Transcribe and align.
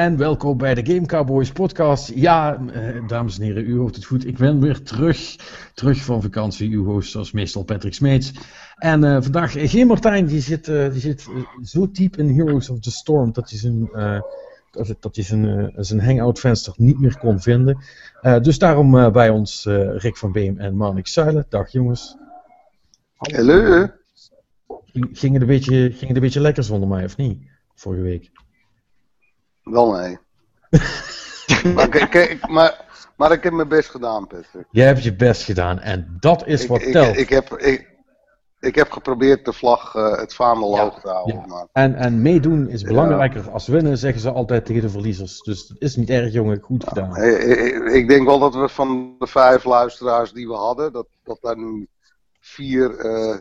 En 0.00 0.16
welkom 0.16 0.56
bij 0.56 0.74
de 0.74 0.92
Game 0.92 1.06
Cowboys 1.06 1.52
podcast. 1.52 2.12
Ja, 2.14 2.60
eh, 2.72 3.06
dames 3.06 3.38
en 3.38 3.44
heren, 3.44 3.66
u 3.66 3.76
hoort 3.76 3.94
het 3.94 4.04
goed. 4.04 4.26
Ik 4.26 4.38
ben 4.38 4.60
weer 4.60 4.82
terug, 4.82 5.36
terug 5.74 5.98
van 5.98 6.22
vakantie. 6.22 6.70
Uw 6.70 6.84
host 6.84 7.10
zoals 7.10 7.32
meestal 7.32 7.62
Patrick 7.62 7.94
Smeets. 7.94 8.32
En 8.76 9.04
eh, 9.04 9.22
vandaag 9.22 9.56
eh, 9.56 9.68
geen 9.68 9.86
Martijn, 9.86 10.26
die 10.26 10.40
zit, 10.40 10.68
eh, 10.68 10.90
die 10.90 11.00
zit 11.00 11.28
zo 11.62 11.90
diep 11.90 12.16
in 12.16 12.34
Heroes 12.34 12.70
of 12.70 12.80
the 12.80 12.90
Storm 12.90 13.32
dat 13.32 13.50
hij 13.50 13.58
zijn, 13.58 13.88
eh, 13.92 14.20
dat 15.00 15.14
hij 15.14 15.24
zijn, 15.24 15.72
zijn 15.76 16.00
hangout 16.00 16.40
venster 16.40 16.74
niet 16.76 17.00
meer 17.00 17.18
kon 17.18 17.40
vinden. 17.40 17.78
Dus 18.42 18.58
daarom 18.58 19.12
bij 19.12 19.30
ons 19.30 19.64
Rick 19.96 20.16
van 20.16 20.32
Beem 20.32 20.58
en 20.58 20.76
Marnik 20.76 21.06
Zuilen. 21.06 21.46
Dag 21.48 21.72
jongens. 21.72 22.16
Hallo. 23.14 23.86
Ging 24.84 25.08
ging 25.12 25.32
het, 25.32 25.42
een 25.42 25.48
beetje, 25.48 25.74
ging 25.74 26.00
het 26.00 26.16
een 26.16 26.20
beetje 26.20 26.40
lekker 26.40 26.64
zonder 26.64 26.88
mij 26.88 27.04
of 27.04 27.16
niet? 27.16 27.38
Vorige 27.74 28.02
week. 28.02 28.30
Wel 29.62 29.92
nee. 29.92 30.18
maar, 31.74 31.96
ik, 31.96 32.14
ik- 32.14 32.48
maar, 32.48 32.84
maar 33.16 33.32
ik 33.32 33.42
heb 33.42 33.52
mijn 33.52 33.68
best 33.68 33.88
gedaan, 33.90 34.26
Patrick. 34.26 34.66
Jij 34.70 34.86
hebt 34.86 35.02
je 35.02 35.14
best 35.16 35.42
gedaan 35.42 35.78
en 35.80 36.16
dat 36.20 36.46
is 36.46 36.66
wat 36.66 36.92
telt. 36.92 37.16
ik, 37.16 37.28
heb, 37.28 37.56
ik, 38.60 38.74
heb 38.74 38.90
geprobeerd 38.90 39.44
de 39.44 39.52
vlag, 39.52 39.94
eh, 39.94 40.16
het 40.16 40.34
vaandel 40.34 40.74
Ja, 40.74 40.82
hoog 40.82 41.00
te 41.00 41.08
houden. 41.08 41.34
ja. 41.36 41.46
Maar, 41.46 41.66
En, 41.72 41.94
en 41.94 42.22
meedoen 42.22 42.68
is 42.68 42.82
belangrijker 42.82 43.50
als 43.50 43.66
winnen, 43.66 43.98
zeggen 43.98 44.20
ze 44.20 44.30
altijd 44.32 44.64
tegen 44.64 44.82
de 44.82 44.90
verliezers. 44.90 45.40
Dus 45.42 45.68
het 45.68 45.80
is 45.80 45.96
niet 45.96 46.10
erg, 46.10 46.32
jongen. 46.32 46.60
Goed 46.60 46.84
gedaan. 46.88 47.16
eh, 47.16 47.76
eh, 47.86 47.94
ik 47.94 48.08
denk 48.08 48.26
wel 48.26 48.38
dat 48.38 48.54
we 48.54 48.68
van 48.68 49.14
de 49.18 49.26
vijf 49.26 49.64
luisteraars 49.64 50.32
die 50.32 50.46
we 50.48 50.54
hadden, 50.54 50.92
dat, 50.92 51.06
dat 51.24 51.38
daar 51.40 51.56
nu 51.58 51.88
vier 52.40 52.90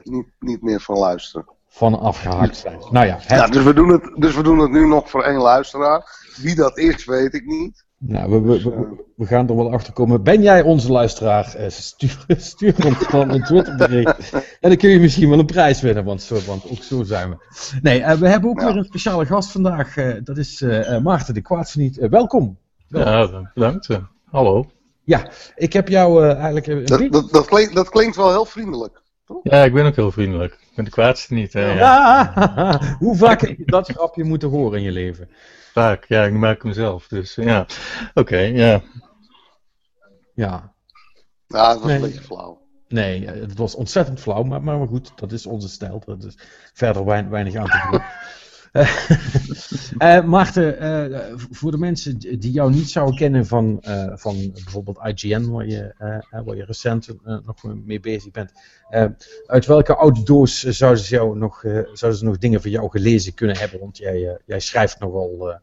niet, 0.03 0.27
niet 0.39 0.61
meer 0.61 0.79
van 0.81 0.97
luisteren. 0.97 1.45
Van 1.69 1.99
afgehaakt 1.99 2.57
zijn. 2.57 2.79
Nou 2.91 3.05
ja, 3.05 3.15
het, 3.19 3.29
Ja, 3.29 3.47
dus, 3.47 3.63
we 3.63 3.73
doen 3.73 3.89
het, 3.89 4.11
dus 4.15 4.35
we 4.35 4.43
doen 4.43 4.59
het 4.59 4.71
nu 4.71 4.87
nog 4.87 5.09
voor 5.09 5.23
één 5.23 5.37
luisteraar. 5.41 6.27
Wie 6.41 6.55
dat 6.55 6.77
is, 6.77 7.05
weet 7.05 7.33
ik 7.33 7.45
niet. 7.45 7.85
nou, 7.97 8.29
we, 8.31 8.41
we, 8.41 8.63
we, 8.63 9.03
we 9.15 9.25
gaan 9.25 9.49
er 9.49 9.55
wel 9.55 9.71
achter 9.71 9.93
komen. 9.93 10.23
Ben 10.23 10.41
jij 10.41 10.61
onze 10.61 10.91
luisteraar? 10.91 11.53
Eh, 11.55 11.69
Stuur, 11.69 12.23
stuur 12.37 12.75
ons 12.85 13.07
dan 13.07 13.29
een 13.31 13.43
Twitterbericht. 13.43 14.33
En 14.61 14.69
dan 14.69 14.77
kun 14.77 14.89
je 14.89 14.99
misschien 14.99 15.29
wel 15.29 15.39
een 15.39 15.45
prijs 15.45 15.81
winnen, 15.81 16.03
want, 16.03 16.21
zo, 16.21 16.37
want 16.47 16.69
ook 16.71 16.83
zo 16.83 17.03
zijn 17.03 17.29
we. 17.29 17.37
Nee, 17.81 18.01
eh, 18.01 18.17
we 18.17 18.27
hebben 18.29 18.49
ook 18.49 18.59
Ja. 18.59 18.65
weer 18.67 18.75
een 18.77 18.83
speciale 18.83 19.25
gast 19.25 19.51
vandaag. 19.51 19.97
eh, 19.97 20.13
dat 20.23 20.37
is 20.37 20.61
eh, 20.61 20.95
eh, 20.95 21.03
Maarten 21.03 21.33
de 21.33 21.41
Kwaadsveniet. 21.41 21.97
Eh, 21.97 22.09
welkom. 22.09 22.57
Ja, 22.87 23.49
bedankt. 23.53 23.89
eh. 23.89 23.97
Hallo. 24.31 24.65
Ja, 25.03 25.27
ik 25.55 25.73
heb 25.73 25.87
jou 25.87 26.23
eh, 26.23 26.35
eigenlijk 26.35 26.67
een 26.67 26.85
Dat, 26.85 27.11
dat, 27.11 27.31
dat, 27.31 27.45
klinkt, 27.45 27.75
dat 27.75 27.89
klinkt 27.89 28.15
wel 28.15 28.29
heel 28.29 28.45
vriendelijk. 28.45 29.01
Ja, 29.43 29.63
ik 29.63 29.73
ben 29.73 29.85
ook 29.85 29.95
heel 29.95 30.11
vriendelijk. 30.11 30.57
Ik 30.79 30.85
ben 30.85 30.93
de 30.93 31.01
kwaadste 31.01 31.33
niet. 31.33 31.53
Hè, 31.53 31.65
ja. 31.65 31.75
Ja, 31.75 32.79
hoe 32.99 33.15
vaak 33.15 33.41
heb 33.41 33.57
je 33.57 33.65
dat 33.65 33.89
grapje 33.91 34.23
moeten 34.23 34.49
horen 34.49 34.77
in 34.77 34.83
je 34.83 34.91
leven? 34.91 35.29
Vaak. 35.73 36.05
Ja, 36.07 36.23
ik 36.23 36.33
maak 36.33 36.63
hem 36.63 36.73
zelf. 36.73 37.07
Dus 37.07 37.35
ja. 37.35 37.65
Oké, 38.13 38.37
ja. 38.39 38.81
Ja, 40.33 40.73
Ja, 41.47 41.69
het 41.69 41.79
was 41.79 41.85
Nee. 41.87 41.95
een 41.95 42.01
beetje 42.01 42.21
flauw. 42.21 42.61
nee, 42.87 43.27
het 43.27 43.57
was 43.57 43.75
ontzettend 43.75 44.19
flauw, 44.19 44.43
maar, 44.43 44.61
maar 44.61 44.87
goed, 44.87 45.11
dat 45.15 45.31
is 45.31 45.45
onze 45.45 45.69
stijl. 45.69 46.01
Dat 46.05 46.23
is 46.23 46.37
verder 46.73 47.05
wein- 47.05 47.29
weinig 47.29 47.55
aan 47.55 47.65
te 47.65 47.87
doen. 47.91 48.01
Eh, 49.97 50.23
Maarten, 50.23 50.79
eh, 50.79 51.33
voor 51.51 51.71
de 51.71 51.77
mensen 51.77 52.19
die 52.19 52.51
jou 52.51 52.71
niet 52.71 52.89
zouden 52.89 53.15
kennen 53.15 53.45
van, 53.45 53.77
van 54.13 54.51
bijvoorbeeld 54.51 54.99
IGN, 55.03 55.49
waar 55.49 55.67
je, 55.67 55.93
waar 56.45 56.55
je 56.55 56.65
recent 56.65 57.07
nog 57.23 57.75
mee 57.85 57.99
bezig 57.99 58.31
bent, 58.31 58.51
uit 59.45 59.65
welke 59.65 59.95
oude 59.95 60.23
doos 60.23 60.63
zouden 60.63 61.03
ze, 61.03 61.15
jou 61.15 61.37
nog, 61.37 61.61
zouden 61.93 62.19
ze 62.19 62.23
nog 62.23 62.37
dingen 62.37 62.61
van 62.61 62.71
jou 62.71 62.89
gelezen 62.89 63.33
kunnen 63.33 63.57
hebben? 63.57 63.79
Want 63.79 63.97
jij, 63.97 64.37
jij 64.45 64.59
schrijft 64.59 64.99
nogal, 64.99 65.59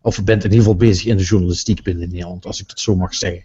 of 0.00 0.24
bent 0.24 0.44
in 0.44 0.50
ieder 0.50 0.64
geval 0.64 0.76
bezig 0.76 1.06
in 1.06 1.16
de 1.16 1.22
journalistiek 1.22 1.82
binnen 1.82 2.08
Nederland, 2.08 2.46
als 2.46 2.60
ik 2.60 2.68
dat 2.68 2.80
zo 2.80 2.96
mag 2.96 3.14
zeggen. 3.14 3.44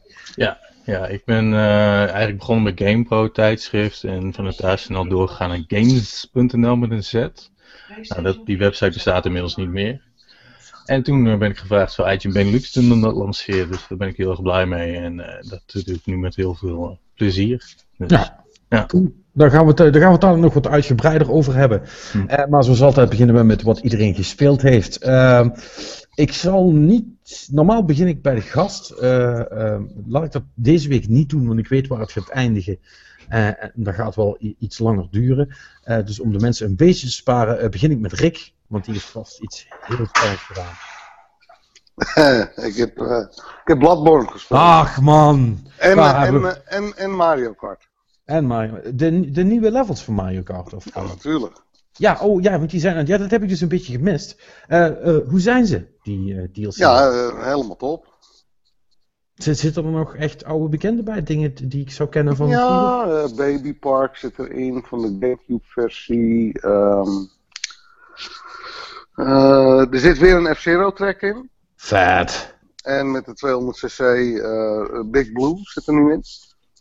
Ja, 0.86 1.08
ik 1.08 1.26
ben 1.26 1.54
eigenlijk 1.54 2.38
begonnen 2.38 2.64
met 2.64 2.80
GamePro 2.80 3.32
tijdschrift 3.32 4.04
en 4.04 4.34
vanuit 4.34 4.58
daar 4.58 4.80
snel 4.80 5.08
doorgegaan 5.08 5.50
naar 5.50 5.64
games.nl 5.68 6.76
met 6.76 6.92
een 6.92 7.04
Z. 7.04 7.28
Nou, 8.08 8.22
dat, 8.22 8.46
die 8.46 8.58
website 8.58 8.92
bestaat 8.92 9.26
inmiddels 9.26 9.56
niet 9.56 9.70
meer. 9.70 10.02
En 10.86 11.04
toen 11.04 11.28
eh, 11.28 11.38
ben 11.38 11.50
ik 11.50 11.58
gevraagd 11.58 11.94
zou 11.94 12.10
IGN 12.10 12.32
Benelux 12.32 12.72
toen 12.72 13.02
dat 13.02 13.16
lanceren, 13.16 13.72
dus 13.72 13.88
daar 13.88 13.98
ben 13.98 14.08
ik 14.08 14.18
heel 14.18 14.30
erg 14.30 14.42
blij 14.42 14.66
mee 14.66 14.96
en 14.96 15.20
eh, 15.20 15.50
dat 15.50 15.62
doe 15.86 15.96
ik 15.96 16.06
nu 16.06 16.18
met 16.18 16.36
heel 16.36 16.56
veel 16.56 16.90
eh, 16.90 16.96
plezier. 17.16 17.76
Dus, 17.98 18.10
Ja. 18.10 18.38
Daar 19.34 19.52
gaan, 19.52 19.66
we 19.66 19.68
het, 19.68 19.78
daar 19.78 19.92
gaan 19.92 20.06
we 20.06 20.12
het 20.12 20.22
daar 20.22 20.38
nog 20.38 20.54
wat 20.54 20.68
uitgebreider 20.68 21.32
over 21.32 21.56
hebben. 21.56 21.82
Hm. 22.12 22.26
Eh, 22.26 22.48
maar 22.48 22.64
zoals 22.64 22.82
altijd 22.82 23.10
beginnen 23.10 23.36
we 23.36 23.44
met 23.44 23.62
wat 23.62 23.80
iedereen 23.80 24.16
gespeeld 24.16 24.62
heeft. 24.62 24.98
Ehm, 24.98 25.50
ik 26.16 26.34
zal 26.34 26.72
niet. 26.72 27.06
Normaal 27.52 27.86
begin 27.86 28.08
ik 28.08 28.22
bij 28.22 28.36
de 28.36 28.42
gast. 28.42 28.90
Eh, 28.90 29.52
ehm, 29.52 29.84
laat 30.08 30.24
ik 30.24 30.32
dat 30.32 30.44
deze 30.54 30.90
week 30.90 31.08
niet 31.08 31.30
doen, 31.30 31.48
want 31.48 31.60
ik 31.60 31.68
weet 31.68 31.88
waar 31.88 32.00
het 32.00 32.12
gaat 32.12 32.30
eindigen. 32.30 32.80
Eh, 33.30 33.64
en 33.64 33.72
dat 33.76 33.94
gaat 33.96 34.16
wel 34.16 34.38
iets 34.60 34.80
langer 34.80 35.08
duren. 35.12 35.56
Eh, 35.84 36.06
dus 36.06 36.20
om 36.20 36.32
de 36.32 36.40
mensen 36.40 36.68
een 36.68 36.76
beetje 36.76 37.06
te 37.08 37.14
sparen, 37.14 37.60
eh, 37.60 37.70
begin 37.70 37.92
ik 37.92 38.00
met 38.00 38.14
Rick. 38.14 38.54
Want 38.68 38.86
die 38.86 38.94
heeft 38.94 39.06
vast 39.06 39.40
iets 39.40 39.68
heel 39.82 39.98
erg 40.00 40.46
gedaan. 40.46 40.74
ik, 42.70 42.76
heb, 42.76 42.98
eh, 42.98 43.18
ik 43.38 43.62
heb 43.64 43.80
Bloodborne 43.80 44.28
gespeeld. 44.32 44.60
Ach 44.60 45.02
man! 45.02 45.68
en, 45.78 45.96
waar 45.96 46.28
en, 46.28 46.42
we- 46.42 46.62
en, 46.66 46.98
en 46.98 47.16
Mario 47.16 47.54
Kart. 47.54 47.88
En 48.26 48.46
Mario, 48.46 48.80
de, 48.94 49.32
de 49.32 49.44
nieuwe 49.44 49.72
levels 49.72 50.04
van 50.04 50.14
Mario 50.14 50.42
Kart. 50.44 50.74
Of, 50.74 50.86
Ja, 50.94 51.02
natuurlijk. 51.02 51.62
Ja, 51.94 52.18
oh 52.22 52.42
ja, 52.42 52.58
want 52.58 52.70
die 52.70 52.80
zijn, 52.80 53.06
ja, 53.06 53.18
dat 53.18 53.32
heb 53.32 53.44
ik 53.44 53.50
dus 53.50 53.62
een 53.62 53.68
beetje 53.68 53.94
gemist. 53.94 54.42
Hoe 55.28 55.40
zijn 55.40 55.66
ze, 55.66 55.88
die 56.04 56.52
DLC? 56.52 56.74
Ja, 56.76 57.12
helemaal 57.36 57.76
top. 57.76 58.18
Zit, 59.40 59.58
zitten 59.60 59.86
er 59.86 59.92
nog 59.92 60.16
echt 60.16 60.44
oude 60.44 60.70
bekenden 60.70 61.06
bij? 61.06 61.24
Dingen 61.24 61.54
die 61.54 61.82
ik 61.82 61.92
zou 61.92 62.10
kennen 62.10 62.36
van? 62.36 62.48
Ja, 62.48 63.04
eh, 63.04 63.36
Baby 63.36 63.74
Park 63.74 64.16
zit 64.16 64.40
erin 64.40 64.84
van 64.86 65.02
de 65.02 65.08
Gamecube 65.08 65.64
versie. 65.64 66.62
Ehm, 66.62 67.10
eh, 69.16 69.94
er 69.94 70.00
zit 70.00 70.18
weer 70.18 70.36
een 70.36 70.56
F-Zero 70.56 70.92
track 70.92 71.22
in. 71.22 71.50
Vet. 71.76 72.56
En 72.84 73.12
met 73.12 73.26
de 73.26 73.34
200cc 73.34 74.00
eh, 74.44 75.02
Big 75.06 75.32
Blue 75.32 75.56
zit 75.62 75.88
er 75.88 75.94
nu 75.94 76.12
in. 76.12 76.22
En 76.22 76.24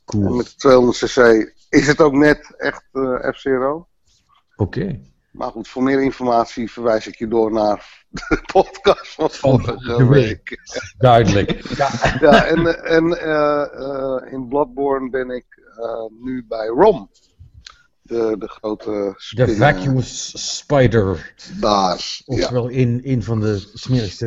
Cool. 0.04 0.36
met 0.36 0.54
de 0.56 0.68
200cc 0.68 1.52
is 1.68 1.86
het 1.86 2.00
ook 2.00 2.12
net 2.12 2.54
echt 2.56 2.84
F-Zero. 3.32 3.86
Oké. 4.56 5.00
Maar 5.38 5.50
goed, 5.50 5.68
voor 5.68 5.82
meer 5.82 6.02
informatie 6.02 6.70
verwijs 6.70 7.06
ik 7.06 7.14
je 7.16 7.28
door 7.28 7.52
naar 7.52 8.06
de 8.10 8.42
podcast 8.52 9.14
van 9.14 9.30
vorige 9.30 10.08
week. 10.08 10.58
Duidelijk. 10.98 11.76
ja. 11.76 11.90
Ja, 12.20 12.44
en, 12.44 12.84
en 12.84 13.20
eh, 13.20 13.62
eh, 13.62 14.32
in 14.32 14.48
Bloodborne 14.48 15.10
ben 15.10 15.30
ik 15.30 15.46
eh, 15.76 16.24
nu 16.24 16.44
bij 16.48 16.66
Rom. 16.66 17.10
De, 18.02 18.36
de 18.38 18.48
grote 18.48 18.90
De 18.90 19.14
spinnen 19.16 19.56
Vacuous 19.56 20.32
Spider. 20.56 21.34
daar. 21.60 21.96
Ja. 22.24 22.34
Oftewel 22.36 22.70
een, 22.70 23.00
een 23.04 23.22
van 23.22 23.40
de 23.40 23.70
smerigste, 23.74 24.24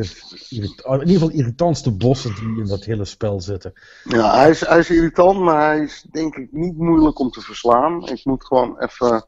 irrit- 0.48 0.82
in 0.84 0.98
ieder 1.00 1.12
geval 1.12 1.30
irritantste 1.30 1.90
bossen 1.90 2.34
die 2.34 2.58
in 2.60 2.66
dat 2.66 2.84
hele 2.84 3.04
spel 3.04 3.40
zitten. 3.40 3.72
ja, 4.04 4.36
hij 4.36 4.50
is, 4.50 4.60
hij 4.60 4.78
is 4.78 4.90
irritant, 4.90 5.38
maar 5.40 5.66
hij 5.66 5.80
is 5.80 6.04
denk 6.10 6.36
ik 6.36 6.48
niet 6.52 6.76
moeilijk 6.76 7.18
om 7.18 7.30
te 7.30 7.40
verslaan. 7.40 8.08
Ik 8.08 8.24
moet 8.24 8.44
gewoon 8.44 8.78
even... 8.80 9.26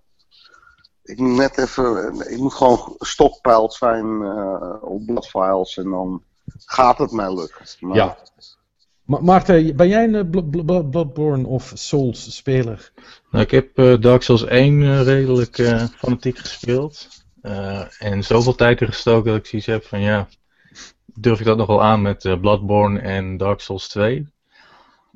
Ik 1.05 1.19
moet 1.19 1.37
net 1.37 1.59
even... 1.59 2.15
Ik 2.31 2.39
moet 2.39 2.55
gewoon 2.55 2.95
stockpiled 2.99 3.73
zijn 3.73 4.23
eh, 4.23 4.77
op 4.81 5.07
bladfiles 5.07 5.77
en 5.77 5.91
dan 5.91 6.23
gaat 6.65 6.99
het 6.99 7.11
mij 7.13 7.35
lukken. 7.35 7.67
Maar, 7.81 7.97
Ja. 7.97 8.17
Ma 9.05 9.19
Maarten, 9.21 9.77
ben 9.77 9.89
jij 9.89 10.05
een 10.05 10.15
eh, 10.15 10.31
Bl- 10.31 10.43
Bl- 10.43 10.63
Bl- 10.63 10.89
Bloodborne 10.91 11.47
of 11.47 11.73
Souls 11.75 12.37
speler? 12.37 12.93
Nou, 13.31 13.45
ik 13.45 13.51
heb 13.51 13.79
eh, 13.79 14.01
Dark 14.01 14.23
Souls 14.23 14.45
1 14.45 14.83
eh, 14.83 15.03
redelijk 15.03 15.59
eh, 15.59 15.85
fanatiek 15.97 16.39
gespeeld. 16.39 17.09
Eh, 17.43 17.83
en 17.99 18.25
zoveel 18.25 18.55
tijd 18.55 18.81
er 18.81 18.87
gestoken 18.87 19.31
dat 19.31 19.41
ik 19.41 19.47
zoiets 19.47 19.69
heb 19.69 19.85
van 19.85 20.01
ja, 20.01 20.29
durf 21.07 21.39
ik 21.41 21.47
dat 21.47 21.57
nog 21.57 21.67
wel 21.67 21.83
aan 21.83 22.03
met 22.03 22.41
Bloodborne 22.41 23.01
en 23.01 23.37
Dark 23.37 23.61
Souls 23.61 23.89
2. 23.89 24.33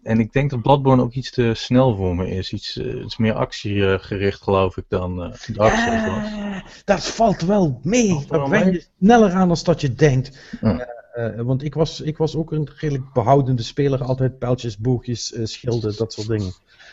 En 0.03 0.21
ik 0.21 0.33
denk 0.33 0.50
dat 0.50 0.62
Bloodborne 0.62 1.03
ook 1.03 1.12
iets 1.12 1.31
te 1.31 1.53
snel 1.55 1.97
voor 1.97 2.17
me 2.17 2.29
is. 2.31 2.53
Iets, 2.53 2.77
iets 2.77 3.17
meer 3.17 3.35
actiegericht 3.35 4.43
geloof 4.43 4.77
ik 4.77 4.85
dan 4.89 5.23
eh, 5.23 5.33
Dark 5.53 5.75
Souls 5.75 6.06
was. 6.06 6.83
Dat 6.85 7.05
valt 7.06 7.41
wel 7.41 7.81
mee. 7.83 8.09
Valt 8.12 8.29
Dat 8.29 8.49
wen 8.49 8.73
je 8.73 8.85
sneller 9.00 9.33
aan 9.33 9.49
dan 9.49 9.56
dat 9.62 9.81
je 9.81 9.95
denkt. 9.95 10.39
Ja. 10.61 10.79
Eh, 11.12 11.39
eh, 11.39 11.41
want 11.45 11.62
ik 11.62 11.75
was, 11.75 12.00
ik 12.00 12.17
was 12.17 12.37
ook 12.37 12.53
een 12.53 12.69
redelijk 12.77 13.12
behoudende 13.12 13.62
speler. 13.62 14.03
Altijd 14.05 14.39
pijltjes, 14.39 14.79
boogjes, 14.79 15.33
eh, 15.33 15.45
schilden, 15.45 15.97
dat 15.97 16.12
soort 16.12 16.29
dingen. 16.29 16.53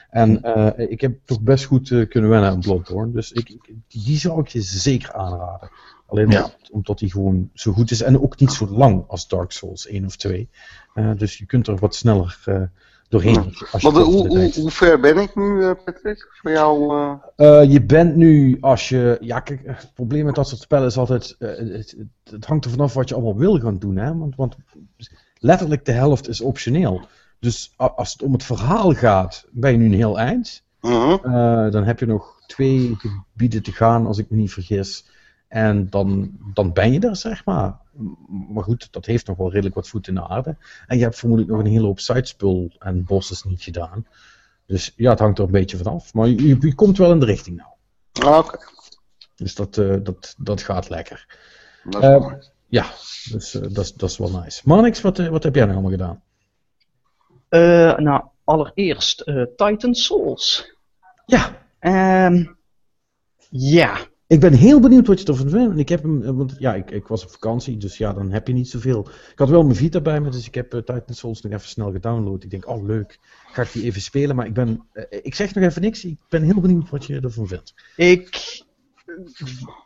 En 0.09 0.41
eh, 0.41 0.89
ik 0.91 1.01
heb 1.01 1.17
toch 1.25 1.41
best 1.41 1.65
goed 1.65 1.91
eh, 1.91 2.07
kunnen 2.09 2.29
wennen 2.29 2.49
aan 2.49 2.59
Bloodborne. 2.59 3.11
Dus 3.11 3.31
ik, 3.31 3.49
ik- 3.49 3.73
die 3.87 4.17
zou 4.17 4.39
ik 4.39 4.47
je 4.47 4.61
zeker 4.61 5.13
aanraden. 5.13 5.69
Alleen 6.07 6.29
Ja. 6.29 6.49
omdat 6.71 6.99
die 6.99 7.11
gewoon 7.11 7.49
zo 7.53 7.71
goed 7.71 7.91
is. 7.91 8.01
En 8.01 8.21
ook 8.21 8.39
niet 8.39 8.51
zo 8.51 8.67
lang 8.67 9.03
als 9.07 9.27
Dark 9.27 9.51
Souls 9.51 9.87
1 9.87 10.05
of 10.05 10.15
2. 10.15 10.49
Eh, 10.93 11.11
dus 11.17 11.37
je 11.37 11.45
kunt 11.45 11.67
er 11.67 11.77
wat 11.77 11.95
sneller 11.95 12.37
eh, 12.45 12.61
doorheen. 13.15 13.53
Ja. 13.71 13.79
Want, 13.79 13.97
hoe, 13.97 14.27
hoe, 14.27 14.51
hoe 14.55 14.71
ver 14.71 14.99
ben 14.99 15.17
ik 15.17 15.35
nu, 15.35 15.63
eh, 15.63 15.71
Patrick? 15.85 16.27
Voor 16.41 16.51
jou? 16.51 16.95
eh? 16.95 17.61
Eh, 17.61 17.71
je 17.71 17.83
bent 17.83 18.15
nu, 18.15 18.57
als 18.61 18.89
je. 18.89 19.17
Ja, 19.21 19.39
kijk, 19.39 19.61
het 19.65 19.91
probleem 19.93 20.25
met 20.25 20.35
dat 20.35 20.47
soort 20.47 20.61
spellen 20.61 20.87
is 20.87 20.97
altijd. 20.97 21.35
het, 21.39 21.95
het, 22.23 22.45
hangt 22.45 22.65
er 22.65 22.71
vanaf 22.71 22.93
wat 22.93 23.09
je 23.09 23.15
allemaal 23.15 23.37
wil 23.37 23.59
gaan 23.59 23.77
doen, 23.77 23.95
hè? 23.95 24.17
Want, 24.17 24.35
want 24.35 24.55
letterlijk 25.39 25.85
de 25.85 25.91
helft 25.91 26.27
is 26.27 26.41
optioneel. 26.41 27.01
Dus 27.39 27.73
als 27.77 28.13
het 28.13 28.21
om 28.21 28.33
het 28.33 28.43
verhaal 28.43 28.93
gaat, 28.93 29.45
ben 29.51 29.71
je 29.71 29.77
nu 29.77 29.85
een 29.85 29.93
heel 29.93 30.19
eind. 30.19 30.63
mhm. 30.81 31.71
Dan 31.71 31.83
heb 31.83 31.99
je 31.99 32.05
nog 32.05 32.39
twee 32.47 32.95
gebieden 32.97 33.63
te 33.63 33.71
gaan, 33.71 34.05
als 34.05 34.17
ik 34.17 34.29
me 34.29 34.37
niet 34.37 34.53
vergis. 34.53 35.05
En 35.55 35.89
dan, 35.89 36.31
dan 36.53 36.73
ben 36.73 36.91
je 36.93 36.99
er, 36.99 37.15
zeg 37.15 37.45
maar. 37.45 37.77
Maar 38.53 38.63
goed, 38.63 38.87
dat 38.91 39.05
heeft 39.05 39.27
nog 39.27 39.37
wel 39.37 39.51
redelijk 39.51 39.75
wat 39.75 39.87
voet 39.87 40.07
in 40.07 40.13
de 40.15 40.27
aarde. 40.27 40.57
En 40.87 40.97
je 40.97 41.03
hebt 41.03 41.17
vermoedelijk 41.19 41.55
nog 41.55 41.65
een 41.65 41.71
hele 41.71 41.85
hoop 41.85 41.99
sidespul 41.99 42.71
en 42.79 43.03
bosses 43.03 43.43
niet 43.43 43.61
gedaan. 43.63 44.07
Dus 44.65 44.93
ja, 44.95 45.09
het 45.09 45.19
hangt 45.19 45.37
er 45.37 45.45
een 45.45 45.51
beetje 45.51 45.77
vanaf. 45.77 46.13
Maar 46.13 46.27
je, 46.27 46.47
je- 46.59 46.75
komt 46.75 46.97
wel 46.97 47.11
in 47.11 47.19
de 47.19 47.25
richting 47.25 47.57
nou. 47.57 47.69
Ah, 48.33 48.37
Oké, 48.45 48.57
Dus 49.35 49.55
dat, 49.55 49.77
eh, 49.77 49.95
dat, 50.03 50.35
dat 50.37 50.61
gaat 50.61 50.89
lekker. 50.89 51.37
dat 51.83 52.03
is 52.03 52.09
Eh, 52.09 52.19
mooi. 52.19 52.35
Ja, 52.67 52.85
dus 53.31 53.53
eh, 53.55 53.61
dat, 53.61 53.77
is- 53.85 53.93
dat 53.93 54.09
is 54.09 54.17
wel 54.17 54.31
nice. 54.41 54.61
Manix, 54.65 55.01
wat, 55.01 55.17
wat 55.17 55.43
heb 55.43 55.55
jij 55.55 55.63
nou 55.65 55.73
allemaal 55.77 55.91
gedaan? 55.97 56.23
Eh, 57.49 57.97
nou, 57.97 58.23
allereerst 58.43 59.21
eh, 59.21 59.43
Titan 59.55 59.93
Souls. 59.95 60.75
Ja, 61.25 61.63
Ehm 61.79 62.45
ja, 63.49 63.97
ik 64.27 64.39
ben 64.39 64.53
heel 64.53 64.79
benieuwd 64.79 65.07
wat 65.07 65.21
je 65.21 65.27
ervan 65.27 65.49
vindt. 65.49 65.71
En 65.71 65.79
Ik 65.79 65.89
heb 65.89 66.03
hem, 66.03 66.23
eh, 66.23 66.29
want 66.29 66.55
ja, 66.59 66.75
ik, 66.75 66.91
ik 66.91 67.07
was 67.07 67.23
op 67.23 67.31
vakantie, 67.31 67.77
dus 67.77 67.97
ja, 67.97 68.13
dan 68.13 68.31
heb 68.31 68.47
je 68.47 68.53
niet 68.53 68.69
zoveel. 68.69 69.07
Ik 69.31 69.39
had 69.39 69.49
wel 69.49 69.63
mijn 69.63 69.75
Vita 69.75 70.01
bij 70.01 70.21
me, 70.21 70.29
dus 70.29 70.47
ik 70.47 70.55
heb 70.55 70.73
eh, 70.73 70.79
Titan 70.79 71.15
Souls 71.15 71.41
nog 71.41 71.53
even 71.53 71.67
snel 71.67 71.91
gedownload. 71.91 72.43
Ik 72.43 72.49
denk, 72.49 72.67
oh 72.67 72.85
leuk, 72.85 73.19
ga 73.51 73.61
ik 73.61 73.71
die 73.71 73.83
even 73.83 74.01
spelen. 74.01 74.35
Maar 74.35 74.45
ik 74.45 74.53
ben, 74.53 74.87
eh, 74.91 75.19
ik 75.21 75.35
zeg 75.35 75.53
nog 75.53 75.63
even 75.63 75.81
niks. 75.81 76.05
Ik 76.05 76.17
ben 76.29 76.43
heel 76.43 76.61
benieuwd 76.61 76.89
wat 76.89 77.05
je 77.05 77.19
ervan 77.19 77.47
vindt. 77.47 77.73
ik, 77.95 78.63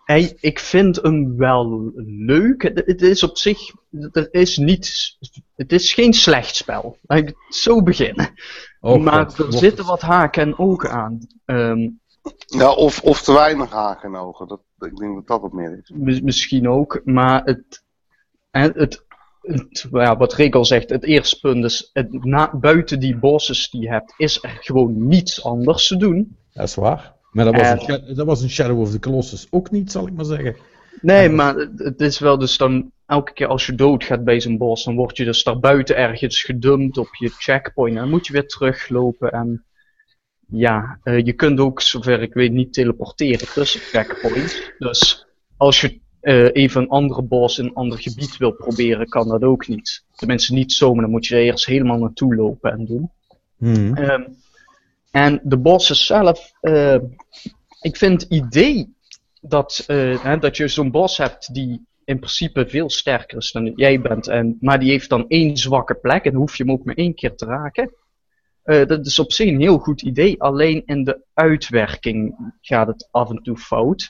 hij, 0.05 0.37
ik 0.39 0.59
vind 0.59 0.95
hem 0.95 1.37
wel 1.37 1.91
leuk. 2.05 2.61
Het, 2.61 2.81
het 2.85 3.01
is 3.01 3.23
op 3.23 3.37
zich, 3.37 3.59
het 4.11 4.27
is 4.31 4.57
niet, 4.57 5.17
het 5.55 5.71
is 5.71 5.93
geen 5.93 6.13
slecht 6.13 6.55
spel. 6.55 6.97
Laat 7.01 7.19
ik 7.19 7.35
zo 7.49 7.83
beginnen. 7.83 8.33
Oh, 8.79 9.03
maar 9.03 9.29
God, 9.29 9.37
er 9.37 9.53
zitten 9.53 9.79
het. 9.79 9.87
wat 9.87 10.01
haken 10.01 10.41
en 10.41 10.57
ogen 10.57 10.91
aan. 10.91 11.19
Ehm, 11.45 11.89
Ja, 12.45 12.71
of, 12.73 13.01
of 13.01 13.21
te 13.21 13.33
weinig 13.33 13.69
haken 13.71 14.13
en 14.13 14.19
ogen. 14.19 14.47
Dat, 14.47 14.61
ik 14.79 14.95
denk 14.97 15.15
dat 15.15 15.27
dat 15.27 15.41
wat 15.41 15.53
meer 15.53 15.79
is. 15.83 15.91
mis- 15.93 16.21
misschien 16.21 16.69
ook, 16.69 17.01
maar 17.05 17.43
het, 17.43 17.83
en 18.51 18.71
het, 18.75 19.05
het 19.41 19.87
ja, 19.91 20.17
wat 20.17 20.33
Rick 20.33 20.55
al 20.55 20.65
zegt, 20.65 20.89
het 20.89 21.03
eerste 21.03 21.39
punt 21.39 21.63
is, 21.63 21.89
het, 21.93 22.23
na, 22.25 22.55
buiten 22.57 22.99
die 22.99 23.15
bosses 23.17 23.69
die 23.69 23.81
je 23.81 23.89
hebt, 23.89 24.13
is 24.17 24.43
er 24.43 24.57
gewoon 24.61 25.07
niets 25.07 25.43
anders 25.43 25.87
te 25.87 25.97
doen. 25.97 26.37
Dat 26.53 26.67
is 26.67 26.75
waar. 26.75 27.13
Maar 27.31 27.45
dat 27.45 27.55
was, 27.55 27.67
En- 27.87 28.07
een, 28.07 28.15
dat 28.15 28.25
was 28.25 28.41
een 28.41 28.49
Shadow 28.49 28.79
of 28.79 28.91
the 28.91 28.99
Colossus 28.99 29.47
ook 29.49 29.71
niet, 29.71 29.91
zal 29.91 30.07
ik 30.07 30.13
maar 30.13 30.25
zeggen. 30.25 30.55
Nee, 31.01 31.29
maar 31.29 31.55
het, 31.55 31.79
het 31.79 32.01
is 32.01 32.19
wel 32.19 32.37
dus 32.37 32.57
dan, 32.57 32.91
elke 33.05 33.33
keer 33.33 33.47
als 33.47 33.65
je 33.65 33.75
doodgaat 33.75 34.23
bij 34.23 34.41
zo'n 34.41 34.57
bos, 34.57 34.83
dan 34.83 34.95
word 34.95 35.17
je 35.17 35.25
dus 35.25 35.43
daar 35.43 35.59
buiten 35.59 35.95
ergens 35.97 36.43
gedumpt 36.43 36.97
op 36.97 37.15
je 37.15 37.29
checkpoint. 37.29 37.95
En 37.95 38.01
dan 38.01 38.09
moet 38.09 38.27
je 38.27 38.33
weer 38.33 38.47
teruglopen 38.47 39.31
en 39.31 39.63
ja, 40.49 40.99
eh, 41.03 41.25
je 41.25 41.33
kunt 41.33 41.59
ook, 41.59 41.81
zover 41.81 42.21
ik 42.21 42.33
weet, 42.33 42.51
niet 42.51 42.73
teleporteren 42.73 43.47
tussen 43.53 43.79
checkpoints. 43.79 44.71
Dus 44.77 45.27
als 45.57 45.81
je 45.81 45.99
eh, 46.19 46.49
even 46.53 46.81
een 46.81 46.89
andere 46.89 47.21
bos 47.21 47.57
in 47.57 47.65
een 47.65 47.73
ander 47.73 47.99
gebied 47.99 48.37
wil 48.37 48.51
proberen, 48.51 49.07
kan 49.07 49.27
dat 49.27 49.43
ook 49.43 49.67
niet. 49.67 50.03
Tenminste 50.15 50.53
niet 50.53 50.71
zomaar, 50.73 51.01
dan 51.01 51.11
moet 51.11 51.25
je 51.25 51.35
er 51.35 51.41
eerst 51.41 51.65
helemaal 51.65 51.97
naartoe 51.97 52.35
lopen 52.35 52.71
en 52.71 52.85
doen. 52.85 53.11
Hmm. 53.57 53.95
Ehm, 53.95 54.23
en 55.11 55.39
de 55.43 55.57
bosses 55.57 56.05
zelf, 56.05 56.51
eh, 56.61 56.97
ik 57.81 57.97
vind 57.97 58.21
het 58.21 58.31
idee 58.31 58.93
dat, 59.41 59.83
eh, 59.87 60.23
hè, 60.23 60.37
dat 60.37 60.57
je 60.57 60.67
zo'n 60.67 60.91
bos 60.91 61.17
hebt 61.17 61.53
die 61.53 61.87
in 62.05 62.19
principe 62.19 62.67
veel 62.67 62.89
sterker 62.89 63.37
is 63.37 63.51
dan 63.51 63.73
jij 63.75 64.01
bent, 64.01 64.27
en, 64.27 64.57
maar 64.59 64.79
die 64.79 64.89
heeft 64.89 65.09
dan 65.09 65.25
één 65.27 65.57
zwakke 65.57 65.95
plek 65.95 66.25
en 66.25 66.31
dan 66.31 66.39
hoef 66.39 66.57
je 66.57 66.63
hem 66.63 66.71
ook 66.71 66.83
maar 66.83 66.95
één 66.95 67.15
keer 67.15 67.35
te 67.35 67.45
raken. 67.45 67.93
Eh, 68.63 68.85
dat 68.85 69.05
is 69.05 69.19
op 69.19 69.31
zich 69.31 69.47
een 69.47 69.61
heel 69.61 69.77
goed 69.77 70.01
idee, 70.01 70.41
alleen 70.41 70.83
in 70.85 71.03
de 71.03 71.21
uitwerking 71.33 72.35
gaat 72.61 72.87
het 72.87 73.07
af 73.11 73.29
en 73.29 73.41
toe 73.43 73.57
fout. 73.57 74.09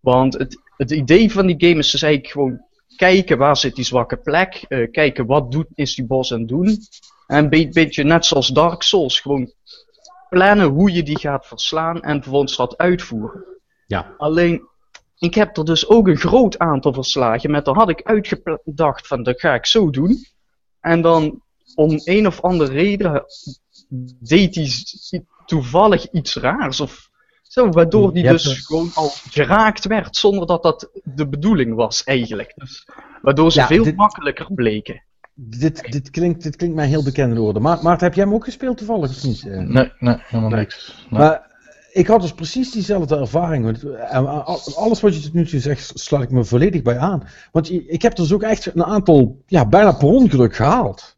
Want 0.00 0.38
het, 0.38 0.60
het 0.76 0.90
idee 0.90 1.32
van 1.32 1.46
die 1.46 1.68
game 1.68 1.78
is 1.78 1.90
dus 1.90 2.02
eigenlijk 2.02 2.32
gewoon 2.32 2.60
kijken 2.96 3.38
waar 3.38 3.56
zit 3.56 3.74
die 3.74 3.84
zwakke 3.84 4.16
plek, 4.16 4.64
eh, 4.68 4.90
kijken 4.90 5.26
wat 5.26 5.52
doet, 5.52 5.66
is 5.74 5.94
die 5.94 6.06
bos 6.06 6.32
aan 6.32 6.38
het 6.38 6.48
doen. 6.48 6.78
En 7.26 7.44
een 7.44 7.48
be- 7.48 7.68
beetje 7.68 8.04
net 8.04 8.26
zoals 8.26 8.48
Dark 8.48 8.82
Souls, 8.82 9.20
gewoon 9.20 9.52
plannen 10.28 10.66
hoe 10.66 10.92
je 10.92 11.02
die 11.02 11.18
gaat 11.18 11.46
verslaan 11.46 12.02
en 12.02 12.22
vervolgens 12.22 12.56
dat 12.56 12.78
uitvoeren. 12.78 13.44
Ja. 13.86 14.14
Alleen, 14.18 14.62
ik 15.18 15.34
heb 15.34 15.56
er 15.56 15.64
dus 15.64 15.88
ook 15.88 16.08
een 16.08 16.16
groot 16.16 16.58
aantal 16.58 16.92
verslagen 16.92 17.50
met, 17.50 17.64
dan 17.64 17.76
had 17.76 17.88
ik 17.88 18.02
uitgedacht 18.02 19.06
van, 19.06 19.22
dat 19.22 19.40
ga 19.40 19.54
ik 19.54 19.66
zo 19.66 19.90
doen. 19.90 20.16
En 20.80 21.00
dan, 21.00 21.42
om 21.74 22.00
een 22.04 22.26
of 22.26 22.40
andere 22.40 22.72
reden, 22.72 23.24
deed 24.20 24.54
hij 24.54 25.24
toevallig 25.46 26.10
iets 26.10 26.34
raars 26.34 26.80
of 26.80 27.08
zo, 27.42 27.68
waardoor 27.68 28.12
die 28.12 28.26
hebt 28.26 28.44
dus 28.44 28.66
gewoon 28.66 28.90
al 28.94 29.08
geraakt 29.30 29.86
werd, 29.86 30.16
zonder 30.16 30.46
dat 30.46 30.62
dat 30.62 30.90
de 31.04 31.28
bedoeling 31.28 31.74
was 31.74 32.04
eigenlijk. 32.04 32.52
Dus, 32.56 32.88
waardoor 33.22 33.52
ze 33.52 33.58
Ja, 33.60 33.66
veel 33.66 33.84
dit- 33.84 33.96
makkelijker 33.96 34.46
bleken. 34.54 35.02
Dit, 35.34 35.92
dit, 35.92 36.10
klinkt, 36.10 36.42
dit 36.42 36.56
klinkt 36.56 36.76
mij 36.76 36.86
heel 36.86 37.02
bekend 37.04 37.28
in 37.28 37.34
de 37.34 37.40
woorden. 37.40 37.62
Maar, 37.62 37.82
Maarten, 37.82 38.06
heb 38.06 38.14
jij 38.16 38.24
hem 38.24 38.34
ook 38.34 38.44
gespeeld 38.44 38.76
toevallig 38.76 39.10
of 39.10 39.24
niet? 39.24 39.46
Eh, 39.46 39.58
Nee, 39.58 39.92
nee, 39.98 40.16
helemaal 40.18 40.50
niks. 40.58 41.06
Nee. 41.10 41.20
Maar 41.20 41.50
ik 41.92 42.06
had 42.06 42.20
dus 42.20 42.32
precies 42.32 42.70
diezelfde 42.70 43.16
ervaring. 43.16 43.64
want, 43.64 43.82
eh, 43.82 44.12
al- 44.44 44.60
Alles 44.76 45.00
wat 45.00 45.14
je 45.14 45.20
tot 45.22 45.32
nu 45.32 45.46
toe 45.46 45.60
zegt, 45.60 45.90
sluit 45.94 46.22
ik 46.24 46.30
me 46.30 46.44
volledig 46.44 46.82
bij 46.82 46.98
aan. 46.98 47.28
Want 47.52 47.70
ik 47.72 48.02
heb 48.02 48.16
dus 48.16 48.32
ook 48.32 48.42
echt 48.42 48.74
een 48.74 48.84
aantal, 48.84 49.42
ja, 49.46 49.66
bijna 49.66 49.92
per 49.92 50.08
ongeluk 50.08 50.54
gehaald. 50.56 51.16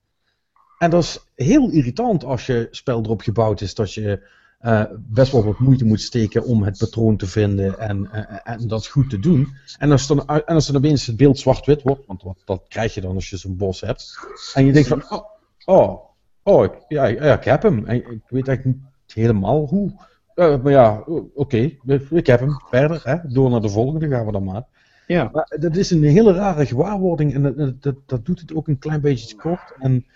En 0.82 0.90
dat 0.90 1.02
is 1.02 1.26
heel 1.34 1.70
irritant 1.70 2.24
als 2.24 2.46
je 2.46 2.68
spel 2.70 3.02
erop 3.02 3.20
gebouwd 3.20 3.60
is 3.60 3.74
dat 3.74 3.94
je 3.94 4.28
eh, 4.58 4.84
best 4.98 5.32
wel 5.32 5.44
wat 5.44 5.58
moeite 5.58 5.84
moet 5.84 6.00
steken 6.00 6.44
om 6.44 6.62
het 6.62 6.78
patroon 6.78 7.16
te 7.16 7.26
vinden 7.26 7.78
en, 7.78 8.08
eh, 8.12 8.52
en 8.52 8.68
dat 8.68 8.86
goed 8.86 9.10
te 9.10 9.18
doen. 9.18 9.48
En 9.78 9.90
als 9.90 10.06
dan, 10.06 10.26
en 10.26 10.54
als 10.54 10.66
dan 10.66 10.76
opeens 10.76 11.06
het 11.06 11.16
beeld 11.16 11.38
zwart-wit 11.38 11.82
wordt, 11.82 12.06
want 12.06 12.22
wat, 12.22 12.42
dat 12.44 12.64
krijg 12.68 12.94
je 12.94 13.00
dan 13.00 13.14
als 13.14 13.30
je 13.30 13.36
zo'n 13.36 13.56
bos 13.56 13.80
hebt. 13.80 14.18
En 14.54 14.66
je 14.66 14.72
denkt 14.72 14.88
van, 14.88 15.02
oh, 15.08 15.24
oh, 15.64 16.00
oh 16.42 16.64
ik, 16.64 16.72
ja, 16.88 17.06
ja, 17.06 17.38
ik 17.38 17.44
heb 17.44 17.62
hem. 17.62 17.86
En 17.86 17.96
ik 17.96 18.22
weet 18.28 18.48
eigenlijk 18.48 18.78
niet 18.78 19.14
helemaal 19.14 19.66
hoe. 19.66 19.92
Eh, 20.34 20.62
maar 20.62 20.72
ja, 20.72 21.04
oké, 21.34 21.70
ik 22.10 22.26
heb 22.26 22.40
hem. 22.40 22.56
Verder, 22.68 23.00
hè? 23.04 23.16
door 23.24 23.50
naar 23.50 23.60
de 23.60 23.68
volgende 23.68 24.08
gaan 24.08 24.26
we 24.26 24.32
dan 24.32 24.44
maar. 24.44 24.64
Ja. 25.06 25.28
Maar 25.32 25.56
dat 25.60 25.76
is 25.76 25.90
een 25.90 26.02
hele 26.02 26.32
rare 26.32 26.66
gewaarwording 26.66 27.34
en 27.34 27.76
dat, 27.80 27.96
dat, 28.06 28.26
doet 28.26 28.40
het 28.40 28.54
ook 28.54 28.68
een 28.68 28.78
klein 28.78 29.00
beetje 29.00 29.26
te 29.26 29.36
kort. 29.36 29.74
En 29.78 30.06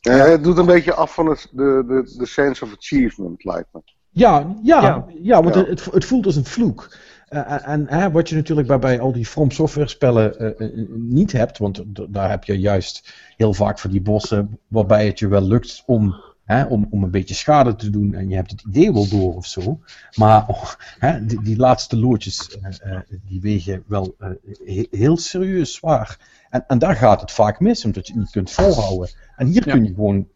Eh, 0.00 0.24
het 0.24 0.44
doet 0.44 0.58
een 0.58 0.66
beetje 0.66 0.94
af 0.94 1.14
van 1.14 1.26
het, 1.26 1.48
de, 1.50 1.84
de, 1.86 2.14
de 2.18 2.26
sense 2.26 2.64
of 2.64 2.74
achievement, 2.76 3.44
lijkt 3.44 3.68
me. 3.72 3.80
ja, 4.10 4.54
ja, 4.62 4.82
ja. 4.82 5.06
Ja. 5.22 5.42
want 5.42 5.54
Ja. 5.54 5.64
Het, 5.64 5.84
het 5.84 6.04
voelt 6.04 6.26
als 6.26 6.36
een 6.36 6.44
vloek. 6.44 6.88
Eh, 7.28 7.52
en 7.52 7.62
en 7.64 7.86
hè, 7.88 8.10
wat 8.10 8.28
je 8.28 8.34
natuurlijk 8.34 8.68
bij, 8.68 8.78
bij 8.78 9.00
al 9.00 9.12
die 9.12 9.26
From 9.26 9.50
Software 9.50 9.88
spellen 9.88 10.38
eh, 10.38 10.66
eh, 10.66 10.88
niet 10.90 11.32
hebt, 11.32 11.58
want 11.58 11.82
daar 12.08 12.30
heb 12.30 12.44
je 12.44 12.58
juist 12.58 13.14
heel 13.36 13.54
vaak 13.54 13.78
voor 13.78 13.90
die 13.90 14.00
bossen 14.00 14.58
waarbij 14.68 15.06
het 15.06 15.18
je 15.18 15.28
wel 15.28 15.42
lukt 15.42 15.82
om, 15.86 16.14
hè, 16.48 16.64
om, 16.64 16.86
om 16.90 17.02
een 17.02 17.10
beetje 17.10 17.34
schade 17.34 17.74
te 17.76 17.90
doen 17.90 18.14
en 18.14 18.28
je 18.28 18.34
hebt 18.34 18.50
het 18.50 18.62
idee 18.68 18.92
wel 18.92 19.08
door 19.08 19.34
of 19.36 19.46
zo. 19.46 19.80
Maar 20.14 20.48
oh, 20.48 20.72
hè, 20.98 21.26
die, 21.26 21.42
die 21.42 21.56
laatste 21.56 21.96
loodjes 21.98 22.58
eh, 22.58 22.92
eh, 22.92 23.00
die 23.28 23.40
wegen 23.40 23.82
wel 23.86 24.14
eh, 24.18 24.28
he- 24.64 24.86
heel 24.90 25.16
serieus 25.16 25.74
zwaar. 25.74 26.18
En, 26.50 26.64
en 26.66 26.78
daar 26.78 26.96
gaat 26.96 27.20
het 27.20 27.32
vaak 27.32 27.60
mis, 27.60 27.84
omdat 27.84 28.06
je 28.06 28.12
het 28.12 28.22
niet 28.22 28.30
kunt 28.30 28.50
volhouden. 28.50 29.10
En 29.36 29.46
hier 29.46 29.66
Ja. 29.66 29.72
kun 29.72 29.84
je 29.84 29.94
gewoon 29.94 30.28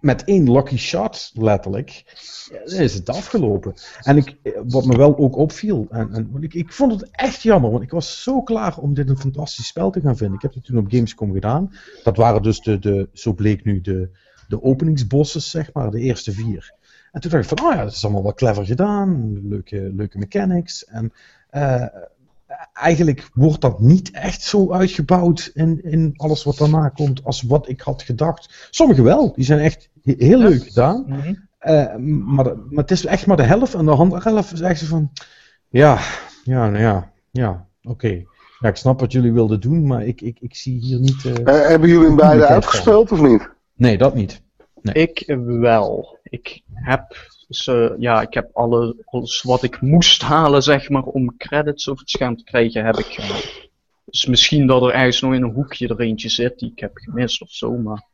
met 0.00 0.24
één 0.24 0.52
lucky 0.52 0.76
shot, 0.76 1.30
letterlijk, 1.34 2.04
is 2.64 2.94
het 2.94 3.08
afgelopen. 3.08 3.74
En 4.02 4.16
ik, 4.16 4.36
wat 4.66 4.84
me 4.84 4.96
wel 4.96 5.18
ook 5.18 5.36
opviel, 5.36 5.86
en, 5.90 6.12
en, 6.14 6.36
ik, 6.40 6.54
ik 6.54 6.72
vond 6.72 6.92
het 6.92 7.10
echt 7.10 7.42
jammer, 7.42 7.70
want 7.70 7.82
ik 7.82 7.90
was 7.90 8.22
zo 8.22 8.42
klaar 8.42 8.78
om 8.78 8.94
dit 8.94 9.08
een 9.08 9.18
fantastisch 9.18 9.66
spel 9.66 9.90
te 9.90 10.00
gaan 10.00 10.16
vinden. 10.16 10.36
Ik 10.36 10.42
heb 10.42 10.54
het 10.54 10.64
toen 10.64 10.78
op 10.78 10.90
Gamescom 10.90 11.32
gedaan. 11.32 11.72
Dat 12.02 12.16
waren 12.16 12.42
dus 12.42 12.60
de, 12.60 12.78
de 12.78 13.08
zo 13.12 13.32
bleek 13.32 13.64
nu, 13.64 13.80
de, 13.80 14.10
de 14.52 14.62
openingsbosses, 14.62 15.50
zeg 15.50 15.70
maar, 15.72 15.90
de 15.90 16.00
eerste 16.00 16.32
vier. 16.32 16.72
En 17.12 17.20
toen 17.20 17.30
dacht 17.30 17.50
ik 17.52 17.58
van, 17.58 17.66
oh 17.68 17.74
ja, 17.74 17.82
dat 17.84 17.92
is 17.92 18.04
allemaal 18.04 18.22
wel 18.22 18.34
clever 18.34 18.66
gedaan, 18.66 19.38
leuke, 19.48 19.90
leuke 19.94 20.18
mechanics. 20.18 20.84
En 20.84 21.12
eh, 21.50 21.84
eigenlijk 22.72 23.28
wordt 23.34 23.60
dat 23.60 23.80
niet 23.80 24.10
echt 24.10 24.42
zo 24.42 24.72
uitgebouwd 24.72 25.50
in, 25.54 25.84
in 25.84 26.12
alles 26.16 26.44
wat 26.44 26.58
daarna 26.58 26.88
komt 26.88 27.24
als 27.24 27.42
wat 27.42 27.68
ik 27.68 27.80
had 27.80 28.02
gedacht. 28.02 28.68
Sommige 28.70 29.02
wel, 29.02 29.32
die 29.34 29.44
zijn 29.44 29.58
echt 29.60 29.88
he- 30.02 30.14
heel 30.18 30.38
Ja. 30.40 30.48
leuk 30.48 30.62
gedaan. 30.62 31.06
Eh, 31.58 31.96
maar, 31.96 32.44
de- 32.44 32.66
maar 32.70 32.82
het 32.82 32.90
is 32.90 33.04
echt 33.06 33.26
maar 33.26 33.36
de 33.36 33.42
helft. 33.42 33.74
En 33.74 33.84
de 33.84 33.90
andere 33.90 34.30
helft 34.30 34.52
is 34.52 34.60
echt 34.60 34.82
van. 34.82 35.12
Ja, 35.68 35.98
ja, 36.44 36.68
nou 36.70 36.82
ja, 36.82 37.12
ja, 37.30 37.66
oké. 37.82 38.22
Ja, 38.60 38.68
ik 38.68 38.76
snap 38.76 39.00
wat 39.00 39.12
jullie 39.12 39.32
wilden 39.32 39.60
doen, 39.60 39.86
maar 39.86 40.04
ik, 40.06 40.20
ik, 40.20 40.36
ik 40.40 40.54
zie 40.56 40.78
hier 40.80 41.00
niet. 41.00 41.24
eh, 41.24 41.44
hebben 41.68 41.88
jullie 41.88 42.06
hem 42.06 42.16
beide 42.16 42.46
uitgespeeld 42.46 43.12
of 43.12 43.20
niet? 43.20 43.50
Nee, 43.82 43.98
dat 43.98 44.14
niet. 44.14 44.42
Nee. 44.82 44.94
Ik 44.94 45.24
wel. 45.46 46.18
Ik 46.22 46.62
heb, 46.72 47.16
ze, 47.48 47.94
ja, 47.98 48.20
ik 48.20 48.34
heb 48.34 48.50
alle, 48.52 48.96
alles 49.04 49.42
wat 49.42 49.62
ik 49.62 49.80
moest 49.80 50.22
halen, 50.22 50.62
zeg 50.62 50.88
maar, 50.88 51.02
om 51.02 51.36
credits 51.36 51.88
over 51.88 52.00
het 52.00 52.10
scherm 52.10 52.36
te 52.36 52.44
krijgen, 52.44 52.84
heb 52.84 52.98
ik 52.98 53.06
gehaald. 53.06 53.70
Dus 54.04 54.26
misschien 54.26 54.66
dat 54.66 54.82
er 54.82 54.92
ergens 54.92 55.20
nog 55.20 55.34
in 55.34 55.42
een 55.42 55.52
hoekje 55.54 55.88
er 55.88 56.00
eentje 56.00 56.28
zit 56.28 56.58
die 56.58 56.70
ik 56.70 56.78
heb 56.78 56.90
gemist 56.94 57.42
of 57.42 57.50
zo, 57.50 57.76
maar... 57.76 58.10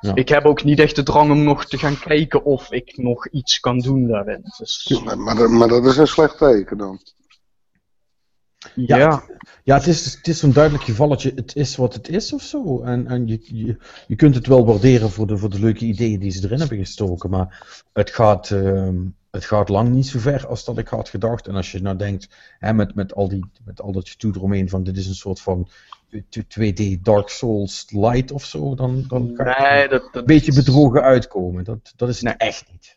Ja. 0.00 0.14
Ik 0.14 0.28
heb 0.28 0.44
ook 0.44 0.64
niet 0.64 0.78
echt 0.78 0.96
de 0.96 1.02
drang 1.02 1.30
om 1.30 1.42
nog 1.42 1.64
te 1.64 1.78
gaan 1.78 1.98
kijken 1.98 2.44
of 2.44 2.72
ik 2.72 2.96
nog 2.96 3.28
iets 3.28 3.60
kan 3.60 3.78
doen 3.78 4.06
daarin. 4.06 4.40
Dus, 4.58 5.02
Maar, 5.16 5.50
maar 5.50 5.68
dat 5.68 5.86
is 5.86 5.96
een 5.96 6.06
slecht 6.06 6.38
teken 6.38 6.78
dan. 6.78 7.00
Ja, 8.74 8.96
ja. 8.96 9.22
Ja, 9.64 9.76
het 9.76 9.86
is, 9.86 10.14
het 10.14 10.28
is 10.28 10.38
zo'n 10.38 10.52
duidelijk 10.52 10.84
gevalletje. 10.84 11.32
Het 11.34 11.56
is 11.56 11.76
wat 11.76 11.94
het 11.94 12.08
is 12.08 12.32
of 12.32 12.42
zo. 12.42 12.82
En, 12.82 13.06
en 13.06 13.26
je, 13.26 13.40
je, 13.42 13.76
je 14.06 14.16
kunt 14.16 14.34
het 14.34 14.46
wel 14.46 14.66
waarderen 14.66 15.10
voor 15.10 15.26
de, 15.26 15.36
voor 15.38 15.50
de 15.50 15.60
leuke 15.60 15.84
ideeën 15.84 16.20
die 16.20 16.30
ze 16.30 16.44
erin 16.44 16.58
hebben 16.58 16.78
gestoken. 16.78 17.30
Maar 17.30 17.82
het 17.92 18.10
gaat, 18.10 18.50
ehm, 18.50 18.96
het 19.30 19.44
gaat 19.44 19.68
lang 19.68 19.88
niet 19.88 20.06
zo 20.06 20.18
ver 20.18 20.46
als 20.46 20.64
dat 20.64 20.78
ik 20.78 20.88
had 20.88 21.08
gedacht. 21.08 21.46
En 21.46 21.54
als 21.54 21.72
je 21.72 21.80
nou 21.82 21.96
denkt, 21.96 22.28
hè, 22.58 22.72
met, 22.74 22.94
met, 22.94 23.14
al 23.14 23.28
die, 23.28 23.44
met 23.64 23.80
al 23.80 23.92
dat 23.92 24.08
gedoe 24.08 24.34
eromheen 24.36 24.68
van 24.68 24.84
dit 24.84 24.96
is 24.96 25.06
een 25.06 25.14
soort 25.14 25.40
van 25.40 25.68
2D 26.38 27.00
Dark 27.02 27.28
Souls 27.28 27.86
light 27.90 28.32
of 28.32 28.44
zo. 28.44 28.74
Dan, 28.74 29.04
dan 29.08 29.30
ga 29.34 29.72
je 29.72 29.78
Nee, 29.78 29.88
dat, 29.88 30.02
dat 30.02 30.14
een 30.14 30.24
beetje 30.26 30.54
bedrogen 30.54 31.02
uitkomen. 31.02 31.64
Dat, 31.64 31.92
dat 31.96 32.08
is 32.08 32.22
Nee. 32.22 32.34
echt 32.34 32.64
niet. 32.70 32.95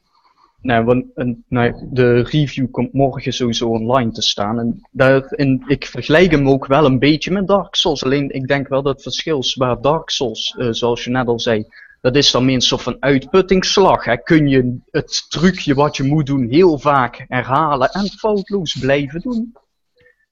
Nee, 0.62 0.82
want 0.82 1.06
een, 1.14 1.44
nee, 1.48 1.74
de 1.92 2.22
review 2.22 2.72
komt 2.72 2.94
morgen 2.94 3.34
sowieso 3.34 3.70
online 3.70 4.12
te 4.12 4.22
staan. 4.22 4.60
En, 4.60 5.28
en 5.30 5.64
ik 5.68 5.86
vergelijk 5.86 6.32
hem 6.32 6.50
ook 6.50 6.66
wel 6.66 6.86
een 6.86 7.00
beetje 7.00 7.32
met 7.32 7.48
Dark 7.48 7.76
Souls. 7.76 8.04
Alleen 8.04 8.30
ik 8.30 8.48
denk 8.48 8.68
wel 8.68 8.82
dat 8.82 8.94
het 8.94 9.02
verschil 9.02 9.40
is 9.40 9.56
waar 9.56 9.82
Dark 9.82 10.10
Souls, 10.10 10.56
eh, 10.58 10.68
zoals 10.72 11.04
je 11.04 11.10
net 11.10 11.28
al 11.28 11.40
zei, 11.40 11.66
dat 12.02 12.16
is 12.16 12.32
dan 12.32 12.46
minstens 12.46 12.82
van 12.82 12.98
uitputtingsslag. 13.00 14.06
Hè. 14.06 14.18
Kun 14.18 14.48
je 14.48 14.78
het 14.92 15.26
trucje 15.30 15.74
wat 15.74 15.98
je 15.98 16.04
moet 16.04 16.26
doen 16.26 16.50
heel 16.50 16.80
vaak 16.80 17.26
herhalen 17.28 17.90
en 17.90 18.08
foutloos 18.08 18.78
blijven 18.80 19.20
doen. 19.22 19.54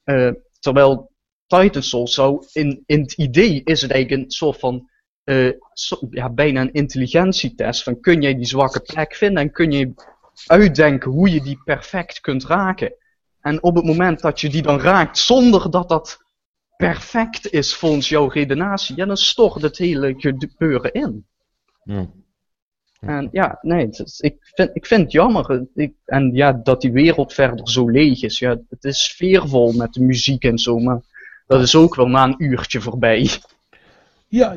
Eh, 0.03 0.31
terwijl 0.59 1.11
Titan 1.47 1.83
Souls 1.83 2.53
in, 2.53 2.83
in 2.85 3.01
het 3.01 3.13
idee 3.13 3.61
is 3.63 3.81
het 3.81 3.91
eigenlijk 3.91 4.23
een 4.23 4.31
soort 4.31 4.59
van 4.59 4.89
eh, 5.23 5.51
ja, 6.09 6.29
bijna 6.29 6.61
een 6.61 6.73
intelligentietest. 6.73 7.83
Van 7.83 7.99
kun 7.99 8.21
jij 8.21 8.35
die 8.35 8.45
zwakke 8.45 8.79
plek 8.79 9.15
vinden 9.15 9.43
en 9.43 9.51
kun 9.51 9.71
je 9.71 9.93
uitdenken 10.45 11.11
hoe 11.11 11.29
je 11.29 11.41
die 11.41 11.61
perfect 11.63 12.19
kunt 12.19 12.45
raken. 12.45 12.93
En 13.41 13.63
op 13.63 13.75
het 13.75 13.85
moment 13.85 14.21
dat 14.21 14.41
je 14.41 14.49
die 14.49 14.61
dan 14.61 14.79
raakt 14.79 15.17
zonder 15.17 15.71
dat 15.71 15.89
dat 15.89 16.19
perfect 16.77 17.51
is 17.51 17.75
volgens 17.75 18.09
jouw 18.09 18.27
redenatie, 18.27 18.95
ja, 18.95 19.05
dan 19.05 19.17
stort 19.17 19.61
het 19.61 19.77
hele 19.77 20.13
gebeuren 20.17 20.93
in. 20.93 21.25
Ja. 21.83 22.09
En 22.99 23.29
ja, 23.31 23.57
nee, 23.61 23.87
is- 23.89 24.19
ik, 24.19 24.35
vind, 24.41 24.69
ik 24.73 24.85
vind 24.85 25.01
het 25.01 25.11
jammer. 25.11 25.65
Ik, 25.73 25.93
en 26.05 26.31
ja, 26.33 26.53
dat 26.53 26.81
die 26.81 26.91
wereld 26.91 27.33
verder 27.33 27.69
zo 27.69 27.89
leeg 27.89 28.21
is. 28.21 28.39
Ja, 28.39 28.59
het 28.69 28.83
is 28.83 29.03
sfeervol 29.03 29.71
met 29.71 29.93
de 29.93 30.01
muziek 30.01 30.43
en 30.43 30.57
zo, 30.57 30.79
maar 30.79 31.01
dat 31.47 31.61
is 31.61 31.75
ook 31.75 31.95
wel 31.95 32.07
na 32.07 32.23
een 32.23 32.35
uurtje 32.43 32.81
voorbij. 32.81 33.29
Ja, 34.29 34.55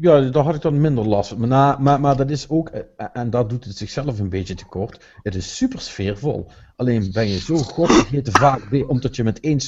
ja, 0.00 0.20
daar 0.20 0.44
had 0.44 0.54
ik 0.54 0.60
dan 0.62 0.80
minder 0.80 1.08
last 1.08 1.28
van. 1.28 1.38
Maar, 1.38 1.48
na- 1.48 1.76
maar, 1.78 2.00
maar 2.00 2.16
dat 2.16 2.30
is 2.30 2.48
ook, 2.48 2.68
eh, 2.68 3.06
en 3.12 3.30
dat 3.30 3.50
doet 3.50 3.64
het 3.64 3.76
zichzelf 3.76 4.18
een 4.18 4.28
beetje 4.28 4.54
tekort, 4.54 5.04
het 5.22 5.34
is 5.34 5.56
super 5.56 5.80
sfeervol. 5.80 6.46
Alleen 6.76 7.10
ben 7.12 7.28
je 7.28 7.38
zo 7.38 7.56
godvergeten 7.56 8.32
vaak, 8.32 8.84
omdat 8.88 9.16
je 9.16 9.24
met 9.24 9.40
één, 9.40 9.58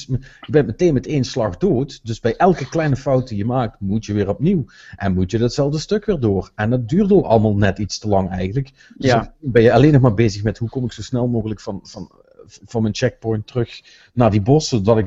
je 0.40 0.50
bent 0.50 0.66
meteen 0.66 0.94
met 0.94 1.06
één 1.06 1.24
slag 1.24 1.56
dood. 1.56 2.00
Dus 2.02 2.20
bij 2.20 2.36
elke 2.36 2.68
kleine 2.68 2.96
fout 2.96 3.28
die 3.28 3.38
je 3.38 3.44
maakt, 3.44 3.80
moet 3.80 4.04
je 4.06 4.12
weer 4.12 4.28
opnieuw. 4.28 4.64
En 4.96 5.14
moet 5.14 5.30
je 5.30 5.38
datzelfde 5.38 5.78
stuk 5.78 6.04
weer 6.04 6.20
door. 6.20 6.50
En 6.54 6.70
dat 6.70 6.88
duurt 6.88 7.12
ook 7.12 7.24
allemaal 7.24 7.56
net 7.56 7.78
iets 7.78 7.98
te 7.98 8.08
lang 8.08 8.30
eigenlijk. 8.30 8.70
Dus 8.96 9.10
Ja. 9.10 9.18
dan 9.40 9.50
ben 9.52 9.62
je 9.62 9.72
alleen 9.72 9.92
nog 9.92 10.02
maar 10.02 10.14
bezig 10.14 10.42
met 10.42 10.58
hoe 10.58 10.68
kom 10.68 10.84
ik 10.84 10.92
zo 10.92 11.02
snel 11.02 11.28
mogelijk 11.28 11.60
van, 11.60 11.80
van, 11.82 12.10
van 12.46 12.82
mijn 12.82 12.94
checkpoint 12.94 13.46
terug 13.46 13.80
naar 14.12 14.30
die 14.30 14.42
bos, 14.42 14.68
zodat 14.68 14.98
ik 14.98 15.06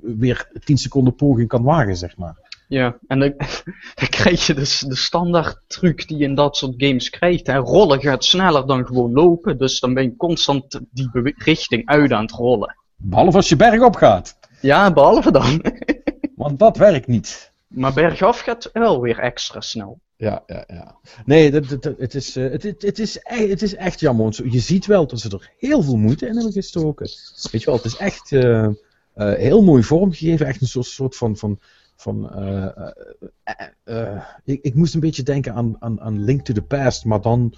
weer 0.00 0.50
10 0.64 0.78
seconden 0.78 1.14
poging 1.14 1.48
kan 1.48 1.62
wagen, 1.62 1.96
zeg 1.96 2.16
maar. 2.16 2.50
Ja, 2.72 2.98
en 3.06 3.18
dan, 3.18 3.34
dan 4.00 4.08
krijg 4.08 4.46
je 4.46 4.54
dus 4.54 4.78
de 4.78 4.96
standaard 4.96 5.60
truc 5.66 6.08
die 6.08 6.16
je 6.16 6.24
in 6.24 6.34
dat 6.34 6.56
soort 6.56 6.74
games 6.76 7.10
krijgt. 7.10 7.46
Hè. 7.46 7.56
Rollen 7.56 8.00
gaat 8.00 8.24
sneller 8.24 8.66
dan 8.66 8.86
gewoon 8.86 9.12
lopen, 9.12 9.58
dus 9.58 9.80
dan 9.80 9.94
ben 9.94 10.02
je 10.02 10.16
constant 10.16 10.80
die 10.90 11.34
richting 11.36 11.86
uit 11.86 12.12
aan 12.12 12.22
het 12.22 12.30
rollen. 12.30 12.76
Behalve 12.96 13.36
als 13.36 13.48
je 13.48 13.56
bergop 13.56 13.96
gaat. 13.96 14.38
Ja, 14.60 14.92
behalve 14.92 15.32
dan. 15.32 15.64
Want 16.36 16.58
dat 16.58 16.76
werkt 16.76 17.06
niet. 17.06 17.52
Maar 17.66 17.92
bergaf 17.92 18.40
gaat 18.40 18.70
wel 18.72 19.00
weer 19.00 19.18
extra 19.18 19.60
snel. 19.60 20.00
Ja, 20.16 20.42
ja, 20.46 20.64
ja. 20.66 20.96
Nee, 21.24 21.50
dat, 21.50 21.68
dat, 21.68 21.94
het, 21.98 22.14
is, 22.14 22.36
eh, 22.36 22.50
het, 22.50 22.62
het, 22.62 22.82
het, 22.82 22.98
is 22.98 23.18
echt, 23.18 23.48
het 23.48 23.62
is 23.62 23.74
echt 23.74 24.00
jammer. 24.00 24.22
want 24.22 24.36
Je 24.36 24.60
ziet 24.60 24.86
wel 24.86 25.06
dat 25.06 25.20
ze 25.20 25.28
er 25.30 25.50
heel 25.58 25.82
veel 25.82 25.96
moeite 25.96 26.26
in 26.26 26.34
hebben 26.34 26.52
gestoken. 26.52 27.08
Weet 27.50 27.60
je 27.60 27.66
wel, 27.66 27.76
het 27.76 27.84
is 27.84 27.96
echt 27.96 28.32
eh, 28.32 28.64
eh, 28.64 28.72
heel 29.14 29.62
mooi 29.62 29.82
vormgegeven. 29.82 30.46
Echt 30.46 30.60
een 30.60 30.66
soort, 30.66 30.86
soort 30.86 31.16
van. 31.16 31.36
van 31.36 31.58
van, 32.02 32.30
eh, 32.30 32.66
eh, 33.44 33.66
eh, 33.84 34.22
ik, 34.44 34.62
ik 34.62 34.74
moest 34.74 34.94
een 34.94 35.00
beetje 35.00 35.22
denken 35.22 35.54
aan, 35.54 35.76
aan, 35.78 36.00
aan 36.00 36.24
Link 36.24 36.40
to 36.40 36.54
the 36.54 36.62
Past, 36.62 37.04
maar 37.04 37.20
dan 37.20 37.54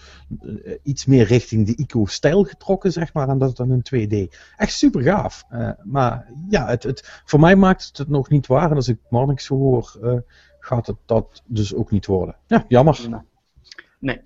iets 0.82 1.06
meer 1.06 1.24
richting 1.24 1.66
de 1.66 1.76
Ico-stijl 1.76 2.44
getrokken, 2.44 2.92
zeg 2.92 3.12
maar, 3.12 3.28
en 3.28 3.38
dat 3.38 3.56
dan 3.56 3.72
in 3.72 3.82
2D. 3.82 4.36
Echt 4.56 4.72
super 4.72 5.02
gaaf. 5.02 5.44
Maar 5.82 6.30
ja, 6.48 6.66
het, 6.66 6.82
het, 6.82 7.22
voor 7.24 7.40
mij 7.40 7.56
maakt 7.56 7.86
het 7.86 7.98
het 7.98 8.08
nog 8.08 8.28
niet 8.28 8.46
waar. 8.46 8.70
En 8.70 8.76
als 8.76 8.88
ik 8.88 8.98
Marnix 9.08 9.44
zo 9.44 9.56
hoor, 9.56 10.22
gaat 10.58 10.86
het 10.86 10.96
dat 11.06 11.42
dus 11.46 11.74
ook 11.74 11.90
niet 11.90 12.06
worden. 12.06 12.36
Ja, 12.46 12.64
jammer. 12.68 13.24
Nee. 13.98 14.20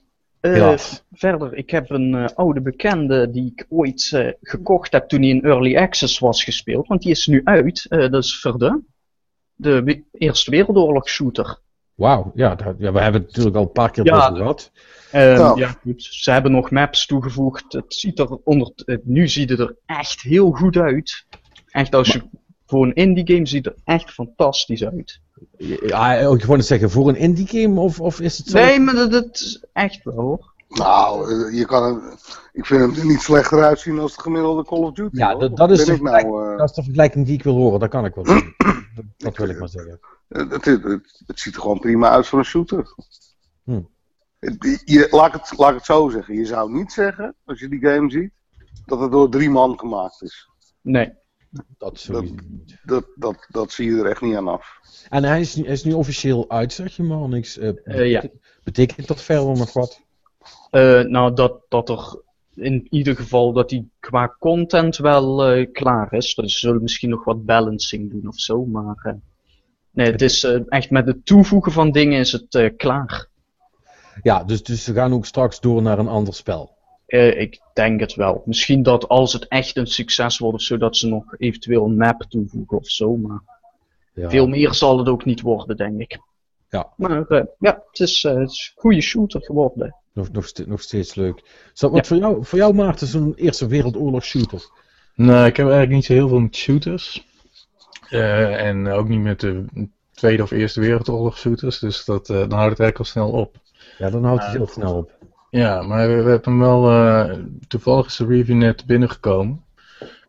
Verder, 1.12 1.54
ik 1.54 1.70
heb 1.70 1.90
een 1.90 2.34
oude 2.34 2.60
bekende 2.60 3.30
die 3.30 3.52
ik 3.56 3.66
ooit 3.68 4.34
gekocht 4.42 4.92
heb 4.92 5.08
toen 5.08 5.20
hij 5.20 5.28
in 5.28 5.42
Early 5.42 5.76
Access 5.76 6.18
was 6.18 6.44
gespeeld. 6.44 6.87
Want 6.87 7.02
die 7.02 7.10
is 7.10 7.26
nu 7.26 7.40
uit. 7.44 7.87
dat 7.88 8.14
is 8.14 8.40
Verdun. 8.40 8.87
De 9.60 10.02
Eerste 10.12 10.50
Wereldoorlog 10.50 11.08
shooter. 11.08 11.58
Wauw, 11.94 12.32
ja, 12.34 12.54
dat- 12.54 12.74
ja, 12.78 12.92
we 12.92 13.00
hebben 13.00 13.20
het 13.20 13.30
natuurlijk 13.30 13.56
al 13.56 13.62
een 13.62 13.72
paar 13.72 13.90
keer 13.90 14.04
Ja. 14.04 14.16
over 14.26 14.36
gehad. 14.36 14.70
Ehm, 15.10 15.58
Ja. 15.58 15.76
Ze 15.96 16.30
hebben 16.30 16.52
nog 16.52 16.70
maps 16.70 17.06
toegevoegd. 17.06 17.72
Het 17.72 17.94
ziet 17.94 18.18
er 18.18 18.36
onder, 18.44 18.72
het- 18.76 19.06
nu 19.06 19.28
ziet 19.28 19.50
het 19.50 19.58
er 19.58 19.76
echt 19.86 20.20
heel 20.20 20.50
goed 20.50 20.76
uit. 20.76 21.26
Echt 21.66 21.94
als 21.94 22.08
je 22.12 22.22
voor 22.66 22.84
een 22.86 22.94
indie 22.94 23.34
game 23.34 23.46
ziet 23.46 23.64
het 23.64 23.74
er 23.74 23.94
echt 23.94 24.10
fantastisch 24.10 24.84
uit. 24.84 25.20
Ja, 25.86 26.14
ik 26.14 26.44
wou 26.44 26.56
net 26.56 26.66
zeggen, 26.66 26.90
voor 26.90 27.08
een 27.08 27.16
indie 27.16 27.46
game 27.48 27.80
of, 27.80 28.00
of 28.00 28.20
is 28.20 28.38
het 28.38 28.46
zo? 28.46 28.58
Nee, 28.58 28.80
maar 28.80 28.94
dat, 28.94 29.10
dat 29.12 29.34
is 29.34 29.64
echt 29.72 30.04
wel 30.04 30.14
hoor. 30.14 30.52
Nou, 30.68 31.30
eh, 31.48 31.58
je 31.58 31.64
kan 31.66 31.82
hem, 31.82 32.02
ik 32.52 32.66
vind 32.66 32.80
hem 32.80 32.94
er 32.94 33.06
niet 33.06 33.20
slechter 33.20 33.62
uitzien 33.64 33.98
als 33.98 34.14
de 34.16 34.20
gemiddelde 34.22 34.64
Call 34.64 34.78
of 34.82 34.92
Duty. 34.92 35.16
Ja, 35.16 35.34
dat- 35.34 35.56
dat 35.56 35.70
is 35.70 35.84
de 35.84 36.02
nou, 36.02 36.52
eh, 36.52 36.58
Dat 36.58 36.68
is 36.68 36.75
de 36.75 36.82
vergelijking 36.82 37.26
die 37.26 37.34
ik 37.34 37.42
wil 37.42 37.54
horen, 37.54 37.80
dat 37.80 37.88
kan 37.88 38.04
ik 38.04 38.14
wel 38.14 38.26
zeggen. 38.26 38.54
Dat, 38.94 39.04
dat 39.16 39.37
wil 39.37 39.48
ik 39.48 39.58
maar 39.58 39.68
zeggen. 39.68 40.00
het, 40.28 40.50
het, 40.50 40.64
het, 40.64 41.22
het 41.26 41.40
ziet 41.40 41.54
er 41.54 41.60
gewoon 41.60 41.78
prima 41.80 42.10
uit 42.10 42.26
voor 42.26 42.38
een 42.38 42.44
shooter. 42.44 42.94
Hm. 43.64 43.80
Je, 44.84 45.08
laat, 45.10 45.34
ik 45.34 45.40
het, 45.40 45.58
laat 45.58 45.68
ik 45.70 45.76
het 45.76 45.84
zo 45.84 46.08
zeggen. 46.08 46.34
Je 46.34 46.44
zou 46.46 46.72
niet 46.72 46.92
zeggen, 46.92 47.34
als 47.44 47.60
je 47.60 47.68
die 47.68 47.80
game 47.80 48.10
ziet, 48.10 48.30
dat 48.84 49.00
het 49.00 49.10
door 49.10 49.30
drie 49.30 49.50
man 49.50 49.78
gemaakt 49.78 50.22
is. 50.22 50.48
Nee. 50.80 51.12
Dat 51.78 52.08
niet. 52.20 52.78
Dat, 52.82 53.04
dat, 53.14 53.46
dat 53.48 53.72
zie 53.72 53.90
je 53.94 53.98
er 54.00 54.06
echt 54.10 54.20
niet 54.20 54.37
aan 54.37 54.48
af. 54.48 54.78
En 55.08 55.25
hij 55.25 55.40
is, 55.40 55.54
hij 55.54 55.64
is 55.64 55.84
nu 55.84 55.92
officieel 55.92 56.50
uit, 56.50 56.72
zeg 56.72 56.96
je 56.96 57.02
maar 57.02 57.28
niks. 57.28 57.58
eh, 57.58 57.68
Eh, 57.84 58.10
ja. 58.10 58.22
Betekent 58.64 59.06
dat 59.06 59.22
verder 59.22 59.56
nog 59.56 59.72
wat? 59.72 60.00
Eh, 60.70 61.00
nou, 61.00 61.34
dat, 61.34 61.60
dat 61.68 61.88
er 61.88 62.22
in 62.54 62.86
ieder 62.90 63.16
geval 63.16 63.52
dat 63.52 63.68
die 63.68 63.90
qua 64.00 64.36
content 64.38 64.96
wel 64.96 65.44
eh, 65.46 65.72
klaar 65.72 66.12
is. 66.12 66.34
Dus 66.34 66.52
ze 66.52 66.58
zullen 66.58 66.82
misschien 66.82 67.10
nog 67.10 67.24
wat 67.24 67.44
balancing 67.44 68.10
doen 68.10 68.28
of 68.28 68.38
zo. 68.38 68.64
Maar 68.64 68.98
eh, 69.02 69.12
nee, 69.90 70.10
het 70.10 70.22
is 70.22 70.44
echt 70.68 70.90
met 70.90 71.06
het 71.06 71.26
toevoegen 71.26 71.72
van 71.72 71.90
dingen 71.90 72.18
is 72.18 72.32
het 72.32 72.72
klaar. 72.76 73.28
Ja, 74.22 74.44
dus, 74.44 74.62
dus 74.62 74.84
ze 74.84 74.92
gaan 74.92 75.12
ook 75.12 75.26
straks 75.26 75.60
door 75.60 75.82
naar 75.82 75.98
een 75.98 76.08
ander 76.08 76.34
spel. 76.34 76.76
Ik 77.06 77.60
denk 77.74 78.00
het 78.00 78.14
wel. 78.14 78.42
Misschien 78.44 78.82
dat 78.82 79.08
als 79.08 79.32
het 79.32 79.48
echt 79.48 79.76
een 79.76 79.86
succes 79.86 80.38
wordt 80.38 80.56
of 80.56 80.62
zo, 80.62 80.76
dat 80.76 80.96
ze 80.96 81.08
nog 81.08 81.34
eventueel 81.38 81.84
een 81.84 81.96
map 81.96 82.22
toevoegen 82.28 82.78
of 82.78 82.86
zo. 82.88 83.16
Maar 83.16 83.40
Ja. 84.14 84.30
veel 84.30 84.46
meer 84.48 84.74
zal 84.74 84.98
het 84.98 85.08
ook 85.08 85.24
niet 85.24 85.40
worden, 85.40 85.76
denk 85.76 86.00
ik. 86.00 86.18
Ja. 86.68 86.92
Maar 86.96 87.26
ja, 87.58 87.82
het 87.90 88.00
is, 88.00 88.22
het 88.22 88.50
is 88.50 88.72
een 88.74 88.80
goede 88.80 89.00
shooter 89.00 89.42
geworden. 89.42 89.96
Nog, 90.18 90.32
nog, 90.32 90.52
nog 90.66 90.82
steeds 90.82 91.14
leuk. 91.14 91.42
Wat 91.75 92.06
voor, 92.06 92.16
jou, 92.16 92.44
voor 92.44 92.58
jou, 92.58 92.75
Maarten, 92.75 93.06
zo'n 93.06 93.34
Eerste 93.37 93.66
Wereldoorlog 93.66 94.25
shooter? 94.25 94.70
Nou, 95.14 95.46
ik 95.46 95.56
heb 95.56 95.66
eigenlijk 95.66 95.94
niet 95.94 96.04
zo 96.04 96.12
heel 96.12 96.28
veel 96.28 96.40
met 96.40 96.56
shooters. 96.56 97.26
Eh, 98.08 98.66
en 98.66 98.88
ook 98.88 99.08
niet 99.08 99.20
met 99.20 99.40
de 99.40 99.64
Tweede 100.14 100.42
of 100.42 100.50
Eerste 100.50 100.80
Wereldoorlog 100.80 101.38
shooters. 101.38 101.78
Dus 101.78 102.04
dat, 102.04 102.30
eh, 102.30 102.37
dan 102.37 102.52
houdt 102.52 102.70
het 102.70 102.80
eigenlijk 102.80 102.98
al 102.98 103.04
snel 103.04 103.30
op. 103.30 103.56
Ja, 103.98 104.10
dan 104.10 104.25
houdt 104.25 104.42
hij 104.42 104.52
heel 104.52 104.66
snel 104.66 104.96
op. 104.96 105.12
Ja, 105.50 105.82
maar 105.82 106.08
we, 106.08 106.22
we 106.22 106.30
hebben 106.30 106.52
hem 106.52 106.58
wel. 106.58 106.90
eh, 106.90 107.38
toevallig 107.68 108.06
is 108.06 108.16
de 108.16 108.26
review 108.26 108.56
net 108.56 108.87
binnengekomen. 108.87 109.64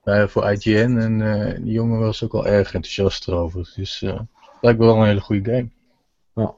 voor 0.03 0.51
IGN. 0.51 0.97
En 0.97 1.21
eh, 1.21 1.55
die 1.63 1.71
jongen 1.73 1.99
was 1.99 2.23
ook 2.23 2.31
wel 2.31 2.47
erg 2.47 2.73
enthousiast 2.73 3.27
erover. 3.27 3.71
Dus 3.75 4.01
eh 4.01 4.19
lijkt 4.61 4.79
me 4.79 4.85
wel 4.85 4.95
een 4.97 5.07
hele 5.07 5.21
goede 5.21 5.51
game. 5.51 5.69
Ja. 6.35 6.53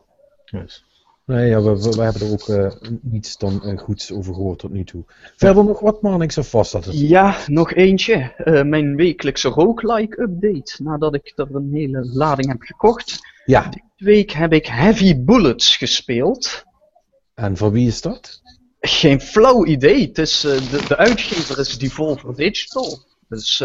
Dus. 0.59 0.85
Nee, 1.31 1.49
ja, 1.49 1.61
we, 1.61 1.81
we, 1.81 1.89
we 1.89 2.01
hebben 2.01 2.21
er 2.21 2.31
ook 2.31 2.47
eh, 2.47 2.89
niets 3.01 3.37
dan 3.37 3.63
eh, 3.63 3.77
goeds 3.77 4.11
over 4.11 4.33
gehoord 4.33 4.59
tot 4.59 4.71
nu 4.71 4.83
toe. 4.83 5.03
Verder 5.35 5.63
nog 5.63 5.79
wat, 5.79 6.01
man? 6.01 6.21
Ik 6.21 6.31
zo 6.31 6.41
vast 6.41 6.71
dat 6.71 6.85
het... 6.85 6.99
Ja, 6.99 7.37
nog 7.47 7.73
eentje. 7.73 8.33
Eh, 8.37 8.63
mijn 8.63 8.95
wekelijkse 8.95 9.49
roguelike 9.49 10.21
update. 10.21 10.83
Nadat 10.83 11.15
ik 11.15 11.33
er 11.35 11.55
een 11.55 11.69
hele 11.73 12.05
lading 12.05 12.47
heb 12.47 12.61
gekocht. 12.61 13.19
Ja, 13.45 13.61
Deze 13.69 13.83
week 13.97 14.31
heb 14.31 14.53
ik 14.53 14.65
Heavy 14.65 15.23
Bullets 15.23 15.77
gespeeld. 15.77 16.63
en 17.33 17.57
van 17.57 17.71
wie 17.71 17.87
is 17.87 18.01
dat? 18.01 18.41
Geen 18.79 19.21
flauw 19.21 19.65
idee. 19.65 20.07
Het 20.07 20.17
is, 20.17 20.39
de, 20.41 20.83
de 20.87 20.97
uitgever 20.97 21.59
is 21.59 21.77
Devolver 21.77 22.35
Digital. 22.35 22.99
Dus 23.27 23.63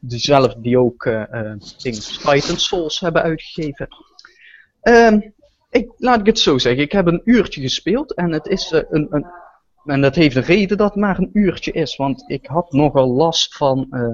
diezelfde 0.00 0.60
die 0.60 0.78
ook 0.78 1.04
eh 1.04 1.22
eh, 1.22 1.60
Things 1.76 2.18
Titan 2.18 2.56
Souls 2.56 3.00
hebben 3.00 3.22
uitgegeven. 3.22 3.88
Ehm, 4.80 5.20
ik, 5.76 5.90
laat 5.96 6.20
ik 6.20 6.26
het 6.26 6.38
zo 6.38 6.58
zeggen. 6.58 6.82
Ik 6.82 6.92
heb 6.92 7.06
een 7.06 7.20
uurtje 7.24 7.60
gespeeld 7.60 8.14
en 8.14 8.32
het 8.32 8.46
is 8.46 8.72
eh, 8.72 8.80
een, 8.90 9.06
een. 9.10 9.26
En 9.84 10.00
dat 10.00 10.14
heeft 10.14 10.36
een 10.36 10.42
reden 10.42 10.76
dat 10.76 10.88
het 10.92 11.00
maar 11.02 11.18
een 11.18 11.30
uurtje 11.32 11.72
is. 11.72 11.96
Want 11.96 12.24
ik 12.26 12.46
had 12.46 12.72
nogal 12.72 13.10
last 13.12 13.56
van. 13.56 13.86
eh, 13.90 14.08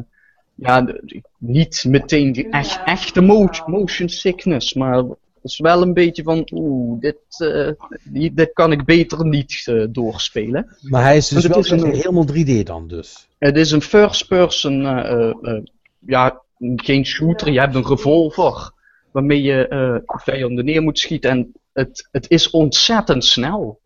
ja, 0.54 0.94
niet 1.38 1.84
meteen 1.88 2.32
die 2.32 2.48
echt, 2.48 2.80
echte 2.84 3.20
mo- 3.20 3.48
motion 3.66 4.08
sickness. 4.08 4.74
Maar 4.74 4.94
het 4.96 5.16
is 5.42 5.58
wel 5.58 5.82
een 5.82 5.92
beetje 5.94 6.22
van. 6.22 6.48
Oeh, 6.52 7.00
dit, 7.00 7.16
eh, 7.38 7.68
die- 8.04 8.34
dit 8.34 8.52
kan 8.52 8.72
ik 8.72 8.84
beter 8.84 9.26
niet 9.26 9.72
doorspelen. 9.90 10.76
Maar 10.80 11.02
hij 11.02 11.16
is 11.16 11.28
dus 11.28 11.46
wel 11.46 11.58
is 11.58 11.70
een- 11.70 11.84
helemaal 11.94 12.24
3D 12.26 12.66
dan 12.66 12.88
dus. 12.88 13.28
Het 13.38 13.56
is 13.56 13.70
een 13.70 13.82
first 13.82 14.28
person, 14.28 14.82
ja, 16.06 16.40
geen 16.76 17.06
shooter. 17.06 17.50
Je 17.52 17.60
hebt 17.60 17.74
een 17.74 17.86
revolver 17.86 18.72
waarmee 19.12 19.42
je 19.42 19.68
eh 19.68 20.18
vijanden 20.20 20.64
neer 20.64 20.82
moet 20.82 20.98
schieten. 20.98 21.30
En 21.30 21.52
het, 21.72 22.08
het 22.10 22.30
is 22.30 22.50
ontzettend 22.50 23.24
snel. 23.24 23.80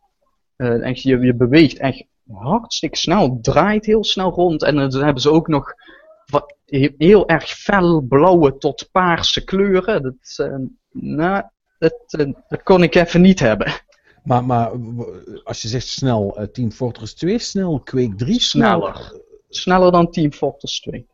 Echt, 0.56 1.02
je, 1.02 1.18
je 1.18 1.34
beweegt 1.34 1.78
echt 1.78 2.04
hartstikke 2.32 2.96
snel, 2.96 3.38
draait 3.42 3.86
heel 3.86 4.04
snel 4.04 4.30
rond. 4.30 4.62
En 4.62 4.76
dan 4.76 5.02
hebben 5.04 5.22
ze 5.22 5.30
ook 5.30 5.48
nog 5.48 5.74
wat, 6.26 6.54
heel, 6.98 7.28
erg 7.28 7.50
fel 7.50 8.00
blauwe 8.00 8.58
tot 8.58 8.88
paarse 8.92 9.44
kleuren. 9.44 10.02
Dat, 10.02 10.34
eh, 10.36 10.56
nou, 10.90 11.42
dat, 11.78 11.94
dat 12.48 12.62
kon 12.62 12.82
ik 12.82 12.94
even 12.94 13.20
niet 13.20 13.40
hebben. 13.40 13.72
Maar, 14.24 14.44
maar 14.44 14.70
als 15.44 15.62
je 15.62 15.68
zegt 15.68 15.88
snel, 15.88 16.48
Team 16.52 16.70
Fortress 16.70 17.14
2 17.14 17.38
snel, 17.38 17.80
Quake 17.80 18.14
3 18.14 18.40
Sneller. 18.40 19.24
Sneller 19.48 19.92
dan 19.92 20.10
Team 20.10 20.32
Fortress 20.32 20.80
2. 20.80 21.06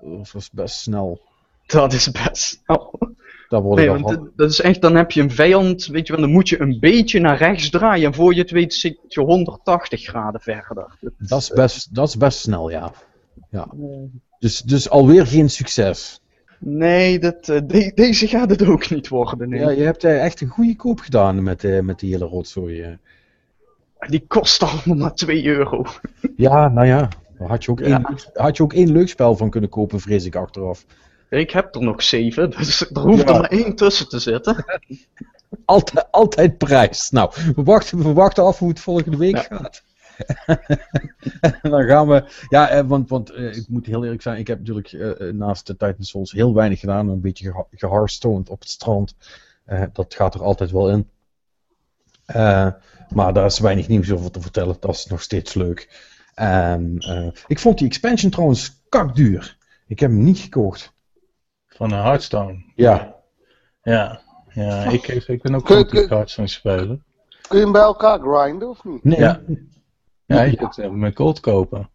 Of 0.00 0.32
was 0.32 0.50
best 0.50 0.80
snel. 0.80 1.20
Dat 1.66 1.92
is 1.92 2.10
best 2.10 2.36
snel. 2.36 2.98
Daar 3.48 3.62
Nee, 3.62 3.90
want 3.90 4.18
dat- 4.36 4.50
is 4.50 4.60
echt, 4.60 4.80
dan 4.82 4.94
heb 4.96 5.10
je 5.10 5.20
een 5.20 5.30
vijand, 5.30 5.86
weet 5.86 6.06
je 6.06 6.12
wel, 6.12 6.22
dan 6.22 6.30
moet 6.32 6.48
je 6.48 6.60
een 6.60 6.76
beetje 6.80 7.20
naar 7.20 7.36
rechts 7.36 7.70
draaien 7.70 8.06
en 8.06 8.14
voor 8.14 8.34
je 8.34 8.40
het 8.40 8.50
weet 8.50 8.74
zit 8.74 8.98
je 9.08 9.20
180 9.20 10.02
graden 10.04 10.40
verder. 10.40 10.96
Dat 11.18 11.40
is 11.40 11.50
best, 11.50 11.94
dat 11.94 12.08
is 12.08 12.16
best 12.16 12.38
snel, 12.38 12.70
ja. 12.70 12.92
ja. 13.50 13.68
Dus, 14.38 14.60
dus 14.62 14.90
alweer 14.90 15.26
geen 15.26 15.50
succes. 15.50 16.20
Nee, 16.60 17.18
dat, 17.18 17.48
eh, 17.48 17.60
de- 17.66 17.92
deze 17.94 18.26
gaat 18.28 18.50
het 18.50 18.66
ook 18.66 18.90
niet 18.90 19.08
worden. 19.08 19.48
Nee. 19.48 19.60
Ja, 19.60 19.70
je 19.70 19.82
hebt 19.82 20.04
eh, 20.04 20.24
echt 20.24 20.40
een 20.40 20.48
goede 20.48 20.76
koop 20.76 21.00
gedaan 21.00 21.42
met, 21.42 21.64
eh, 21.64 21.80
met 21.80 21.98
die 22.00 22.12
hele 22.12 22.24
rotzooi. 22.24 22.80
eh. 22.82 22.92
Die 24.08 24.24
kost 24.28 24.62
allemaal 24.62 24.96
maar 24.96 25.14
2 25.14 25.44
euro. 25.44 25.84
Ja, 26.36 26.68
nou 26.68 26.86
ja. 26.86 27.08
Daar 27.38 27.48
had 27.48 27.64
je, 27.64 27.70
ook 27.70 27.78
Ja. 27.80 27.86
één, 27.86 28.06
had 28.34 28.56
je 28.56 28.62
ook 28.62 28.72
één 28.72 28.92
leuk 28.92 29.08
spel 29.08 29.36
van 29.36 29.50
kunnen 29.50 29.70
kopen, 29.70 30.00
vrees 30.00 30.24
ik 30.24 30.36
achteraf. 30.36 30.84
Ik 31.30 31.50
heb 31.50 31.74
er 31.74 31.82
nog 31.82 32.02
7, 32.02 32.50
dus 32.56 32.90
er 32.90 33.00
hoeft 33.00 33.22
Ja. 33.22 33.26
er 33.34 33.40
maar 33.40 33.50
één 33.50 33.74
tussen 33.76 34.08
te 34.08 34.18
zitten. 34.18 34.64
Altijd, 35.64 36.06
altijd 36.10 36.58
prijs. 36.58 37.10
Nou, 37.10 37.32
we 37.56 37.62
wachten, 37.62 37.98
we 37.98 38.12
wachten 38.12 38.44
af 38.44 38.58
hoe 38.58 38.68
het 38.68 38.80
volgende 38.80 39.16
week 39.16 39.36
Ja. 39.36 39.42
gaat. 39.42 39.82
en 41.40 41.58
dan 41.70 41.84
gaan 41.84 42.08
we. 42.08 42.24
Ja, 42.48 42.68
eh, 42.68 42.86
want, 42.86 43.08
want 43.08 43.30
eh, 43.30 43.56
ik 43.56 43.68
moet 43.68 43.86
heel 43.86 44.02
eerlijk 44.04 44.22
zijn, 44.22 44.38
ik 44.38 44.46
heb 44.46 44.58
natuurlijk 44.58 44.92
eh, 44.92 45.32
naast 45.32 45.66
de 45.66 45.72
Titan 45.76 46.04
Souls 46.04 46.32
heel 46.32 46.54
weinig 46.54 46.80
gedaan. 46.80 47.08
Een 47.08 47.20
beetje 47.20 47.44
geha- 47.50 47.66
geharstoned 47.70 48.48
op 48.48 48.60
het 48.60 48.68
strand. 48.70 49.14
Dat 49.92 50.14
gaat 50.14 50.34
er 50.34 50.42
altijd 50.42 50.70
wel 50.70 50.90
in. 50.90 51.08
Maar 53.14 53.32
daar 53.32 53.44
is 53.46 53.58
weinig 53.58 53.88
nieuws 53.88 54.10
over 54.12 54.30
te 54.30 54.40
vertellen. 54.40 54.76
Dat 54.80 54.94
is 54.94 55.06
nog 55.06 55.22
steeds 55.22 55.54
leuk. 55.54 56.06
En, 56.34 56.98
eh, 56.98 57.28
ik 57.46 57.58
vond 57.58 57.78
die 57.78 57.86
expansion 57.86 58.30
trouwens 58.30 58.80
kakduur. 58.88 59.56
Ik 59.86 60.00
heb 60.00 60.10
hem 60.10 60.24
niet 60.24 60.38
gekocht. 60.38 60.92
Van 61.78 61.92
een 61.92 62.02
Hearthstone. 62.02 62.64
Ja. 62.74 63.14
Ja, 63.82 64.20
ja 64.52 64.84
ik, 64.84 65.06
ik 65.08 65.42
ben 65.42 65.54
ook 65.54 65.64
Kun- 65.64 66.08
Hearthstone 66.08 66.48
spelen. 66.48 67.04
Kun 67.48 67.58
je 67.58 67.64
hem 67.64 67.72
bij 67.72 67.82
elkaar 67.82 68.18
grinden 68.20 68.68
of 68.68 68.84
niet? 68.84 69.04
Nee. 69.04 69.18
Ja. 69.18 69.40
Ja, 70.26 70.42
je 70.42 70.56
kunt 70.56 70.76
hem 70.76 70.98
met 70.98 71.16
gold 71.16 71.40
kopen. 71.40 71.90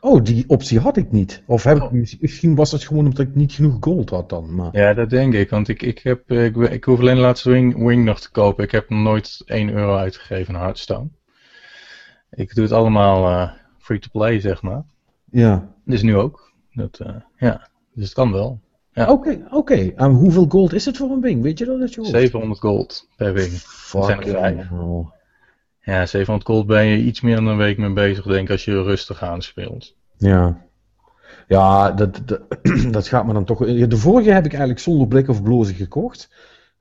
Oh, 0.00 0.22
die 0.24 0.44
optie 0.48 0.80
had 0.80 0.96
ik 0.96 1.10
niet. 1.12 1.42
Of 1.46 1.64
heb 1.64 1.76
ik, 1.82 1.90
mis- 1.90 2.18
misschien 2.18 2.54
was 2.54 2.72
het 2.72 2.84
gewoon 2.84 3.04
omdat 3.04 3.26
ik 3.26 3.34
niet 3.34 3.52
genoeg 3.52 3.76
gold 3.80 4.10
had 4.10 4.28
dan. 4.28 4.54
Maar... 4.54 4.68
Ja, 4.76 4.94
dat 4.94 5.10
denk 5.10 5.34
ik, 5.34 5.50
want 5.50 5.68
ik, 5.68 5.82
ik, 5.82 5.98
heb, 5.98 6.30
ik, 6.30 6.56
ik 6.56 6.84
hoef 6.84 6.98
alleen 7.00 7.14
de 7.14 7.20
laatste 7.20 7.50
wing, 7.50 7.84
wing 7.84 8.04
nog 8.04 8.20
te 8.20 8.30
kopen. 8.30 8.64
Ik 8.64 8.70
heb 8.70 8.88
nog 8.90 8.98
nooit 9.02 9.42
1 9.46 9.68
euro 9.68 9.96
uitgegeven 9.96 10.54
aan 10.54 10.60
Hearthstone. 10.60 11.08
Ik 12.30 12.54
doe 12.54 12.64
het 12.64 12.72
allemaal 12.72 13.28
eh, 13.28 13.52
free 13.78 13.98
to 13.98 14.08
play, 14.12 14.40
zeg 14.40 14.62
maar. 14.62 14.84
Ja. 15.30 15.68
Dus 15.84 16.02
nu 16.02 16.16
ook. 16.16 16.52
Dat, 16.72 16.98
eh, 16.98 17.14
ja, 17.36 17.68
dus 17.94 18.04
het 18.04 18.14
kan 18.14 18.32
wel. 18.32 18.60
Ja. 18.96 19.10
Oké, 19.10 19.46
oké. 19.50 19.92
En 19.96 20.10
hoeveel 20.10 20.46
gold 20.48 20.72
is 20.72 20.84
het 20.84 20.96
voor 20.96 21.10
een 21.10 21.20
wing? 21.20 21.42
Weet 21.42 21.58
je 21.58 21.64
dat 21.64 21.80
uit 21.80 21.94
je 21.94 22.00
hoofd? 22.00 22.12
700 22.12 22.60
gold 22.60 23.08
per 23.16 23.32
wing. 23.32 23.52
Fuck. 23.52 24.04
zijn 24.04 24.22
er 24.22 24.28
vijf. 24.28 24.68
hell. 24.68 25.04
Ja, 25.80 26.06
700 26.06 26.46
gold 26.48 26.66
ben 26.66 26.84
je 26.84 26.96
iets 26.96 27.20
meer 27.20 27.36
dan 27.36 27.46
een 27.46 27.56
week 27.56 27.78
mee 27.78 27.92
bezig, 27.92 28.24
denk 28.24 28.42
ik, 28.42 28.50
als 28.50 28.64
je 28.64 28.82
rustig 28.82 29.22
aanspeelt. 29.22 29.94
Ja. 30.16 30.64
Ja, 31.48 31.92
dat, 31.92 32.20
dat, 32.24 32.40
dat 32.92 33.08
gaat 33.08 33.26
me 33.26 33.32
dan 33.32 33.44
toch... 33.44 33.58
De 33.58 33.96
vorige 33.96 34.30
heb 34.30 34.44
ik 34.44 34.50
eigenlijk 34.50 34.80
zonder 34.80 35.06
blik 35.06 35.28
of 35.28 35.42
blozen 35.42 35.74
gekocht. 35.74 36.30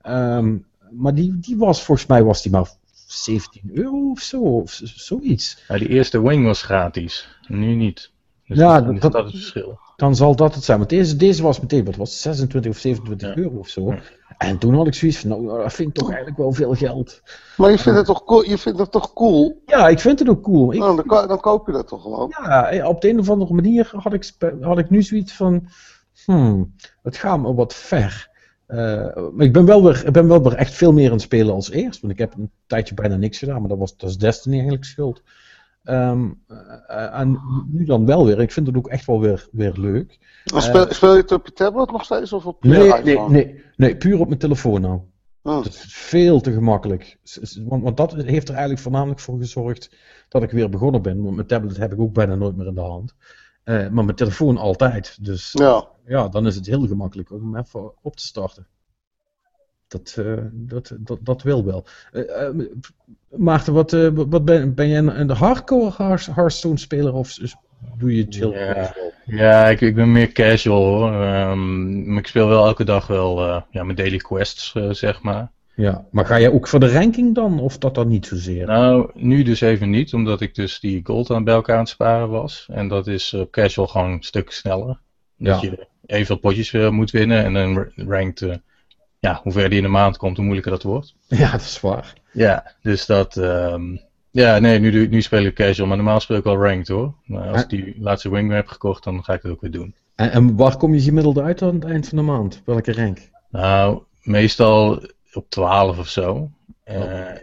Ehm, 0.01 0.57
maar 0.91 1.13
die, 1.13 1.39
die 1.39 1.57
was, 1.57 1.83
volgens 1.83 2.07
mij 2.07 2.23
was 2.23 2.41
die 2.41 2.51
maar 2.51 2.69
17 3.07 3.71
euro 3.73 4.09
of 4.09 4.19
zo, 4.19 4.41
of 4.41 4.81
zoiets. 4.83 5.63
Ja, 5.67 5.77
die 5.77 5.89
eerste 5.89 6.21
wing 6.21 6.45
was 6.45 6.61
gratis, 6.61 7.37
nu 7.47 7.75
niet. 7.75 8.11
Dus 8.47 8.57
Ja, 8.57 8.81
dat, 8.81 9.01
dat- 9.01 9.15
is 9.15 9.21
het 9.21 9.31
verschil. 9.31 9.79
Dan 9.95 10.15
zal 10.15 10.35
dat 10.35 10.55
het 10.55 10.63
zijn. 10.63 10.77
Want 10.77 10.89
deze, 10.89 11.15
deze 11.15 11.43
was 11.43 11.59
meteen, 11.59 11.85
wat 11.85 11.95
was 11.95 12.09
het, 12.09 12.19
26 12.19 12.71
of 12.71 12.77
27 12.77 13.27
Ja. 13.29 13.35
euro 13.37 13.55
of 13.57 13.67
zo. 13.67 13.91
Ja. 13.91 13.99
En 14.37 14.57
toen 14.57 14.73
had 14.75 14.87
ik 14.87 14.93
zoiets 14.93 15.17
van, 15.17 15.29
nou, 15.29 15.61
dat 15.61 15.73
vind 15.73 15.87
ik 15.89 15.93
toch 15.95 16.07
eigenlijk 16.07 16.37
wel 16.37 16.51
veel 16.53 16.73
geld. 16.73 17.21
Maar 17.57 17.71
je 17.71 17.77
vindt 17.79 17.97
het 17.97 18.07
toch 18.07 18.23
cool? 18.23 18.43
Je 18.49 18.57
vindt 18.57 18.79
het 18.79 18.91
toch 18.91 19.13
cool? 19.13 19.61
Ja, 19.65 19.87
ik 19.87 19.99
vind 19.99 20.19
het 20.19 20.29
ook 20.29 20.43
cool. 20.43 20.73
Ik, 20.73 20.79
Nou, 20.79 20.95
dan, 20.95 21.05
ko- 21.05 21.27
dan 21.27 21.39
koop 21.39 21.67
je 21.67 21.73
dat 21.73 21.87
toch 21.87 22.01
gewoon? 22.01 22.33
Ja, 22.43 22.69
eh, 22.69 22.87
op 22.87 23.01
de 23.01 23.09
een 23.09 23.19
of 23.19 23.29
andere 23.29 23.53
manier 23.53 23.89
had 23.95 24.13
ik, 24.13 24.31
had 24.61 24.77
ik 24.77 24.89
nu 24.89 25.01
zoiets 25.03 25.33
van. 25.33 25.67
Hmm, 26.25 26.73
het 27.03 27.17
gaat 27.17 27.39
me 27.39 27.53
wat 27.53 27.73
ver. 27.73 28.29
Eh, 28.65 28.77
maar 29.33 29.45
ik 29.45 29.53
ben, 29.53 29.65
wel 29.65 29.83
weer, 29.83 30.05
ik 30.05 30.13
ben 30.13 30.27
wel 30.27 30.43
weer 30.43 30.53
echt 30.53 30.73
veel 30.73 30.93
meer 30.93 31.05
aan 31.05 31.11
het 31.13 31.21
spelen 31.21 31.53
als 31.53 31.69
eerst. 31.71 32.01
Want 32.01 32.13
ik 32.13 32.19
heb 32.19 32.33
een 32.37 32.51
tijdje 32.67 32.95
bijna 32.95 33.15
niks 33.15 33.37
gedaan, 33.37 33.59
maar 33.59 33.69
dat 33.69 33.77
was 33.77 33.97
dat 33.97 34.09
is 34.09 34.17
Destiny 34.17 34.53
eigenlijk 34.55 34.85
schuld. 34.85 35.21
Ehm, 35.85 36.29
eh, 36.87 37.19
en 37.19 37.39
nu 37.71 37.85
dan 37.85 38.05
wel 38.05 38.25
weer. 38.25 38.39
Ik 38.39 38.51
vind 38.51 38.67
het 38.67 38.77
ook 38.77 38.87
echt 38.87 39.05
wel 39.05 39.19
weer, 39.19 39.47
weer 39.51 39.73
leuk. 39.75 40.19
En 40.53 40.61
speel, 40.61 40.93
speel 40.93 41.15
je 41.15 41.21
het 41.21 41.31
op 41.31 41.45
je 41.45 41.53
tablet 41.53 41.91
nog 41.91 42.03
steeds 42.03 42.33
of 42.33 42.45
op 42.45 42.63
je 42.63 42.69
Nee, 42.69 42.89
nee, 42.89 43.13
iPhone? 43.13 43.29
nee, 43.29 43.63
nee, 43.75 43.97
puur 43.97 44.19
op 44.19 44.27
mijn 44.27 44.39
telefoon 44.39 44.81
nou. 44.81 44.99
Dat 45.41 45.65
is 45.65 45.85
veel 45.87 46.41
te 46.41 46.51
gemakkelijk. 46.51 47.17
Want, 47.65 47.83
want 47.83 47.97
dat 47.97 48.13
heeft 48.13 48.47
er 48.47 48.53
eigenlijk 48.53 48.81
voornamelijk 48.83 49.19
voor 49.19 49.37
gezorgd 49.37 49.95
dat 50.29 50.43
ik 50.43 50.51
weer 50.51 50.69
begonnen 50.69 51.01
ben. 51.01 51.23
Want 51.23 51.35
mijn 51.35 51.47
tablet 51.47 51.77
heb 51.77 51.93
ik 51.93 51.99
ook 51.99 52.13
bijna 52.13 52.35
nooit 52.35 52.55
meer 52.55 52.67
in 52.67 52.75
de 52.75 52.81
hand. 52.81 53.15
Eh, 53.63 53.89
maar 53.89 54.05
mijn 54.05 54.15
telefoon 54.15 54.57
altijd. 54.57 55.25
Dus 55.25 55.51
Ja. 55.51 55.87
ja, 56.05 56.27
dan 56.27 56.47
is 56.47 56.55
het 56.55 56.65
heel 56.65 56.87
gemakkelijk 56.87 57.31
om 57.31 57.41
hem 57.41 57.63
even 57.63 57.91
op 58.01 58.15
te 58.15 58.25
starten. 58.25 58.67
Dat, 59.87 60.15
eh, 60.19 60.33
dat, 60.51 60.95
dat, 60.99 61.19
dat 61.21 61.41
wil 61.43 61.65
wel. 61.65 61.85
Eh, 62.11 62.47
eh, 62.47 62.55
Maarten, 63.29 63.73
wat, 63.73 63.91
wat 64.13 64.45
ben, 64.45 64.73
ben 64.73 64.87
jij 64.87 64.97
een, 64.97 65.29
hardcore 65.29 65.91
Hearth- 65.97 66.35
Hearthstone 66.35 66.77
speler 66.77 67.13
of 67.13 67.37
doe 67.97 68.15
je 68.15 68.25
chill? 68.29 68.49
Ja. 68.49 68.95
Ja, 69.25 69.67
ik, 69.69 69.81
ik 69.81 69.95
ben 69.95 70.11
meer 70.11 70.31
casual 70.31 70.83
hoor. 70.85 71.11
Ehm, 71.23 72.09
maar 72.09 72.17
ik 72.19 72.27
speel 72.27 72.47
wel 72.47 72.65
elke 72.65 72.83
dag 72.83 73.07
wel 73.07 73.41
ja, 73.69 73.83
mijn 73.83 73.95
daily 73.95 74.17
quests, 74.17 74.75
zeg 74.89 75.21
maar. 75.21 75.51
Ja, 75.75 76.05
maar 76.11 76.25
ga 76.25 76.39
jij 76.39 76.49
ook 76.51 76.67
voor 76.67 76.79
de 76.79 76.91
ranking 76.91 77.35
dan? 77.35 77.59
Of 77.59 77.77
dat 77.77 77.95
dan 77.95 78.07
niet 78.07 78.25
zozeer? 78.25 78.65
Nou, 78.67 79.09
nu 79.13 79.43
dus 79.43 79.61
even 79.61 79.89
niet, 79.89 80.13
omdat 80.13 80.41
ik 80.41 80.55
dus 80.55 80.79
die 80.79 80.99
gold 81.03 81.31
aan 81.31 81.43
bij 81.43 81.53
elkaar 81.53 81.75
aan 81.75 81.81
het 81.81 81.89
sparen 81.89 82.29
was. 82.29 82.67
En 82.71 82.87
dat 82.87 83.07
is 83.07 83.33
op 83.33 83.51
casual 83.51 83.87
gewoon 83.87 84.11
een 84.11 84.23
stuk 84.23 84.51
sneller. 84.51 84.99
Dat 85.37 85.61
Ja. 85.61 85.69
je 85.69 85.87
evenveel 86.05 86.37
potjes 86.39 86.71
moet 86.89 87.11
winnen 87.11 87.43
en 87.43 87.53
dan 87.53 87.73
ra- 87.77 87.91
rankt, 87.95 88.41
eh, 88.41 88.55
ja, 89.25 89.39
hoe 89.43 89.51
ver 89.51 89.69
die 89.69 89.77
in 89.77 89.83
de 89.83 89.89
maand 89.89 90.17
komt, 90.17 90.35
hoe 90.35 90.45
moeilijker 90.45 90.71
dat 90.73 90.83
wordt. 90.83 91.15
Ja, 91.41 91.51
dat 91.51 91.61
is 91.61 91.81
waar. 91.81 92.13
Ja, 92.31 92.73
dus 92.81 93.05
dat, 93.05 93.37
ehm, 93.37 93.95
ja, 94.31 94.59
nee, 94.59 94.79
nu, 94.79 95.07
nu 95.07 95.21
speel 95.21 95.43
ik 95.45 95.55
casual, 95.55 95.87
maar 95.87 95.97
normaal 95.97 96.19
speel 96.19 96.37
ik 96.37 96.43
wel 96.43 96.57
ranked 96.63 96.87
hoor. 96.87 97.13
Maar 97.25 97.47
als 97.51 97.61
ik 97.61 97.69
die 97.69 97.95
laatste 97.99 98.29
wing 98.29 98.51
heb 98.51 98.67
gekocht, 98.67 99.03
dan 99.03 99.23
ga 99.23 99.33
ik 99.33 99.41
dat 99.41 99.51
ook 99.51 99.61
weer 99.61 99.71
doen. 99.71 99.95
En, 100.15 100.31
en 100.31 100.55
waar 100.55 100.77
kom 100.77 100.93
je 100.93 101.01
gemiddeld 101.01 101.39
uit 101.39 101.61
aan 101.61 101.73
het 101.75 101.83
eind 101.85 102.07
van 102.07 102.17
de 102.17 102.23
maand? 102.23 102.61
Welke 102.65 102.93
rank? 102.93 103.19
Nou, 103.49 104.01
meestal 104.23 105.01
op 105.33 105.49
12 105.49 105.97
of 105.99 106.07
zo. 106.07 106.49
Eh, 106.83 106.97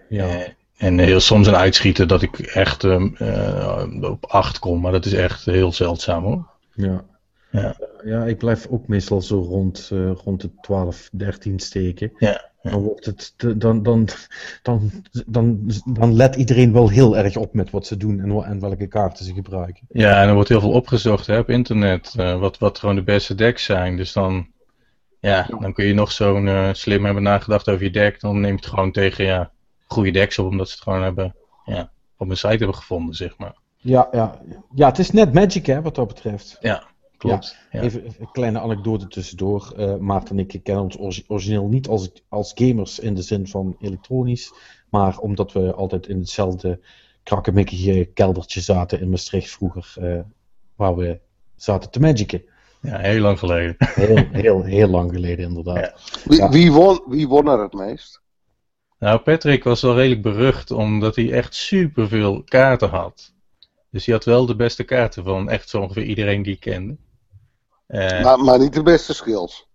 ja. 0.09 0.27
eh, 0.29 0.49
En 0.77 0.99
heel 0.99 1.21
soms 1.21 1.47
een 1.47 1.55
uitschieter 1.57 2.07
dat 2.07 2.23
ik 2.23 2.39
echt 2.39 2.85
ehm, 2.85 3.09
eh, 3.15 3.85
op 4.11 4.27
8 4.27 4.59
kom, 4.59 4.81
maar 4.81 4.93
dat 4.93 5.05
is 5.05 5.13
echt 5.13 5.45
heel 5.45 5.73
zeldzaam 5.73 6.25
hoor. 6.25 6.47
Ja. 6.75 7.05
Ja. 7.53 7.77
ja, 8.05 8.25
ik 8.25 8.39
blijf 8.39 8.67
ook 8.71 8.89
meestal 8.89 9.23
zo 9.23 9.41
rond, 9.41 9.89
eh, 9.93 10.11
rond 10.25 10.41
de 10.41 10.51
12, 10.61 11.09
13 11.13 11.59
steken. 11.59 12.13
Ja, 12.19 12.51
ja. 12.63 12.71
Dan, 12.71 12.83
wordt 12.83 13.07
het, 13.07 13.35
dan, 13.57 13.83
dan, 13.83 14.09
dan, 14.63 14.91
dan, 15.27 15.71
dan 15.85 16.15
let 16.15 16.35
iedereen 16.35 16.73
wel 16.73 16.89
heel 16.89 17.17
erg 17.17 17.37
op 17.37 17.55
met 17.55 17.71
wat 17.71 17.87
ze 17.87 17.97
doen 17.97 18.21
en, 18.21 18.45
en 18.45 18.61
welke 18.61 18.87
kaarten 18.87 19.25
ze 19.25 19.35
gebruiken. 19.35 19.87
Ja, 19.89 20.23
en 20.23 20.29
er 20.29 20.35
wordt 20.35 20.49
heel 20.49 20.61
veel 20.61 20.73
opgezocht 20.73 21.27
hè, 21.27 21.39
op 21.39 21.51
internet, 21.51 22.15
eh, 22.17 22.39
wat, 22.39 22.59
wat 22.59 22.79
gewoon 22.79 22.95
de 22.95 23.03
beste 23.03 23.35
decks 23.35 23.65
zijn. 23.65 23.97
Dus 23.97 24.13
dan, 24.13 24.47
ja, 25.21 25.47
dan 25.61 25.73
kun 25.73 25.87
je 25.87 25.95
nog 25.95 26.13
zo'n 26.13 26.49
eh, 26.49 26.69
slim 26.73 27.05
hebben 27.05 27.23
nagedacht 27.23 27.69
over 27.69 27.85
je 27.85 27.91
deck, 27.91 28.21
dan 28.21 28.41
neem 28.41 28.51
je 28.51 28.57
het 28.57 28.67
gewoon 28.67 28.93
tegen 28.93 29.25
ja, 29.25 29.51
goede 29.87 30.11
decks 30.11 30.39
op, 30.39 30.47
omdat 30.47 30.69
ze 30.69 30.75
het 30.75 30.83
gewoon 30.83 31.03
hebben, 31.03 31.35
ja, 31.65 31.91
op 32.17 32.31
een 32.31 32.37
site 32.37 32.49
hebben 32.49 32.75
gevonden, 32.75 33.15
zeg 33.15 33.39
maar. 33.39 33.55
Ja, 33.77 34.09
ja. 34.13 34.41
ja, 34.75 34.89
het 34.89 34.99
is 34.99 35.11
net 35.11 35.33
Magic 35.33 35.67
hè, 35.67 35.83
wat 35.83 35.95
dat 35.95 36.09
betreft. 36.09 36.59
Klopt. 37.29 37.57
Ja. 37.71 37.81
Even 37.81 38.05
een 38.05 38.31
kleine 38.33 38.61
anekdote 38.61 39.09
tussendoor. 39.09 39.73
Eh 39.77 39.97
Maarten 39.97 40.39
en 40.39 40.49
ik 40.49 40.61
kennen 40.63 40.99
ons 40.99 41.23
origineel 41.29 41.69
niet 41.69 41.89
als, 41.89 42.11
als 42.29 42.53
gamers 42.55 42.99
in 42.99 43.15
de 43.15 43.23
zin 43.23 43.47
van 43.49 43.77
elektronisch, 43.81 44.53
maar 44.91 45.19
omdat 45.19 45.53
we 45.53 45.75
altijd 45.75 46.07
in 46.07 46.19
hetzelfde 46.19 46.81
krakkemikkige 47.23 48.11
keldertje 48.15 48.61
zaten 48.61 49.01
in 49.01 49.11
Maastricht 49.11 49.51
vroeger, 49.51 49.95
eh, 50.01 50.21
waar 50.77 50.97
we 50.97 51.21
zaten 51.57 51.91
te 51.91 52.01
magicen. 52.01 52.43
ja, 52.81 52.99
heel 52.99 53.21
lang 53.21 53.39
geleden. 53.39 53.75
Heel, 53.79 54.17
heel, 54.33 54.63
heel 54.63 54.89
lang 54.89 55.13
geleden 55.13 55.45
inderdaad. 55.49 55.77
Ja. 55.77 55.95
Wie, 56.25 56.39
Ja. 56.39 56.49
wie, 56.49 56.73
won, 56.73 57.03
wie 57.09 57.29
won 57.29 57.49
er 57.49 57.63
het 57.63 57.73
meest? 57.73 58.21
Nou, 58.99 59.19
Patrick 59.21 59.65
was 59.65 59.83
wel 59.83 59.95
redelijk 59.95 60.23
berucht 60.23 60.71
omdat 60.71 61.17
hij 61.17 61.33
echt 61.33 61.55
superveel 61.55 62.43
kaarten 62.45 62.89
had. 62.89 63.33
Dus 63.91 64.07
hij 64.07 64.15
had 64.15 64.25
wel 64.25 64.47
de 64.47 64.57
beste 64.57 64.85
kaarten 64.85 65.25
van 65.25 65.51
echt 65.51 65.69
zo 65.69 65.81
ongeveer 65.81 66.03
iedereen 66.05 66.43
die 66.43 66.55
ik 66.55 66.61
kende. 66.61 66.97
Eh, 67.93 68.23
Maar, 68.23 68.39
maar 68.39 68.59
niet 68.59 68.73
de 68.75 68.83
beste 68.83 69.15
skills. 69.15 69.67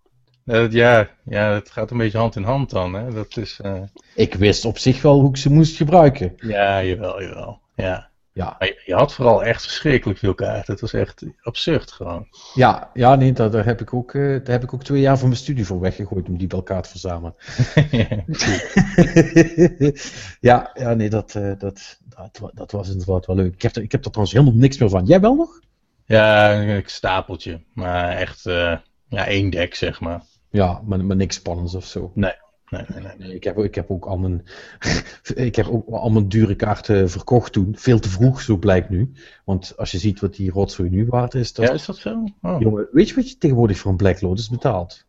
ja, 0.70 1.08
ja, 1.24 1.52
het 1.52 1.70
gaat 1.70 1.90
een 1.90 1.98
beetje 1.98 2.18
hand 2.18 2.36
in 2.36 2.42
hand 2.42 2.70
dan. 2.70 2.94
Hè? 2.94 3.12
Dat 3.12 3.36
is, 3.36 3.58
eh, 3.62 3.82
Ik 4.14 4.34
wist 4.34 4.64
op 4.64 4.78
zich 4.78 5.02
wel 5.02 5.20
hoe 5.20 5.28
ik 5.28 5.36
ze 5.36 5.52
moest 5.52 5.76
gebruiken. 5.76 6.32
ja, 6.36 6.82
jawel, 6.82 7.22
jawel. 7.22 7.60
Ja. 7.74 8.06
Ja, 8.32 8.56
Maar 8.58 8.68
je, 8.68 8.82
je 8.84 8.94
had 8.94 9.14
vooral 9.14 9.44
echt 9.44 9.62
verschrikkelijk 9.62 10.18
veel 10.18 10.34
kaarten. 10.34 10.72
Het 10.72 10.80
was 10.80 10.92
echt 10.92 11.22
absurd 11.42 11.92
gewoon. 11.92 12.26
ja, 12.54 12.90
ja 12.94 13.14
nee, 13.14 13.32
daar, 13.32 13.50
daar, 13.50 13.64
heb 13.64 13.80
ik 13.80 13.94
ook, 13.94 14.14
eh, 14.14 14.22
daar 14.22 14.50
heb 14.50 14.62
ik 14.62 14.74
ook 14.74 14.84
twee 14.84 15.00
jaar 15.00 15.18
van 15.18 15.28
mijn 15.28 15.40
studie 15.40 15.66
voor 15.66 15.80
weggegooid 15.80 16.28
om 16.28 16.38
die 16.38 16.46
bij 16.46 16.58
elkaar 16.58 16.82
te 16.82 16.88
verzamelen. 16.88 17.34
ja, 20.40 20.70
ja, 20.74 20.94
nee, 20.94 21.10
dat, 21.10 21.34
eh, 21.34 21.52
dat, 21.58 21.98
dat, 22.08 22.50
dat 22.54 22.70
was 22.72 22.88
inderdaad 22.90 23.26
wel 23.26 23.36
leuk. 23.36 23.54
Ik 23.54 23.62
heb, 23.62 23.76
er, 23.76 23.82
ik 23.82 23.92
heb 23.92 24.04
er 24.04 24.10
trouwens 24.10 24.38
helemaal 24.38 24.60
niks 24.60 24.78
meer 24.78 24.88
van. 24.88 25.04
Jij 25.04 25.20
wel 25.20 25.34
nog? 25.34 25.60
Ja, 26.08 26.54
een 26.62 26.82
stapeltje. 26.86 27.62
Maar 27.74 28.08
echt 28.16 28.46
eh, 28.46 28.76
ja, 29.08 29.26
één 29.26 29.50
deck, 29.50 29.74
zeg 29.74 30.00
maar. 30.00 30.22
Ja, 30.50 30.82
maar, 30.84 31.04
maar 31.04 31.16
niks 31.16 31.36
spannends 31.36 31.74
of 31.74 31.84
zo. 31.84 32.12
Nee, 32.14 32.32
nee, 32.70 32.82
nee. 32.88 33.12
Nee, 33.18 33.34
ik, 33.34 33.44
heb, 33.44 33.58
ik 33.58 33.74
heb 33.74 33.90
ook 33.90 34.04
al 34.06 34.18
mijn, 34.18 34.46
ik 35.48 35.56
heb 35.56 35.66
ook 35.68 35.88
al 35.88 36.10
mijn 36.10 36.28
dure 36.28 36.54
kaarten 36.54 37.10
verkocht 37.10 37.52
toen. 37.52 37.74
Veel 37.76 37.98
te 37.98 38.08
vroeg, 38.08 38.40
zo 38.40 38.56
blijkt 38.56 38.88
nu. 38.88 39.12
Want 39.44 39.72
als 39.76 39.90
je 39.90 39.98
ziet 39.98 40.20
wat 40.20 40.34
die 40.34 40.50
rotzooi 40.50 40.90
nu 40.90 41.06
waard 41.06 41.34
is. 41.34 41.52
Dat 41.52 41.66
Ja, 41.66 41.72
is 41.72 41.84
dat 41.84 42.00
veel? 42.00 42.30
Oh, 42.42 42.60
Jongen, 42.60 42.88
weet 42.92 43.08
je 43.08 43.14
wat 43.14 43.30
je 43.30 43.38
tegenwoordig 43.38 43.78
voor 43.78 43.90
een 43.90 43.96
Black 43.96 44.20
Lotus 44.20 44.48
betaalt? 44.48 45.06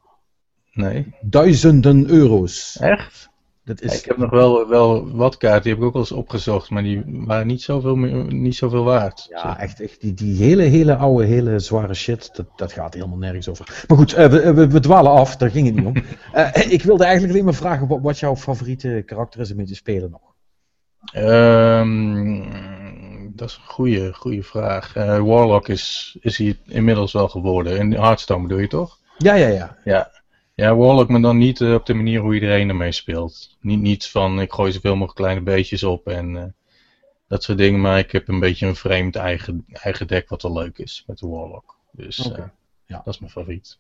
nee. 0.72 1.14
Duizenden 1.22 2.10
euro's. 2.10 2.78
Echt? 2.80 3.30
Dat 3.70 3.80
Ja, 3.80 3.86
is, 3.86 4.00
ik 4.00 4.06
heb 4.06 4.18
nog 4.18 4.30
wel, 4.30 4.68
wel 4.68 5.12
wat 5.12 5.38
kaarten, 5.38 5.62
die 5.62 5.72
heb 5.72 5.82
ik 5.82 5.88
ook 5.88 5.94
wel 5.94 6.02
eens 6.02 6.12
opgezocht, 6.12 6.70
maar 6.70 6.84
die 6.84 7.04
waren 7.06 7.48
niet 7.48 7.62
zoveel, 7.62 7.96
niet 7.96 8.56
zoveel 8.56 8.84
waard. 8.84 9.26
Ja, 9.30 9.60
echt, 9.60 9.82
echt 9.82 10.02
die, 10.02 10.14
die 10.14 10.44
hele, 10.44 10.64
hele 10.64 10.96
oude, 10.96 11.26
hele 11.26 11.60
zware 11.60 11.94
shit, 11.94 12.30
dat, 12.36 12.46
dat 12.56 12.72
gaat 12.72 12.94
helemaal 12.94 13.18
nergens 13.18 13.50
over. 13.50 13.86
Maar 13.88 13.98
goed, 13.98 14.14
eh, 14.14 14.28
we, 14.28 14.54
we, 14.54 14.68
we 14.68 14.80
dwalen 14.80 15.12
af, 15.12 15.38
daar 15.38 15.50
ging 15.50 15.66
het 15.66 15.76
niet 15.76 15.86
om. 15.86 15.94
Eh, 16.34 16.72
ik 16.72 16.84
wilde 16.84 17.04
eigenlijk 17.04 17.34
alleen 17.34 17.46
maar 17.46 17.54
vragen 17.54 17.88
wat, 17.88 18.00
wat 18.02 18.20
jouw 18.20 18.36
favoriete 18.36 19.04
karakter 19.06 19.40
is 19.40 19.52
om 19.52 19.66
te 19.66 19.76
spelen 19.76 20.12
nog. 20.12 20.22
Ehm, 21.14 22.44
dat 23.36 23.50
is 23.50 23.56
een 23.56 23.74
goede, 23.74 24.14
goede 24.14 24.44
vraag. 24.44 24.96
Eh, 24.96 25.20
Warlock 25.20 25.68
is, 25.68 26.18
is 26.22 26.38
hij 26.38 26.58
inmiddels 26.66 27.14
wel 27.14 27.28
geworden. 27.28 27.78
In 27.78 27.92
Hearthstone 27.94 28.42
bedoel 28.42 28.60
je 28.60 28.68
toch? 28.68 28.98
Ja, 29.18 29.34
ja, 29.34 29.48
ja. 29.48 29.78
Ja. 29.84 30.12
Ja, 30.60 30.76
Warlock, 30.76 31.10
maar 31.10 31.22
dan 31.22 31.38
niet 31.38 31.62
eh, 31.62 31.74
op 31.74 31.86
de 31.86 31.94
manier 31.94 32.20
hoe 32.20 32.34
iedereen 32.34 32.70
ermee 32.70 32.92
speelt. 32.92 33.58
Niet, 33.62 33.80
niet 33.80 34.08
van 34.08 34.42
ik 34.42 34.52
gooi 34.52 34.72
zoveel 34.72 34.92
mogelijk 34.92 35.16
kleine 35.16 35.42
beetjes 35.42 35.84
op 35.84 36.08
en 36.08 36.38
eh, 36.38 36.44
dat 37.28 37.44
soort 37.44 37.58
dingen. 37.58 37.82
Maar 37.82 37.98
ik 38.00 38.12
heb 38.12 38.28
een 38.28 38.40
beetje 38.40 38.68
een 38.68 38.76
vreemd 38.76 39.16
eigen, 39.16 39.66
eigen 39.72 40.08
deck 40.08 40.30
wat 40.30 40.42
wel 40.42 40.54
leuk 40.54 40.78
is 40.78 41.04
met 41.08 41.18
de 41.18 41.28
Warlock. 41.28 41.78
Dus 41.92 42.32
eh, 42.32 42.44
ja. 42.86 43.02
dat 43.04 43.14
is 43.14 43.20
mijn 43.20 43.32
favoriet. 43.32 43.78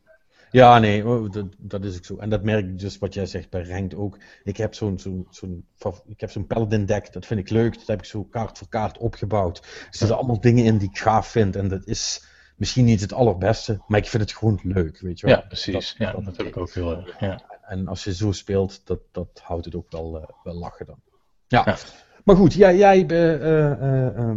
Ja, 0.52 0.80
nee, 0.80 1.08
oh, 1.08 1.32
dat, 1.32 1.46
dat 1.58 1.86
is 1.86 1.98
ook 1.98 2.06
zo. 2.06 2.18
En 2.18 2.30
dat 2.30 2.44
merk 2.44 2.66
ik 2.66 2.80
dus 2.80 2.98
wat 2.98 3.14
jij 3.14 3.26
zegt 3.26 3.50
bij 3.50 3.64
Ranked 3.64 3.96
ook. 3.96 4.18
Ik 4.44 4.58
heb 4.58 4.74
zo'n 4.74 5.00
zo'n 5.00 5.28
zo'n 5.30 5.66
ik 6.08 6.20
heb 6.20 6.32
zo'n 6.32 6.48
Paladin 6.48 6.86
deck, 6.86 7.14
dat 7.14 7.26
vind 7.26 7.40
ik 7.40 7.50
leuk. 7.50 7.74
Dat 7.74 7.88
heb 7.88 8.00
ik 8.00 8.06
zo 8.06 8.24
kaart 8.24 8.58
voor 8.58 8.70
kaart 8.70 8.98
opgebouwd. 8.98 9.58
Er 9.58 9.88
zitten 9.90 10.18
allemaal 10.18 10.42
dingen 10.42 10.66
in 10.66 10.78
die 10.78 10.90
ik 10.90 10.98
gaaf 10.98 11.28
vind. 11.28 11.56
En 11.56 11.68
dat 11.68 11.88
is 11.88 12.28
misschien 12.60 12.86
niet 12.86 13.02
het 13.02 13.14
allerbeste, 13.14 13.82
maar 13.88 14.00
ik 14.00 14.08
vind 14.08 14.24
het 14.24 14.34
gewoon 14.34 14.60
leuk, 14.64 15.00
weet 15.00 15.20
je 15.20 15.26
wel. 15.28 15.36
Ja, 15.36 15.42
precies. 15.42 15.96
Ja, 15.98 16.12
dat 16.12 16.38
heb 16.38 16.46
ik 16.46 16.58
ook 16.58 16.74
heel 16.74 16.98
erg. 16.98 17.20
Ja. 17.20 17.42
En 17.62 17.88
als 17.88 18.04
je 18.04 18.14
zo 18.14 18.32
speelt, 18.32 18.82
dat, 18.88 19.00
dat 19.12 19.42
houdt 19.44 19.66
het 19.66 19.76
ook 19.76 19.92
wel, 19.92 20.22
eh, 20.22 20.28
wel 20.44 20.54
lachen 20.54 20.86
dan. 20.86 21.00
Ja. 21.48 21.62
Ja. 21.66 21.78
Maar 22.24 22.36
goed, 22.36 22.54
jij, 22.54 22.78
jij 22.78 23.06
eh, 23.08 23.34
eh, 23.34 23.72
eh, 24.18 24.30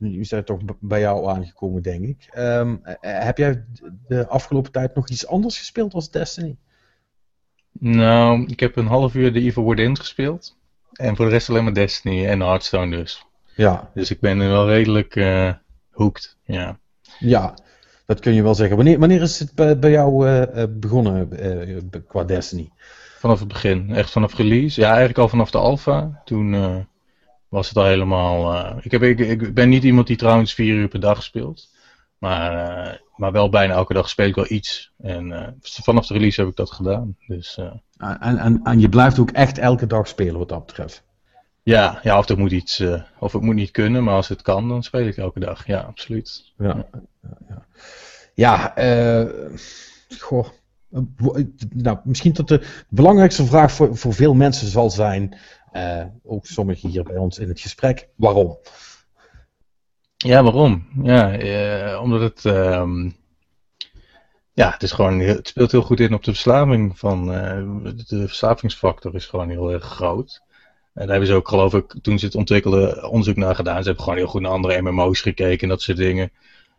eh, 0.00 0.14
u 0.14 0.26
bent 0.28 0.46
toch 0.46 0.60
bij 0.80 1.00
jou 1.00 1.28
aangekomen, 1.28 1.82
denk 1.82 2.04
ik. 2.04 2.28
Ehm, 2.30 2.76
eh, 2.82 2.94
heb 3.00 3.38
jij 3.38 3.64
de 4.06 4.28
afgelopen 4.28 4.72
tijd 4.72 4.94
nog 4.94 5.08
iets 5.08 5.26
anders 5.26 5.58
gespeeld 5.58 5.94
als 5.94 6.10
Destiny? 6.10 6.56
Nou, 7.72 8.44
ik 8.46 8.60
heb 8.60 8.76
een 8.76 8.86
half 8.86 9.14
uur 9.14 9.32
de 9.32 9.40
Evil 9.40 9.68
Within 9.68 9.96
gespeeld. 9.96 10.56
En 10.92 11.16
voor 11.16 11.24
de 11.24 11.30
rest 11.30 11.48
alleen 11.50 11.64
maar 11.64 11.74
Destiny 11.74 12.26
en 12.26 12.40
Hearthstone 12.40 12.96
dus. 12.96 13.26
Ja, 13.56 13.90
Dus 13.94 14.10
ik 14.10 14.20
ben 14.20 14.40
er 14.40 14.48
wel 14.48 14.68
redelijk 14.68 15.16
eh 15.16 15.52
hooked. 15.90 16.36
Ja. 16.44 16.78
Ja, 17.18 17.54
dat 18.06 18.20
kun 18.20 18.34
je 18.34 18.42
wel 18.42 18.54
zeggen. 18.54 18.76
Wanneer, 18.76 18.98
wanneer 18.98 19.22
is 19.22 19.38
het 19.38 19.54
bij, 19.54 19.78
bij 19.78 19.90
jou 19.90 20.26
eh, 20.26 20.62
eh, 20.62 20.68
begonnen 20.70 21.38
eh, 21.38 22.00
qua 22.08 22.24
Destiny? 22.24 22.70
Vanaf 23.18 23.38
het 23.38 23.48
begin, 23.48 23.94
echt 23.94 24.10
vanaf 24.10 24.36
release. 24.36 24.80
Ja, 24.80 24.88
eigenlijk 24.88 25.18
al 25.18 25.28
vanaf 25.28 25.50
de 25.50 25.58
alpha. 25.58 26.22
Toen 26.24 26.86
was 27.48 27.68
het 27.68 27.76
al 27.76 27.84
helemaal. 27.84 28.56
ik, 28.82 28.90
heb, 28.90 29.02
ik, 29.02 29.18
ik 29.18 29.54
ben 29.54 29.68
niet 29.68 29.84
iemand 29.84 30.06
die 30.06 30.16
trouwens 30.16 30.54
vier 30.54 30.74
uur 30.74 30.88
per 30.88 31.00
dag 31.00 31.22
speelt. 31.22 31.68
Maar, 32.18 33.00
maar 33.16 33.32
wel 33.32 33.48
bijna 33.48 33.74
elke 33.74 33.94
dag 33.94 34.08
speel 34.08 34.26
ik 34.26 34.34
wel 34.34 34.46
iets. 34.48 34.92
En 34.98 35.56
vanaf 35.60 36.06
de 36.06 36.14
release 36.14 36.40
heb 36.40 36.50
ik 36.50 36.56
dat 36.56 36.70
gedaan. 36.70 37.16
Dus 37.26 37.58
eh, 37.58 37.72
En, 38.20 38.38
en, 38.38 38.60
en 38.62 38.80
je 38.80 38.88
blijft 38.88 39.18
ook 39.18 39.30
echt 39.30 39.58
elke 39.58 39.86
dag 39.86 40.08
spelen 40.08 40.38
wat 40.38 40.48
dat 40.48 40.66
betreft. 40.66 41.04
Ja, 41.64 42.00
ja, 42.02 42.18
of 42.18 42.28
het 42.28 42.38
moet 42.38 42.52
iets. 42.52 42.78
eh, 42.78 43.02
of 43.18 43.32
het 43.32 43.42
moet 43.42 43.54
niet 43.54 43.70
kunnen, 43.70 44.04
maar 44.04 44.14
als 44.14 44.28
het 44.28 44.42
kan, 44.42 44.68
dan 44.68 44.82
speel 44.82 45.06
ik 45.06 45.16
elke 45.16 45.40
dag. 45.40 45.66
Ja, 45.66 45.80
absoluut. 45.80 46.52
Ja, 46.58 46.86
ja, 47.22 47.36
ja. 47.48 47.66
ja 48.34 48.76
eh, 48.76 49.58
goh. 50.18 50.46
Eh, 50.90 51.00
Nou, 51.70 51.98
misschien 52.04 52.32
dat 52.32 52.48
de 52.48 52.84
belangrijkste 52.88 53.44
vraag 53.46 53.72
voor, 53.72 53.96
voor 53.96 54.14
veel 54.14 54.34
mensen 54.34 54.66
zal 54.68 54.90
zijn, 54.90 55.38
ook 56.22 56.46
sommigen 56.46 56.88
hier 56.88 57.02
bij 57.02 57.16
ons 57.16 57.38
in 57.38 57.48
het 57.48 57.60
gesprek, 57.60 58.08
waarom? 58.16 58.58
Ja, 60.16 60.42
waarom? 60.42 60.86
Ja, 61.02 62.00
omdat 62.00 62.20
het. 62.20 62.44
ehm, 62.44 63.10
ja, 64.52 64.70
het 64.70 64.82
is 64.82 64.92
gewoon. 64.92 65.18
Het 65.18 65.48
speelt 65.48 65.70
heel 65.72 65.82
goed 65.82 66.00
in 66.00 66.14
op 66.14 66.24
de 66.24 66.30
verslaving 66.30 66.98
van. 66.98 67.26
de 67.26 68.24
verslavingsfactor 68.26 69.14
is 69.14 69.26
gewoon 69.26 69.48
heel 69.48 69.72
erg 69.72 69.84
groot. 69.84 70.42
En 70.94 71.00
daar 71.00 71.08
hebben 71.08 71.26
ze 71.26 71.34
ook, 71.34 71.48
geloof 71.48 71.74
ik, 71.74 71.94
toen 72.02 72.18
ze 72.18 72.26
het 72.26 72.34
ontwikkelden, 72.34 73.08
onderzoek 73.08 73.36
naar 73.36 73.54
gedaan. 73.54 73.78
Ze 73.78 73.86
hebben 73.86 74.02
gewoon 74.02 74.18
heel 74.18 74.28
goed 74.28 74.40
naar 74.40 74.50
andere 74.50 74.82
MMO's 74.82 75.20
gekeken 75.20 75.60
en 75.60 75.68
dat 75.68 75.82
soort 75.82 75.96
dingen. 75.96 76.32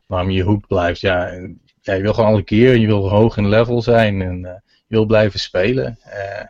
Waarom 0.06 0.30
je 0.30 0.43
hoek 0.43 0.67
blijft. 0.67 0.99
Ja, 0.99 1.28
en, 1.28 1.62
je 1.82 2.01
wil 2.01 2.13
gewoon 2.13 2.30
alle 2.30 2.43
keer. 2.43 2.78
Je 2.78 2.88
wil 2.88 3.10
hoog 3.10 3.38
in 3.38 3.49
level 3.49 3.82
zijn 3.82 4.21
en 4.21 4.45
eh, 4.45 4.54
je 4.88 4.95
wil 4.95 5.06
blijven 5.06 5.39
spelen. 5.39 5.97
Eh, 6.01 6.45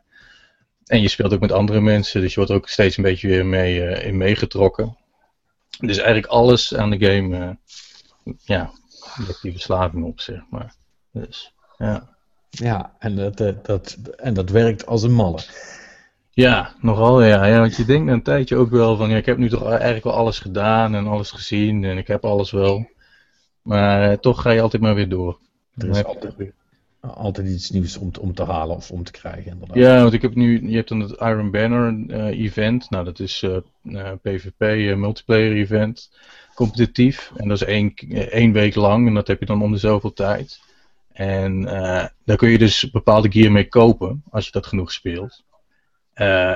en 0.86 1.01
je 1.01 1.08
speelt 1.08 1.34
ook 1.34 1.39
met 1.39 1.51
andere 1.51 1.82
mensen, 1.82 2.21
dus 2.21 2.30
je 2.30 2.36
wordt 2.36 2.51
ook 2.51 2.69
steeds 2.69 2.97
een 2.97 3.04
beetje 3.04 3.28
weer 3.28 3.45
mee, 3.45 3.86
eh, 3.86 4.08
in 4.08 4.17
meegetrokken. 4.17 4.97
Dus 5.80 5.97
eigenlijk 5.97 6.28
alles 6.28 6.75
aan 6.75 6.89
de 6.89 7.06
game, 7.06 7.58
ja, 8.43 8.71
die 9.41 9.51
verslaving 9.51 10.06
op, 10.06 10.19
zeg 10.19 10.41
maar. 10.49 10.73
Dus, 11.12 11.54
ja. 11.78 12.13
Ja, 12.49 12.95
en 12.99 13.15
dat, 13.15 13.38
dat, 13.65 13.97
en 14.15 14.34
dat 14.34 14.49
werkt 14.49 14.86
als 14.86 15.04
een 15.04 15.13
malle. 15.13 15.39
Ja, 16.36 16.76
nogal 16.82 17.24
ja. 17.24 17.45
ja. 17.45 17.60
Want 17.60 17.76
je 17.76 17.86
denkt 17.86 18.06
na 18.06 18.13
een 18.13 18.21
tijdje 18.21 18.56
ook 18.56 18.69
wel 18.69 18.95
van, 18.98 19.10
ja, 19.10 19.17
ik 19.17 19.26
heb 19.26 19.38
nu 19.38 19.50
toch 19.50 19.69
eigenlijk 19.69 20.04
wel 20.04 20.13
alles 20.13 20.39
gedaan 20.39 20.95
en 20.95 21.08
alles 21.08 21.32
gezien 21.32 21.84
en 21.84 21.98
ik 21.98 22.08
heb 22.08 22.26
alles 22.26 22.52
wel. 22.52 22.89
Maar 23.62 24.12
eh, 24.12 24.17
toch 24.17 24.41
ga 24.41 24.52
je 24.52 24.62
altijd 24.62 24.82
maar 24.82 24.95
weer 24.95 25.10
door. 25.10 25.39
Er 25.78 25.89
is 25.89 26.04
altijd, 26.04 26.36
weer- 26.36 26.54
altijd 27.00 27.48
iets 27.48 27.69
nieuws 27.69 27.98
om, 27.98 28.12
te- 28.12 28.21
om 28.21 28.34
te 28.34 28.43
halen 28.43 28.76
of 28.76 28.91
om 28.91 29.04
te 29.04 29.12
krijgen. 29.12 29.52
Inderdaad. 29.52 29.78
Ja, 29.78 30.02
want 30.02 30.13
ik 30.13 30.21
heb 30.21 30.36
nu, 30.36 30.69
je 30.69 30.76
hebt 30.76 30.89
dan 30.89 31.00
het 31.00 31.12
Iron 31.12 31.52
Banner 31.52 32.06
eh, 32.08 32.39
event. 32.39 32.89
Nou, 32.89 33.06
dat 33.06 33.19
is 33.19 33.43
eh, 33.43 33.56
eh, 33.84 34.12
PvP 34.21 34.62
eh, 34.62 34.95
multiplayer 34.95 35.56
event, 35.56 36.12
competitief. 36.56 37.32
En 37.36 37.48
dat 37.48 37.62
is 37.62 37.67
één, 37.67 37.93
één 38.32 38.52
week 38.52 38.76
lang 38.76 39.08
en 39.08 39.13
dat 39.13 39.28
heb 39.28 39.39
je 39.39 39.45
dan 39.45 39.62
om 39.62 39.71
de 39.71 39.78
zoveel 39.78 40.13
tijd. 40.13 40.60
En 41.13 41.65
eh, 41.67 42.06
daar 42.26 42.38
kun 42.38 42.50
je 42.50 42.58
dus 42.58 42.91
bepaalde 42.91 43.32
gear 43.32 43.52
mee 43.52 43.67
kopen, 43.67 44.24
als 44.30 44.45
je 44.45 44.52
dat 44.52 44.65
genoeg 44.65 44.91
speelt. 44.91 45.43
Eh, 46.15 46.54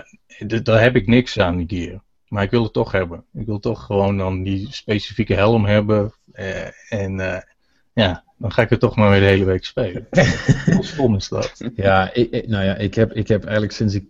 daar 0.63 0.81
heb 0.81 0.95
ik 0.95 1.07
niks 1.07 1.39
aan, 1.39 1.57
die 1.57 1.85
gear. 1.87 2.01
Maar 2.27 2.43
ik 2.43 2.51
wil 2.51 2.63
het 2.63 2.73
toch 2.73 2.91
hebben. 2.91 3.23
Ik 3.33 3.45
wil 3.45 3.59
toch 3.59 3.85
gewoon 3.85 4.17
dan 4.17 4.43
die 4.43 4.67
specifieke 4.71 5.33
helm 5.33 5.65
hebben. 5.65 6.13
eh, 6.31 6.67
en 6.89 7.19
eh, 7.19 7.41
ja, 7.93 8.23
dan 8.37 8.51
ga 8.51 8.61
ik 8.61 8.69
het 8.69 8.79
toch 8.79 8.95
maar 8.95 9.09
weer 9.09 9.19
de 9.19 9.25
hele 9.25 9.45
week 9.45 9.65
spelen. 9.65 10.07
Hoe 10.75 10.85
stom 10.85 11.15
is 11.15 11.27
dat? 11.27 11.61
Ja, 11.75 12.13
ik, 12.13 12.47
nou 12.47 12.63
ja, 12.63 12.75
ik 12.75 12.93
heb, 12.93 13.13
ik 13.13 13.27
heb 13.27 13.43
eigenlijk 13.43 13.73
sinds 13.73 13.93
ik 13.93 14.05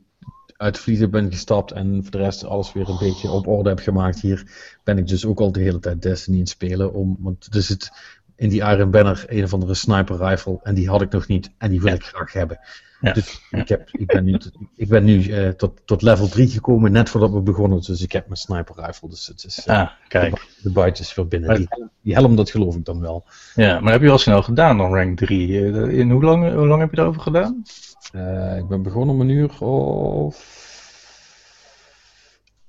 uit 0.57 0.79
Vlieten 0.79 1.11
ben 1.11 1.31
gestapt 1.31 1.71
en 1.71 1.99
voor 2.01 2.11
de 2.11 2.17
rest 2.17 2.43
alles 2.43 2.73
weer 2.73 2.89
een 2.89 2.97
beetje 2.99 3.29
op 3.29 3.47
orde 3.47 3.69
heb 3.69 3.79
gemaakt 3.79 4.19
hier, 4.19 4.43
ben 4.83 4.97
ik 4.97 5.07
dus 5.07 5.25
ook 5.25 5.39
al 5.39 5.51
de 5.51 5.59
hele 5.59 5.79
tijd 5.79 6.01
Destiny 6.01 6.35
in 6.35 6.41
het 6.41 6.51
spelen. 6.51 6.93
Om, 6.93 7.17
want 7.19 7.47
er 7.55 7.61
zit 7.61 7.91
in 8.35 8.49
die 8.49 8.61
Iron 8.61 8.91
Banner 8.91 9.23
een 9.27 9.43
of 9.43 9.53
andere 9.53 9.73
sniper 9.73 10.17
rifle 10.17 10.59
en 10.63 10.75
die 10.75 10.89
had 10.89 11.01
ik 11.01 11.11
nog 11.11 11.27
niet 11.27 11.51
en 11.57 11.69
die 11.69 11.81
wil 11.81 11.93
ik 11.93 12.03
graag 12.03 12.33
hebben. 12.33 12.59
Ja. 13.01 13.13
Dus 13.13 13.41
ik, 13.49 13.69
heb, 13.69 13.89
ik 13.91 14.07
ben 14.07 14.23
nu, 14.23 14.37
tot- 14.37 14.55
ik 14.75 14.87
ben 14.87 15.03
nu 15.03 15.23
eh, 15.31 15.49
tot, 15.49 15.81
tot 15.85 16.01
level 16.01 16.27
3 16.27 16.47
gekomen 16.47 16.91
net 16.91 17.09
voordat 17.09 17.31
we 17.31 17.39
begonnen, 17.41 17.81
dus 17.81 18.01
ik 18.01 18.11
heb 18.11 18.25
mijn 18.25 18.37
sniper 18.39 18.75
rifle. 18.85 19.09
Dus 19.09 19.27
het 19.27 19.43
is, 19.43 19.65
eh, 19.65 19.79
Ah, 19.79 19.89
kijk. 20.07 20.47
de 20.63 20.71
buiten 20.71 21.03
is 21.03 21.15
weer 21.15 21.27
binnen. 21.27 21.49
Maar- 21.49 21.57
Die, 21.57 21.67
die 22.01 22.13
helm, 22.13 22.35
dat 22.35 22.49
geloof 22.51 22.75
ik 22.75 22.85
dan 22.85 22.99
wel. 23.01 23.23
Ja, 23.55 23.79
maar 23.79 23.91
heb 23.91 24.01
je 24.01 24.07
wel 24.07 24.17
snel 24.17 24.43
gedaan 24.43 24.77
dan 24.77 24.93
rank 24.93 25.17
3? 25.17 25.71
Eh, 25.71 25.97
In 25.99 26.11
hoe 26.11 26.23
lang, 26.23 26.53
hoe 26.53 26.67
lang 26.67 26.81
heb 26.81 26.93
je 26.93 27.01
erover 27.01 27.21
gedaan? 27.21 27.63
Eh, 28.11 28.57
ik 28.57 28.67
ben 28.67 28.81
begonnen 28.81 29.15
om 29.15 29.21
een 29.21 29.29
uur 29.29 29.61
of 29.63 30.57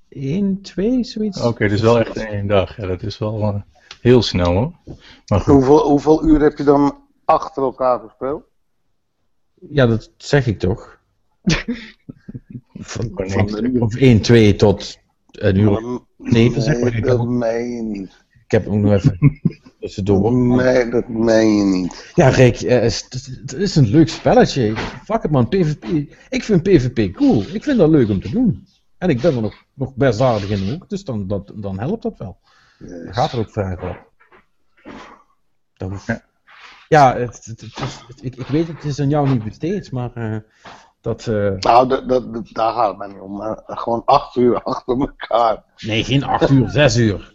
1, 0.09 0.61
2, 0.63 1.05
zoiets. 1.05 1.41
Oké, 1.43 1.69
dus 1.69 1.81
wel 1.81 1.99
echt 1.99 2.17
in 2.17 2.27
één 2.27 2.47
dag. 2.47 2.77
Ja, 2.77 2.87
dat 2.87 3.03
is 3.03 3.19
wel 3.19 3.63
heel 4.01 4.23
snel 4.23 4.53
hoor. 4.53 4.73
Maar 5.27 5.41
goed. 5.41 5.53
Hoeveel, 5.55 5.89
hoeveel 5.89 6.25
uur 6.25 6.41
heb 6.41 6.59
je 6.59 6.65
dan 6.65 6.99
achter 7.25 7.63
elkaar 7.63 8.01
gespeeld? 8.01 8.43
Ja, 9.69 9.87
dat 9.87 10.11
zeg 10.17 10.47
ik 10.47 10.59
toch. 10.59 10.99
van, 12.75 13.11
van 13.15 13.57
een 13.57 13.75
uur 13.75 13.83
of 13.83 13.95
1, 13.95 14.21
2 14.21 14.57
tot 14.57 14.99
een 15.31 15.57
uur. 15.57 15.71
Dat- 15.71 16.09
Nee, 16.17 16.53
dat 16.53 16.63
zeg 16.63 16.79
maar, 16.81 16.87
ik 16.89 16.95
heb 16.95 17.05
dat 17.05 17.27
meen 17.29 17.71
je 17.77 17.83
niet. 17.83 18.25
Ik 18.45 18.51
heb 18.51 18.67
ook 18.67 18.75
nog 18.75 18.93
even 18.93 19.41
tussendoor. 19.81 20.33
Nee, 20.33 20.89
dat 20.89 21.09
meen 21.09 21.57
je 21.57 21.65
niet. 21.65 22.13
Ja, 22.15 22.29
Rick, 22.29 22.61
eh, 22.61 22.81
het 22.81 23.55
is- 23.57 23.77
een 23.77 23.89
leuk 23.89 24.09
spelletje. 24.09 24.77
Fuck 25.05 25.23
it 25.23 25.31
man, 25.31 25.49
PvP. 25.49 25.85
Ik 26.29 26.43
vind 26.45 26.63
PvP 26.63 27.15
cool. 27.15 27.41
Ik 27.53 27.63
vind 27.65 27.79
dat 27.79 27.91
leuk 27.91 28.09
om 28.09 28.21
te 28.21 28.31
doen. 28.31 28.67
En 28.99 29.09
ik 29.09 29.21
ben 29.21 29.35
er 29.35 29.43
nog, 29.43 29.65
nog 29.75 29.95
best 29.95 30.21
aardig 30.21 30.51
in 30.51 30.75
ook, 30.75 30.89
dus 30.89 31.05
dan, 31.05 31.27
dat, 31.27 31.53
dan 31.55 31.79
helpt 31.79 32.03
dat 32.03 32.19
wel. 32.19 32.39
Dan 32.79 33.15
gaat 33.15 33.33
er 33.33 33.39
ook 33.39 33.51
vrij 33.51 33.73
op. 33.73 34.11
Dat 35.77 35.91
hoeft- 35.91 36.07
Ja. 36.07 36.23
Ja, 36.91 37.17
het, 37.17 37.45
het, 37.45 37.61
het 37.61 37.77
is, 37.81 38.01
het- 38.09 38.25
ik, 38.25 38.37
ik 38.37 38.47
weet 38.47 38.67
het 38.69 38.85
is 38.85 39.01
aan 39.01 39.09
jou 39.09 39.29
niet 39.29 39.45
besteed, 39.45 39.93
maar 39.93 40.11
eh, 40.15 40.37
dat... 41.01 41.27
eh, 41.27 41.51
Nou, 41.59 41.89
dat, 41.89 42.09
dat, 42.09 42.35
dat- 42.35 42.49
daar 42.53 42.73
gaat 42.73 42.89
het 42.89 42.97
mij 42.99 43.09
niet 43.09 43.21
om. 43.21 43.37
Maar 43.37 43.63
gewoon 43.67 44.03
acht 44.05 44.37
uur 44.37 44.63
achter 44.73 45.01
elkaar. 45.01 45.65
nee, 45.79 46.05
geen 46.05 46.25
8 46.25 46.51
uur, 46.51 46.69
6 46.71 46.97
uur. 46.97 47.35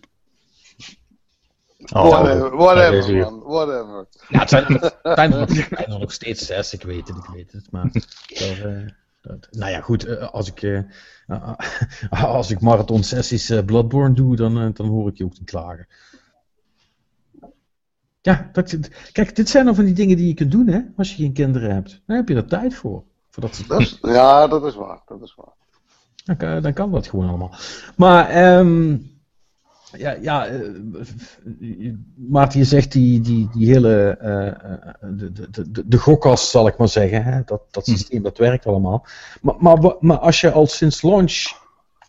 Oh, 1.94 2.10
whatever, 2.10 2.56
whatever 2.58 3.16
man. 3.16 3.40
Whatever. 3.44 4.08
Ja, 4.28 4.40
het 4.40 4.50
zijn, 4.50 4.66
het 4.82 5.00
zijn 5.04 5.34
er 5.34 5.40
nog, 5.40 5.48
het 5.50 5.68
zijn 5.78 5.92
er 5.92 6.00
nog 6.00 6.12
steeds 6.12 6.46
6, 6.46 6.74
ik 6.74 6.84
weet 6.84 7.08
het, 7.08 7.18
ik 7.18 7.26
weet 7.34 7.52
het. 7.52 7.72
Maar 7.72 7.90
dat, 7.92 8.04
eh, 8.64 8.88
dat- 9.22 9.48
nou 9.52 9.72
ja, 9.72 9.82
goed, 9.82 10.32
als 10.32 10.52
ik, 10.54 10.84
als 12.10 12.52
ik 12.52 12.62
marathon 12.62 13.04
sessies 13.04 13.50
eh, 13.50 13.66
Bloodborne 13.66 14.16
doe, 14.16 14.36
dan, 14.36 14.72
dan 14.74 14.88
hoor 14.88 15.10
ik 15.10 15.18
je 15.18 15.26
ook 15.26 15.40
niet 15.40 15.50
klagen. 15.50 15.88
Ja, 18.26 18.50
dat, 18.52 18.78
kijk, 19.12 19.36
dit 19.36 19.50
zijn 19.50 19.66
dan 19.66 19.76
van 19.76 19.86
die 19.86 19.94
dingen 19.94 20.18
die 20.18 20.28
je 20.28 20.34
kunt 20.34 20.52
doen, 20.52 20.68
hè, 20.68 20.80
als 20.98 21.16
je 21.16 21.24
geen 21.24 21.34
kinderen 21.34 21.74
hebt. 21.74 22.02
Dan 22.06 22.16
heb 22.16 22.28
je 22.28 22.36
er 22.36 22.46
tijd 22.48 22.76
voor. 22.76 23.04
voor 23.30 23.44
dat 23.44 23.64
Dat 23.68 23.80
is, 23.80 23.98
ja, 24.02 24.48
dat 24.48 24.66
is 24.66 24.76
waar. 24.76 25.02
Dat 25.06 25.22
is 25.22 25.36
waar. 25.36 25.54
Dan 26.26 26.38
kan, 26.38 26.62
dan 26.62 26.74
kan 26.74 26.92
dat 26.92 27.08
gewoon 27.08 27.28
allemaal. 27.28 27.56
Maar, 27.96 28.30
ehm 28.30 28.98
ja, 29.98 30.12
ja 30.22 30.48
eh, 30.48 30.60
Maarten, 32.16 32.60
je 32.60 32.66
zegt 32.66 32.92
die, 32.92 33.22
die, 33.22 33.50
die 33.54 33.68
hele, 33.68 34.18
eh, 34.20 34.48
eh, 34.48 34.54
de, 35.02 35.32
de, 35.32 35.72
de, 35.72 35.88
de 35.88 35.98
gokkast 35.98 36.50
zal 36.50 36.68
ik 36.68 36.78
maar 36.78 36.90
zeggen, 36.90 37.24
hè? 37.24 37.42
Dat, 37.46 37.62
dat 37.72 37.86
systeem 37.86 38.24
dat 38.24 38.38
werkt 38.38 38.66
allemaal. 38.66 39.06
Maar, 39.42 39.56
maar, 39.60 39.96
maar 40.00 40.18
als 40.18 40.42
je 40.42 40.52
al 40.52 40.68
sinds 40.68 41.02
launch 41.02 41.64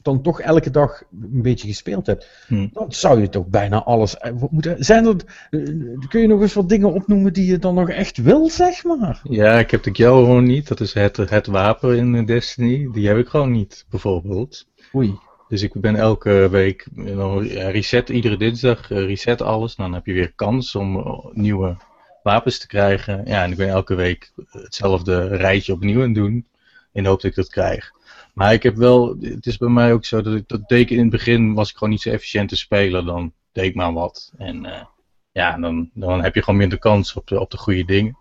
dan 0.06 0.22
toch 0.22 0.40
elke 0.40 0.70
dag 0.70 1.02
een 1.22 1.42
beetje 1.42 1.68
gespeeld 1.68 2.06
hebt, 2.06 2.28
Hm. 2.46 2.68
dan 2.72 2.92
zou 2.92 3.20
je 3.20 3.28
toch 3.28 3.46
bijna 3.46 3.82
alles 3.82 4.16
eh, 4.16 4.32
moeten. 4.50 4.84
Zijn 4.84 5.06
er, 5.06 5.16
eh, 5.50 6.08
kun 6.08 6.20
je 6.20 6.26
nog 6.26 6.40
eens 6.40 6.54
wat 6.54 6.68
dingen 6.68 6.92
opnoemen 6.92 7.32
die 7.32 7.46
je 7.46 7.58
dan 7.58 7.74
nog 7.74 7.90
echt 7.90 8.16
wil, 8.16 8.48
zeg 8.48 8.84
maar? 8.84 9.20
Ja, 9.22 9.58
ik 9.58 9.70
heb 9.70 9.82
de 9.82 9.94
gewoon 9.94 10.44
niet. 10.44 10.68
Dat 10.68 10.80
is 10.80 10.92
het, 10.92 11.16
het 11.16 11.46
wapen 11.46 11.96
in 11.96 12.24
Destiny. 12.24 12.88
Die 12.92 13.08
heb 13.08 13.16
ik 13.16 13.28
gewoon 13.28 13.50
niet, 13.50 13.86
bijvoorbeeld. 13.90 14.66
Oei. 14.94 15.18
Dus 15.48 15.62
ik 15.62 15.72
ben 15.72 15.96
elke 15.96 16.48
week, 16.50 16.86
eh, 16.96 17.70
reset 17.70 18.08
iedere 18.08 18.36
dinsdag, 18.36 18.88
reset 18.88 19.42
alles. 19.42 19.74
Dan 19.74 19.92
heb 19.92 20.06
je 20.06 20.12
weer 20.12 20.32
kans 20.34 20.74
om 20.74 21.20
nieuwe 21.32 21.76
wapens 22.22 22.58
te 22.58 22.66
krijgen. 22.66 23.22
Ja, 23.24 23.42
en 23.44 23.50
ik 23.50 23.56
ben 23.56 23.68
elke 23.68 23.94
week 23.94 24.32
hetzelfde 24.50 25.26
rijtje 25.26 25.72
opnieuw 25.72 26.02
aan 26.02 26.12
doen. 26.12 26.46
In 26.92 27.02
de 27.02 27.08
hoop 27.08 27.20
dat 27.20 27.30
ik 27.30 27.36
dat 27.36 27.48
krijg. 27.48 27.92
Maar 28.36 28.52
ik 28.52 28.62
heb 28.62 28.76
wel, 28.76 29.16
het 29.20 29.46
is 29.46 29.56
bij 29.56 29.68
mij 29.68 29.92
ook 29.92 30.04
zo 30.04 30.20
dat 30.20 30.34
ik 30.34 30.48
dat 30.48 30.68
deed 30.68 30.90
in 30.90 30.98
het 30.98 31.10
begin, 31.10 31.54
was 31.54 31.70
ik 31.70 31.76
gewoon 31.76 31.92
niet 31.92 32.00
zo 32.00 32.10
efficiënt 32.10 32.48
te 32.48 32.56
spelen. 32.56 33.04
Dan 33.04 33.32
deed 33.52 33.64
ik 33.64 33.74
maar 33.74 33.92
wat. 33.92 34.32
En 34.38 34.64
eh, 34.64 34.82
ja, 35.32 35.58
dan, 35.58 35.90
dan 35.94 36.22
heb 36.22 36.34
je 36.34 36.42
gewoon 36.42 36.58
minder 36.58 36.78
kans 36.78 37.14
op 37.14 37.26
de, 37.26 37.40
op 37.40 37.50
de 37.50 37.56
goede 37.56 37.84
dingen. 37.84 38.16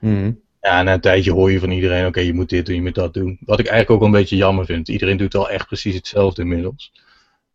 Mhm. 0.00 0.32
Ja, 0.60 0.82
na 0.82 0.92
een 0.92 1.00
tijdje 1.00 1.32
hoor 1.32 1.50
je 1.50 1.58
van 1.58 1.70
iedereen, 1.70 2.06
oké, 2.06 2.20
je 2.20 2.34
moet 2.34 2.48
dit 2.48 2.66
doen, 2.66 2.74
je 2.74 2.82
moet 2.82 2.94
dat 2.94 3.14
doen. 3.14 3.38
Wat 3.40 3.58
ik 3.58 3.66
eigenlijk 3.66 3.90
ook 3.90 3.98
wel 3.98 4.08
een 4.08 4.20
beetje 4.20 4.36
jammer 4.36 4.64
vind. 4.64 4.88
Iedereen 4.88 5.16
doet 5.16 5.32
wel 5.32 5.50
echt 5.50 5.66
precies 5.66 5.94
hetzelfde 5.94 6.42
inmiddels. 6.42 6.92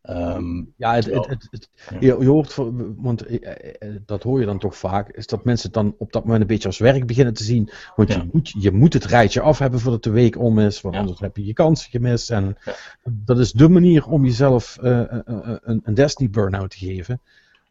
Ehm, 0.10 0.64
Ja, 0.78 0.94
het, 0.96 1.06
het, 1.06 1.28
het, 1.30 1.48
het- 1.52 1.70
je, 2.00 2.06
je 2.06 2.26
hoort, 2.26 2.56
want 2.98 3.22
eh, 3.26 3.36
eh, 3.52 3.76
eh, 3.80 3.96
dat 4.06 4.24
hoor 4.24 4.40
je 4.40 4.46
dan 4.46 4.60
toch 4.60 4.78
vaak, 4.78 5.10
is 5.10 5.28
dat 5.28 5.44
mensen 5.46 5.66
het 5.66 5.76
dan 5.76 5.96
op 5.98 6.12
dat 6.12 6.24
moment 6.24 6.42
een 6.42 6.48
beetje 6.48 6.68
als 6.68 6.78
werk 6.78 7.06
beginnen 7.08 7.34
te 7.34 7.44
zien. 7.44 7.70
Want 7.96 8.10
Ja. 8.10 8.16
je, 8.18 8.30
moet, 8.32 8.54
je 8.60 8.72
moet 8.72 8.94
het 8.94 9.06
rijtje 9.06 9.42
af 9.42 9.60
hebben 9.60 9.80
voordat 9.80 10.04
de 10.04 10.10
week 10.10 10.38
om 10.38 10.60
is, 10.60 10.82
want 10.82 10.96
Ja. 10.96 11.02
anders 11.02 11.20
heb 11.20 11.38
je 11.38 11.46
je 11.46 11.54
kansen 11.54 11.90
gemist. 11.90 12.32
En 12.32 12.58
Ja. 12.66 12.74
dat 13.10 13.40
is 13.40 13.52
de 13.52 13.70
manier 13.70 14.06
om 14.08 14.26
jezelf 14.26 14.78
een, 14.82 15.82
een 15.84 15.94
Destiny 15.94 16.30
burn-out 16.30 16.70
te 16.70 16.78
geven. 16.78 17.22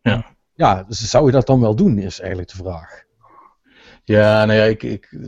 Ja. 0.03 0.27
Ja, 0.55 0.85
dus 0.88 1.11
zou 1.11 1.27
je 1.27 1.33
dat 1.33 1.46
dan 1.46 1.61
wel 1.61 1.74
doen, 1.74 1.98
is 1.98 2.18
eigenlijk 2.20 2.51
de 2.51 2.57
vraag. 2.57 3.03
ja, 4.05 4.44
nou 4.44 4.59
ja, 4.59 4.64
ik, 4.64 4.83
ik, 4.83 5.18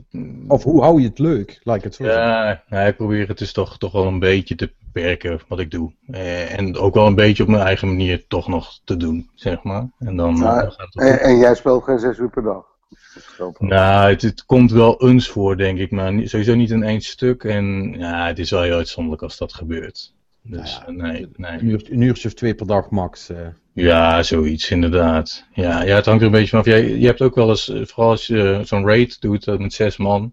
Of 0.49 0.63
hoe 0.63 0.83
hou 0.83 1.01
je 1.01 1.09
het 1.09 1.19
leuk, 1.19 1.61
ik 1.65 1.83
het 1.83 1.95
zo 1.95 2.05
zeggen. 2.05 2.23
ja, 2.23 2.63
nou, 2.69 2.89
ik 2.89 2.97
probeer 2.97 3.29
het 3.29 3.39
dus 3.39 3.53
toch, 3.53 3.79
toch 3.79 3.93
wel 3.93 4.07
een 4.07 4.19
beetje 4.19 4.55
te 4.55 4.73
beperken 4.93 5.41
wat 5.49 5.59
ik 5.59 5.71
doe. 5.71 5.93
Eh, 6.11 6.59
en 6.59 6.77
ook 6.77 6.95
wel 6.95 7.07
een 7.07 7.15
beetje 7.15 7.43
op 7.43 7.49
mijn 7.49 7.63
eigen 7.63 7.89
manier 7.89 8.25
toch 8.29 8.49
nog 8.49 8.81
te 8.85 8.97
doen, 8.97 9.31
zeg 9.35 9.63
maar. 9.63 9.89
En 9.99 10.17
dan, 10.17 10.35
eh, 10.35 10.41
Ja, 10.41 10.61
dan 10.61 10.71
gaat 10.73 10.79
het 10.87 10.95
wel 10.95 11.07
En, 11.09 11.21
en 11.21 11.39
jij 11.39 11.55
speelt 11.55 11.85
geen 11.85 11.99
zes 11.99 12.19
uur 12.19 12.31
per 12.31 12.43
dag. 12.43 12.65
Nou, 13.59 14.11
het, 14.11 14.23
het 14.23 14.45
komt 14.45 14.71
wel 14.73 15.03
eens 15.09 15.29
voor, 15.29 15.57
denk 15.57 15.79
ik, 15.79 15.91
maar 15.91 16.13
niet- 16.13 16.31
sowieso 16.31 16.55
niet 16.55 16.71
in 16.71 16.83
één 16.83 17.01
stuk. 17.01 17.45
En 17.45 17.95
ja, 17.99 18.27
het 18.27 18.39
is 18.39 18.51
wel 18.51 18.63
heel 18.63 18.77
uitzonderlijk 18.77 19.23
als 19.23 19.39
dat 19.39 19.53
gebeurt. 19.55 20.15
Dus 20.43 20.81
Nou 20.87 20.99
eh, 20.99 21.03
nee, 21.13 21.29
nee. 21.37 21.53
Een, 21.59 21.69
uur, 21.69 21.83
een 21.91 22.01
uurtje 22.01 22.29
of 22.29 22.35
twee 22.35 22.55
per 22.55 22.67
dag 22.67 22.91
max. 22.91 23.29
eh. 23.31 23.37
Ja, 23.73 24.23
zoiets 24.23 24.71
inderdaad. 24.71 25.45
Ja, 25.53 25.83
ja, 25.83 25.95
het 25.95 26.05
hangt 26.05 26.21
er 26.21 26.27
een 26.27 26.33
beetje 26.33 26.49
vanaf. 26.49 26.65
Jij, 26.65 26.89
je 26.99 27.07
hebt 27.07 27.23
ook 27.23 27.35
wel 27.35 27.49
eens, 27.49 27.73
vooral 27.83 28.11
als 28.11 28.27
je 28.27 28.61
zo'n 28.65 28.87
raid 28.87 29.21
doet 29.21 29.59
met 29.59 29.73
zes 29.73 29.97
man, 29.97 30.33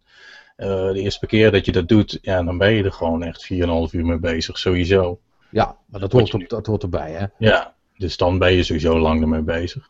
de 0.57 0.99
eerste 0.99 1.25
keer 1.27 1.51
dat 1.51 1.65
je 1.65 1.71
dat 1.71 1.87
doet, 1.87 2.19
ja, 2.21 2.43
dan 2.43 2.57
ben 2.57 2.71
je 2.73 2.83
er 2.83 2.91
gewoon 2.91 3.23
echt 3.23 3.43
4,5 3.53 3.57
uur 3.91 4.05
mee 4.05 4.17
bezig, 4.19 4.57
sowieso. 4.57 5.19
Ja, 5.49 5.75
maar 5.85 5.99
dat 5.99 6.11
hoort, 6.11 6.33
op, 6.33 6.49
dat 6.49 6.65
hoort 6.65 6.83
erbij, 6.83 7.11
hè. 7.11 7.25
Ja, 7.37 7.73
dus 7.97 8.17
dan 8.17 8.37
ben 8.37 8.53
je 8.53 8.63
sowieso 8.63 8.99
lang 8.99 9.21
ermee 9.21 9.41
bezig. 9.41 9.89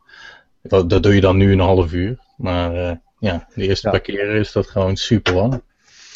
Dat, 0.61 0.89
dat 0.89 1.03
doe 1.03 1.15
je 1.15 1.21
dan 1.21 1.37
nu 1.37 1.51
een 1.51 1.59
half 1.59 1.93
uur, 1.93 2.17
maar 2.37 2.75
eh, 2.75 2.95
ja, 3.19 3.47
de 3.55 3.67
eerste 3.67 3.85
Ja. 3.87 3.91
paar 3.93 4.01
keren 4.01 4.39
is 4.39 4.51
dat 4.51 4.67
gewoon 4.67 4.95
super 4.95 5.33
lang. 5.33 5.61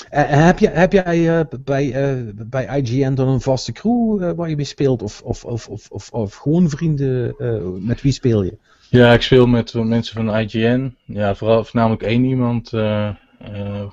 Eh, 0.10 0.46
heb, 0.46 0.60
je, 0.60 0.70
heb 0.70 0.92
jij 0.92 1.40
eh, 1.40 1.46
bij, 1.64 1.92
eh, 1.94 2.16
bij 2.34 2.82
IGN 2.82 3.14
dan 3.14 3.28
een 3.28 3.42
vaste 3.42 3.72
crew 3.72 4.24
eh, 4.24 4.32
waar 4.36 4.50
je 4.50 4.56
mee 4.56 4.66
speelt? 4.66 5.02
Of, 5.02 5.22
of, 5.22 5.46
of, 5.46 5.68
of, 5.90 6.10
of, 6.12 6.36
gewoon 6.36 6.70
vrienden? 6.70 7.36
eh, 7.38 7.62
met 7.80 8.02
wie 8.02 8.12
speel 8.12 8.44
je? 8.44 8.58
Ja, 8.90 9.14
ik 9.14 9.22
speel 9.22 9.48
met 9.48 9.74
eh, 9.74 9.82
mensen 9.82 10.16
van 10.16 10.36
IGN. 10.38 10.96
Ja, 11.06 11.36
vooral 11.36 11.64
voornamelijk 11.64 12.04
één 12.04 12.24
iemand 12.24 12.74
eh, 12.74 13.08
eh, 13.08 13.16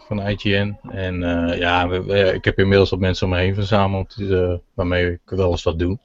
van 0.06 0.28
IGN. 0.28 0.76
En 0.90 1.22
eh, 1.22 1.58
ja, 1.58 1.88
we- 1.88 2.32
ik 2.34 2.44
heb 2.44 2.58
inmiddels 2.58 2.90
wat 2.90 2.98
mensen 2.98 3.26
om 3.26 3.32
me 3.32 3.38
heen 3.38 3.54
verzameld 3.54 4.16
eh, 4.20 4.54
waarmee 4.74 5.10
ik 5.12 5.20
wel 5.24 5.50
eens 5.50 5.62
wat 5.62 5.78
doe. 5.78 5.98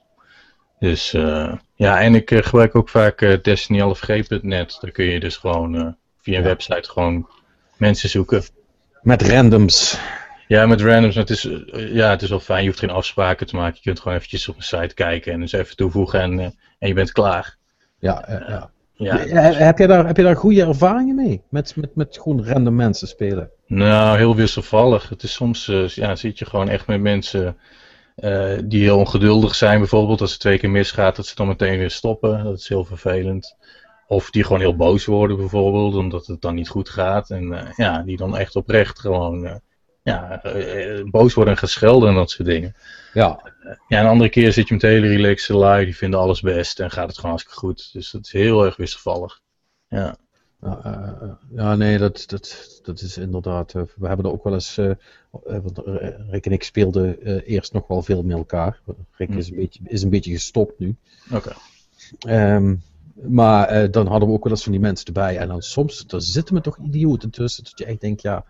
Dus 0.78 1.12
eh, 1.12 1.52
ja, 1.74 2.00
en 2.00 2.14
ik 2.14 2.30
eh, 2.30 2.42
gebruik 2.42 2.74
ook 2.76 2.88
vaak 2.88 3.20
eh, 3.20 3.38
DestinyLFG.net. 3.42 4.78
Daar 4.80 4.90
kun 4.90 5.04
je 5.04 5.20
dus 5.20 5.36
gewoon 5.36 5.74
eh, 5.76 5.86
via 6.20 6.36
een 6.36 6.42
Ja. 6.42 6.48
website 6.48 6.90
gewoon 6.90 7.28
mensen 7.76 8.08
zoeken. 8.08 8.42
Met 9.02 9.22
randoms. 9.22 9.98
Ja, 10.48 10.66
met 10.66 10.80
randoms. 10.80 11.14
Het 11.14 11.30
is, 11.30 11.44
eh, 11.44 11.94
ja, 11.94 12.10
het 12.10 12.22
is 12.22 12.28
wel 12.28 12.40
fijn. 12.40 12.60
Je 12.62 12.66
hoeft 12.68 12.78
geen 12.80 12.90
afspraken 12.90 13.46
te 13.46 13.56
maken. 13.56 13.74
Je 13.76 13.82
kunt 13.82 14.00
gewoon 14.00 14.16
eventjes 14.16 14.48
op 14.48 14.56
een 14.56 14.62
site 14.62 14.94
kijken 14.94 15.32
en 15.32 15.40
dus 15.40 15.52
even 15.52 15.76
toevoegen 15.76 16.20
en, 16.20 16.38
eh, 16.38 16.44
en 16.78 16.88
je 16.88 16.94
bent 16.94 17.12
klaar. 17.12 17.56
Ja, 17.98 18.24
eh, 18.26 18.48
ja. 18.48 18.70
Ja, 18.96 19.16
heb, 19.16 19.78
je 19.78 19.86
daar, 19.86 20.06
heb 20.06 20.16
je 20.16 20.22
daar 20.22 20.36
goede 20.36 20.64
ervaringen 20.64 21.14
mee? 21.14 21.42
Met, 21.48 21.76
met, 21.76 21.96
met 21.96 22.18
gewoon 22.22 22.44
random 22.44 22.74
mensen 22.74 23.08
spelen? 23.08 23.50
Nou, 23.66 24.16
heel 24.16 24.36
wisselvallig. 24.36 25.08
Het 25.08 25.22
is 25.22 25.32
soms, 25.32 25.68
eh, 25.68 25.88
ja, 25.88 26.16
zit 26.16 26.38
je 26.38 26.44
gewoon 26.44 26.68
echt 26.68 26.86
met 26.86 27.00
mensen 27.00 27.56
eh, 28.16 28.58
die 28.64 28.82
heel 28.82 28.98
ongeduldig 28.98 29.54
zijn. 29.54 29.78
Bijvoorbeeld 29.78 30.20
als 30.20 30.30
het 30.30 30.40
twee 30.40 30.58
keer 30.58 30.70
misgaat, 30.70 31.16
dat 31.16 31.26
ze 31.26 31.34
dan 31.34 31.46
meteen 31.46 31.78
weer 31.78 31.90
stoppen. 31.90 32.44
Dat 32.44 32.58
is 32.58 32.68
heel 32.68 32.84
vervelend. 32.84 33.56
Of 34.06 34.30
die 34.30 34.44
gewoon 34.44 34.60
heel 34.60 34.76
boos 34.76 35.04
worden 35.04 35.36
bijvoorbeeld, 35.36 35.94
omdat 35.94 36.26
het 36.26 36.40
dan 36.40 36.54
niet 36.54 36.68
goed 36.68 36.88
gaat. 36.88 37.30
En 37.30 37.52
eh, 37.52 37.72
ja, 37.76 38.02
die 38.02 38.16
dan 38.16 38.36
echt 38.36 38.56
oprecht 38.56 39.00
gewoon 39.00 39.60
ja, 40.04 40.42
eh, 40.42 40.98
eh, 40.98 41.04
boos 41.10 41.34
worden 41.34 41.52
en 41.54 41.58
gaan 41.58 41.68
schelden 41.68 42.08
en 42.08 42.14
dat 42.14 42.30
soort 42.30 42.48
dingen. 42.48 42.74
Ja. 43.14 43.52
Ja, 43.88 44.00
een 44.00 44.06
andere 44.06 44.30
keer 44.30 44.52
zit 44.52 44.68
je 44.68 44.74
met 44.74 44.82
hele 44.82 45.08
relaxed 45.08 45.56
lui, 45.56 45.84
die 45.84 45.96
vinden 45.96 46.20
alles 46.20 46.40
best 46.40 46.80
en 46.80 46.90
gaat 46.90 47.06
het 47.06 47.14
gewoon 47.16 47.30
hartstikke 47.30 47.60
goed. 47.60 47.92
Dus 47.92 48.10
dat 48.10 48.24
is 48.24 48.32
heel 48.32 48.64
erg 48.64 48.76
wisselvallig. 48.76 49.40
Ja. 49.88 50.16
Ja, 50.60 50.80
eh, 50.84 51.28
ja, 51.56 51.74
nee, 51.74 51.98
dat, 51.98 52.22
dat, 52.26 52.78
dat 52.82 53.00
is 53.00 53.18
inderdaad. 53.18 53.72
we 53.72 54.06
hebben 54.06 54.26
er 54.26 54.32
ook 54.32 54.44
wel 54.44 54.52
eens. 54.52 54.78
eh, 54.78 54.90
Rick 56.30 56.46
en 56.46 56.52
ik 56.52 56.62
speelden 56.62 57.18
eerst 57.44 57.72
nog 57.72 57.86
wel 57.86 58.02
veel 58.02 58.22
met 58.22 58.36
elkaar. 58.36 58.80
Rick 59.10 59.28
is 59.30 59.50
een 59.50 59.56
beetje, 59.56 59.80
is 59.84 60.02
een 60.02 60.10
beetje 60.10 60.32
gestopt 60.32 60.78
nu. 60.78 60.96
Oké. 61.32 61.52
Ehm, 62.18 62.74
maar 63.14 63.90
dan 63.90 64.06
hadden 64.06 64.28
we 64.28 64.34
ook 64.34 64.44
wel 64.44 64.52
eens 64.52 64.62
van 64.62 64.72
die 64.72 64.80
mensen 64.80 65.06
erbij. 65.06 65.38
En 65.38 65.48
dan 65.48 65.62
soms 65.62 66.06
daar 66.06 66.20
zitten 66.20 66.54
me 66.54 66.60
toch 66.60 66.78
idioten 66.78 67.30
tussen. 67.30 67.64
Dat 67.64 67.78
je 67.78 67.84
echt 67.84 68.00
denkt, 68.00 68.22
ja, 68.22 68.44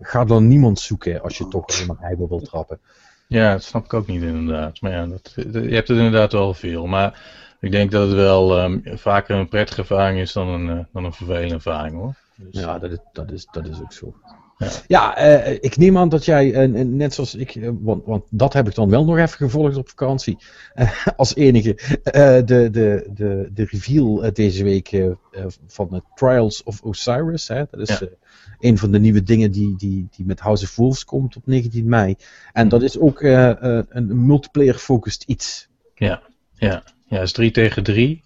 ga 0.00 0.24
dan 0.24 0.48
niemand 0.48 0.80
zoeken 0.80 1.22
als 1.22 1.38
je 1.38 1.48
toch 1.48 1.66
alleen 1.66 1.86
maar 1.86 1.96
heiber 1.98 2.28
wil 2.28 2.40
trappen. 2.40 2.80
Ja, 3.26 3.52
dat 3.52 3.62
snap 3.62 3.84
ik 3.84 3.94
ook 3.94 4.06
niet 4.06 4.22
inderdaad. 4.22 4.80
Maar 4.80 4.90
ja, 4.90 5.06
dat, 5.06 5.32
je 5.34 5.74
hebt 5.74 5.88
het 5.88 5.96
inderdaad 5.96 6.32
wel 6.32 6.54
veel. 6.54 6.86
Maar 6.86 7.20
ik 7.60 7.70
denk 7.70 7.90
dat 7.90 8.06
het 8.06 8.16
wel 8.16 8.58
ehm, 8.58 8.96
vaker 8.96 9.36
een 9.36 9.48
prettige 9.48 9.80
ervaring 9.80 10.20
is 10.20 10.32
dan 10.32 10.48
een, 10.48 10.78
eh, 10.78 10.84
dan 10.92 11.04
een 11.04 11.12
vervelende 11.12 11.54
ervaring 11.54 11.94
hoor. 11.96 12.14
Dus, 12.34 12.60
Ja, 12.60 12.78
dat 12.78 12.90
is, 12.90 12.98
dat 13.12 13.30
is, 13.30 13.46
dat 13.50 13.66
is 13.66 13.80
ook 13.80 13.92
zo. 13.92 14.14
Ja. 14.58 14.70
Ja, 14.86 15.16
eh, 15.16 15.52
ik 15.60 15.76
neem 15.76 15.98
aan 15.98 16.08
dat 16.08 16.24
jij, 16.24 16.52
eh, 16.54 16.84
net 16.84 17.14
zoals 17.14 17.34
ik, 17.34 17.54
eh, 17.54 17.70
want, 17.80 18.04
want 18.04 18.24
dat 18.30 18.52
heb 18.52 18.68
ik 18.68 18.74
dan 18.74 18.90
wel 18.90 19.04
nog 19.04 19.16
even 19.16 19.28
gevolgd 19.36 19.76
op 19.76 19.88
vakantie, 19.88 20.38
als 21.16 21.34
enige, 21.34 21.78
de, 22.02 22.42
de, 22.44 23.08
de, 23.14 23.50
de 23.54 23.64
reveal 23.64 24.32
deze 24.32 24.64
week 24.64 25.04
van 25.66 25.88
de 25.90 26.02
Trials 26.14 26.62
of 26.62 26.82
Osiris. 26.82 27.48
Hè? 27.48 27.64
Dat 27.70 27.80
is 27.88 27.98
Ja. 27.98 28.08
een 28.58 28.78
van 28.78 28.90
de 28.92 28.98
nieuwe 29.00 29.22
dingen 29.22 29.50
die, 29.50 29.76
die, 29.76 30.08
die 30.16 30.26
met 30.26 30.40
House 30.40 30.64
of 30.64 30.76
Wolves 30.76 31.04
komt 31.04 31.36
op 31.36 31.46
19 31.46 31.88
mei. 31.88 32.14
En 32.52 32.68
dat 32.68 32.82
is 32.82 32.98
ook 32.98 33.22
een 33.22 34.26
multiplayer-focused 34.26 35.22
iets. 35.22 35.68
Ja, 35.94 36.22
ja, 36.54 36.82
het 37.08 37.22
is 37.22 37.32
3 37.32 37.50
tegen 37.50 37.82
3. 37.82 38.22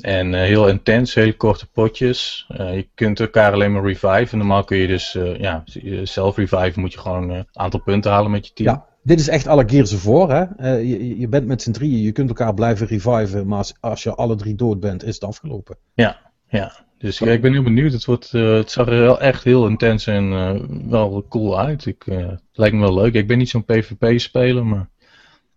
En 0.00 0.34
eh, 0.34 0.40
heel 0.40 0.68
intens, 0.68 1.14
hele 1.14 1.36
korte 1.36 1.66
potjes. 1.66 2.46
Eh, 2.48 2.74
je 2.74 2.88
kunt 2.94 3.20
elkaar 3.20 3.52
alleen 3.52 3.72
maar 3.72 3.84
reviven. 3.84 4.38
Normaal 4.38 4.64
kun 4.64 4.76
je 4.76 4.86
dus 4.86 5.14
eh, 5.14 5.36
ja, 5.36 5.64
zelf 6.02 6.36
reviven, 6.36 6.80
moet 6.80 6.92
je 6.92 6.98
gewoon 6.98 7.30
een 7.30 7.46
aantal 7.52 7.80
punten 7.80 8.10
halen 8.10 8.30
met 8.30 8.46
je 8.46 8.52
team. 8.52 8.68
Ja, 8.68 8.86
dit 9.02 9.20
is 9.20 9.28
echt 9.28 9.46
alle 9.46 9.68
Gears 9.68 9.92
of 9.92 10.04
War. 10.04 10.48
Hè? 10.56 10.70
Je, 10.70 11.18
je 11.18 11.28
bent 11.28 11.46
met 11.46 11.62
z'n 11.62 11.70
drieën, 11.70 12.02
je 12.02 12.12
kunt 12.12 12.28
elkaar 12.28 12.54
blijven 12.54 12.86
reviven, 12.86 13.46
maar 13.46 13.58
als, 13.58 13.74
als 13.80 14.02
je 14.02 14.14
alle 14.14 14.34
drie 14.34 14.54
dood 14.54 14.80
bent, 14.80 15.04
is 15.04 15.14
het 15.14 15.24
afgelopen. 15.24 15.76
Ja, 15.94 16.72
dus 16.98 17.18
ja, 17.18 17.30
ik 17.30 17.42
ben 17.42 17.52
heel 17.52 17.62
benieuwd. 17.62 17.92
Het, 17.92 18.04
wordt, 18.04 18.30
het 18.30 18.70
zag 18.70 18.86
er 18.86 19.00
wel 19.00 19.20
echt 19.20 19.44
heel 19.44 19.66
intens 19.66 20.06
en 20.06 20.90
wel 20.90 21.26
cool 21.28 21.58
uit. 21.58 21.86
Ik, 21.86 22.04
het 22.06 22.42
lijkt 22.52 22.74
me 22.74 22.80
wel 22.80 22.94
leuk. 22.94 23.14
Ik 23.14 23.26
ben 23.26 23.38
niet 23.38 23.48
zo'n 23.48 23.64
PvP-speler, 23.64 24.66
maar 24.66 24.88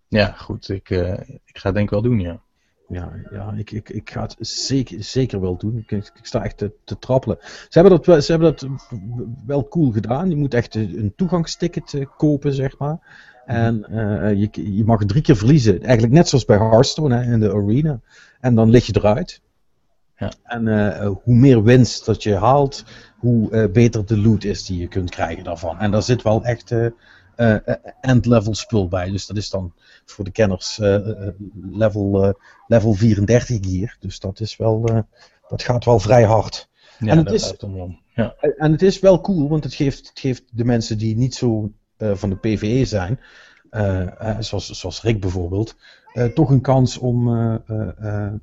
ja, 0.08 0.32
goed. 0.38 0.70
Ik, 0.70 0.90
ik 1.46 1.58
ga 1.58 1.68
het 1.68 1.74
denk 1.74 1.86
ik 1.86 1.90
wel 1.90 2.02
doen, 2.02 2.20
ja. 2.20 2.42
Ja, 2.92 3.12
ja 3.32 3.54
ik, 3.58 3.72
ik, 3.72 3.90
ik 3.90 4.12
ga 4.12 4.22
het 4.22 4.36
zeker, 4.40 5.04
zeker 5.04 5.42
wel 5.42 5.58
doen. 5.58 5.78
Ik, 5.78 5.92
ik 5.92 6.12
sta 6.22 6.44
echt 6.44 6.58
te, 6.58 6.72
te 6.84 7.00
trappelen. 7.00 7.38
Ze 7.42 7.80
hebben, 7.80 7.92
dat, 7.92 8.06
wel- 8.06 8.22
ze 8.22 8.32
hebben 8.32 8.52
dat 8.52 8.68
wel 9.46 9.68
cool 9.68 9.92
gedaan. 9.92 10.30
Je 10.30 10.36
moet 10.36 10.54
echt 10.54 10.76
een 10.76 11.14
toegangsticket 11.16 11.94
eh, 11.94 12.06
kopen, 12.18 12.54
zeg 12.54 12.78
maar. 12.78 13.00
En 13.46 13.86
eh, 13.86 14.40
je, 14.40 14.76
je 14.76 14.84
mag 14.86 15.06
drie 15.06 15.22
keer 15.22 15.36
verliezen. 15.36 15.82
Eigenlijk 15.82 16.14
net 16.14 16.28
zoals 16.28 16.46
bij 16.46 16.58
Hearthstone 16.58 17.16
hè, 17.16 17.34
in 17.34 17.40
de 17.40 17.54
arena. 17.54 18.00
En 18.40 18.56
dan 18.56 18.70
lig 18.70 18.86
je 18.86 18.96
eruit. 18.96 19.42
Ja. 20.18 20.32
En 20.44 20.68
eh, 20.68 21.12
hoe 21.24 21.36
meer 21.36 21.64
winst 21.64 22.06
dat 22.06 22.24
je 22.24 22.36
haalt, 22.36 22.86
hoe 23.18 23.70
beter 23.70 24.06
de 24.06 24.18
loot 24.18 24.44
is 24.44 24.66
die 24.66 24.80
je 24.80 24.88
kunt 24.88 25.10
krijgen 25.10 25.44
daarvan. 25.44 25.80
En 25.80 25.92
daar 25.92 26.04
zit 26.04 26.22
wel 26.22 26.44
echt 26.44 26.74
end-level 28.02 28.56
spul 28.56 28.88
bij. 28.88 29.10
Dus 29.10 29.26
dat 29.26 29.38
is 29.38 29.50
dan 29.50 29.74
voor 30.06 30.26
de 30.26 30.32
kenners 30.32 30.80
eh, 30.80 30.96
eh, 30.96 31.34
level, 31.72 32.24
eh, 32.24 32.34
level 32.68 32.94
34 32.94 33.58
gear. 33.62 33.96
Dus 34.00 34.20
dat 34.20 34.40
is 34.40 34.58
wel, 34.58 34.86
eh, 34.86 35.00
dat 35.48 35.64
gaat 35.64 35.86
wel 35.86 36.00
vrij 36.00 36.24
hard. 36.24 36.70
Ja, 37.00 37.12
En 37.12 37.18
het 37.18 37.32
is-. 37.32 37.54
Ja. 38.16 38.36
En 38.40 38.58
en 38.58 38.72
het 38.72 38.82
is 38.82 39.00
wel 39.00 39.22
cool, 39.22 39.50
want 39.50 39.64
het 39.64 39.74
geeft, 39.74 40.10
het 40.10 40.20
geeft 40.20 40.44
de 40.52 40.66
mensen 40.66 40.98
die 40.98 41.18
niet 41.18 41.36
zo 41.36 41.72
eh, 41.98 42.12
van 42.16 42.30
de 42.30 42.36
PvE 42.36 42.86
zijn, 42.86 43.20
eh, 43.70 44.30
eh, 44.30 44.36
zoals, 44.40 44.70
zoals 44.70 45.02
Rick 45.02 45.22
bijvoorbeeld, 45.22 45.76
eh, 46.14 46.26
toch 46.26 46.50
een 46.50 46.62
kans 46.62 46.98
om, 46.98 47.36
eh, 47.36 47.56
eh, 47.68 48.26
eh, 48.26 48.34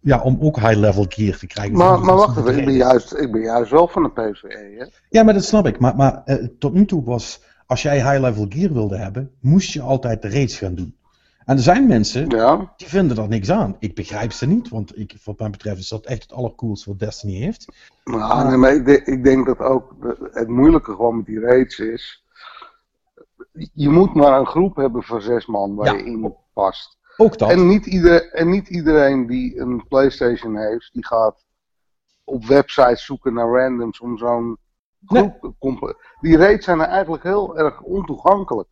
ja, 0.00 0.20
om 0.20 0.38
ook 0.40 0.60
high-level 0.60 1.06
gear 1.08 1.38
te 1.38 1.46
krijgen. 1.46 1.76
Maar, 1.76 2.00
maar 2.00 2.16
wacht 2.16 2.38
even, 2.38 2.58
ik 2.58 2.64
ben, 2.64 2.74
juist, 2.74 3.14
ik 3.14 3.32
ben 3.32 3.40
juist 3.40 3.70
wel 3.70 3.88
van 3.88 4.02
de 4.02 4.10
PvE. 4.10 4.74
Hè? 4.78 4.84
Ja, 5.08 5.22
maar 5.22 5.34
dat 5.34 5.44
snap 5.44 5.66
ik. 5.66 5.78
Maar, 5.78 5.96
maar 5.96 6.24
tot 6.58 6.72
nu 6.72 6.84
toe 6.86 7.04
was, 7.04 7.40
als 7.66 7.82
jij 7.82 7.96
high-level 7.96 8.46
gear 8.48 8.72
wilde 8.72 8.96
hebben, 8.96 9.30
moest 9.40 9.72
je 9.72 9.80
altijd 9.80 10.22
de 10.22 10.28
raids 10.28 10.56
gaan 10.58 10.74
doen. 10.74 10.94
En 11.44 11.56
er 11.56 11.62
zijn 11.62 11.86
mensen 11.86 12.28
Ja, 12.28 12.72
die 12.76 12.88
vinden 12.88 13.16
er 13.16 13.28
niks 13.28 13.50
aan. 13.50 13.76
Ik 13.78 13.94
begrijp 13.94 14.32
ze 14.32 14.46
niet, 14.46 14.68
want 14.68 14.98
ik, 14.98 15.16
wat 15.24 15.38
mij 15.38 15.50
betreft 15.50 15.78
is 15.78 15.88
dat 15.88 16.04
echt 16.06 16.22
het 16.22 16.32
allercoolste 16.32 16.88
wat 16.90 16.98
Destiny 16.98 17.34
heeft. 17.34 17.66
maar, 18.04 18.46
nee, 18.46 18.56
maar 18.56 18.74
ik, 18.74 18.84
denk, 18.86 19.06
ik 19.06 19.24
denk 19.24 19.46
dat 19.46 19.58
ook 19.58 19.94
het 20.32 20.48
moeilijke 20.48 20.90
gewoon 20.94 21.16
met 21.16 21.26
die 21.26 21.40
raids 21.40 21.78
is. 21.78 22.24
Je 23.72 23.88
moet 23.88 24.14
maar 24.14 24.38
een 24.38 24.46
groep 24.46 24.76
hebben 24.76 25.02
van 25.02 25.20
zes 25.22 25.46
man 25.46 25.74
waar 25.74 25.86
Ja. 25.86 25.92
je 25.92 26.04
in 26.04 26.34
past. 26.52 26.98
Ook 27.16 27.38
dat. 27.38 27.50
En 27.50 27.66
niet, 27.68 27.86
ieder, 27.86 28.32
en 28.32 28.50
niet 28.50 28.68
iedereen 28.68 29.26
die 29.26 29.58
een 29.60 29.88
PlayStation 29.88 30.56
heeft, 30.56 30.90
die 30.92 31.06
gaat 31.06 31.44
op 32.24 32.44
websites 32.44 33.04
zoeken 33.04 33.34
naar 33.34 33.48
randoms 33.48 34.00
om 34.00 34.18
zo'n 34.18 34.58
Nee. 34.98 35.22
groep 35.22 35.40
te 35.40 35.52
comp- 35.58 36.14
Die 36.20 36.36
raids 36.36 36.64
zijn 36.64 36.80
eigenlijk 36.80 37.22
heel 37.22 37.58
erg 37.58 37.80
ontoegankelijk. 37.80 38.68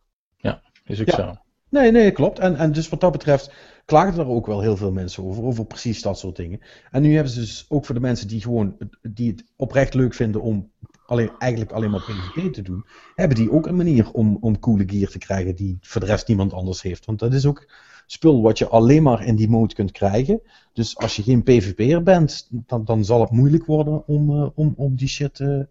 Is 0.85 1.01
ook 1.01 1.07
Ja. 1.07 1.15
zo. 1.15 1.33
Nee, 1.73 1.91
nee, 1.91 2.11
klopt. 2.11 2.39
En, 2.39 2.55
en 2.55 2.71
dus 2.71 2.89
wat 2.89 3.01
dat 3.01 3.11
betreft 3.11 3.51
klaagden 3.85 4.25
er 4.25 4.31
ook 4.31 4.45
wel 4.45 4.61
heel 4.61 4.77
veel 4.77 4.91
mensen 4.91 5.23
over, 5.23 5.43
over 5.43 5.65
precies 5.65 6.01
dat 6.01 6.19
soort 6.19 6.35
dingen. 6.35 6.59
En 6.91 7.01
nu 7.01 7.13
hebben 7.13 7.33
ze 7.33 7.39
dus 7.39 7.65
ook 7.69 7.85
voor 7.85 7.95
de 7.95 8.01
mensen 8.01 8.27
die 8.27 8.41
gewoon, 8.41 8.77
die 9.01 9.31
het 9.31 9.43
oprecht 9.55 9.93
leuk 9.93 10.13
vinden 10.13 10.41
om 10.41 10.71
alleen, 11.05 11.31
eigenlijk 11.39 11.71
alleen 11.71 11.89
maar 11.89 12.01
PvP 12.01 12.53
te 12.53 12.61
doen, 12.61 12.85
hebben 13.15 13.37
die 13.37 13.51
ook 13.51 13.67
een 13.67 13.75
manier 13.75 14.11
om, 14.11 14.37
om 14.41 14.59
coole 14.59 14.83
gear 14.87 15.09
te 15.09 15.17
krijgen 15.17 15.55
die 15.55 15.77
voor 15.81 16.01
de 16.01 16.07
rest 16.07 16.27
niemand 16.27 16.53
anders 16.53 16.81
heeft. 16.81 17.05
Want 17.05 17.19
dat 17.19 17.33
is 17.33 17.45
ook 17.45 17.71
spul 18.05 18.41
wat 18.41 18.57
je 18.57 18.67
alleen 18.67 19.03
maar 19.03 19.25
in 19.25 19.35
die 19.35 19.49
mode 19.49 19.73
kunt 19.73 19.91
krijgen. 19.91 20.41
Dus 20.73 20.97
als 20.97 21.15
je 21.15 21.23
geen 21.23 21.43
PvP'er 21.43 22.03
bent, 22.03 22.47
dan, 22.51 22.85
dan 22.85 23.05
zal 23.05 23.21
het 23.21 23.31
moeilijk 23.31 23.65
worden 23.65 24.07
om, 24.07 24.29
eh, 24.29 24.49
om, 24.55 24.73
om 24.77 24.95
die 24.95 25.07
shit 25.07 25.39
eh, 25.39 25.59
eh, 25.59 25.65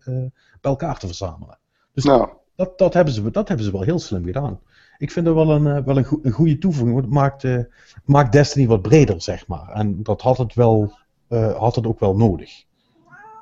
bij 0.60 0.70
elkaar 0.70 0.98
te 0.98 1.06
verzamelen. 1.06 1.58
Dus 1.92 2.04
Nou, 2.04 2.28
dat, 2.54 2.78
dat, 2.78 2.94
hebben 2.94 3.14
ze, 3.14 3.30
dat 3.30 3.48
hebben 3.48 3.66
ze 3.66 3.72
wel 3.72 3.82
heel 3.82 3.98
slim 3.98 4.24
gedaan. 4.24 4.60
Ik 5.02 5.10
vind 5.10 5.26
het 5.26 5.34
wel 5.34 5.50
een, 5.50 5.66
eh, 5.66 5.84
wel 5.84 5.96
een, 5.96 6.06
een 6.22 6.30
goede 6.32 6.58
toevoeging. 6.58 6.94
Want 6.94 7.04
het 7.04 7.14
maakt, 7.14 7.44
eh, 7.44 7.58
maakt 8.04 8.32
Destiny 8.32 8.66
wat 8.66 8.82
breder, 8.82 9.22
zeg 9.22 9.46
maar. 9.46 9.68
En 9.68 10.02
dat 10.02 10.20
had 10.20 10.38
het, 10.38 10.54
wel, 10.54 10.98
eh, 11.28 11.58
had 11.58 11.76
het 11.76 11.86
ook 11.86 12.00
wel 12.00 12.16
nodig. 12.16 12.64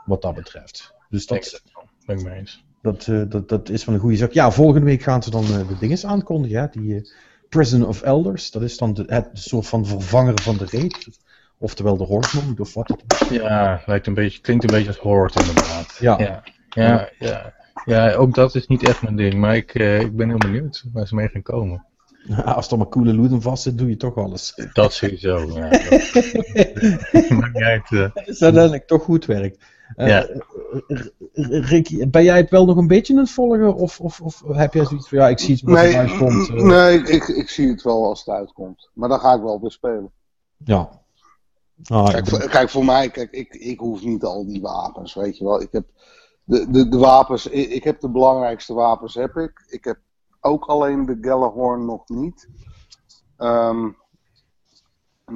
Wat 0.04 0.22
dat 0.22 0.34
betreft. 0.34 0.94
Dus 1.08 1.26
dat. 1.26 1.62
Ben 2.06 2.18
ik 2.18 2.24
mee 2.24 2.38
eens. 2.38 2.64
dat, 2.82 3.04
dat, 3.28 3.48
dat 3.48 3.68
is 3.68 3.84
wel 3.84 3.94
een 3.94 4.00
goede 4.00 4.16
zaak. 4.16 4.32
Ja, 4.32 4.50
volgende 4.50 4.86
week 4.86 5.02
gaan 5.02 5.22
ze 5.22 5.30
dan 5.30 5.44
de 5.44 5.78
dinges 5.78 6.06
aankondigen. 6.06 6.61
Hè? 6.61 6.66
Die 6.70 7.11
Prison 7.48 7.86
of 7.86 8.02
Elders. 8.02 8.50
Dat 8.50 8.62
is 8.62 8.78
dan 8.78 8.94
de, 8.94 9.04
het 9.06 9.28
soort 9.32 9.66
van 9.66 9.86
vervanger 9.86 10.40
van 10.40 10.56
de 10.56 10.66
raid. 10.70 11.08
Oftewel 11.58 11.96
de 11.96 12.04
Horde 12.04 12.28
mode, 12.34 12.62
of 12.62 12.74
wat 12.74 12.88
het 12.88 13.28
Ja, 13.30 13.82
lijkt 13.86 14.06
een 14.06 14.14
beetje, 14.14 14.40
klinkt 14.40 14.64
een 14.64 14.70
beetje 14.70 14.88
als 14.88 14.98
Horde 14.98 15.38
inderdaad. 15.40 15.96
Ja. 16.00 16.18
Ja, 16.18 16.42
ja, 16.68 17.11
ja. 17.18 17.54
Ja, 17.84 18.14
ook 18.14 18.34
dat 18.34 18.54
is 18.54 18.66
niet 18.66 18.82
echt 18.82 19.02
mijn 19.02 19.16
ding, 19.16 19.34
maar 19.34 19.56
ik, 19.56 19.74
eh, 19.74 20.00
ik 20.00 20.16
ben 20.16 20.28
heel 20.28 20.38
benieuwd 20.38 20.84
waar 20.92 21.06
ze 21.06 21.14
mee 21.14 21.28
gaan 21.28 21.42
komen. 21.42 21.84
Als 22.44 22.70
er 22.70 22.78
maar 22.78 22.88
coole 22.88 23.14
loot 23.14 23.42
vast 23.42 23.62
zit, 23.62 23.78
doe 23.78 23.88
je 23.88 23.96
toch 23.96 24.16
alles. 24.16 24.54
Dat 24.72 24.92
sowieso. 24.92 25.38
Ja, 25.38 25.68
dat- 25.68 25.90
maakt 27.30 27.52
niet 27.54 27.62
uit. 27.62 27.90
eh. 27.90 27.98
Dat 28.14 28.28
is 28.28 28.42
uiteindelijk 28.42 28.86
toch 28.86 29.02
goed 29.02 29.24
werkt. 29.26 29.64
Eh, 29.96 30.08
Ja. 30.08 30.20
R- 30.20 30.44
R- 30.88 31.12
Rick, 31.64 32.10
ben 32.10 32.24
jij 32.24 32.36
het 32.36 32.50
wel 32.50 32.64
nog 32.66 32.76
een 32.76 32.86
beetje 32.86 33.12
aan 33.14 33.18
het 33.20 33.30
volgen? 33.30 33.74
Of, 33.74 34.00
of, 34.00 34.20
of 34.20 34.42
heb 34.52 34.74
jij 34.74 34.84
zoiets 34.84 35.08
van, 35.08 35.18
ja, 35.18 35.28
ik 35.28 35.38
zie 35.38 35.54
het 35.54 35.62
wat 35.64 35.74
nee, 35.74 35.88
eruit 35.88 36.16
komt. 36.16 36.48
eh, 36.48 36.54
nee 36.62 36.98
ik, 36.98 37.08
ik, 37.08 37.28
ik 37.28 37.48
zie 37.48 37.68
het 37.68 37.82
wel 37.82 38.04
als 38.06 38.24
het 38.24 38.34
uitkomt. 38.34 38.90
Maar 38.94 39.08
dan 39.08 39.18
ga 39.20 39.34
ik 39.34 39.42
wel 39.42 39.60
weer 39.60 39.70
spelen. 39.70 40.10
Ja. 40.64 40.88
Ah, 41.84 42.06
ik 42.06 42.12
Kijk, 42.12 42.24
ben- 42.30 42.40
voor, 42.40 42.50
kijk, 42.50 42.70
voor 42.70 42.84
mij, 42.84 43.10
kijk, 43.10 43.30
ik, 43.30 43.54
ik 43.54 43.78
hoef 43.78 44.02
niet 44.04 44.24
al 44.24 44.46
die 44.46 44.60
wapens, 44.60 45.14
weet 45.14 45.38
je 45.38 45.44
wel. 45.44 45.60
Ik 45.62 45.68
heb 45.72 45.84
de, 46.51 46.70
de, 46.70 46.88
de 46.88 46.98
wapens, 46.98 47.46
ik, 47.46 47.68
ik 47.70 47.84
heb 47.84 48.01
de 48.01 48.09
belangrijkste 48.11 48.74
wapens, 48.74 49.14
heb 49.14 49.36
ik. 49.36 49.64
Ik 49.68 49.84
heb 49.84 49.98
ook 50.40 50.64
alleen 50.64 51.07
de 51.07 51.18
Gellehorn 51.20 51.84
nog 51.84 52.09
niet. 52.09 52.48
Ehm, 53.36 53.88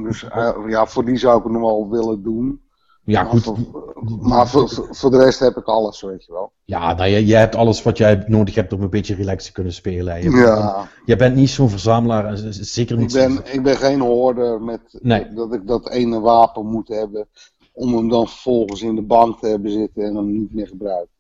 dus 0.03 0.25
eh, 0.29 0.57
ja, 0.69 0.87
voor 0.87 1.05
die 1.05 1.17
zou 1.17 1.39
ik 1.39 1.43
het 1.45 1.53
nog 1.53 1.61
wel 1.62 1.89
willen 1.91 2.23
doen. 2.23 2.62
Ja, 3.05 3.23
Maar 3.23 3.31
goed. 3.31 3.43
voor- 3.43 3.93
Maar 4.21 4.49
voor, 4.49 4.69
voor 4.91 5.11
de 5.11 5.19
rest 5.19 5.39
heb 5.39 5.57
ik 5.57 5.65
alles, 5.67 6.01
weet 6.03 6.25
je 6.25 6.33
wel. 6.33 6.53
Ja, 6.65 6.95
nou, 6.95 7.09
je, 7.11 7.27
je 7.27 7.35
hebt 7.35 7.55
alles 7.55 7.83
wat 7.83 7.99
jij 7.99 8.25
nodig 8.27 8.55
hebt 8.55 8.73
om 8.73 8.83
een 8.83 8.91
beetje 8.91 9.15
relaxed 9.15 9.45
te 9.47 9.53
kunnen 9.53 9.73
spelen. 9.73 10.23
Je, 10.23 10.31
Ja, 10.31 10.89
je 11.05 11.17
bent 11.17 11.35
niet 11.37 11.51
zo'n 11.51 11.69
verzamelaar, 11.71 12.37
zeker 12.51 12.95
ik 12.95 13.01
niet 13.01 13.12
ben, 13.12 13.33
zo- 13.33 13.43
ik 13.53 13.62
ben 13.62 13.77
geen 13.77 14.01
hoorder 14.01 14.62
met 14.62 14.99
Nee. 15.03 15.33
dat 15.33 15.53
ik 15.55 15.67
dat 15.67 15.89
ene 15.91 16.21
wapen 16.21 16.67
moet 16.67 16.89
hebben. 16.89 17.29
Om 17.75 17.95
hem 17.95 18.09
dan 18.09 18.29
vervolgens 18.29 18.83
in 18.83 18.95
de 18.95 19.03
bank 19.03 19.39
te 19.39 19.47
hebben 19.47 19.70
zitten 19.70 20.03
en 20.05 20.14
hem 20.14 20.33
niet 20.33 20.55
meer 20.55 20.66
gebruiken. 20.66 21.12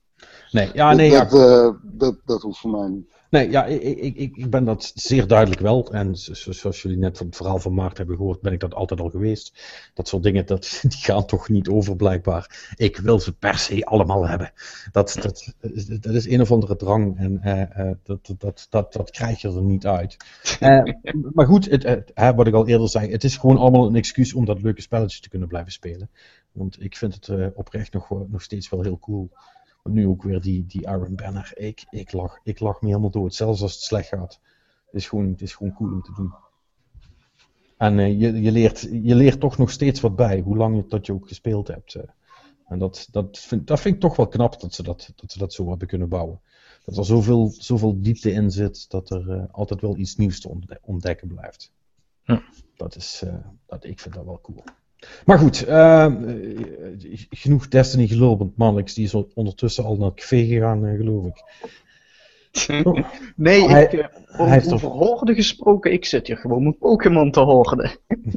Nee, 0.50 0.70
ja, 0.72 0.94
nee, 0.94 1.10
ja, 1.10 1.24
dat, 1.24 1.40
eh, 1.40 1.70
dat, 1.82 2.16
dat 2.24 2.42
hoeft 2.42 2.58
voor 2.58 2.70
mij 2.70 2.88
niet. 2.88 3.12
Nee, 3.34 3.50
ja, 3.50 3.64
ik, 3.64 4.16
ik, 4.16 4.36
ik, 4.36 4.50
ben 4.50 4.64
dat 4.64 4.92
zeer 4.94 5.26
duidelijk 5.26 5.60
wel. 5.60 5.92
En 5.92 6.16
zo- 6.16 6.34
zo- 6.34 6.52
zoals 6.52 6.82
jullie 6.82 6.98
net 6.98 7.16
van 7.16 7.26
het 7.26 7.36
verhaal 7.36 7.58
van 7.58 7.74
Maart 7.74 7.96
hebben 7.96 8.16
gehoord, 8.16 8.40
ben 8.40 8.52
ik 8.52 8.60
dat 8.60 8.74
altijd 8.74 9.00
al 9.00 9.10
geweest. 9.10 9.62
Dat 9.94 10.08
soort 10.08 10.22
dingen, 10.22 10.46
dat, 10.46 10.78
die 10.82 10.98
gaan 10.98 11.26
toch 11.26 11.48
niet 11.48 11.68
over 11.68 11.96
blijkbaar. 11.96 12.72
Ik 12.76 12.96
wil 12.96 13.20
ze 13.20 13.36
per 13.36 13.58
se 13.58 13.84
allemaal 13.84 14.28
hebben. 14.28 14.52
Dat, 14.92 15.16
dat, 15.20 15.54
dat 16.00 16.14
is 16.14 16.28
een 16.28 16.40
of 16.40 16.52
andere 16.52 16.76
drang 16.76 17.18
en 17.18 17.38
eh, 17.42 17.88
eh, 17.88 17.96
dat, 18.02 18.34
dat, 18.38 18.66
dat, 18.70 18.92
dat, 18.92 19.10
krijg 19.10 19.40
je 19.40 19.48
er 19.48 19.62
niet 19.62 19.86
uit. 19.86 20.16
Maar 21.32 21.46
goed, 21.46 21.64
het, 21.70 22.12
wat 22.14 22.46
ik 22.46 22.54
al 22.54 22.68
eerder 22.68 22.88
zei, 22.88 23.10
het 23.10 23.24
is 23.24 23.36
gewoon 23.36 23.58
allemaal 23.58 23.86
een 23.86 23.96
excuus 23.96 24.34
om 24.34 24.44
dat 24.44 24.62
leuke 24.62 24.82
spelletje 24.82 25.20
te 25.20 25.28
kunnen 25.28 25.48
blijven 25.48 25.72
spelen. 25.72 26.10
Want 26.54 26.82
ik 26.82 26.96
vind 26.96 27.14
het 27.14 27.28
eh, 27.28 27.46
oprecht 27.54 27.92
nog, 27.92 28.08
wel- 28.08 28.26
nog 28.30 28.42
steeds 28.42 28.68
wel 28.68 28.82
heel 28.82 28.98
cool. 28.98 29.30
Want 29.82 29.94
nu 29.96 30.06
ook 30.06 30.22
weer 30.22 30.40
die, 30.40 30.66
die 30.66 30.80
Iron 30.82 31.14
Banner. 31.14 31.52
Ik, 31.54 31.84
ik, 31.90 32.12
lach, 32.12 32.40
ik 32.42 32.60
lach 32.60 32.80
me 32.80 32.88
helemaal 32.88 33.10
dood, 33.10 33.34
zelfs 33.34 33.62
als 33.62 33.72
het 33.72 33.82
slecht 33.82 34.08
gaat. 34.08 34.40
Het 34.86 34.94
is 34.94 35.08
gewoon, 35.08 35.28
het 35.30 35.40
is 35.42 35.54
gewoon 35.54 35.72
cool 35.74 35.92
om 35.92 36.02
te 36.02 36.12
doen. 36.16 36.34
En 37.76 37.98
eh, 37.98 38.20
je, 38.20 38.40
je, 38.42 38.52
leert, 38.52 38.80
je 38.80 39.14
leert 39.14 39.40
toch 39.40 39.58
nog 39.58 39.70
steeds 39.70 40.00
wat 40.00 40.16
bij, 40.16 40.40
hoe 40.40 40.56
lang 40.56 40.76
je, 40.76 40.84
dat 40.88 41.06
je 41.06 41.12
ook 41.12 41.28
gespeeld 41.28 41.68
hebt. 41.68 41.94
eh. 41.94 42.02
En 42.66 42.78
dat, 42.78 43.08
dat, 43.10 43.38
vind, 43.38 43.66
dat 43.66 43.80
vind 43.80 43.94
ik 43.94 44.00
toch 44.00 44.16
wel 44.16 44.28
knap 44.28 44.60
dat 44.60 44.74
ze 44.74 44.82
dat, 44.82 45.12
dat, 45.16 45.32
ze 45.32 45.38
dat 45.38 45.52
zo 45.52 45.68
hebben 45.68 45.88
kunnen 45.88 46.08
bouwen. 46.08 46.40
Dat 46.84 46.96
er 46.96 47.04
zoveel, 47.04 47.48
zoveel 47.58 48.00
diepte 48.02 48.30
in 48.32 48.50
zit, 48.50 48.90
dat 48.90 49.10
er 49.10 49.30
eh, 49.30 49.44
altijd 49.50 49.80
wel 49.80 49.96
iets 49.96 50.16
nieuws 50.16 50.40
te 50.40 50.48
ontde- 50.48 50.78
ontdekken 50.82 51.28
blijft. 51.28 51.72
Dat 52.76 52.96
is, 52.96 53.22
eh, 53.22 53.36
dat, 53.66 53.84
ik 53.84 54.00
vind 54.00 54.14
dat 54.14 54.24
wel 54.24 54.40
cool. 54.40 54.64
Maar 55.24 55.38
goed, 55.38 55.64
eh, 55.66 56.04
eh, 56.04 56.12
genoeg 57.30 57.68
Destiny 57.68 58.06
gelul, 58.06 58.38
want 58.38 58.56
Manlix 58.56 58.94
die 58.94 59.04
is 59.04 59.14
ondertussen 59.34 59.84
al 59.84 59.96
naar 59.96 60.08
het 60.08 60.14
café 60.20 60.44
gegaan, 60.46 60.86
eh, 60.86 60.96
geloof 60.96 61.26
ik. 61.26 61.42
Oh, 62.84 62.98
Nee, 63.36 63.68
Hij- 63.68 63.82
ik, 63.84 63.92
eh, 63.92 63.98
hij 63.98 64.40
over, 64.40 64.52
heeft 64.52 64.72
over 64.72 64.88
horden 64.88 65.34
gesproken, 65.34 65.92
ik 65.92 66.04
zit 66.04 66.26
hier 66.26 66.36
gewoon 66.36 66.62
mijn 66.62 66.78
Pokémon 66.78 67.30
te 67.30 67.40
horden. 67.40 67.90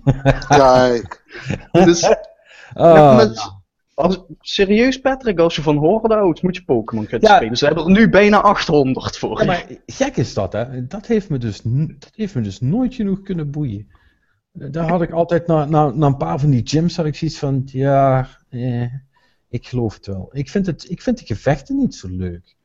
Kijk, 0.48 1.24
Dus, 1.72 2.04
ah, 2.74 2.96
ja, 2.96 3.16
met- 3.16 3.56
als, 3.94 4.24
serieus 4.40 5.00
Patrick, 5.02 5.40
als 5.40 5.56
je 5.56 5.62
van 5.62 5.78
horden 5.78 6.18
houdt, 6.18 6.42
moet 6.42 6.56
je 6.56 6.64
Pokémon 6.64 7.06
gaan 7.08 7.20
Ja. 7.22 7.36
spelen. 7.36 7.58
Ze 7.58 7.66
hebben 7.66 7.84
er 7.86 7.92
nu 7.92 8.10
bijna 8.10 8.42
800 8.42 9.18
voor. 9.18 9.40
Ja, 9.40 9.46
maar 9.46 9.66
gek 9.86 10.18
is 10.18 10.34
dat, 10.34 10.54
hè? 10.54 10.88
Dat 10.88 11.06
heeft 11.08 11.30
me 11.30 11.38
dus, 11.38 11.62
dat 12.00 12.12
heeft 12.16 12.36
me 12.36 12.42
dus 12.42 12.60
nooit 12.60 12.94
genoeg 12.96 13.22
kunnen 13.22 13.52
boeien. 13.52 13.88
Daar 14.60 14.90
had 14.90 15.02
ik 15.02 15.12
altijd, 15.12 15.48
na, 15.48 15.66
na, 15.66 15.90
na 15.90 16.08
een 16.08 16.18
paar 16.18 16.40
van 16.40 16.50
die 16.50 16.68
gyms, 16.68 16.96
had 16.96 17.06
ik 17.06 17.16
zoiets 17.16 17.40
van, 17.40 17.62
ja, 17.66 18.28
eh, 18.50 18.94
ik 19.50 19.68
geloof 19.68 19.96
het 19.96 20.06
wel. 20.06 20.30
Ik 20.32 20.50
vind, 20.50 20.66
het, 20.66 20.90
ik 20.90 21.02
vind 21.02 21.20
de 21.20 21.26
gevechten 21.26 21.76
niet 21.76 21.96
zo 21.96 22.08
leuk. 22.08 22.56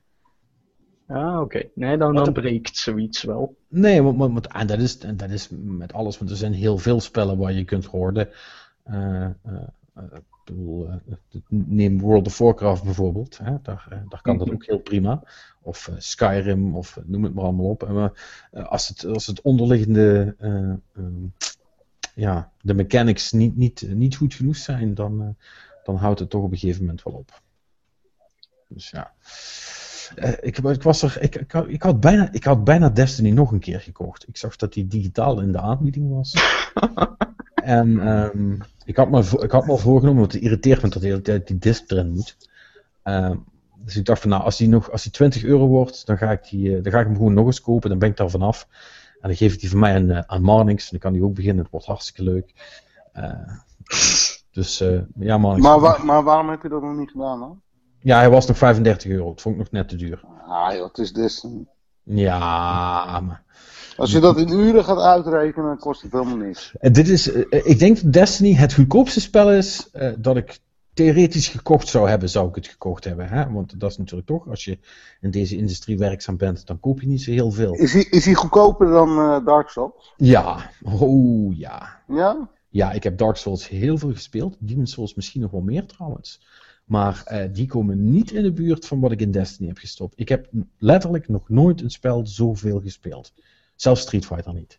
Ah, 1.06 1.40
oké. 1.40 1.62
Nee, 1.74 1.96
dan, 1.96 2.14
dan 2.14 2.32
breekt 2.32 2.76
zoiets 2.76 3.22
wel. 3.22 3.56
Nee, 3.68 4.02
want, 4.02 4.18
want, 4.18 4.46
en 4.46 4.66
dat, 4.66 4.78
is, 4.78 4.98
en 4.98 5.16
dat 5.16 5.30
is 5.30 5.48
met 5.50 5.92
alles, 5.92 6.18
want 6.18 6.30
er 6.30 6.36
zijn 6.36 6.52
heel 6.52 6.78
veel 6.78 7.00
spellen 7.00 7.38
waar 7.38 7.52
je 7.52 7.64
kunt 7.64 7.84
horen. 7.84 8.28
Eh, 8.82 9.24
eh, 9.24 9.32
eh, 9.94 10.02
bedoel, 10.44 10.88
neem 11.48 12.00
World 12.00 12.26
of 12.26 12.38
Warcraft 12.38 12.84
bijvoorbeeld, 12.84 13.38
hè? 13.38 13.54
Daar, 13.62 14.04
daar 14.08 14.22
kan 14.22 14.38
dat 14.38 14.50
ook 14.52 14.66
heel 14.66 14.78
prima. 14.78 15.22
Of 15.62 15.90
Skyrim, 15.98 16.76
of 16.76 16.98
noem 17.04 17.24
het 17.24 17.34
maar 17.34 17.44
allemaal 17.44 17.70
op. 17.70 17.82
En, 17.82 18.12
als, 18.68 18.88
het, 18.88 19.04
als 19.04 19.26
het 19.26 19.40
onderliggende, 19.40 20.34
eh, 20.38 20.70
ehm, 20.94 21.26
ja, 22.14 22.50
de 22.60 22.74
mechanics 22.74 23.32
niet, 23.32 23.56
niet, 23.56 23.84
niet 23.88 24.16
goed 24.16 24.34
genoeg 24.34 24.56
zijn, 24.56 24.94
dan, 24.94 25.22
eh, 25.22 25.46
dan 25.84 25.96
houdt 25.96 26.20
het 26.20 26.30
toch 26.30 26.42
op 26.42 26.52
een 26.52 26.58
gegeven 26.58 26.80
moment 26.80 27.02
wel 27.02 27.14
op. 27.14 27.40
Dus 28.68 28.90
ja. 28.90 29.12
Eh, 30.16 30.32
ik, 30.40 30.58
ik, 30.58 30.82
was 30.82 31.02
er, 31.02 31.16
ik, 31.20 31.34
ik, 31.34 31.52
had- 31.52 31.68
ik, 31.68 31.82
had 31.82 32.00
bijna, 32.00 32.32
ik 32.32 32.44
had 32.44 32.64
bijna 32.64 32.88
Destiny 32.90 33.30
nog 33.30 33.52
een 33.52 33.60
keer 33.60 33.80
gekocht. 33.80 34.28
Ik 34.28 34.36
zag 34.36 34.56
dat 34.56 34.72
die 34.72 34.86
digitaal 34.86 35.40
in 35.40 35.52
de 35.52 35.60
aanbieding 35.60 36.10
was. 36.10 36.34
en 37.54 38.00
ehm, 38.00 38.52
ik, 38.84 38.96
had 38.96 39.10
me, 39.10 39.42
ik 39.42 39.50
had 39.50 39.66
me 39.66 39.70
al 39.70 39.78
voorgenomen, 39.78 40.20
want 40.20 40.32
het 40.32 40.42
irriteert 40.42 40.82
me 40.82 40.88
dat 40.88 41.02
de 41.02 41.08
hele 41.08 41.22
tijd 41.22 41.46
die 41.46 41.58
disc 41.58 41.90
erin 41.90 42.10
moet. 42.10 42.36
Ehm, 43.02 43.36
dus 43.84 43.96
ik 43.96 44.04
dacht 44.04 44.20
van, 44.20 44.30
nou, 44.30 44.42
als 44.42 44.56
die, 44.56 44.68
nog, 44.68 44.90
als 44.90 45.02
die 45.02 45.12
20 45.12 45.44
euro 45.44 45.66
wordt, 45.66 46.06
dan 46.06 46.18
ga, 46.18 46.30
ik 46.30 46.48
die, 46.50 46.76
eh, 46.76 46.82
dan 46.82 46.92
ga 46.92 47.00
ik 47.00 47.06
hem 47.06 47.16
gewoon 47.16 47.34
nog 47.34 47.46
eens 47.46 47.60
kopen. 47.60 47.90
Dan 47.90 47.98
ben 47.98 48.08
ik 48.08 48.16
daar 48.16 48.30
vanaf. 48.30 48.68
En 49.22 49.28
dan 49.28 49.36
geef 49.36 49.52
ik 49.54 49.60
die 49.60 49.70
van 49.70 49.78
mij 49.78 49.94
aan, 49.94 50.10
eh, 50.10 50.22
aan 50.26 50.42
Marnix. 50.42 50.82
En 50.84 50.88
dan 50.90 50.98
kan 51.00 51.12
die 51.12 51.22
ook 51.24 51.34
beginnen. 51.34 51.62
Het 51.62 51.72
wordt 51.72 51.86
hartstikke 51.86 52.22
leuk. 52.22 52.52
Eh, 53.12 53.30
dus 54.52 54.80
eh, 54.80 54.98
ja, 55.18 55.38
Marnix. 55.38 55.66
maar, 55.66 55.80
wa- 55.80 55.98
maar 56.04 56.22
waarom 56.22 56.48
heb 56.50 56.62
je 56.62 56.68
dat 56.68 56.82
nog 56.82 56.96
niet 56.96 57.10
gedaan 57.10 57.38
dan? 57.40 57.60
Ja, 57.98 58.18
hij 58.18 58.30
was 58.30 58.46
nog 58.46 58.56
35 58.58 59.10
euro. 59.10 59.28
Dat 59.28 59.40
vond 59.40 59.54
ik 59.54 59.60
nog 59.60 59.70
net 59.70 59.88
te 59.88 59.96
duur. 59.96 60.20
Ah 60.46 60.74
joh, 60.74 60.86
het 60.88 60.98
is 60.98 61.12
Destiny. 61.12 61.64
Ja, 62.02 63.20
maar... 63.20 63.42
Als 63.96 64.12
je 64.12 64.20
dat 64.20 64.36
in 64.38 64.48
uren 64.48 64.84
gaat 64.84 64.98
uitrekenen, 64.98 65.66
dan 65.66 65.78
kost 65.78 66.02
het 66.02 66.12
helemaal 66.12 66.36
niks. 66.36 66.72
Dit 66.80 67.08
is, 67.08 67.26
ik 67.48 67.78
denk 67.78 68.00
dat 68.02 68.12
Destiny 68.12 68.54
het 68.54 68.74
goedkoopste 68.74 69.20
spel 69.20 69.52
is 69.52 69.90
dat 70.18 70.36
ik 70.36 70.58
theoretisch 71.02 71.48
gekocht 71.48 71.88
zou 71.88 72.08
hebben, 72.08 72.28
zou 72.28 72.48
ik 72.48 72.54
het 72.54 72.66
gekocht 72.66 73.04
hebben. 73.04 73.28
Hè? 73.28 73.50
Want 73.50 73.80
dat 73.80 73.90
is 73.90 73.96
natuurlijk 73.96 74.28
toch, 74.28 74.48
als 74.48 74.64
je 74.64 74.78
in 75.20 75.30
deze 75.30 75.56
industrie 75.56 75.98
werkzaam 75.98 76.36
bent, 76.36 76.66
dan 76.66 76.80
koop 76.80 77.00
je 77.00 77.06
niet 77.06 77.22
zo 77.22 77.30
heel 77.30 77.50
veel. 77.50 77.74
Is 77.74 77.92
hij, 77.92 78.02
is 78.02 78.24
hij 78.24 78.34
goedkoper 78.34 78.88
dan 78.90 79.18
eh, 79.18 79.44
Dark 79.44 79.68
Souls? 79.68 80.14
Ja, 80.16 80.70
oh 80.82 81.56
ja. 81.58 82.02
Ja? 82.08 82.50
Ja, 82.68 82.92
ik 82.92 83.02
heb 83.02 83.18
Dark 83.18 83.36
Souls 83.36 83.68
heel 83.68 83.98
veel 83.98 84.12
gespeeld. 84.12 84.56
Demon 84.58 84.86
Souls 84.86 85.14
misschien 85.14 85.40
nog 85.40 85.50
wel 85.50 85.60
meer 85.60 85.86
trouwens. 85.86 86.40
Maar 86.84 87.22
eh, 87.24 87.48
die 87.52 87.66
komen 87.66 88.10
niet 88.10 88.30
in 88.30 88.42
de 88.42 88.52
buurt 88.52 88.86
van 88.86 89.00
wat 89.00 89.12
ik 89.12 89.20
in 89.20 89.30
Destiny 89.30 89.68
heb 89.68 89.78
gestopt. 89.78 90.20
Ik 90.20 90.28
heb 90.28 90.48
letterlijk 90.78 91.28
nog 91.28 91.48
nooit 91.48 91.80
een 91.82 91.90
spel 91.90 92.26
zoveel 92.26 92.80
gespeeld. 92.80 93.32
Zelfs 93.76 94.00
Street 94.00 94.26
Fighter 94.26 94.54
niet. 94.54 94.78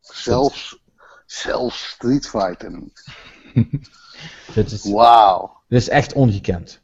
Zelfs, 0.00 0.82
zelfs 1.26 1.88
Street 1.88 2.28
Fighter 2.28 2.80
niet. 2.80 3.04
Dit 4.54 4.70
is, 4.72 4.90
Wauw. 4.90 5.50
Dit 5.68 5.80
is 5.80 5.88
echt 5.88 6.12
ongekend. 6.12 6.82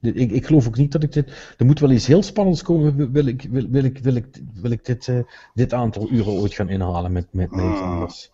Dit- 0.00 0.16
Ik, 0.20 0.30
ik 0.30 0.46
geloof 0.46 0.66
ook 0.66 0.76
niet 0.76 0.92
dat 0.92 1.02
ik 1.02 1.12
dit. 1.12 1.54
Er 1.58 1.66
moet 1.66 1.80
wel 1.80 1.90
iets 1.90 2.06
heel 2.06 2.22
spannends 2.22 2.62
komen. 2.62 2.96
wil- 2.96 3.10
Wil 3.10 3.26
ik, 3.26 3.46
wil, 3.50 3.66
wil 3.70 3.84
ik, 3.84 3.98
wil 3.98 4.14
ik, 4.14 4.26
wil 4.54 4.70
ik 4.70 4.84
dit, 4.84 5.08
eh, 5.08 5.18
dit 5.54 5.72
aantal 5.72 6.10
uren 6.10 6.32
ooit 6.32 6.54
gaan 6.54 6.68
inhalen 6.68 7.12
met, 7.12 7.26
met, 7.30 7.50
met 7.50 7.64
iets 7.72 7.80
anders. 7.80 8.30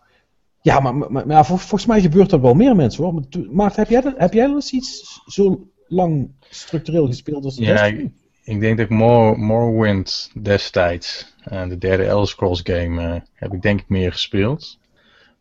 Ja, 0.61 0.79
maar, 0.79 0.95
maar, 0.95 1.11
maar 1.11 1.27
ja, 1.27 1.43
vol- 1.43 1.57
volgens 1.57 1.85
mij 1.85 2.01
gebeurt 2.01 2.29
dat 2.29 2.41
wel 2.41 2.53
meer 2.53 2.75
mensen 2.75 3.03
hoor. 3.03 3.21
Maar, 3.51 3.75
heb 3.75 3.89
jij, 3.89 4.01
dat, 4.01 4.13
heb 4.17 4.33
jij 4.33 4.45
wel 4.47 4.55
eens 4.55 4.71
iets 4.71 5.21
zo 5.25 5.67
lang 5.87 6.31
structureel 6.49 7.07
gespeeld 7.07 7.45
als 7.45 7.55
Ja, 7.57 7.83
ik, 7.85 8.09
ik 8.43 8.59
denk 8.59 8.77
dat 8.77 8.85
ik 8.85 8.91
Mor 8.97 9.39
Morrowind 9.39 10.31
destijds, 10.41 11.35
eh, 11.43 11.67
de 11.67 11.77
derde 11.77 12.03
Elder 12.03 12.27
Scrolls 12.27 12.59
game, 12.63 13.01
eh, 13.15 13.21
heb 13.33 13.53
ik 13.53 13.61
denk 13.61 13.79
ik 13.79 13.89
meer 13.89 14.11
gespeeld. 14.11 14.77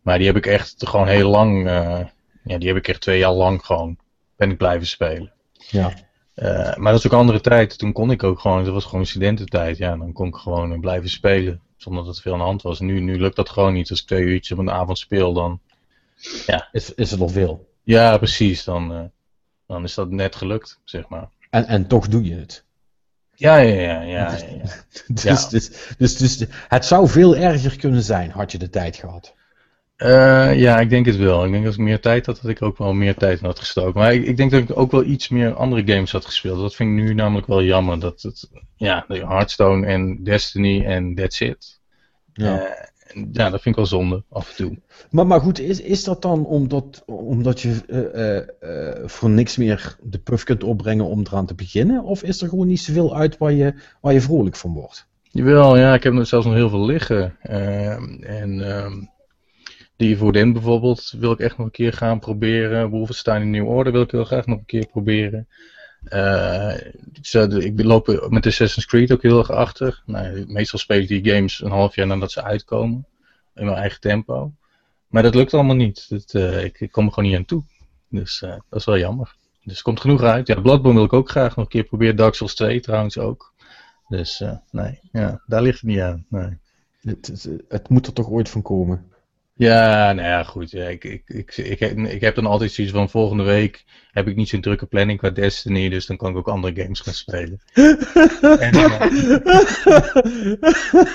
Maar 0.02 0.18
die 0.18 0.26
heb 0.26 0.36
ik 0.36 0.46
echt 0.46 0.74
gewoon 0.88 1.06
heel 1.06 1.30
lang, 1.30 1.66
eh, 1.66 2.00
ja, 2.44 2.58
die 2.58 2.68
heb 2.68 2.76
ik 2.76 2.88
echt 2.88 3.00
twee 3.00 3.18
jaar 3.18 3.32
lang 3.32 3.64
gewoon, 3.64 3.96
ben 4.36 4.50
ik 4.50 4.56
blijven 4.56 4.86
spelen. 4.86 5.32
Ja. 5.52 5.92
Eh, 6.34 6.76
maar 6.76 6.92
dat 6.92 7.00
is 7.00 7.06
ook 7.06 7.12
een 7.12 7.18
andere 7.18 7.40
tijd. 7.40 7.78
Toen 7.78 7.92
kon 7.92 8.10
ik 8.10 8.22
ook 8.22 8.40
gewoon, 8.40 8.64
dat 8.64 8.72
was 8.72 8.84
gewoon 8.84 9.06
studententijd. 9.06 9.76
Ja, 9.76 9.96
dan 9.96 10.12
kon 10.12 10.26
ik 10.26 10.34
gewoon 10.34 10.72
eh, 10.72 10.80
blijven 10.80 11.10
spelen. 11.10 11.60
Zonder 11.76 12.04
dat 12.04 12.16
er 12.16 12.22
veel 12.22 12.32
aan 12.32 12.38
de 12.38 12.44
hand 12.44 12.62
was. 12.62 12.80
Nu, 12.80 13.00
nu 13.00 13.20
lukt 13.20 13.36
dat 13.36 13.48
gewoon 13.48 13.72
niet. 13.72 13.90
Als 13.90 14.00
ik 14.00 14.06
twee 14.06 14.22
uurtjes 14.22 14.58
op 14.58 14.58
een 14.58 14.70
avond 14.70 14.98
speel, 14.98 15.32
dan. 15.32 15.60
Is, 16.72 16.94
is 16.94 17.10
het 17.10 17.20
al 17.20 17.28
veel? 17.28 17.68
Ja, 17.82 18.18
precies. 18.18 18.64
Dan, 18.64 19.10
dan 19.66 19.84
is 19.84 19.94
dat 19.94 20.10
net 20.10 20.36
gelukt, 20.36 20.80
zeg 20.84 21.08
maar. 21.08 21.28
En, 21.50 21.66
en 21.66 21.86
toch 21.86 22.08
doe 22.08 22.24
je 22.24 22.34
het. 22.34 22.64
Ja, 23.34 23.56
ja, 23.56 23.80
ja. 23.80 24.00
ja, 24.00 24.02
ja, 24.02 24.32
ja. 24.32 24.62
Dus, 25.06 25.22
Ja. 25.22 25.48
dus, 25.48 25.94
dus, 25.98 26.16
dus 26.16 26.46
het 26.68 26.84
zou 26.84 27.08
veel 27.08 27.36
erger 27.36 27.76
kunnen 27.76 28.02
zijn, 28.02 28.30
had 28.30 28.52
je 28.52 28.58
de 28.58 28.70
tijd 28.70 28.96
gehad. 28.96 29.34
Eh, 30.00 30.58
ja, 30.60 30.80
ik 30.80 30.90
denk 30.90 31.06
het 31.06 31.16
wel. 31.16 31.44
Ik 31.44 31.52
denk 31.52 31.64
dat 31.64 31.72
ik 31.72 31.78
meer 31.78 32.00
tijd 32.00 32.26
had, 32.26 32.38
dat 32.42 32.50
ik 32.50 32.62
ook 32.62 32.78
wel 32.78 32.92
meer 32.92 33.14
tijd 33.14 33.40
in 33.40 33.46
had 33.46 33.58
gestoken. 33.58 34.00
Maar 34.00 34.14
ik, 34.14 34.26
ik 34.26 34.36
denk 34.36 34.50
dat 34.50 34.60
ik 34.60 34.78
ook 34.78 34.90
wel 34.90 35.04
iets 35.04 35.28
meer 35.28 35.54
andere 35.54 35.92
games 35.94 36.12
had 36.12 36.24
gespeeld. 36.24 36.60
Dat 36.60 36.74
vind 36.74 36.90
ik 36.90 37.04
nu 37.04 37.14
namelijk 37.14 37.46
wel 37.46 37.62
jammer. 37.62 38.00
Dat 38.00 38.22
het, 38.22 38.50
ja, 38.76 39.04
de 39.08 39.26
Hearthstone 39.26 39.86
en 39.86 40.24
Destiny 40.24 40.84
en 40.84 41.14
that's 41.14 41.40
it. 41.40 41.80
Ja. 42.32 42.58
Eh, 42.58 43.22
ja, 43.32 43.50
dat 43.50 43.62
vind 43.62 43.64
ik 43.64 43.74
wel 43.74 43.86
zonde, 43.86 44.24
af 44.28 44.48
en 44.48 44.56
toe. 44.56 44.78
Maar, 45.10 45.26
maar 45.26 45.40
goed, 45.40 45.60
is, 45.60 45.80
is 45.80 46.04
dat 46.04 46.22
dan 46.22 46.46
omdat, 46.46 47.02
omdat 47.06 47.60
je 47.60 47.84
eh, 48.60 49.08
voor 49.08 49.30
niks 49.30 49.56
meer 49.56 49.96
de 50.02 50.18
puff 50.18 50.44
kunt 50.44 50.64
opbrengen 50.64 51.04
om 51.04 51.20
eraan 51.20 51.46
te 51.46 51.54
beginnen? 51.54 52.02
Of 52.04 52.22
is 52.22 52.42
er 52.42 52.48
gewoon 52.48 52.66
niet 52.66 52.80
zoveel 52.80 53.16
uit 53.16 53.38
waar 53.38 53.52
je, 53.52 53.74
waar 54.00 54.12
je 54.12 54.20
vrolijk 54.20 54.56
van 54.56 54.72
wordt? 54.72 55.08
Jawel, 55.22 55.76
ja, 55.76 55.94
ik 55.94 56.02
heb 56.02 56.14
er 56.14 56.26
zelfs 56.26 56.46
nog 56.46 56.54
heel 56.54 56.70
veel 56.70 56.84
liggen. 56.84 57.36
Ehm, 57.42 58.22
en 58.22 58.76
ehm 58.76 58.92
die 60.00 60.32
Den 60.32 60.52
bijvoorbeeld 60.52 61.14
wil 61.18 61.32
ik 61.32 61.38
echt 61.38 61.56
nog 61.56 61.66
een 61.66 61.72
keer 61.72 61.92
gaan 61.92 62.18
proberen. 62.18 62.88
Wolfenstein 62.88 63.42
in 63.42 63.50
New 63.50 63.68
Order 63.68 63.92
wil 63.92 64.02
ik 64.02 64.10
heel 64.10 64.24
graag 64.24 64.46
nog 64.46 64.58
een 64.58 64.64
keer 64.64 64.86
proberen. 64.86 65.48
Eh, 66.04 66.74
ik 67.58 67.82
loop 67.82 68.26
met 68.28 68.46
Assassin's 68.46 68.86
Creed 68.86 69.12
ook 69.12 69.22
heel 69.22 69.38
erg 69.38 69.50
achter. 69.50 70.02
Nou, 70.06 70.44
meestal 70.46 70.78
speel 70.78 71.00
ik 71.00 71.08
die 71.08 71.30
games 71.30 71.62
een 71.62 71.70
half 71.70 71.94
jaar 71.94 72.06
nadat 72.06 72.32
ze 72.32 72.42
uitkomen. 72.42 73.06
In 73.54 73.64
mijn 73.64 73.76
eigen 73.76 74.00
tempo. 74.00 74.52
Maar 75.06 75.22
dat 75.22 75.34
lukt 75.34 75.54
allemaal 75.54 75.76
niet. 75.76 76.08
Uh, 76.32 76.64
ik, 76.64 76.88
kom 76.90 77.06
er 77.06 77.12
gewoon 77.12 77.28
niet 77.28 77.38
aan 77.38 77.44
toe. 77.44 77.62
Dus 78.08 78.42
uh, 78.44 78.50
dat 78.50 78.78
is 78.78 78.84
wel 78.84 78.98
jammer. 78.98 79.34
Dus 79.64 79.76
er 79.76 79.82
komt 79.82 80.00
genoeg 80.00 80.22
uit. 80.22 80.46
Ja, 80.46 80.60
Bloodborne 80.60 80.98
wil 80.98 81.06
ik 81.06 81.12
ook 81.12 81.30
graag 81.30 81.56
nog 81.56 81.64
een 81.64 81.70
keer 81.70 81.84
proberen. 81.84 82.16
Dark 82.16 82.34
Souls 82.34 82.54
2 82.54 82.80
trouwens 82.80 83.18
ook. 83.18 83.52
Dus 84.08 84.44
nee, 84.70 85.00
ja, 85.12 85.42
daar 85.46 85.62
ligt 85.62 85.80
het 85.80 85.90
niet 85.90 86.00
aan. 86.00 86.26
Nee. 86.28 86.58
Het, 87.00 87.48
het, 87.68 87.88
moet 87.88 88.06
er 88.06 88.12
toch 88.12 88.28
ooit 88.28 88.48
van 88.48 88.62
komen? 88.62 89.09
Ja, 89.60 90.12
nou 90.12 90.28
ja, 90.28 90.42
goed. 90.44 90.70
Ja, 90.70 90.88
ik, 90.88 91.04
ik, 91.04 91.22
ik, 91.26 91.56
ik, 91.56 91.78
heb, 91.78 91.98
ik 91.98 92.20
heb 92.20 92.34
dan 92.34 92.46
altijd 92.46 92.72
zoiets 92.72 92.94
van 92.94 93.08
volgende 93.08 93.42
week 93.42 93.84
heb 94.12 94.28
ik 94.28 94.36
niet 94.36 94.48
zo'n 94.48 94.60
drukke 94.60 94.86
planning 94.86 95.18
qua 95.18 95.30
Destiny, 95.30 95.88
dus 95.88 96.06
dan 96.06 96.16
kan 96.16 96.30
ik 96.30 96.36
ook 96.36 96.48
andere 96.48 96.82
games 96.82 97.00
gaan 97.00 97.14
spelen. 97.14 97.60
en, 98.66 98.74
uh, 98.74 99.00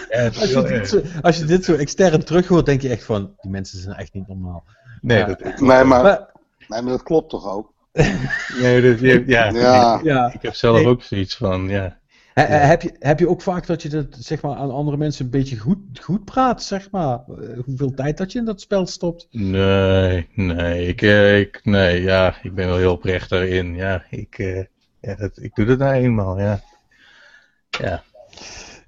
ja, 0.10 0.26
als, 0.26 0.52
je 0.52 0.64
dit 0.68 0.90
zo, 0.90 1.02
als 1.22 1.38
je 1.38 1.46
dit 1.46 1.66
zo 1.66 1.76
extern 1.76 2.24
terug 2.24 2.48
hoort, 2.48 2.66
denk 2.66 2.82
je 2.82 2.90
echt 2.90 3.04
van, 3.04 3.36
die 3.42 3.52
mensen 3.52 3.80
zijn 3.80 3.96
echt 3.96 4.14
niet 4.14 4.28
normaal. 4.28 4.64
Nee, 5.02 5.18
ja. 5.18 5.26
dat, 5.26 5.40
nee, 5.40 5.60
maar, 5.60 5.86
maar, 5.86 6.30
nee, 6.68 6.82
maar 6.82 6.92
dat 6.92 7.04
klopt 7.04 7.30
toch 7.30 7.48
ook? 7.48 7.74
nee, 8.62 8.82
dat, 8.82 9.00
ja, 9.00 9.22
ja. 9.26 9.98
Ik, 9.98 10.04
ja. 10.04 10.34
ik 10.34 10.42
heb 10.42 10.54
zelf 10.54 10.86
ook 10.86 11.04
zoiets 11.04 11.36
van, 11.36 11.70
ja. 11.70 11.98
He, 12.36 12.44
heb, 12.44 12.82
je, 12.82 12.96
heb 13.00 13.20
je 13.20 13.30
ook 13.30 13.42
vaak 13.42 13.66
dat 13.66 13.82
je 13.82 13.90
dat 13.90 14.18
zeg 14.20 14.42
maar, 14.42 14.56
aan 14.56 14.72
andere 14.72 14.98
mensen 14.98 15.26
een 15.26 15.32
beetje 15.32 15.58
goed, 15.58 15.80
goed 16.02 16.26
praat, 16.26 16.64
zeg 16.64 16.92
maar? 16.92 17.20
Hoeveel 17.66 17.94
tijd 17.94 18.18
dat 18.18 18.32
je 18.32 18.40
in 18.40 18.46
dat 18.46 18.62
spel 18.62 18.86
stopt? 18.86 19.28
Nee, 19.32 20.30
nee, 20.34 20.88
ik, 20.88 21.02
ik, 21.02 21.60
nee 21.64 22.02
ja, 22.02 22.36
ik 22.42 22.56
ben 22.56 22.68
wel 22.68 22.78
heel 22.78 22.92
oprecht 22.92 23.30
daarin. 23.30 23.76
Ja, 23.76 24.04
ik, 24.10 24.38
uh, 24.38 24.64
ja 25.02 25.16
dat, 25.16 25.38
ik 25.42 25.56
doe 25.56 25.66
dat 25.66 25.78
nou 25.78 25.94
eenmaal, 25.94 26.40
ja. 26.40 26.62
Ja, 27.70 28.04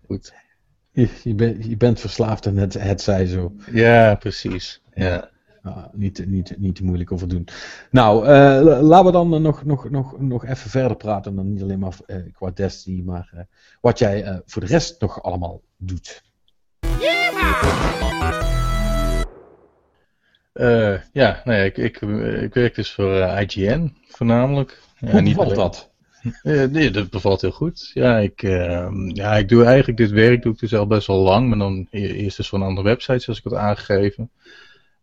goed. 0.06 0.34
Je, 0.92 1.10
je, 1.24 1.36
ben, 1.36 1.70
je 1.70 1.78
bent 1.78 2.00
verslaafd 2.00 2.46
en 2.46 2.58
het, 2.58 2.74
het 2.74 3.02
zij 3.02 3.26
zo. 3.26 3.54
Ja, 3.72 4.16
precies, 4.16 4.82
ja. 4.94 5.30
Uh, 5.66 5.86
niet, 5.94 6.26
niet, 6.28 6.58
niet 6.58 6.76
te 6.76 6.84
moeilijk 6.84 7.12
over 7.12 7.28
doen. 7.28 7.48
Nou, 7.92 8.22
uh, 8.22 8.82
laten 8.82 9.06
we 9.06 9.12
dan 9.12 9.42
nog, 9.42 9.66
nog, 9.66 9.90
nog, 9.90 10.20
nog 10.20 10.46
even 10.46 10.70
verder 10.70 10.98
praten. 10.98 11.36
Dan 11.36 11.54
niet 11.54 11.62
alleen 11.62 11.80
maar 11.80 11.98
uh, 12.08 12.18
qua 12.34 12.52
Destiny, 12.54 13.02
maar 13.02 13.48
wat 13.82 14.00
jij 14.00 14.42
voor 14.46 14.62
de 14.62 14.68
rest 14.68 15.02
nog 15.02 15.24
allemaal 15.24 15.62
doet. 15.78 16.26
ja, 21.12 21.42
nee, 21.46 21.66
ik, 21.66 21.78
ik, 21.78 22.02
ik 22.42 22.54
werk 22.54 22.76
dus 22.76 22.94
voor 22.94 23.14
IGN 23.16 23.96
voornamelijk. 24.08 24.82
Hoe 25.00 25.10
ja, 25.10 25.22
bevalt 25.22 25.56
dat? 25.56 25.92
nee, 26.72 26.92
dat 26.92 27.10
bevalt 27.10 27.42
heel 27.42 27.52
goed. 27.52 27.92
Ja 27.94 28.18
ik, 28.18 28.42
ja, 29.14 29.36
ik 29.36 29.50
doe 29.50 29.66
eigenlijk 29.66 29.98
dit 29.98 30.12
werk 30.12 30.42
doe 30.42 30.54
ik 30.54 30.60
dus 30.60 30.76
al 30.76 30.88
best 30.88 31.08
wel 31.08 31.18
lang, 31.18 31.50
maar 31.50 31.58
dan 31.58 31.88
e-, 31.90 32.14
eerst 32.14 32.38
dus 32.38 32.52
een 32.52 32.62
andere 32.62 32.88
website, 32.88 33.20
zoals 33.20 33.40
ik 33.40 33.46
had 33.46 33.54
aangegeven. 33.54 34.30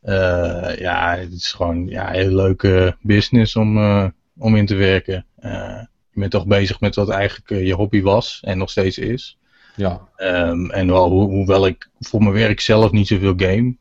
Uh, 0.05 0.77
ja, 0.77 1.17
het 1.17 1.33
is 1.33 1.53
gewoon 1.53 1.87
ja, 1.87 2.09
een 2.09 2.15
hele 2.15 2.35
leuke 2.35 2.97
business 3.01 3.57
om, 3.57 3.79
uh, 3.79 4.07
om 4.39 4.57
in 4.57 4.67
te 4.67 4.75
werken. 4.75 5.27
Uh, 5.41 5.83
je 6.11 6.21
bent 6.21 6.31
toch 6.31 6.47
bezig 6.47 6.81
met 6.81 6.95
wat 6.95 7.09
eigenlijk 7.09 7.65
je 7.65 7.75
hobby 7.75 8.03
was 8.03 8.41
en 8.43 8.59
nog 8.59 8.71
steeds 8.71 8.99
is. 8.99 9.39
Ja. 9.77 10.01
Um, 10.17 10.71
en 10.71 10.87
wel, 10.87 11.09
ho 11.09 11.27
hoewel 11.27 11.67
ik 11.67 11.89
voor 12.01 12.23
mijn 12.23 12.35
werk 12.35 12.61
zelf 12.61 12.91
niet 12.91 13.07
zoveel 13.07 13.35
game, 13.37 13.75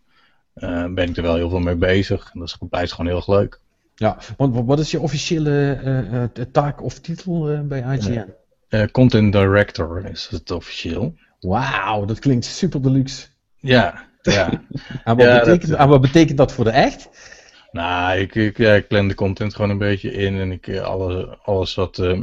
ben 0.94 1.10
ik 1.10 1.18
er 1.18 1.24
wel 1.24 1.36
heel 1.36 1.50
veel 1.50 1.60
mee 1.60 1.76
bezig. 1.76 2.30
En 2.34 2.40
dat 2.40 2.48
is 2.48 2.58
blijft 2.70 2.92
gewoon 2.92 3.08
heel 3.08 3.16
erg 3.16 3.28
leuk. 3.28 3.60
Ja, 3.96 4.18
want 4.38 4.66
wat 4.66 4.80
is 4.80 4.92
je 4.92 5.00
officiële 5.00 6.30
taak 6.52 6.84
of 6.84 7.00
titel 7.00 7.66
bij 7.68 7.98
IGN? 7.98 8.34
Content 8.92 9.32
Director 9.32 10.06
is 10.06 10.28
het 10.32 10.52
officieel. 10.52 11.16
Wauw, 11.40 12.06
dat 12.06 12.20
klinkt 12.20 12.46
super 12.46 12.82
deluxe. 12.82 13.28
Ja, 13.60 14.06
ja. 14.32 14.50
en, 15.04 15.16
wat 15.16 15.26
ja, 15.26 15.40
betekent, 15.40 15.70
dat, 15.70 15.80
en 15.80 15.88
wat 15.88 16.02
betekent 16.02 16.38
dat 16.38 16.52
voor 16.52 16.64
de 16.64 16.70
echt? 16.70 17.10
Nou, 17.72 18.20
ik, 18.20 18.36
ik, 18.36 18.58
ja, 18.58 18.74
ik 18.74 18.88
plan 18.88 19.08
de 19.08 19.16
content 19.16 19.56
gewoon 19.56 19.70
een 19.70 19.78
beetje 19.78 20.12
in 20.12 20.40
en 20.40 20.52
ik 20.52 20.78
alles, 20.78 21.26
alles 21.44 21.76
wat 21.76 21.98
uh, 21.98 22.20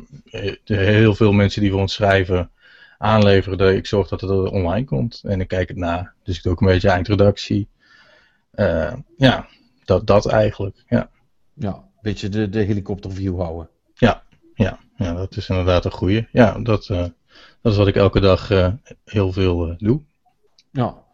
heel 0.65 1.15
veel 1.15 1.33
mensen 1.33 1.61
die 1.61 1.71
voor 1.71 1.81
ons 1.81 1.95
schrijven 1.95 2.51
aanleveren, 2.99 3.59
dat 3.59 3.71
ik 3.71 3.87
zorg 3.87 4.09
dat 4.09 4.21
het 4.21 4.31
online 4.31 4.85
komt 4.85 5.21
en 5.25 5.41
ik 5.41 5.49
kijk 5.49 5.69
het 5.69 5.77
na. 5.77 6.13
Dus 6.23 6.37
ik 6.37 6.43
doe 6.43 6.53
ook 6.53 6.61
een 6.61 6.67
beetje 6.67 6.89
eindredactie. 6.89 7.69
Uh, 8.55 8.93
ja, 9.17 9.47
dat, 9.85 10.07
dat 10.07 10.27
eigenlijk, 10.27 10.85
ja. 10.89 11.11
Ja, 11.55 11.75
een 11.75 12.03
beetje 12.03 12.29
de, 12.29 12.49
de 12.49 12.61
helikopterview 12.61 13.41
houden. 13.41 13.69
Ja, 13.95 14.23
ja, 14.55 14.79
ja, 14.97 15.15
dat 15.15 15.37
is 15.37 15.49
inderdaad 15.49 15.85
een 15.85 15.91
goede. 15.91 16.29
Ja, 16.33 16.59
dat, 16.59 16.89
uh, 16.89 17.05
dat 17.61 17.73
is 17.73 17.77
wat 17.77 17.89
ik 17.89 17.97
elke 17.97 18.21
dag 18.21 18.49
heel 19.05 19.33
veel 19.33 19.75
doe. 19.79 20.01
Ja, 20.73 21.05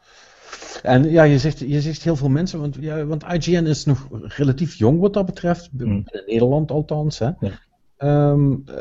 en 0.83 1.11
ja, 1.11 1.23
je 1.23 1.39
zegt, 1.39 1.59
je 1.59 1.81
zegt 1.81 2.03
heel 2.03 2.17
veel 2.17 2.29
mensen, 2.29 2.61
want, 2.61 2.77
ja, 2.81 3.05
want 3.05 3.25
IGN 3.33 3.65
is 3.65 3.85
nog 3.85 4.09
relatief 4.11 4.75
jong 4.75 5.01
wat 5.01 5.13
dat 5.13 5.27
betreft, 5.27 5.69
mm. 5.73 5.83
in 5.83 6.23
Nederland 6.27 6.71
althans. 6.71 7.19
Hè. 7.19 7.31
Ja. 7.41 8.31
Um, 8.31 8.65
uh, 8.69 8.75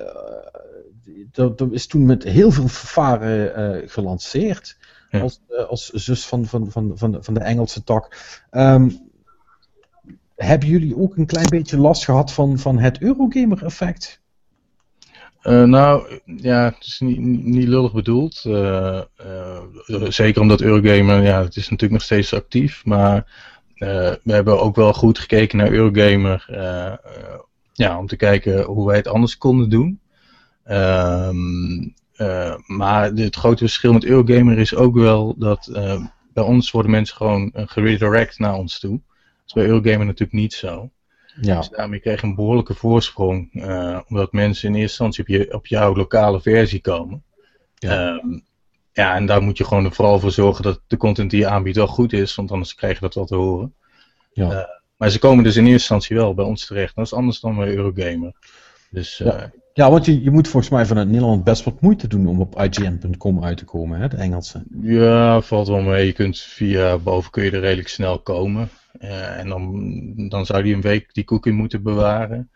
dat, 1.32 1.57
dat, 1.57 1.71
is 1.71 1.88
toen 1.88 2.05
met 2.05 2.23
heel 2.23 2.51
veel 2.51 2.67
vervaren 2.67 3.76
uh, 3.82 3.89
gelanceerd. 3.89 4.78
Ja. 5.09 5.19
Als, 5.19 5.41
uh, 5.49 5.65
als 5.65 5.89
zus 5.89 6.26
van, 6.26 6.45
van, 6.45 6.71
van, 6.71 6.91
van, 6.97 7.11
de, 7.11 7.23
van 7.23 7.34
de 7.34 7.39
Engelse 7.39 7.84
tak. 7.84 8.17
Um, 8.51 8.99
hebben 10.36 10.69
jullie 10.69 10.97
ook 10.97 11.17
een 11.17 11.26
klein 11.26 11.49
beetje 11.49 11.78
last 11.78 12.05
gehad 12.05 12.32
van, 12.32 12.59
van 12.59 12.80
het 12.80 13.01
Eurogamer-effect? 13.01 14.21
Uh, 15.48 15.64
nou, 15.64 16.20
ja, 16.26 16.64
het 16.64 16.86
is 16.86 17.00
niet, 17.00 17.20
niet 17.20 17.68
lullig 17.68 17.93
bedoeld. 17.93 18.43
Uh, 18.48 19.02
uh, 19.26 20.10
zeker 20.10 20.41
omdat 20.41 20.62
Eurogamer, 20.62 21.24
ja, 21.24 21.43
het 21.43 21.56
is 21.56 21.64
natuurlijk 21.64 21.91
nog 21.91 22.02
steeds 22.02 22.34
actief. 22.34 22.86
Maar 22.86 23.43
we 23.76 24.20
hebben 24.24 24.60
ook 24.60 24.76
wel 24.76 24.93
goed 24.93 25.20
gekeken 25.20 25.58
naar 25.58 25.72
Eurogamer. 25.72 26.46
ja, 27.74 27.98
om 27.98 28.08
te 28.08 28.16
kijken 28.16 28.64
hoe 28.64 28.88
wij 28.88 28.96
het 28.96 29.08
anders 29.08 29.38
konden 29.38 29.70
doen. 29.70 30.00
Ehm, 30.64 31.82
maar 32.68 33.12
het 33.12 33.36
grote 33.36 33.64
verschil 33.64 33.93
met 33.93 34.06
Eurogamer 34.06 34.58
is 34.58 34.76
ook 34.76 34.96
wel 34.96 35.36
dat 35.38 35.70
bij 36.34 36.43
ons 36.43 36.72
worden 36.72 36.91
mensen 36.91 37.16
gewoon 37.16 37.52
geredirect 37.54 38.39
naar 38.39 38.56
ons 38.56 38.80
toe. 38.80 39.02
Dat 39.02 39.46
is 39.46 39.54
bij 39.54 39.66
Eurogamer 39.66 40.06
natuurlijk 40.06 40.39
niet 40.39 40.54
zo. 40.54 40.89
Ja. 41.41 41.57
Dus 41.57 41.69
daarmee 41.69 41.99
kreeg 41.99 42.21
je 42.21 42.27
een 42.27 42.36
behoorlijke 42.36 42.73
voorsprong, 42.73 43.53
uh, 43.53 43.99
omdat 44.07 44.31
mensen 44.31 44.67
in 44.67 44.75
eerste 44.75 45.03
instantie 45.03 45.23
op, 45.23 45.27
je, 45.27 45.53
op 45.53 45.67
jouw 45.67 45.95
lokale 45.95 46.41
versie 46.41 46.81
komen. 46.81 47.23
Ja. 47.75 48.07
Um, 48.07 48.43
ja, 48.91 49.15
en 49.15 49.25
daar 49.25 49.41
moet 49.41 49.57
je 49.57 49.65
gewoon 49.65 49.93
vooral 49.93 50.19
voor 50.19 50.31
zorgen 50.31 50.63
dat 50.63 50.81
de 50.88 50.97
content 50.97 51.29
die 51.31 51.39
je 51.39 51.47
aanbiedt 51.47 51.77
wel 51.77 51.88
goed 51.88 52.13
is, 52.13 52.36
want 52.36 52.51
anders 52.51 52.75
krijg 52.75 52.93
je 52.93 52.99
dat 52.99 53.13
wel 53.13 53.25
te 53.25 53.36
horen. 53.36 53.73
Ja. 54.33 54.51
Uh, 54.51 54.63
maar 54.97 55.09
ze 55.09 55.19
komen 55.19 55.43
dus 55.43 55.55
in 55.55 55.61
eerste 55.61 55.77
instantie 55.77 56.15
wel 56.15 56.33
bij 56.33 56.45
ons 56.45 56.65
terecht. 56.65 56.95
Dat 56.95 57.05
is 57.05 57.13
anders 57.13 57.39
dan 57.39 57.55
bij 57.55 57.75
Eurogamer. 57.75 58.33
Dus, 58.89 59.17
ja. 59.17 59.51
Ja, 59.76 59.89
want 59.89 60.05
je, 60.05 60.23
je 60.23 60.32
moet 60.32 60.47
volgens 60.47 60.71
mij 60.71 60.86
vanuit 60.86 61.07
Nederland 61.07 61.43
best 61.43 61.63
wat 61.63 61.82
moeite 61.82 62.07
doen 62.07 62.28
om 62.28 62.41
op 62.41 62.61
IGN.com 62.61 63.43
uit 63.43 63.57
te 63.57 63.65
komen, 63.65 63.99
hè, 63.99 64.07
de 64.07 64.17
Engelse. 64.17 64.63
Ja, 64.82 65.41
valt 65.41 65.67
wel 65.67 65.82
mee. 65.82 66.05
Je 66.05 66.11
kunt 66.11 66.39
via 66.39 66.97
boven 66.97 67.32
kun 67.32 67.43
je 67.43 67.51
er 67.51 67.59
redelijk 67.59 67.88
snel 67.88 68.19
komen. 68.19 68.69
Uh, 69.01 69.38
en 69.38 69.49
dan, 69.49 70.30
dan 70.30 70.45
zou 70.45 70.63
die 70.63 70.73
een 70.73 70.82
week 70.82 71.13
die 71.13 71.23
cookie 71.23 71.51
moeten 71.51 71.84
bewaren. 71.84 72.49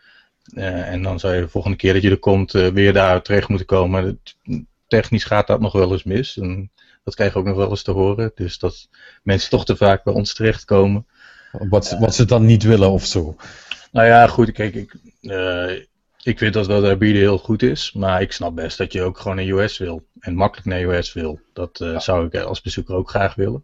Uh, 0.54 0.88
en 0.88 1.02
dan 1.02 1.20
zou 1.20 1.36
je 1.36 1.42
de 1.42 1.48
volgende 1.48 1.78
keer 1.78 1.94
dat 1.94 2.02
je 2.02 2.10
er 2.10 2.20
komt 2.20 2.54
uh, 2.54 2.68
weer 2.68 2.94
daar 2.94 3.22
terecht 3.22 3.48
moeten 3.48 3.68
komen. 3.68 4.22
Technisch 4.88 5.24
gaat 5.24 5.48
dat 5.48 5.60
nog 5.60 5.74
wel 5.74 5.92
eens 5.92 6.04
mis. 6.04 6.38
En 6.38 6.72
dat 7.04 7.16
krijg 7.16 7.34
je 7.34 7.40
ook 7.40 7.46
nog 7.46 7.58
wel 7.58 7.70
eens 7.70 7.84
te 7.84 7.92
horen. 7.92 8.32
Dus 8.36 8.60
dat 8.60 8.90
mensen 9.24 9.50
toch 9.50 9.66
te 9.66 9.76
vaak 9.76 10.04
bij 10.04 10.14
ons 10.14 10.34
terechtkomen. 10.34 11.06
Wat, 11.52 11.96
wat 12.00 12.16
ze 12.16 12.26
dan 12.26 12.46
niet 12.46 12.64
willen 12.64 12.92
of 12.92 13.06
zo. 13.06 13.36
Nou 13.92 14.08
ja, 14.08 14.28
goed. 14.28 14.52
Kijk, 14.52 14.76
ik, 14.76 14.96
ik 16.24 16.38
vind 16.38 16.54
dat 16.54 16.68
daar 16.68 16.98
bieden 16.98 17.22
heel 17.22 17.38
goed 17.38 17.62
is. 17.62 17.92
Maar 17.94 18.22
ik 18.22 18.32
snap 18.32 18.56
best 18.56 18.78
dat 18.78 18.94
je 18.94 19.02
ook 19.02 19.18
gewoon 19.18 19.38
naar 19.38 19.46
US 19.46 19.78
wil. 19.78 20.08
En 20.20 20.36
makkelijk 20.36 20.68
naar 20.68 20.98
US 20.98 21.14
wil. 21.14 21.40
Dat 21.54 21.78
ja. 21.78 22.00
zou 22.00 22.26
ik 22.26 22.36
als 22.36 22.62
bezoeker 22.62 22.96
ook 22.96 23.10
graag 23.10 23.36
willen. 23.36 23.64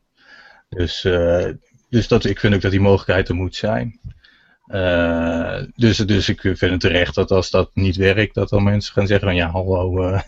Dus 0.69 1.05
dus 1.95 2.07
dat, 2.07 2.25
ik 2.25 2.39
vind 2.39 2.53
ook 2.55 2.61
dat 2.61 2.71
die 2.71 2.79
mogelijkheid 2.79 3.29
er 3.29 3.35
moet 3.35 3.55
zijn. 3.55 3.99
Uh, 4.67 5.61
dus, 5.75 5.97
dus 5.97 6.29
ik 6.29 6.41
vind 6.41 6.59
het 6.59 6.79
terecht 6.79 7.15
dat 7.15 7.31
als 7.31 7.49
dat 7.49 7.69
niet 7.73 7.95
werkt, 7.95 8.33
dat 8.33 8.49
dan 8.49 8.63
mensen 8.63 8.93
gaan 8.93 9.07
zeggen 9.07 9.27
van 9.27 9.35
ja, 9.35 9.49
hallo. 9.49 10.01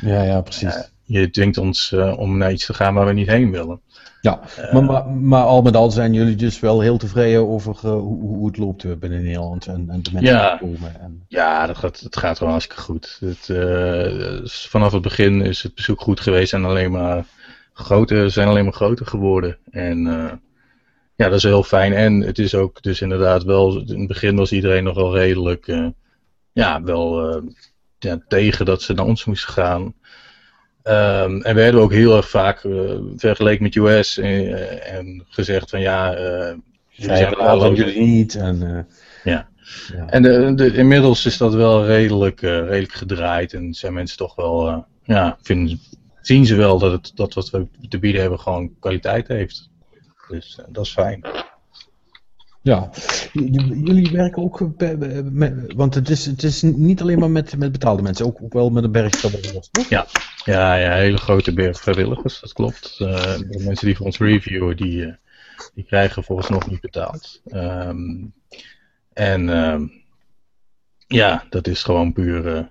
Ja, 0.00 0.22
ja, 0.22 0.40
precies. 0.40 0.90
Je 1.02 1.30
dwingt 1.30 1.58
ons 1.58 1.92
eh, 1.92 2.18
om 2.18 2.38
naar 2.38 2.52
iets 2.52 2.66
te 2.66 2.74
gaan 2.74 2.94
waar 2.94 3.06
we 3.06 3.12
niet 3.12 3.26
heen 3.26 3.50
willen. 3.50 3.80
Ja, 4.30 4.40
Eh, 4.56 4.72
maar, 4.72 4.84
maar, 4.84 5.08
maar 5.08 5.42
al 5.42 5.62
met 5.62 5.76
al 5.76 5.90
zijn 5.90 6.12
jullie 6.12 6.36
dus 6.36 6.60
wel 6.60 6.80
heel 6.80 6.96
tevreden 6.96 7.48
over 7.48 7.74
eh, 7.76 7.90
hoe, 7.90 8.20
hoe 8.22 8.46
het 8.46 8.56
loopt 8.56 8.84
eh, 8.84 8.92
binnen 8.92 9.22
Nederland 9.22 9.66
en, 9.66 9.84
en 9.90 10.02
de 10.02 10.10
mensen 10.12 10.34
Ja. 10.34 10.56
die 10.56 10.68
komen. 10.68 11.00
En, 11.00 11.24
Ja, 11.28 11.66
dat 11.66 11.76
gaat, 11.76 12.00
het 12.00 12.16
gaat 12.16 12.36
gewoon 12.36 12.52
hartstikke 12.52 12.82
goed. 12.82 13.20
Het, 13.20 13.46
vanaf 14.68 14.92
het 14.92 15.02
begin 15.02 15.40
is 15.42 15.62
het 15.62 15.74
bezoek 15.74 16.00
goed 16.00 16.20
geweest 16.20 16.52
en 16.52 16.64
alleen 16.64 16.90
maar 16.90 17.24
groter, 17.72 18.30
zijn 18.30 18.48
alleen 18.48 18.64
maar 18.64 18.72
groter 18.72 19.06
geworden. 19.06 19.58
En 19.70 19.98
ja, 21.14 21.28
dat 21.28 21.32
is 21.34 21.42
heel 21.42 21.62
fijn. 21.62 21.92
En 21.92 22.20
het 22.20 22.38
is 22.38 22.54
ook 22.54 22.82
dus 22.82 23.00
inderdaad 23.00 23.42
wel, 23.42 23.76
in 23.86 23.98
het 23.98 24.08
begin 24.08 24.36
was 24.36 24.52
iedereen 24.52 24.84
nog 24.84 24.94
wel 24.94 25.16
redelijk, 25.16 25.66
ja, 26.52 26.82
wel 26.82 27.42
ja, 27.98 28.18
tegen 28.28 28.64
dat 28.64 28.82
ze 28.82 28.92
naar 28.92 29.06
ons 29.06 29.24
moesten 29.24 29.52
gaan. 29.52 29.94
Ehm, 30.86 31.40
en 31.40 31.54
we 31.54 31.60
hebben 31.60 31.82
ook 31.82 31.92
heel 31.92 32.16
erg 32.16 32.28
vaak 32.28 32.64
eh, 32.64 32.72
vergeleken 33.16 33.62
met 33.62 33.74
US 33.74 34.18
eh, 34.18 34.94
en 34.94 35.24
gezegd 35.28 35.70
van 35.70 35.80
ja, 35.80 36.14
eh, 36.14 36.54
jullie 36.88 37.16
zij 37.16 37.16
zijn 37.16 37.32
en 37.32 37.58
wel 37.58 37.74
jullie 37.74 38.00
niet. 38.00 38.34
En, 38.34 38.86
Ja. 39.24 39.48
ja. 39.92 40.06
en 40.06 40.22
de, 40.22 40.52
de, 40.54 40.72
inmiddels 40.72 41.26
is 41.26 41.36
dat 41.36 41.54
wel 41.54 41.86
redelijk, 41.86 42.40
redelijk 42.40 42.92
gedraaid 42.92 43.52
en 43.52 43.74
zijn 43.74 43.92
mensen 43.92 44.16
toch 44.16 44.34
wel, 44.34 44.84
ja, 45.04 45.38
vinden, 45.42 45.80
zien 46.20 46.46
ze 46.46 46.54
wel 46.54 46.78
dat, 46.78 46.92
het, 46.92 47.12
dat 47.14 47.34
wat 47.34 47.50
we 47.50 47.66
te 47.88 47.98
bieden 47.98 48.20
hebben 48.20 48.40
gewoon 48.40 48.70
kwaliteit 48.80 49.28
heeft. 49.28 49.70
Dus 50.28 50.58
dat 50.68 50.84
is 50.84 50.92
fijn. 50.92 51.26
Ja, 52.62 52.90
jullie 53.32 54.10
werken 54.10 54.42
ook, 54.42 54.68
met, 55.30 55.72
want 55.76 55.94
het 55.94 56.10
is, 56.10 56.26
het 56.26 56.42
is 56.42 56.62
niet 56.62 57.00
alleen 57.00 57.18
maar 57.18 57.30
met, 57.30 57.56
met 57.58 57.72
betaalde 57.72 58.02
mensen, 58.02 58.26
ook, 58.26 58.42
ook 58.42 58.52
wel 58.52 58.70
met 58.70 58.84
een 58.84 58.92
berg 58.92 59.16
vrijwilligers, 59.16 59.68
toch? 59.70 59.88
Ja, 60.46 60.74
ja, 60.74 60.92
hele 60.94 61.16
grote 61.16 61.52
berg 61.52 61.80
vrijwilligers, 61.80 62.40
dat 62.40 62.52
klopt. 62.52 62.96
Eh, 62.98 63.38
de 63.38 63.62
mensen 63.64 63.86
die 63.86 63.96
voor 63.96 64.06
ons 64.06 64.18
reviewen, 64.18 64.76
die, 64.76 65.04
eh, 65.04 65.14
die 65.74 65.84
krijgen 65.84 66.24
volgens 66.24 66.48
nog 66.48 66.70
niet 66.70 66.80
betaald. 66.80 67.40
Ehm, 67.46 68.24
en 69.12 69.48
ehm, 69.48 69.86
ja, 71.06 71.44
dat 71.50 71.66
is 71.66 71.82
gewoon 71.82 72.12
puur 72.12 72.56
eh, 72.56 72.64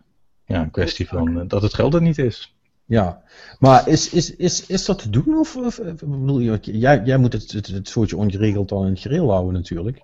ja, 0.45 0.61
een 0.61 0.71
kwestie 0.71 1.07
van 1.07 1.47
dat 1.47 1.61
het 1.61 1.73
geld 1.73 1.93
er 1.93 2.01
niet 2.01 2.17
is. 2.17 2.55
Ja, 2.85 3.23
maar 3.59 3.87
is, 3.87 4.09
is, 4.09 4.35
is, 4.35 4.65
is 4.65 4.85
dat 4.85 4.99
te 4.99 5.09
doen? 5.09 5.37
Of, 5.37 5.79
bedoel 5.99 6.39
je, 6.39 6.59
jij, 6.61 7.01
jij 7.05 7.17
moet 7.17 7.33
het, 7.33 7.51
het, 7.51 7.67
het 7.67 7.89
soortje 7.89 8.17
ongeregeld 8.17 8.69
dan 8.69 8.85
in 8.85 8.91
het 8.91 8.99
gereel 8.99 9.31
houden 9.31 9.53
natuurlijk. 9.53 10.01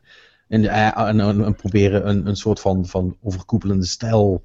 En, 0.48 0.66
en, 0.66 1.20
en, 1.20 1.46
en 1.46 1.56
proberen 1.56 2.10
een, 2.10 2.28
een 2.28 2.36
soort 2.36 2.60
van, 2.60 2.86
van 2.86 3.18
overkoepelende 3.22 3.86
stijl 3.86 4.44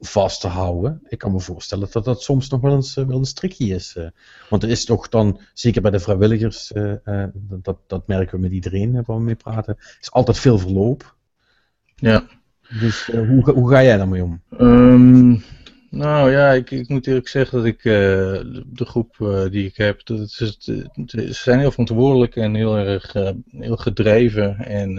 vast 0.00 0.40
te 0.40 0.48
houden. 0.48 1.00
Ik 1.08 1.18
kan 1.18 1.32
me 1.32 1.40
voorstellen 1.40 1.88
dat 1.92 2.04
dat 2.04 2.22
soms 2.22 2.48
nog 2.48 2.60
wel 2.60 2.74
eens, 2.74 2.96
eh, 2.96 3.04
wel 3.06 3.18
eens 3.18 3.32
tricky 3.32 3.72
is. 3.72 3.96
eh. 3.96 4.06
Want 4.48 4.62
er 4.62 4.68
is 4.70 4.84
toch 4.84 5.08
dan, 5.08 5.40
zeker 5.54 5.82
bij 5.82 5.90
de 5.90 6.00
vrijwilligers, 6.00 6.72
eh, 6.72 7.24
dat, 7.34 7.78
dat 7.86 8.06
merken 8.06 8.36
we 8.36 8.42
met 8.42 8.52
iedereen 8.52 8.92
waar 8.92 9.16
we 9.16 9.22
mee 9.22 9.34
praten, 9.34 9.76
is 10.00 10.10
altijd 10.10 10.38
veel 10.38 10.58
verloop. 10.58 11.16
Ja. 11.96 12.26
Dus 12.80 13.06
hoe, 13.06 13.44
ga- 13.44 13.52
hoe 13.52 13.70
ga 13.70 13.82
jij 13.82 13.96
daarmee 13.96 14.22
om? 14.24 14.42
Ehm, 14.58 15.36
nou 15.90 16.30
ja, 16.30 16.52
ik, 16.52 16.70
ik 16.70 16.88
moet 16.88 17.06
eerlijk 17.06 17.28
zeggen 17.28 17.58
dat 17.58 17.66
ik 17.66 17.78
eh, 17.78 17.92
de, 18.66 18.84
groep 18.84 19.16
eh, 19.20 19.44
die 19.50 19.66
ik 19.66 19.76
heb, 19.76 20.06
dat 20.06 20.18
het, 20.18 20.34
ze 20.34 21.32
zijn 21.32 21.58
heel 21.58 21.70
verantwoordelijk 21.70 22.36
en 22.36 22.54
heel 22.54 22.76
erg 22.76 23.14
eh, 23.14 23.30
heel 23.50 23.76
gedreven. 23.76 24.58
En 24.58 24.98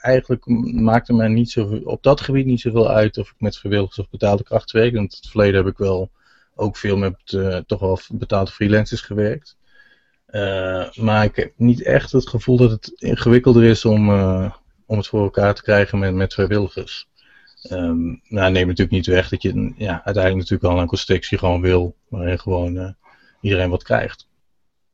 eigenlijk 0.00 0.46
maakt 0.72 1.08
het 1.08 1.16
mij 1.16 1.28
niet 1.28 1.50
zo, 1.50 1.80
op 1.84 2.02
dat 2.02 2.20
gebied 2.20 2.46
niet 2.46 2.60
zoveel 2.60 2.90
uit 2.90 3.18
of 3.18 3.30
ik 3.30 3.34
met 3.38 3.58
vrijwilligers 3.58 3.98
of 3.98 4.10
betaalde 4.10 4.42
kracht 4.42 4.70
werk. 4.70 4.94
Want 4.94 5.12
in 5.12 5.18
het 5.20 5.30
verleden 5.30 5.56
heb 5.64 5.72
ik 5.72 5.78
wel 5.78 6.10
ook 6.54 6.76
veel 6.76 6.96
met 6.96 7.16
toch 7.66 7.80
wel 7.80 7.98
betaalde 8.12 8.50
freelancers 8.50 9.00
gewerkt. 9.00 9.56
Maar 10.94 11.24
ik 11.24 11.36
heb 11.36 11.52
niet 11.56 11.82
echt 11.82 12.12
het 12.12 12.28
gevoel 12.28 12.56
dat 12.56 12.70
het 12.70 12.92
ingewikkelder 12.96 13.64
is 13.64 13.84
om, 13.84 14.10
om 14.86 14.96
het 14.96 15.06
voor 15.06 15.22
elkaar 15.22 15.54
te 15.54 15.62
krijgen 15.62 15.98
met, 15.98 16.14
met 16.14 16.34
vrijwilligers. 16.34 17.09
Ehm 17.62 18.00
nou, 18.28 18.52
neem 18.52 18.66
natuurlijk 18.66 18.90
niet 18.90 19.06
weg 19.06 19.28
dat 19.28 19.42
je 19.42 19.72
ja, 19.76 19.92
uiteindelijk 20.04 20.36
natuurlijk 20.36 20.72
wel 20.72 20.78
een 20.80 20.86
constructie 20.86 21.38
gewoon 21.38 21.60
wil, 21.60 21.96
waarin 22.08 22.38
gewoon 22.38 22.76
eh, 22.78 22.90
iedereen 23.40 23.70
wat 23.70 23.82
krijgt. 23.82 24.28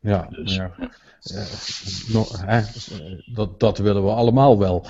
Ja, 0.00 0.26
Dus, 0.30 0.54
ja. 0.54 0.74
Eh, 0.78 2.12
no- 2.12 2.26
hè, 2.30 2.62
dat, 3.34 3.60
dat 3.60 3.78
willen 3.78 4.04
we 4.04 4.10
allemaal 4.10 4.58
wel. 4.58 4.86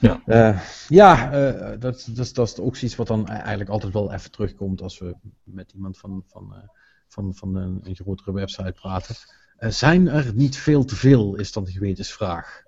Ja. 0.00 0.20
Eh, 0.26 0.60
ja, 0.88 1.30
dat, 1.76 1.80
dat, 1.80 2.18
is- 2.26 2.32
dat 2.32 2.46
is 2.48 2.58
ook 2.58 2.76
iets 2.76 2.96
wat 2.96 3.06
dan 3.06 3.28
eigenlijk 3.28 3.70
altijd 3.70 3.92
wel 3.92 4.12
even 4.12 4.30
terugkomt 4.30 4.82
als 4.82 4.98
we 4.98 5.14
met 5.44 5.72
iemand 5.72 5.98
van, 5.98 6.24
van, 6.26 6.54
van, 7.08 7.34
van 7.34 7.54
een, 7.56 7.80
een 7.84 7.94
grotere 7.96 8.32
website 8.32 8.72
praten. 8.72 9.14
Zijn 9.58 10.08
er 10.08 10.30
niet 10.34 10.56
veel 10.56 10.84
te 10.84 10.96
veel, 10.96 11.34
is 11.34 11.52
dan 11.52 11.64
de 11.64 11.70
gewetensvraag. 11.72 12.62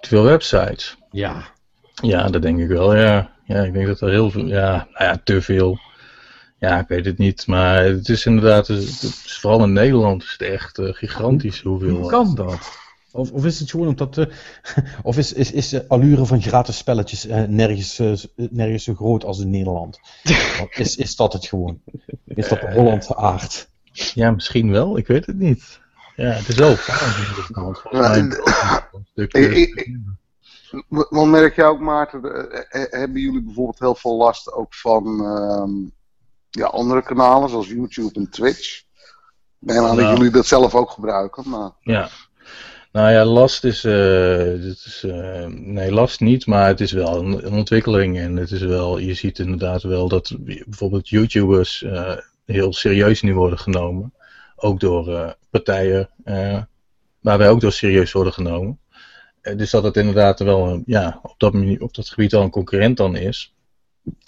Te 0.00 0.08
veel 0.08 0.22
websites. 0.22 0.96
Ja. 1.10 1.44
Ja, 2.02 2.28
dat 2.28 2.42
denk 2.42 2.58
ik 2.60 2.68
wel, 2.68 2.96
ja. 2.96 3.32
Ja, 3.50 3.62
ik 3.62 3.72
denk 3.72 3.86
dat 3.86 4.00
er 4.00 4.10
heel 4.10 4.30
veel, 4.30 4.46
ja, 4.46 4.70
nou 4.92 5.04
ja, 5.04 5.20
te 5.24 5.42
veel. 5.42 5.78
Ja, 6.58 6.80
ik 6.80 6.88
weet 6.88 7.04
het 7.04 7.18
niet, 7.18 7.46
maar 7.46 7.84
het 7.84 8.08
is 8.08 8.26
inderdaad, 8.26 8.66
het 8.66 8.78
is, 9.02 9.38
vooral 9.40 9.62
in 9.64 9.72
Nederland 9.72 10.22
is 10.22 10.36
het 10.38 10.48
echt 10.48 10.78
eh, 10.78 10.92
gigantisch 10.92 11.60
hoeveel. 11.60 11.96
Hoe 11.96 12.10
kan 12.10 12.34
dat? 12.34 12.78
Of, 13.12 13.30
of 13.30 13.44
is 13.44 13.60
het 13.60 13.70
gewoon 13.70 13.86
omdat. 13.88 14.18
eh, 14.18 14.26
of 15.02 15.16
is, 15.18 15.32
is, 15.32 15.52
is 15.52 15.68
de 15.68 15.88
allure 15.88 16.26
van 16.26 16.42
gratis 16.42 16.76
spelletjes 16.76 17.26
eh, 17.26 17.42
nergens, 17.42 17.98
eh, 17.98 18.12
eh, 18.12 18.18
nergens 18.50 18.84
zo 18.84 18.94
groot 18.94 19.24
als 19.24 19.40
in 19.40 19.50
Nederland? 19.50 20.00
Of 20.62 20.76
is, 20.78 20.96
is 20.96 21.16
dat 21.16 21.32
het 21.32 21.46
gewoon? 21.46 21.80
Is 22.24 22.48
dat 22.48 22.60
de 22.60 22.72
Hollandse 22.72 23.16
aard? 23.16 23.68
Ja, 23.92 24.30
misschien 24.30 24.70
wel, 24.70 24.96
ik 24.98 25.06
weet 25.06 25.26
het 25.26 25.38
niet. 25.38 25.80
Ja, 26.16 26.30
het 26.30 26.48
is 26.48 26.54
wel 26.54 26.76
fijn. 26.76 28.30
Want 30.88 31.30
merk 31.30 31.56
jij 31.56 31.66
ook, 31.66 31.80
Maarten, 31.80 32.22
eh, 32.22 32.82
eh, 32.82 32.90
hebben 32.90 33.20
jullie 33.20 33.42
bijvoorbeeld 33.42 33.78
heel 33.78 33.94
veel 33.94 34.16
last 34.16 34.52
ook 34.52 34.74
van 34.74 35.04
ehm, 35.24 35.72
ja, 36.50 36.66
andere 36.66 37.02
kanalen, 37.02 37.48
zoals 37.48 37.68
YouTube 37.68 38.14
en 38.14 38.30
Twitch? 38.30 38.82
Aan 39.66 39.96
dat 39.96 39.96
Nou. 39.96 40.16
jullie 40.16 40.30
dat 40.30 40.46
zelf 40.46 40.74
ook 40.74 40.90
gebruiken, 40.90 41.48
maar... 41.48 41.70
Ja. 41.80 42.08
Nou 42.92 43.10
ja, 43.10 43.24
last 43.24 43.64
is, 43.64 43.84
eh, 43.84 44.64
is 44.64 45.04
eh, 45.06 45.46
nee, 45.46 45.92
last 45.92 46.20
niet, 46.20 46.46
maar 46.46 46.66
het 46.66 46.80
is 46.80 46.92
wel 46.92 47.16
een, 47.16 47.46
een 47.46 47.52
ontwikkeling 47.52 48.18
en 48.18 48.36
het 48.36 48.50
is 48.50 48.62
wel, 48.62 48.98
je 48.98 49.14
ziet 49.14 49.38
inderdaad 49.38 49.82
wel 49.82 50.08
dat 50.08 50.36
bijvoorbeeld 50.38 51.08
YouTubers 51.08 51.82
eh, 51.82 52.16
heel 52.44 52.72
serieus 52.72 53.22
nu 53.22 53.34
worden 53.34 53.58
genomen, 53.58 54.14
ook 54.56 54.80
door 54.80 55.14
eh, 55.14 55.30
partijen 55.50 56.10
eh, 56.24 56.62
waar 57.20 57.38
wij 57.38 57.50
ook 57.50 57.60
door 57.60 57.72
serieus 57.72 58.12
worden 58.12 58.32
genomen. 58.32 58.78
Eh, 59.40 59.56
dus 59.56 59.70
dat 59.70 59.84
het 59.84 59.96
inderdaad 59.96 60.38
wel, 60.40 60.82
ja, 60.86 61.20
op 61.22 61.34
dat, 61.38 61.52
mani- 61.52 61.78
op 61.78 61.94
dat 61.94 62.08
gebied 62.08 62.34
al 62.34 62.42
een 62.42 62.50
concurrent 62.50 62.96
dan 62.96 63.16
is. 63.16 63.54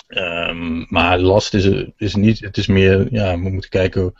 Ehm, 0.06 0.84
maar 0.88 1.18
last 1.18 1.54
is, 1.54 1.86
is 1.96 2.14
niet, 2.14 2.40
het 2.40 2.56
is 2.56 2.66
meer, 2.66 3.06
ja, 3.10 3.38
we 3.40 3.50
moeten 3.50 3.70
kijken 3.70 4.14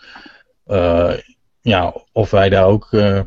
eh, 0.64 1.14
ja, 1.60 1.94
of 2.12 2.30
wij 2.30 2.48
daar 2.48 2.66
ook 2.66 2.92
eh, 2.92 3.20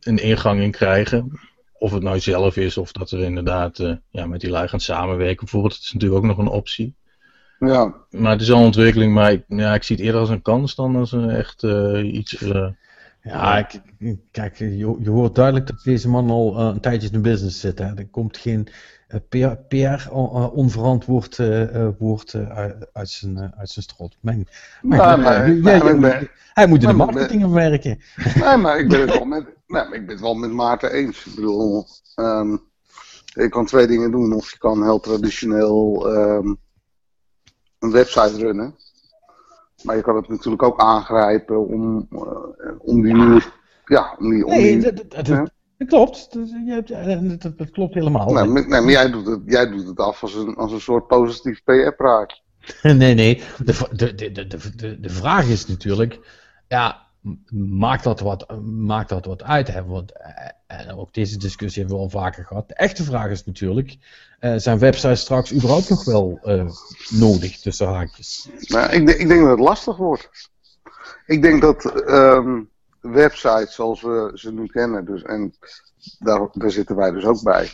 een 0.00 0.18
ingang 0.18 0.60
in 0.60 0.70
krijgen. 0.70 1.40
Of 1.78 1.92
het 1.92 2.02
nou 2.02 2.20
zelf 2.20 2.56
is, 2.56 2.76
of 2.76 2.92
dat 2.92 3.10
we 3.10 3.24
inderdaad 3.24 3.98
ja, 4.10 4.26
met 4.26 4.40
die 4.40 4.50
lui 4.50 4.68
gaan 4.68 4.80
samenwerken. 4.80 5.36
Bijvoorbeeld, 5.36 5.74
dat 5.74 5.82
is 5.82 5.92
natuurlijk 5.92 6.20
ook 6.22 6.28
nog 6.28 6.38
een 6.38 6.52
optie. 6.52 6.94
Ja, 7.58 7.94
Maar 8.10 8.32
het 8.32 8.40
is 8.40 8.50
al 8.50 8.58
een 8.58 8.64
ontwikkeling, 8.64 9.12
maar 9.12 9.32
ik, 9.32 9.44
ja, 9.48 9.74
ik 9.74 9.82
zie 9.82 9.96
het 9.96 10.04
eerder 10.04 10.20
als 10.20 10.30
een 10.30 10.42
kans 10.42 10.74
dan 10.74 10.96
als 10.96 11.12
een 11.12 11.30
echt 11.30 11.62
iets. 12.02 12.44
Ja, 13.22 13.68
kijk, 14.30 14.56
je, 14.58 14.96
je 15.00 15.10
hoort 15.10 15.34
duidelijk 15.34 15.66
dat 15.66 15.80
deze 15.84 16.08
man 16.08 16.30
al 16.30 16.58
eh, 16.58 16.66
een 16.66 16.80
tijdje 16.80 17.06
in 17.06 17.12
de 17.12 17.20
business 17.30 17.60
zit. 17.60 17.78
Hè. 17.78 17.94
Er 17.96 18.08
komt 18.08 18.36
geen 18.36 18.68
eh, 19.08 19.20
PR, 19.28 19.54
PR 19.68 20.10
on- 20.10 20.42
eh, 20.42 20.52
onverantwoord 20.56 21.38
eh, 21.38 21.88
woord 21.98 22.34
uit, 22.92 23.08
zijn, 23.08 23.38
uit 23.56 23.70
zijn 23.70 23.84
strot. 23.84 24.16
Mijn, 24.20 24.48
mijn- 24.82 25.00
Nou, 25.00 25.18
eh, 25.18 25.24
maar- 25.24 25.46
jij- 25.50 25.60
maar 25.60 25.84
jij- 25.84 25.94
ik 25.94 26.00
ben- 26.00 26.30
hij 26.52 26.66
moet 26.66 26.82
in 26.82 26.88
de 26.88 26.94
marketing 26.94 27.46
werken. 27.52 28.00
nee, 28.34 28.56
maar 28.56 28.78
ik 28.78 28.88
ben 28.88 29.00
het 29.00 29.10
wel 29.18 29.24
met, 29.24 29.44
nee, 29.66 29.82
ik 29.82 29.90
ben 29.90 30.08
het 30.08 30.20
wel 30.20 30.34
met 30.34 30.50
Maarten 30.52 30.92
eens. 30.92 31.26
Ik 31.26 31.34
bedoel, 31.34 31.86
ehm, 32.14 32.56
je 33.24 33.48
kan 33.48 33.66
twee 33.66 33.86
dingen 33.86 34.10
doen. 34.10 34.32
Of 34.32 34.50
je 34.50 34.58
kan 34.58 34.82
heel 34.82 35.00
traditioneel 35.00 36.12
ehm, 36.14 36.54
een 37.78 37.90
website 37.90 38.36
runnen. 38.36 38.74
Maar 39.82 39.96
je 39.96 40.02
kan 40.02 40.16
het 40.16 40.28
natuurlijk 40.28 40.62
ook 40.62 40.80
aangrijpen 40.80 41.66
om, 41.66 42.06
eh, 42.10 42.18
om 42.78 43.02
die 43.02 43.14
nieuwe... 43.14 43.42
Ja, 43.84 44.16
om 44.18 44.30
die... 44.30 44.44
Om 44.44 44.50
Nee, 44.50 44.78
die 44.78 44.92
dat, 44.92 45.52
klopt. 45.86 46.32
Dat, 47.58 47.70
klopt 47.70 47.94
helemaal. 47.94 48.32
nee, 48.32 48.44
maar, 48.44 48.68
nee, 48.68 48.80
maar 48.80 48.90
jij 48.90 49.10
doet 49.10 49.26
het, 49.26 49.40
jij 49.44 49.70
doet 49.70 49.86
het 49.86 49.98
af 50.00 50.22
als 50.22 50.34
een, 50.34 50.54
als 50.54 50.72
een 50.72 50.80
soort 50.80 51.06
positief 51.06 51.62
PR-praatje. 51.64 52.40
Nee, 52.82 53.14
nee. 53.14 53.42
De, 53.64 53.88
de, 53.92 54.14
de, 54.14 54.32
de, 54.32 55.00
de, 55.00 55.10
vraag 55.10 55.46
is 55.46 55.66
natuurlijk, 55.66 56.18
ja, 56.68 57.06
maakt 57.52 58.04
dat 58.04 58.20
wat, 58.20 58.60
maakt 58.62 59.08
dat 59.08 59.24
wat 59.24 59.42
uit? 59.42 59.72
Hè? 59.72 59.84
Want, 59.84 60.12
eh, 60.12 60.30
en 60.78 60.96
ook 60.96 61.14
deze 61.14 61.36
discussie 61.36 61.80
hebben 61.80 61.98
we 61.98 62.04
al 62.04 62.10
vaker 62.10 62.44
gehad. 62.44 62.68
De 62.68 62.74
echte 62.74 63.04
vraag 63.04 63.30
is 63.30 63.44
natuurlijk, 63.44 63.96
eh, 64.38 64.54
zijn 64.56 64.78
websites 64.78 65.20
straks 65.20 65.52
überhaupt 65.52 65.88
nog 65.88 66.04
wel 66.04 66.38
eh, 66.42 66.68
nodig, 67.08 67.60
tussen 67.60 67.86
haakjes? 67.86 68.48
Maar 68.68 68.94
ik, 68.94 69.08
ik 69.08 69.28
denk 69.28 69.40
dat 69.40 69.50
het 69.50 69.58
lastig 69.58 69.96
wordt. 69.96 70.50
Ik 71.26 71.42
denk 71.42 71.62
dat 71.62 72.02
ehm, 72.02 72.60
websites 73.00 73.74
zoals 73.74 74.02
we 74.02 74.30
ze 74.34 74.52
nu 74.52 74.66
kennen, 74.66 75.04
dus, 75.04 75.22
en 75.22 75.54
daar, 76.18 76.48
daar 76.52 76.70
zitten 76.70 76.96
wij 76.96 77.10
dus 77.10 77.24
ook 77.24 77.42
bij, 77.42 77.70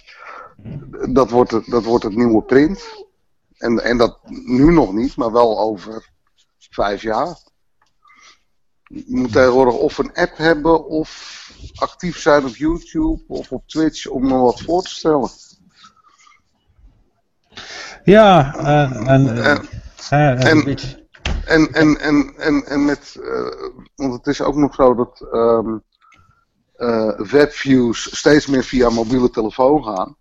dat 1.10 1.30
wordt 1.30 1.50
het, 1.50 1.66
dat 1.66 1.84
wordt 1.84 2.04
het 2.04 2.16
nieuwe 2.16 2.42
print. 2.42 3.06
En, 3.58 3.84
en 3.84 3.96
dat 3.96 4.18
nu 4.28 4.72
nog 4.72 4.92
niet, 4.92 5.16
maar 5.16 5.32
wel 5.32 5.58
over 5.58 6.08
vijf 6.58 7.02
jaar. 7.02 7.38
Je 8.82 9.04
moet 9.06 9.32
tegenwoordig 9.32 9.74
of 9.74 9.98
een 9.98 10.14
app 10.14 10.36
hebben 10.36 10.86
of 10.86 11.47
actief 11.74 12.18
zijn 12.18 12.44
op 12.44 12.56
YouTube 12.56 13.22
of 13.26 13.52
op 13.52 13.66
Twitch 13.66 14.06
om 14.06 14.26
me 14.26 14.36
wat 14.36 14.60
voor 14.60 14.82
te 14.82 14.94
stellen. 14.94 15.30
Ja, 18.04 18.54
eh, 18.54 19.08
en, 19.08 19.36
eh, 19.36 19.50
En- 19.50 19.68
eh, 20.10 20.44
en- 20.50 20.64
En, 21.44 21.72
en, 22.00 22.34
en, 22.36 22.64
en, 22.66 22.84
met, 22.84 23.16
want 23.94 24.12
het 24.12 24.26
is 24.26 24.40
ook 24.40 24.54
nog 24.54 24.74
zo 24.74 24.94
dat 24.94 25.20
ehm, 25.32 25.78
eh, 26.76 27.18
webviews 27.20 28.16
steeds 28.18 28.46
meer 28.46 28.64
via 28.64 28.88
mobiele 28.90 29.30
telefoon 29.30 29.84
gaan. 29.84 30.16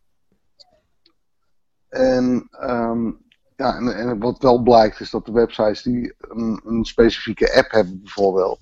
En, 1.90 2.48
ehm, 2.52 3.12
ja, 3.56 3.76
en, 3.76 3.96
en 3.96 4.20
wat 4.20 4.42
wel 4.42 4.62
blijkt 4.62 5.00
is 5.00 5.10
dat 5.10 5.26
de 5.26 5.32
websites 5.32 5.82
die 5.82 6.14
een, 6.18 6.62
een 6.66 6.86
specifieke 6.86 7.56
app 7.56 7.72
hebben 7.72 8.02
bijvoorbeeld, 8.04 8.60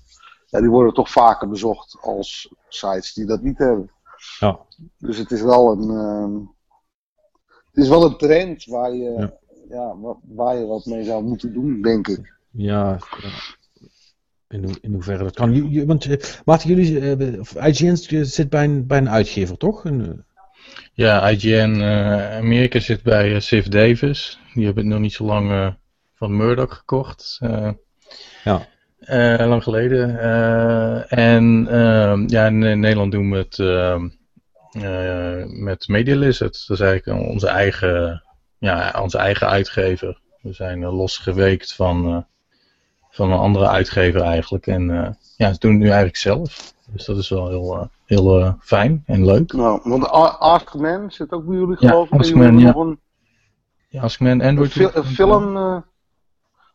ja, 0.56 0.62
die 0.62 0.70
worden 0.70 0.94
toch 0.94 1.10
vaker 1.10 1.48
bezocht 1.48 1.96
als 2.00 2.54
sites 2.68 3.12
die 3.14 3.26
dat 3.26 3.42
niet 3.42 3.58
hebben. 3.58 3.90
ja. 4.38 4.58
Dus 4.98 5.18
het 5.18 5.30
is 5.30 5.42
wel 5.42 5.72
een, 5.72 5.90
ehm, 5.90 6.34
het 7.72 7.84
is 7.84 7.88
wel 7.88 8.04
een 8.04 8.16
trend 8.16 8.64
waar 8.64 8.92
je, 8.94 9.10
Ja. 9.10 9.32
ja. 9.68 9.98
wa- 9.98 10.18
waar 10.22 10.56
je 10.56 10.66
wat 10.66 10.84
mee 10.84 11.04
zou 11.04 11.22
moeten 11.24 11.52
doen, 11.52 11.82
denk 11.82 12.08
ik. 12.08 12.34
Ja, 12.50 12.98
ja. 13.22 13.28
In, 14.48 14.64
ho- 14.64 14.74
in 14.80 14.92
hoeverre 14.92 15.22
dat 15.24 15.34
kan. 15.34 15.52
J- 15.70 15.84
Want 15.86 16.04
uh, 16.04 16.16
Maarten, 16.44 16.68
jullie, 16.74 17.00
eh, 17.16 17.40
of 17.40 17.54
IGN 17.54 17.94
zit 18.24 18.48
bij 18.50 18.64
een, 18.64 18.86
bij 18.86 18.98
een 18.98 19.08
uitgever, 19.10 19.56
toch? 19.56 19.84
Een, 19.84 20.00
eh, 20.00 20.18
Ja, 20.92 21.28
IGN 21.30 21.80
eh, 21.80 22.36
Amerika 22.36 22.78
zit 22.78 23.02
bij 23.02 23.34
eh, 23.34 23.40
Civ 23.40 23.66
Davis. 23.66 24.38
Die 24.54 24.64
hebben 24.64 24.82
het 24.84 24.92
nog 24.92 25.02
niet 25.02 25.12
zo 25.12 25.24
lang 25.24 25.50
eh, 25.50 25.72
van 26.14 26.36
Murdoch 26.36 26.76
gekocht. 26.76 27.38
eh, 27.40 27.70
Ja. 28.44 28.66
Eh, 29.06 29.46
lang 29.46 29.62
geleden. 29.62 30.20
Eh, 30.20 31.18
en 31.18 31.66
ehm, 31.70 32.24
ja, 32.26 32.46
in, 32.46 32.62
in 32.62 32.80
Nederland 32.80 33.12
doen 33.12 33.30
we 33.30 33.36
het 33.36 33.58
ehm, 33.58 34.08
eh, 34.70 35.44
met 35.46 35.88
Media 35.88 36.16
Lizard. 36.16 36.64
Dat 36.66 36.78
is 36.78 36.84
eigenlijk 36.84 37.28
onze 37.28 37.48
eigen, 37.48 38.22
ja, 38.58 39.00
onze 39.02 39.18
eigen 39.18 39.48
uitgever. 39.48 40.20
We 40.42 40.52
zijn 40.52 40.84
losgeweekt 40.84 41.74
van, 41.74 42.26
van 43.10 43.32
een 43.32 43.38
andere 43.38 43.68
uitgever 43.68 44.20
eigenlijk. 44.20 44.66
En 44.66 45.16
ja, 45.36 45.52
ze 45.52 45.58
doen 45.58 45.70
het 45.70 45.80
nu 45.80 45.86
eigenlijk 45.86 46.16
zelf. 46.16 46.74
Dus 46.86 47.04
dat 47.04 47.18
is 47.18 47.28
wel 47.28 47.48
heel, 47.48 47.90
heel 48.04 48.56
fijn 48.60 49.02
en 49.06 49.24
leuk. 49.24 49.52
Nou, 49.52 49.80
want 49.84 50.08
Askman 50.38 51.10
zit 51.10 51.32
ook 51.32 51.46
bij 51.46 51.56
jullie 51.56 51.76
geloof 51.76 52.10
ik. 52.10 52.20
Askman, 52.20 52.58
ja. 52.58 52.74
een, 52.74 52.98
een, 54.18 54.42
Android... 54.42 54.72
fil- 54.72 54.90
een 54.94 55.04
film, 55.04 55.84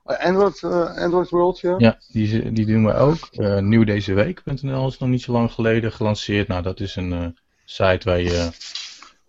Android, 0.03 0.63
eh, 0.63 0.97
Android 0.97 1.29
World, 1.29 1.59
ja? 1.59 1.75
Ja, 1.77 1.97
die, 2.11 2.51
die 2.51 2.65
doen 2.65 2.85
we 2.85 2.93
ook. 2.93 3.27
Eh 3.31 3.57
nieuwdezeweek.nl 3.57 4.87
is 4.87 4.97
nog 4.97 5.09
niet 5.09 5.21
zo 5.21 5.31
lang 5.31 5.51
geleden 5.51 5.91
gelanceerd. 5.91 6.47
Nou, 6.47 6.61
dat 6.63 6.79
is 6.79 6.95
een 6.95 7.13
eh, 7.13 7.25
site 7.65 8.09
waar 8.09 8.19
je 8.19 8.49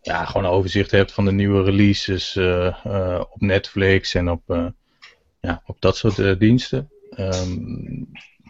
ja, 0.03 0.25
gewoon 0.25 0.45
een 0.45 0.51
overzicht 0.57 0.91
hebt 0.91 1.13
van 1.13 1.25
de 1.25 1.33
nieuwe 1.33 1.63
releases 1.63 2.37
eh, 2.37 2.67
eh, 2.85 3.21
op 3.31 3.41
Netflix 3.41 4.15
en 4.15 4.31
op, 4.31 4.43
eh, 4.47 4.67
ja, 5.41 5.63
op 5.67 5.81
dat 5.81 5.97
soort 5.97 6.19
eh, 6.19 6.39
diensten. 6.39 6.91
Ehm, 7.11 8.05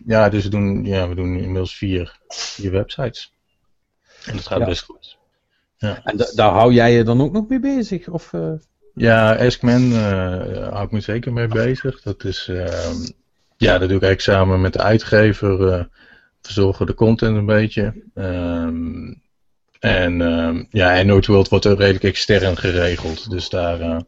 ja, 0.07 0.29
dus 0.29 0.43
we 0.45 0.51
doen, 0.51 0.85
ja, 0.85 1.09
we 1.09 1.15
doen 1.15 1.37
inmiddels 1.37 1.77
vier, 1.77 2.19
vier 2.29 2.71
websites. 2.71 3.33
En 4.27 4.37
dat 4.37 4.47
gaat 4.47 4.59
Ja. 4.59 4.65
best 4.65 4.83
goed. 4.85 5.19
en 5.79 6.17
da- 6.17 6.33
daar 6.35 6.51
hou 6.53 6.73
jij 6.73 6.93
je 6.93 7.03
dan 7.03 7.21
ook 7.21 7.33
nog 7.33 7.49
mee 7.49 7.61
bezig? 7.61 8.09
Of, 8.09 8.33
eh? 8.33 8.53
Ja, 8.95 9.35
Askman 9.35 9.93
eh 9.93 10.69
hou 10.69 10.85
ik 10.85 10.91
me 10.91 11.01
zeker 11.01 11.33
mee 11.33 11.49
bezig. 11.49 12.03
Dat 12.03 12.25
is, 12.25 12.49
ehm, 12.49 12.97
ja, 13.57 13.79
dat 13.79 13.89
doe 13.89 13.97
ik 13.97 14.03
eigenlijk 14.03 14.21
samen 14.21 14.61
met 14.61 14.73
de 14.73 14.83
uitgever. 14.83 15.73
eh 15.73 15.85
verzorgen 16.43 16.87
de 16.87 16.95
content 16.95 17.37
een 17.37 17.47
beetje. 17.47 18.03
Ehm, 18.15 19.13
en 19.81 20.21
ehm, 20.21 20.65
ja, 20.71 20.97
en 20.97 21.07
Noordworld 21.07 21.49
wordt 21.49 21.67
ook 21.67 21.79
redelijk 21.79 22.05
extern 22.05 22.57
geregeld. 22.57 23.31
Dus 23.31 23.49
daar, 23.49 23.81
eh, 23.81 24.01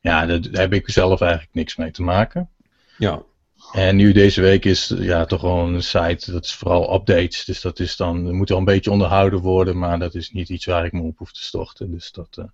ja, 0.00 0.26
daar, 0.26 0.40
heb 0.52 0.72
ik 0.72 0.90
zelf 0.90 1.20
eigenlijk 1.20 1.54
niks 1.54 1.76
mee 1.76 1.90
te 1.90 2.02
maken. 2.02 2.50
ja. 2.98 3.22
En 3.72 3.96
nu 3.96 4.12
deze 4.12 4.40
week 4.40 4.64
is 4.64 4.94
ja, 4.98 5.24
toch 5.24 5.40
wel 5.40 5.58
een 5.58 5.82
site, 5.82 6.32
dat 6.32 6.44
is 6.44 6.54
vooral 6.54 6.94
updates. 6.94 7.44
Dus 7.44 7.60
dat 7.60 7.78
is 7.78 7.96
dan, 7.96 8.34
moet 8.34 8.48
wel 8.48 8.58
een 8.58 8.64
beetje 8.64 8.90
onderhouden 8.90 9.40
worden, 9.40 9.78
maar 9.78 9.98
dat 9.98 10.14
is 10.14 10.30
niet 10.30 10.48
iets 10.48 10.64
waar 10.64 10.84
ik 10.84 10.92
me 10.92 11.02
op 11.02 11.18
hoef 11.18 11.32
te 11.32 11.42
storten. 11.42 11.90
Dus 11.90 12.12
dat, 12.12 12.44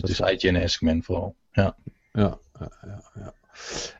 dus 0.00 0.18
het 0.18 0.30
is 0.30 0.44
IGN 0.44 0.62
Askman 0.62 1.02
vooral. 1.02 1.34
Ja. 1.52 1.76
Ja, 2.12 2.38
ja, 2.58 3.02
ja. 3.14 3.34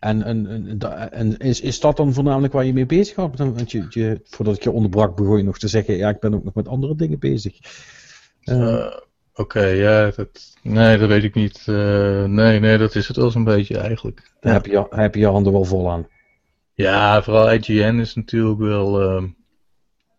En, 0.01 0.23
en, 0.23 0.47
en, 0.47 1.13
en 1.13 1.37
is, 1.37 1.61
is 1.61 1.81
dat 1.81 1.97
dan 1.97 2.13
voornamelijk 2.13 2.53
waar 2.53 2.65
je 2.65 2.73
mee 2.73 2.87
bezig 2.87 3.15
gaat? 3.15 3.39
Want 3.39 3.71
je, 3.71 3.87
je, 3.89 4.21
voordat 4.25 4.57
ik 4.57 4.63
je 4.63 4.71
onderbrak, 4.71 5.17
begon 5.17 5.37
je 5.37 5.43
nog 5.43 5.59
te 5.59 5.69
zeggen: 5.69 5.97
ja, 5.97 6.09
ik 6.09 6.21
ben 6.21 6.35
ook 6.35 6.45
nog 6.45 6.55
met 6.55 6.69
andere 6.69 6.95
dingen 6.95 7.19
bezig. 7.19 7.59
Eh, 8.43 8.85
Eh, 8.85 8.97
Oké, 9.35 9.65
ja, 9.65 10.11
dat, 10.11 10.57
nee, 10.63 10.99
dat 10.99 11.09
weet 11.09 11.25
ik 11.25 11.35
niet. 11.35 11.63
Eh, 11.67 12.25
nee, 12.25 12.61
nee, 12.61 12.79
dat 12.79 12.95
is 12.95 13.09
het 13.09 13.17
wel 13.17 13.31
zo'n 13.31 13.45
beetje 13.45 13.79
eigenlijk. 13.79 14.33
daar 14.41 14.53
heb 14.53 14.67
je, 14.67 14.87
heb 14.91 15.15
je 15.15 15.21
je 15.21 15.27
handen 15.27 15.53
wel 15.53 15.65
vol 15.65 15.91
aan. 15.91 16.07
Ja, 16.75 17.23
vooral 17.23 17.53
IGN 17.53 17.99
is 17.99 18.15
natuurlijk 18.15 18.59
wel 18.59 19.01
ehm, 19.03 19.27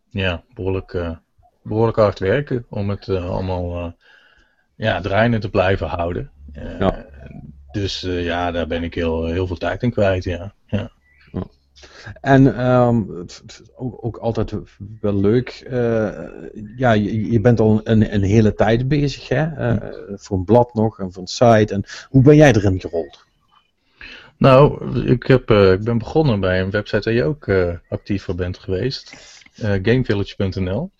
ja, 0.10 0.44
behoorlijk, 0.54 0.94
eh, 0.94 1.16
behoorlijk 1.62 1.98
hard 1.98 2.20
werken 2.20 2.66
om 2.70 2.90
het 2.90 3.10
allemaal 3.10 3.96
ja, 4.78 5.02
draaiende 5.02 5.38
te 5.40 5.50
blijven 5.50 5.88
houden. 5.88 6.32
Eh, 6.54 6.80
Ja. 6.80 7.06
Dus 7.72 8.04
eh, 8.04 8.24
ja, 8.24 8.52
daar 8.52 8.68
ben 8.68 8.84
ik 8.84 8.94
heel, 8.94 9.26
heel 9.26 9.48
veel 9.48 9.56
tijd 9.58 9.84
in 9.84 9.92
kwijt, 9.92 10.24
ja. 10.24 10.54
ja. 10.68 10.92
En 12.22 12.46
het- 12.46 13.42
het- 13.46 13.72
ook, 13.76 14.06
ook 14.06 14.18
altijd 14.18 14.54
wel 15.02 15.16
leuk. 15.16 15.50
eh, 15.70 16.10
ja, 16.76 16.92
je, 16.92 17.32
je 17.32 17.40
bent 17.42 17.60
al 17.60 17.82
een, 17.84 18.14
een 18.14 18.24
hele 18.24 18.54
tijd 18.54 18.88
bezig, 18.88 19.28
hè? 19.30 19.46
eh, 19.46 19.94
voor 20.16 20.38
een 20.38 20.44
blad 20.46 20.74
nog 20.74 21.00
en 21.00 21.12
voor 21.12 21.22
een 21.22 21.28
site. 21.28 21.74
En 21.74 21.84
hoe 22.10 22.22
ben 22.22 22.36
jij 22.36 22.54
erin 22.54 22.80
gerold? 22.80 23.26
Nou, 24.38 24.90
ik, 25.10 25.24
heb, 25.24 25.50
eh, 25.50 25.72
ik 25.72 25.84
ben 25.84 25.98
begonnen 25.98 26.40
bij 26.40 26.62
een 26.62 26.70
website 26.72 27.04
waar 27.10 27.14
je 27.14 27.24
ook 27.24 27.48
eh, 27.48 27.74
actief 27.90 28.24
voor 28.24 28.36
bent 28.36 28.58
geweest. 28.58 29.14
eh, 29.56 29.72
Gamevillage.nl. 29.82 30.92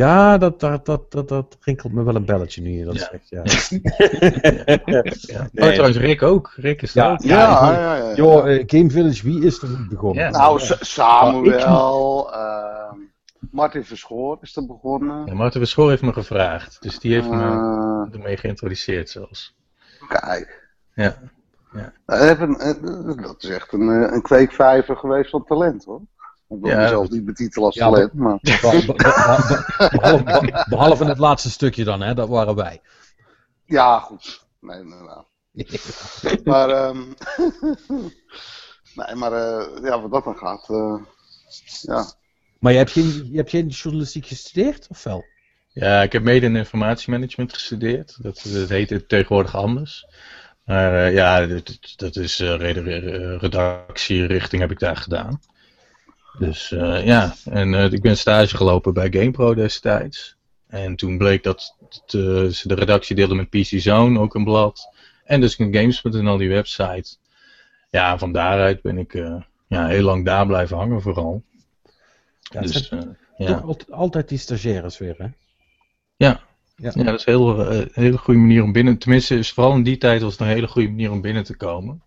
Ja, 0.00 0.38
dat, 0.38 0.60
dat, 0.60 0.86
dat, 0.86 1.10
dat, 1.12 1.28
dat 1.28 1.56
rinkelt 1.60 1.92
me 1.92 2.02
wel 2.02 2.14
een 2.14 2.24
belletje 2.24 2.62
nu 2.62 2.70
je 2.70 2.84
dat 2.84 2.94
Ja. 2.94 3.08
zegt. 3.10 3.28
Ja. 3.28 3.42
Ja. 5.20 5.48
Nee. 5.52 5.68
Oh, 5.68 5.72
trouwens, 5.74 5.96
Rick 5.96 6.22
ook. 6.22 6.52
Rick 6.56 6.82
is 6.82 6.94
er 6.96 7.02
Ja, 7.04 7.10
ook. 7.12 7.20
Ja, 7.22 7.38
Ja, 7.38 7.72
ja, 7.72 7.94
ja. 7.96 8.08
ja. 8.08 8.14
Joh, 8.14 8.50
eh, 8.54 8.62
Game 8.66 8.90
Village, 8.90 9.22
wie 9.22 9.44
is 9.44 9.62
er 9.62 9.68
niet 9.68 9.88
begonnen? 9.88 10.24
Ja. 10.24 10.30
nou, 10.30 10.60
Sa- 10.60 10.76
Samuel, 10.80 12.32
ehm, 12.34 12.96
Martin 13.50 13.84
Verschoor 13.84 14.38
is 14.40 14.56
er 14.56 14.66
begonnen. 14.66 15.26
Ja, 15.26 15.34
Marten 15.34 15.60
Verschoor 15.60 15.90
heeft 15.90 16.02
me 16.02 16.12
gevraagd. 16.12 16.82
Dus 16.82 16.98
die 16.98 17.12
heeft 17.14 17.28
me 17.28 17.36
Eh, 17.42 18.14
ermee 18.14 18.36
geïntroduceerd 18.36 19.10
zelfs. 19.10 19.54
kijk. 20.08 20.68
Ja. 20.94 21.16
Hebben, 22.06 22.58
eh, 22.58 23.22
dat 23.22 23.42
is 23.42 23.48
echt 23.50 23.72
een, 23.72 23.88
een 24.14 24.22
kweekvijver 24.22 24.96
geweest 24.96 25.30
van 25.30 25.44
talent 25.44 25.84
hoor. 25.84 26.00
Ik 26.50 26.56
wil 26.60 26.70
Ja, 26.70 26.76
mezelf 26.76 27.10
niet 27.10 27.24
betitelen 27.24 27.66
als 27.66 27.74
Ja, 27.74 27.90
talent, 27.90 28.12
maar... 28.14 28.38
Be- 28.40 28.58
be- 28.60 28.84
be- 28.86 29.88
behalve, 29.98 30.24
be- 30.24 30.64
behalve 30.68 31.04
het 31.04 31.18
laatste 31.18 31.50
stukje 31.50 31.84
dan, 31.84 32.00
hè? 32.00 32.14
dat 32.14 32.28
waren 32.28 32.54
wij. 32.54 32.80
Ja, 33.64 33.98
goed. 33.98 34.46
Nee, 34.60 34.84
nee, 34.84 35.00
nou. 35.00 35.24
Maar, 36.44 36.68
ehm 36.70 37.02
nee, 38.94 39.14
maar 39.14 39.32
eh, 39.32 39.82
ja, 39.82 40.00
wat 40.00 40.10
dat 40.10 40.24
dan 40.24 40.36
gaat, 40.36 40.68
eh, 40.68 40.94
ja. 41.82 42.04
Maar 42.58 42.72
je 42.72 42.78
hebt, 42.78 42.90
geen, 42.92 43.28
je 43.30 43.36
hebt 43.36 43.50
geen 43.50 43.68
journalistiek 43.68 44.26
gestudeerd, 44.26 44.86
of 44.88 45.02
wel? 45.04 45.24
ja, 45.72 46.02
ik 46.02 46.12
heb 46.12 46.22
mede 46.22 46.46
in 46.46 46.56
informatiemanagement 46.56 47.52
gestudeerd. 47.52 48.22
Dat, 48.22 48.42
dat 48.52 48.68
heet 48.68 48.90
het 48.90 49.08
tegenwoordig 49.08 49.54
anders. 49.56 50.06
Maar 50.64 51.06
eh, 51.06 51.12
ja, 51.14 51.46
dat, 51.46 51.78
dat 51.96 52.16
is 52.16 52.40
eh, 52.40 52.54
redactierichting 53.40 54.62
heb 54.62 54.70
ik 54.70 54.78
daar 54.78 54.96
gedaan. 54.96 55.40
Dus 56.38 56.72
eh, 56.72 57.06
ja, 57.06 57.34
en 57.44 57.74
eh, 57.74 57.92
ik 57.92 58.02
ben 58.02 58.16
stage 58.16 58.56
gelopen 58.56 58.94
bij 58.94 59.10
GamePro 59.10 59.54
destijds. 59.54 60.36
En 60.66 60.96
toen 60.96 61.18
bleek 61.18 61.42
dat 61.42 61.76
het, 61.88 62.14
eh, 62.14 62.46
ze 62.46 62.68
de 62.68 62.74
redactie 62.74 63.16
deelden 63.16 63.36
met 63.36 63.50
PC 63.50 63.66
Zone, 63.66 64.20
ook 64.20 64.34
een 64.34 64.44
blad. 64.44 64.94
En 65.24 65.40
dus 65.40 65.54
Games.nl, 65.54 66.36
die 66.36 66.48
website. 66.48 67.16
Ja, 67.90 68.18
van 68.18 68.32
daaruit 68.32 68.82
ben 68.82 68.98
ik 68.98 69.12
ja, 69.68 69.86
heel 69.86 70.02
lang 70.02 70.24
daar 70.24 70.46
blijven 70.46 70.76
hangen 70.76 71.02
vooral. 71.02 71.42
Ja, 72.40 72.60
dus, 72.60 72.88
toch 72.88 73.06
ja. 73.36 73.64
altijd, 73.90 74.28
die 74.28 74.38
stagiaires 74.38 74.98
weer, 74.98 75.14
hè? 75.18 75.28
Ja. 76.16 76.40
Ja. 76.76 76.92
Ja, 76.94 77.02
dat 77.02 77.18
is 77.18 77.26
een 77.26 77.32
heel, 77.32 77.86
hele 77.92 78.18
goede 78.18 78.40
manier 78.40 78.62
om 78.62 78.72
binnen, 78.72 78.98
tenminste 78.98 79.38
is 79.38 79.52
vooral 79.52 79.74
in 79.74 79.82
die 79.82 79.98
tijd 79.98 80.22
was 80.22 80.32
het 80.32 80.40
een 80.40 80.46
hele 80.46 80.68
goede 80.68 80.88
manier 80.88 81.10
om 81.10 81.20
binnen 81.20 81.44
te 81.44 81.56
komen. 81.56 82.02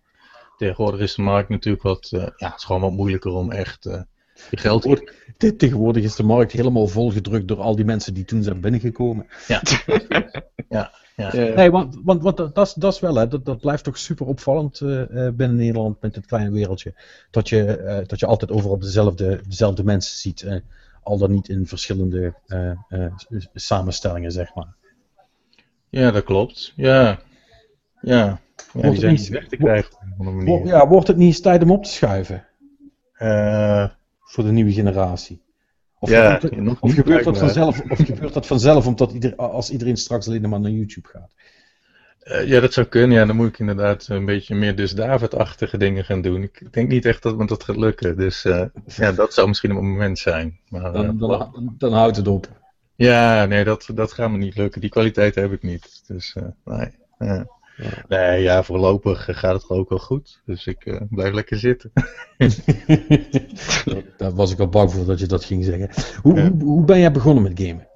Tegenwoordig 0.56 1.00
is 1.00 1.14
de 1.14 1.22
markt 1.22 1.48
natuurlijk 1.48 1.82
wat, 1.82 2.08
ja, 2.10 2.32
het 2.36 2.54
is 2.56 2.64
gewoon 2.64 2.80
wat 2.80 2.92
moeilijker 2.92 3.32
om 3.32 3.50
echt 3.50 3.86
geld 4.34 4.82
te 4.82 5.12
Dit- 5.36 5.58
Tegenwoordig 5.58 6.02
is 6.04 6.14
de 6.16 6.22
markt 6.22 6.52
helemaal 6.52 6.86
volgedrukt 6.86 7.48
door 7.48 7.60
al 7.60 7.76
die 7.76 7.84
mensen 7.84 8.14
die 8.14 8.24
toen 8.24 8.42
zijn 8.42 8.60
binnengekomen. 8.60 9.26
Ja. 9.46 9.62
ja, 10.68 10.90
ja. 11.16 11.32
Nee, 11.54 11.70
want, 11.70 11.98
want, 12.04 12.22
want 12.22 12.36
dat, 12.36 12.74
dat 12.78 12.92
is- 12.94 13.00
wel, 13.00 13.14
hè, 13.14 13.28
dat, 13.28 13.44
dat 13.44 13.60
blijft 13.60 13.84
toch 13.84 13.98
super 13.98 14.26
opvallend 14.26 14.80
eh, 14.80 15.26
eh, 15.26 15.34
binnen 15.34 15.56
Nederland 15.56 16.00
met 16.00 16.14
het 16.14 16.26
kleine 16.26 16.50
wereldje. 16.50 16.94
Dat 17.30 17.48
je, 17.48 17.76
eh, 17.76 18.06
dat 18.06 18.20
je 18.20 18.26
altijd 18.26 18.50
overal 18.50 18.78
dezelfde, 18.78 19.40
dezelfde 19.48 19.84
mensen 19.84 20.16
ziet. 20.18 20.42
eh, 20.42 20.56
al 21.02 21.18
dan 21.18 21.30
niet 21.30 21.48
in 21.48 21.66
verschillende 21.66 22.34
eh, 22.46 22.70
eh, 22.88 23.12
samenstellingen, 23.54 24.32
zeg 24.32 24.54
maar. 24.54 24.74
Ja, 25.88 26.10
dat 26.10 26.24
klopt. 26.24 26.72
Ja, 26.76 27.02
ja. 27.02 27.18
ja 28.00 28.40
het 28.72 28.90
die 28.90 29.00
zijn 29.00 29.14
niet- 29.14 29.28
weg 29.28 29.48
te 29.48 29.56
krijgen 29.56 29.92
op 29.94 30.00
een 30.02 30.12
of 30.12 30.18
andere 30.18 30.36
manier. 30.36 30.62
Wo- 30.62 30.66
Ja, 30.68 30.88
wordt 30.88 31.08
het 31.08 31.16
niet 31.16 31.26
eens 31.26 31.40
tijd 31.40 31.62
om 31.62 31.70
op 31.70 31.84
te 31.84 31.90
schuiven 31.90 32.46
Eh, 33.14 33.88
voor 34.24 34.44
de 34.44 34.52
nieuwe 34.52 34.72
generatie? 34.72 35.42
Of, 35.98 36.10
ja, 36.10 36.40
gebeurt 36.80 37.24
dat 37.24 37.38
vanzelf, 37.38 37.80
of 37.88 37.98
gebeurt 38.04 38.34
dat 38.34 38.46
vanzelf 38.46 38.86
omdat 38.86 39.12
ieder, 39.12 39.36
als 39.36 39.70
iedereen 39.70 39.96
straks 39.96 40.26
alleen 40.26 40.48
maar 40.48 40.60
naar 40.60 40.70
YouTube 40.70 41.08
gaat? 41.08 41.34
Eh, 42.24 42.46
ja, 42.46 42.60
dat 42.60 42.72
zou 42.72 42.86
kunnen. 42.86 43.18
Ja, 43.18 43.26
dan 43.26 43.36
moet 43.36 43.48
ik 43.48 43.58
inderdaad 43.58 44.06
een 44.08 44.24
beetje 44.24 44.54
meer 44.54 44.76
dus 44.76 44.92
David-achtige 44.92 45.76
dingen 45.76 46.04
gaan 46.04 46.20
doen. 46.22 46.42
Ik 46.42 46.72
denk 46.72 46.88
niet 46.88 47.04
echt 47.04 47.22
dat 47.22 47.36
me 47.36 47.46
dat 47.46 47.64
gaat 47.64 47.76
lukken. 47.76 48.16
Dus 48.16 48.44
eh, 48.44 48.64
ja, 48.86 49.12
dat 49.12 49.34
zou 49.34 49.48
misschien 49.48 49.72
op 49.72 49.78
een 49.78 49.90
moment 49.90 50.18
zijn. 50.18 50.60
Maar, 50.68 50.92
Dan, 50.92 51.04
eh, 51.04 51.18
dan, 51.18 51.74
dan 51.78 51.92
houdt 51.92 52.16
het 52.16 52.28
op. 52.28 52.48
Ja, 52.94 53.44
nee, 53.44 53.64
dat, 53.64 53.88
dat 53.94 54.12
gaat 54.12 54.30
me 54.30 54.36
niet 54.36 54.56
lukken. 54.56 54.80
Die 54.80 54.90
kwaliteit 54.90 55.34
heb 55.34 55.52
ik 55.52 55.62
niet. 55.62 56.02
Dus 56.06 56.36
nee. 56.64 57.44
Ja. 57.76 58.04
Nee, 58.08 58.42
ja, 58.42 58.62
voorlopig 58.62 59.28
eh, 59.28 59.36
gaat 59.36 59.62
het 59.62 59.70
ook 59.70 59.88
wel 59.88 59.98
goed. 59.98 60.40
Dus 60.44 60.66
ik 60.66 60.84
eh, 60.86 61.00
blijf 61.10 61.32
lekker 61.34 61.58
zitten. 61.58 61.92
Daar 64.16 64.34
was 64.34 64.52
ik 64.52 64.58
al 64.58 64.68
bang 64.68 64.92
voor 64.92 65.04
dat 65.04 65.18
je 65.18 65.26
dat 65.26 65.44
ging 65.44 65.64
zeggen. 65.64 65.90
Hoe, 66.22 66.34
Ja. 66.36 66.50
hoe, 66.50 66.62
hoe 66.62 66.84
ben 66.84 66.98
jij 67.00 67.12
begonnen 67.12 67.42
met 67.42 67.60
gamen? 67.60 67.88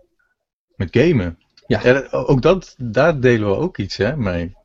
Met 0.77 0.89
gamen. 0.91 1.39
Ja. 1.67 1.83
dat- 1.83 2.13
ook 2.13 2.43
dat, 2.43 2.75
daar 2.79 3.21
delen 3.21 3.49
we 3.49 3.55
ook 3.57 3.79
iets 3.79 3.97
hè, 3.97 4.17
mee. 4.17 4.57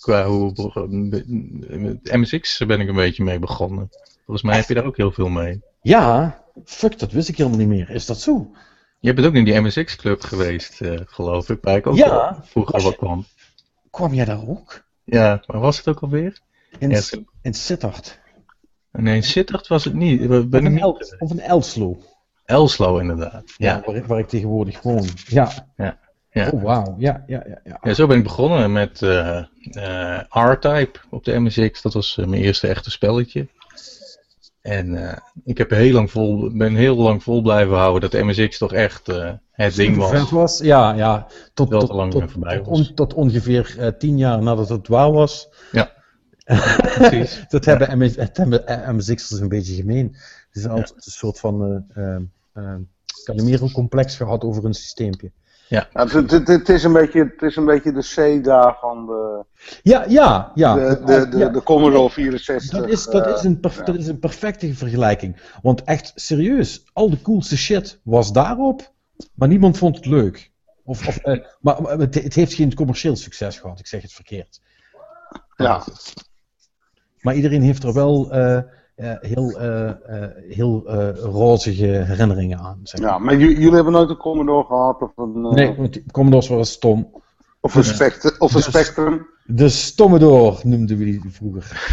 Qua 0.00 0.26
hoe. 0.26 0.52
Met 0.88 2.12
MSX 2.16 2.66
ben 2.66 2.80
ik 2.80 2.88
een 2.88 2.94
beetje 2.94 3.24
mee 3.24 3.38
begonnen. 3.38 3.88
Volgens 4.24 4.42
mij 4.46 4.56
heb 4.56 4.68
je 4.68 4.74
daar 4.74 4.84
ook 4.84 4.96
heel 4.96 5.12
veel 5.12 5.28
mee. 5.28 5.62
Ja, 5.82 6.42
fuck, 6.64 6.98
dat 6.98 7.12
wist 7.12 7.28
ik 7.28 7.36
helemaal 7.36 7.58
niet 7.58 7.68
meer. 7.68 7.90
Is 7.90 8.06
dat 8.06 8.20
zo? 8.20 8.50
Je 9.00 9.14
bent 9.14 9.26
ook 9.26 9.34
in 9.34 9.44
die 9.44 9.60
MSX-club 9.60 10.20
geweest, 10.22 10.80
eh, 10.80 11.00
geloof 11.06 11.48
ik, 11.50 11.58
waar 11.62 11.76
ik 11.76 11.86
ook 11.86 11.96
Ja. 11.96 12.40
vroeger 12.44 12.80
je- 12.82 12.96
kwam. 12.96 13.24
Kwam 13.90 14.14
jij 14.14 14.24
daar 14.24 14.48
ook? 14.48 14.84
Ja, 15.04 15.42
maar 15.46 15.60
was 15.60 15.76
het 15.76 15.88
ook 15.88 16.00
alweer? 16.00 16.38
In, 16.78 16.90
Ja, 16.90 17.00
in 17.42 17.54
Sittard. 17.54 18.20
Nee, 18.92 19.16
in 19.16 19.22
Sittard 19.22 19.66
was 19.68 19.84
het 19.84 19.94
niet. 19.94 20.48
Ben 20.50 20.66
Of 20.66 20.80
El, 20.80 21.00
of 21.18 21.30
een 21.30 21.40
Elslo. 21.40 21.98
Elslo, 22.44 22.98
inderdaad. 22.98 23.42
Ja. 23.56 23.82
waar, 23.86 23.94
ik- 23.96 24.04
waar 24.04 24.18
ik 24.18 24.28
tegenwoordig 24.28 24.82
woon. 24.82 25.06
Ja. 25.26 25.50
Ja, 25.76 25.98
ja. 26.30 26.48
Oh, 26.50 26.62
wauw. 26.62 26.94
Ja, 26.98 27.24
ja, 27.26 27.42
ja. 27.48 27.60
ja. 27.64 27.78
Ja, 27.82 27.94
zo 27.94 28.06
ben 28.06 28.16
ik 28.16 28.22
begonnen 28.22 28.72
met 28.72 29.02
eh, 29.02 29.38
eh, 29.70 30.20
R-Type 30.28 30.98
op 31.10 31.24
de 31.24 31.38
MSX. 31.38 31.82
Dat 31.82 31.92
was 31.94 32.18
eh, 32.18 32.26
mijn 32.26 32.42
eerste 32.42 32.66
echte 32.68 32.90
spelletje. 32.90 33.48
En 34.68 35.08
eh, 35.08 35.16
ik 35.44 35.58
heb 35.58 35.70
heel 35.70 35.92
lang 35.92 36.10
vol, 36.10 36.50
ben 36.56 36.74
heel 36.74 36.96
lang 36.96 37.22
vol 37.22 37.42
blijven 37.42 37.76
houden 37.76 38.10
dat 38.10 38.22
MSX 38.22 38.58
toch 38.58 38.72
echt 38.72 39.08
eh, 39.08 39.32
het 39.52 39.74
ding 39.74 39.96
was. 39.96 40.30
Was. 40.30 40.58
Ja, 40.58 40.92
ja. 40.92 41.26
Tot, 41.54 41.70
tot, 41.70 41.92
lang 41.92 42.12
tot, 42.12 42.30
voorbij 42.30 42.62
was. 42.62 42.78
on- 42.78 42.94
tot 42.94 43.14
ongeveer 43.14 43.74
eh, 43.78 43.88
tien 43.98 44.18
jaar 44.18 44.42
nadat 44.42 44.68
het 44.68 44.88
waar 44.88 45.12
was. 45.12 45.48
Precies. 46.94 47.44
Dat 47.48 47.64
hebben, 47.64 47.98
MS, 47.98 48.16
het 48.16 48.36
hebben 48.36 48.66
eh, 48.66 48.90
MSX'ers 48.90 49.40
een 49.40 49.48
beetje 49.48 49.74
gemeen. 49.74 50.16
Het 50.48 50.56
is 50.56 50.66
altijd 50.66 51.06
een 51.06 51.12
soort 51.12 51.38
van 51.38 51.84
Calimero-complex 53.24 54.16
gehad 54.16 54.42
over 54.42 54.64
een 54.64 54.74
systeempje. 54.74 55.32
Ja, 55.68 55.88
het, 55.92 56.12
het, 56.30 56.48
het 56.48 56.68
is 56.68 56.84
een 56.84 56.92
beetje, 56.92 57.20
het 57.36 57.42
is 57.42 57.56
een 57.56 57.64
beetje 57.64 57.92
de 57.92 58.02
CEDA 58.02 58.76
van 58.80 59.06
de, 59.06 59.44
Ja, 59.82 60.04
ja, 60.08 60.52
ja. 60.54 60.74
de, 60.74 61.00
de, 61.04 61.28
de, 61.28 61.38
Ja. 61.38 61.48
de 61.48 61.62
Commodore 61.62 62.10
64. 62.10 62.78
Dat 62.80 62.88
is, 62.88 63.04
dat, 63.04 63.26
eh, 63.26 63.32
is 63.34 63.42
een 63.42 63.60
perf- 63.60 63.76
ja. 63.76 63.82
dat 63.84 63.94
is 63.94 64.06
een 64.06 64.18
perfecte 64.18 64.74
vergelijking. 64.74 65.40
Want 65.62 65.82
echt, 65.84 66.12
serieus, 66.14 66.84
al 66.92 67.10
de 67.10 67.22
coolste 67.22 67.56
shit 67.56 68.00
was 68.02 68.32
daarop, 68.32 68.92
maar 69.34 69.48
niemand 69.48 69.78
vond 69.78 69.96
het 69.96 70.06
leuk. 70.06 70.52
Of, 70.84 71.06
of, 71.08 71.16
eh, 71.16 71.44
maar 71.60 71.82
maar 71.82 71.98
het, 71.98 72.14
het 72.14 72.34
heeft 72.34 72.54
geen 72.54 72.74
commercieel 72.74 73.16
succes 73.16 73.58
gehad, 73.58 73.78
ik 73.78 73.86
zeg 73.86 74.02
het 74.02 74.12
verkeerd. 74.12 74.60
Ja. 75.56 75.82
Maar 77.20 77.34
iedereen 77.34 77.62
heeft 77.62 77.82
er 77.82 77.92
wel 77.92 78.30
eh, 78.32 78.60
eh, 78.98 79.12
heel, 79.20 79.50
eh, 79.58 79.88
eh, 79.88 80.30
heel 80.48 80.90
rozige 81.14 81.86
herinneringen 81.86 82.58
aan. 82.58 82.80
Zeg 82.82 83.00
maar. 83.00 83.10
ja, 83.10 83.18
maar 83.18 83.36
jullie 83.36 83.74
hebben 83.74 83.92
nooit 83.92 84.10
een 84.10 84.16
Commodore 84.16 84.64
gehad 84.64 85.02
of 85.02 85.10
een, 85.16 85.40
Nee, 85.40 86.02
Commodores 86.12 86.48
waren 86.48 86.66
stom. 86.66 87.10
Of 87.60 87.74
een, 87.74 87.84
spectrum, 87.84 88.34
of 88.38 88.50
een 88.54 88.56
Dus- 88.60 88.66
Spectrum. 88.68 89.26
De 89.50 89.68
Stommodore 89.68 90.58
noemden 90.62 90.98
we 90.98 91.04
die 91.04 91.20
vroeger. 91.28 91.90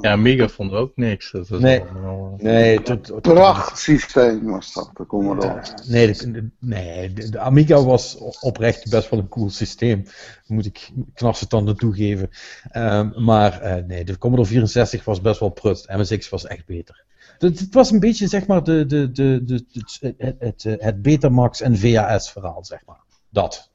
Ja, 0.00 0.10
Amiga 0.12 0.48
vond 0.48 0.72
ook 0.72 0.96
niks. 0.96 1.30
Dat 1.30 1.48
was 1.48 1.60
Nee. 1.60 1.80
allemaal, 1.80 2.34
Nee, 2.38 2.82
tot, 2.82 3.20
Prachtsysteem 3.20 4.44
was 4.50 4.72
dat, 4.72 4.90
de 4.94 5.06
Commodore. 5.06 5.62
Nee, 5.88 6.06
de, 6.12 6.30
de- 6.30 6.50
nee 6.58 7.12
de, 7.12 7.30
de 7.30 7.38
Amiga 7.38 7.82
was 7.84 8.16
oprecht 8.40 8.90
best 8.90 9.10
wel 9.10 9.18
een 9.20 9.28
cool 9.28 9.50
systeem. 9.50 10.04
Moet 10.46 10.66
ik 10.66 10.90
knarse 11.14 11.46
tanden 11.46 11.76
toegeven. 11.76 12.28
Ehm, 12.70 13.24
maar 13.24 13.60
eh, 13.60 13.84
nee, 13.84 14.04
de 14.04 14.18
Commodore 14.18 14.48
64 14.48 15.04
was 15.04 15.20
best 15.20 15.40
wel 15.40 15.48
prut. 15.50 15.86
MSX 15.96 16.28
was 16.28 16.46
echt 16.46 16.66
beter. 16.66 17.04
Het, 17.38 17.58
het 17.58 17.74
was 17.74 17.90
een 17.90 18.00
beetje 18.00 18.26
zeg 18.26 18.46
maar 18.46 18.62
de, 18.64 18.86
de, 18.86 19.10
de, 19.12 19.44
de, 19.44 19.64
het, 19.72 20.14
het, 20.18 20.36
het, 20.38 20.82
het 20.82 21.02
Betamax 21.02 21.60
en 21.60 21.76
VHS 21.78 22.30
verhaal, 22.30 22.64
zeg 22.64 22.80
maar. 22.86 23.00
Dat. 23.30 23.70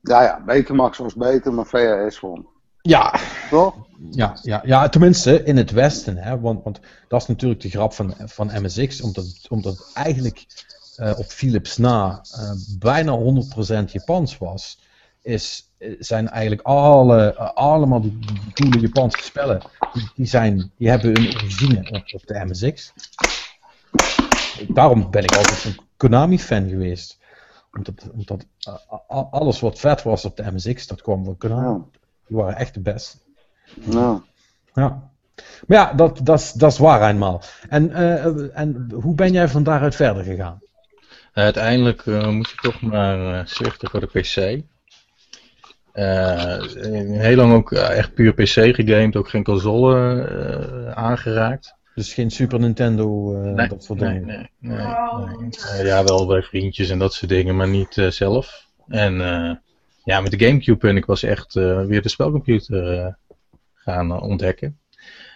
Ja, 0.00 0.22
ja, 0.22 0.42
Betamax 0.46 0.98
was 0.98 1.14
beter, 1.14 1.52
maar 1.52 1.66
VHS 1.66 2.20
won. 2.20 2.46
Ja, 2.82 3.20
Toch? 3.50 3.74
Ja, 4.10 4.38
ja, 4.42 4.62
ja, 4.64 4.88
tenminste 4.88 5.42
in 5.44 5.56
het 5.56 5.70
Westen. 5.70 6.16
Hè, 6.16 6.40
want, 6.40 6.64
want 6.64 6.80
dat 7.08 7.22
is 7.22 7.28
natuurlijk 7.28 7.60
de 7.60 7.70
grap 7.70 7.92
van, 7.92 8.14
van 8.24 8.50
MSX, 8.62 9.00
omdat, 9.00 9.46
omdat 9.48 9.78
het 9.78 9.90
eigenlijk 9.94 10.46
eh, 10.96 11.18
op 11.18 11.26
Philips 11.26 11.76
na 11.76 12.22
eh, 12.30 12.52
bijna 12.78 13.18
100% 13.18 13.84
Japans 13.84 14.38
was. 14.38 14.80
Is, 15.22 15.72
eh, 15.78 15.94
zijn 15.98 16.28
eigenlijk 16.28 16.62
alle, 16.62 17.36
allemaal 17.36 18.00
die, 18.00 18.18
coole 18.54 18.80
Japanse 18.80 19.22
spellen, 19.22 19.62
die, 19.92 20.10
die, 20.14 20.26
zijn, 20.26 20.72
die 20.76 20.88
hebben 20.88 21.16
een 21.16 21.34
origine 21.34 21.90
op, 21.90 22.02
op 22.12 22.26
de 22.26 22.44
MSX. 22.44 22.92
Daarom 24.68 25.10
ben 25.10 25.22
ik 25.22 25.36
altijd 25.36 25.58
zo'n 25.58 25.78
Konami-fan 25.96 26.68
geweest. 26.68 27.17
Omdat, 27.72 28.10
omdat 28.12 28.46
eh, 29.08 29.22
alles 29.30 29.60
wat 29.60 29.78
vet 29.78 30.02
was 30.02 30.24
op 30.24 30.36
de 30.36 30.52
MSX, 30.52 30.86
dat 30.86 31.02
kwam 31.02 31.24
van 31.24 31.36
Konami. 31.36 31.66
Ja. 31.68 31.84
Die 32.26 32.36
waren 32.36 32.56
echt 32.56 32.74
de 32.74 32.80
beste. 32.80 33.16
Ja. 33.90 34.22
Ja. 34.74 35.10
Maar 35.66 35.78
ja, 35.78 35.92
dat, 35.92 36.20
dat, 36.22 36.38
is- 36.40 36.52
dat 36.52 36.72
is 36.72 36.78
waar 36.78 37.08
eenmaal. 37.10 37.42
En, 37.68 37.92
eh, 37.92 38.58
en 38.58 38.90
hoe 39.02 39.14
ben 39.14 39.32
jij 39.32 39.48
van 39.48 39.62
daaruit 39.62 39.94
verder 39.94 40.24
gegaan? 40.24 40.58
Uiteindelijk 41.32 42.06
eh, 42.06 42.28
moet 42.28 42.48
je 42.48 42.56
toch 42.56 42.80
maar 42.80 43.38
eh 43.40 43.46
zwichten 43.46 43.90
voor 43.90 44.00
de 44.00 44.06
PC. 44.06 44.62
Eh, 45.92 46.62
heel 47.20 47.36
lang 47.36 47.52
ook 47.52 47.72
eh, 47.72 47.96
echt 47.98 48.14
puur 48.14 48.32
PC 48.32 48.48
gegamed, 48.74 49.16
ook 49.16 49.28
geen 49.28 49.44
console 49.44 50.22
eh, 50.24 50.90
aangeraakt. 50.92 51.74
Dus 51.98 52.14
geen 52.14 52.30
Super 52.30 52.60
Nintendo, 52.60 53.34
eh, 53.42 53.68
dat 53.68 53.84
soort 53.84 54.00
nee, 54.00 54.12
dingen. 54.12 54.26
nee, 54.26 54.76
nee, 54.76 54.86
nee. 55.38 55.50
Eh, 55.78 55.84
ja, 55.86 56.04
wel 56.04 56.26
bij 56.26 56.42
vriendjes 56.42 56.90
en 56.90 56.98
dat 56.98 57.14
soort 57.14 57.30
dingen, 57.30 57.56
maar 57.56 57.68
niet 57.68 57.96
eh, 57.98 58.10
zelf. 58.10 58.66
En 58.88 59.20
eh, 59.20 59.54
ja, 60.04 60.20
met 60.20 60.30
de 60.30 60.46
Gamecube 60.46 60.78
ben 60.78 60.96
ik 60.96 61.04
was 61.04 61.22
echt 61.22 61.56
eh, 61.56 61.84
weer 61.84 62.02
de 62.02 62.08
spelcomputer 62.08 62.98
eh, 62.98 63.12
gaan 63.74 64.20
ontdekken. 64.20 64.78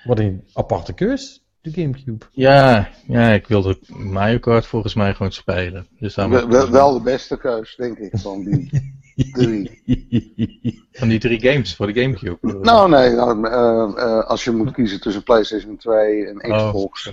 Wat 0.04 0.18
een 0.18 0.44
aparte 0.52 0.92
keus, 0.92 1.42
de 1.60 1.70
Gamecube. 1.70 2.24
Ja, 2.30 2.88
ja, 3.06 3.28
ik 3.32 3.46
wilde 3.46 3.78
Mario 3.88 4.38
Kart 4.38 4.66
volgens 4.66 4.94
mij 4.94 5.14
gewoon 5.14 5.32
spelen. 5.32 5.86
Dus 5.98 6.14
daarom 6.14 6.34
Wel, 6.34 6.48
wel- 6.48 6.70
wel 6.70 6.92
de 6.92 7.02
beste 7.02 7.38
keus, 7.38 7.74
denk 7.76 7.98
ik, 7.98 8.18
van 8.18 8.44
die 8.44 8.70
drie. 9.14 9.82
Van 10.92 11.08
die 11.08 11.18
drie 11.18 11.40
games 11.40 11.76
voor 11.76 11.92
de 11.92 12.00
Gamecube. 12.00 12.58
Nou, 12.60 12.90
nee, 12.90 13.10
nou, 13.10 13.46
eh, 13.46 14.04
eh, 14.04 14.24
als 14.28 14.44
je 14.44 14.50
moet 14.50 14.72
kiezen 14.72 15.00
tussen 15.00 15.22
PlayStation 15.22 15.76
2 15.76 16.26
en 16.26 16.52
Oh, 16.52 16.66
Xbox 16.66 17.10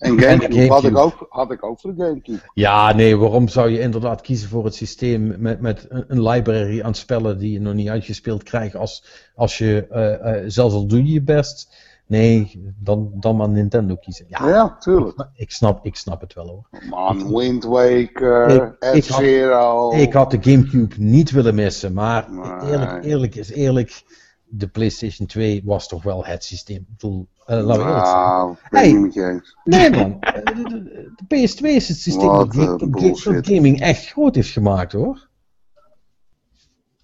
en 0.00 0.20
Gamecube, 0.20 0.66
Had, 0.66 0.84
ik 0.84 0.96
ook, 0.96 1.26
had 1.28 1.50
ik 1.50 1.64
ook 1.64 1.80
voor 1.80 1.94
de 1.94 2.04
Gamecube. 2.04 2.40
Ja, 2.54 2.92
nee, 2.92 3.16
waarom 3.16 3.48
zou 3.48 3.70
je 3.70 3.80
inderdaad 3.80 4.20
kiezen 4.20 4.48
voor 4.48 4.64
het 4.64 4.74
systeem 4.74 5.34
met, 5.38 5.60
met 5.60 5.86
een, 5.88 6.22
library 6.22 6.82
aan 6.82 6.94
spellen 6.94 7.38
die 7.38 7.52
je 7.52 7.60
nog 7.60 7.74
niet 7.74 7.88
uitgespeeld 7.88 8.42
krijgt 8.42 8.76
als, 8.76 9.04
als 9.34 9.58
je, 9.58 9.86
eh, 9.86 10.42
zelfs 10.46 10.74
al 10.74 10.86
doe 10.86 11.04
je 11.04 11.12
je 11.12 11.22
best, 11.22 11.74
nee, 12.10 12.62
dan, 12.78 13.10
dan 13.14 13.36
maar 13.36 13.48
Nintendo 13.48 13.96
kiezen. 13.96 14.24
Ja, 14.28 14.48
Ja, 14.48 14.76
tuurlijk. 14.78 15.28
ik 15.34 15.50
snap, 15.50 15.84
ik 15.84 15.96
snap 15.96 16.20
het 16.20 16.34
wel 16.34 16.46
hoor. 16.46 16.68
Man, 16.90 17.34
Wind 17.36 17.64
Waker, 17.64 18.48
Ik- 18.50 18.94
ik 18.94 19.04
had- 19.06 19.16
F-Zero. 19.16 19.90
Ik 19.92 20.12
had 20.12 20.30
de 20.30 20.38
Gamecube 20.40 20.94
niet 20.98 21.30
willen 21.30 21.54
missen, 21.54 21.92
maar 21.92 22.30
Nee. 22.32 22.70
eerlijk, 22.70 23.04
eerlijk 23.04 23.34
is 23.34 23.50
eerlijk. 23.50 24.18
de 24.52 24.68
PlayStation 24.68 25.26
2 25.26 25.62
was 25.64 25.88
toch 25.88 26.02
wel 26.02 26.24
het 26.24 26.44
systeem. 26.44 26.76
Ik 26.76 26.86
bedoel, 26.88 27.28
uh, 27.46 27.56
eerlijk 27.56 27.80
zijn. 27.80 27.92
Nou, 27.94 28.56
Hey. 28.62 28.92
niet 28.92 29.16
eens. 29.16 29.56
Nee 29.64 29.90
man, 29.90 30.20
eh, 30.20 30.44
de, 30.44 30.62
de- 30.62 31.12
de 31.16 31.24
PS2 31.26 31.68
is 31.74 31.88
het 31.88 31.96
systeem 31.98 32.28
dat, 32.32 32.54
eh, 32.56 32.76
dat 32.78 33.46
gaming 33.46 33.80
echt 33.80 34.06
groot 34.06 34.34
heeft 34.34 34.50
gemaakt 34.50 34.92
hoor. 34.92 35.28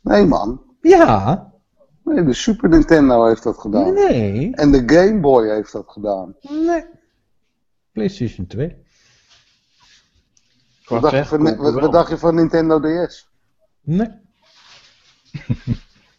Nee 0.02 0.24
man. 0.26 0.62
Ja, 0.80 1.52
Nee, 2.14 2.24
de 2.24 2.32
Super 2.34 2.68
Nintendo 2.68 3.26
heeft 3.26 3.42
dat 3.42 3.58
gedaan. 3.58 3.94
nee, 3.94 4.54
En 4.54 4.70
de 4.72 4.82
Game 4.86 5.20
Boy 5.20 5.48
heeft 5.48 5.72
dat 5.72 5.84
gedaan. 5.88 6.34
nee. 6.48 6.84
PlayStation 7.92 8.46
2. 8.46 8.76
Wat 10.88 11.02
dacht, 11.02 11.14
je 11.14 11.24
van, 11.24 11.56
wat, 11.56 11.74
wat 11.74 11.92
dacht 11.92 12.08
je 12.08 12.18
van 12.18 12.34
Nintendo 12.34 12.80
DS? 12.80 13.28
Nee. 13.80 14.08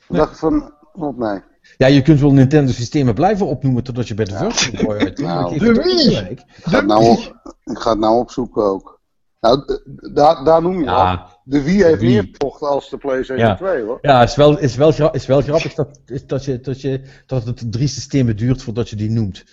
Wat 0.07 0.17
dacht 0.17 0.29
je 0.31 0.37
van... 0.37 0.73
Wat 0.93 1.17
nee. 1.17 1.41
Ja, 1.77 1.87
je 1.87 2.01
kunt 2.01 2.19
wel 2.19 2.31
Nintendo 2.33 2.71
systemen 2.71 3.13
blijven 3.13 3.45
opnoemen 3.45 3.83
totdat 3.83 4.07
je 4.07 4.13
bij 4.13 4.25
de 4.25 4.35
Virtual 4.37 4.83
Boy 4.85 4.95
uitkomt. 4.97 5.27
Nou, 5.27 5.59
de 5.59 5.73
Wii. 5.73 6.15
Ik 6.29 6.43
ga, 6.47 6.77
het 6.77 6.85
nou, 6.85 7.05
op- 7.09 7.55
ik 7.63 7.77
ga 7.77 7.89
het 7.89 7.99
nou 7.99 8.17
opzoeken 8.19 8.63
ook. 8.63 8.99
Nou, 9.39 9.79
daar, 10.13 10.43
daar 10.43 10.61
noem 10.61 10.79
je. 10.79 10.83
Ja, 10.85 11.36
De 11.49 11.61
Wii 11.63 11.83
heeft 11.83 12.01
meer 12.01 12.23
verkocht 12.23 12.61
als 12.61 12.89
de 12.89 12.97
PlayStation 12.97 13.47
Ja. 13.47 13.55
2 13.55 13.83
hoor. 13.83 13.99
ja 14.01 14.23
is, 14.23 14.35
wel, 14.35 14.59
is, 14.59 14.75
wel 14.75 14.91
gra- 14.91 15.11
is 15.13 15.25
wel 15.25 15.41
grappig 15.41 15.73
dat, 15.73 15.99
is 16.05 16.25
dat, 16.25 16.45
je, 16.45 16.59
dat, 16.59 16.81
je, 16.81 17.01
dat 17.25 17.45
het 17.45 17.71
drie 17.71 17.87
systemen 17.87 18.35
duurt 18.37 18.61
voordat 18.63 18.89
je 18.89 18.95
die 18.95 19.09
noemt. 19.09 19.43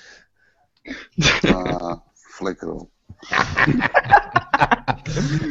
Ah, 1.42 1.92
flikker 2.36 2.72
op. 2.72 2.90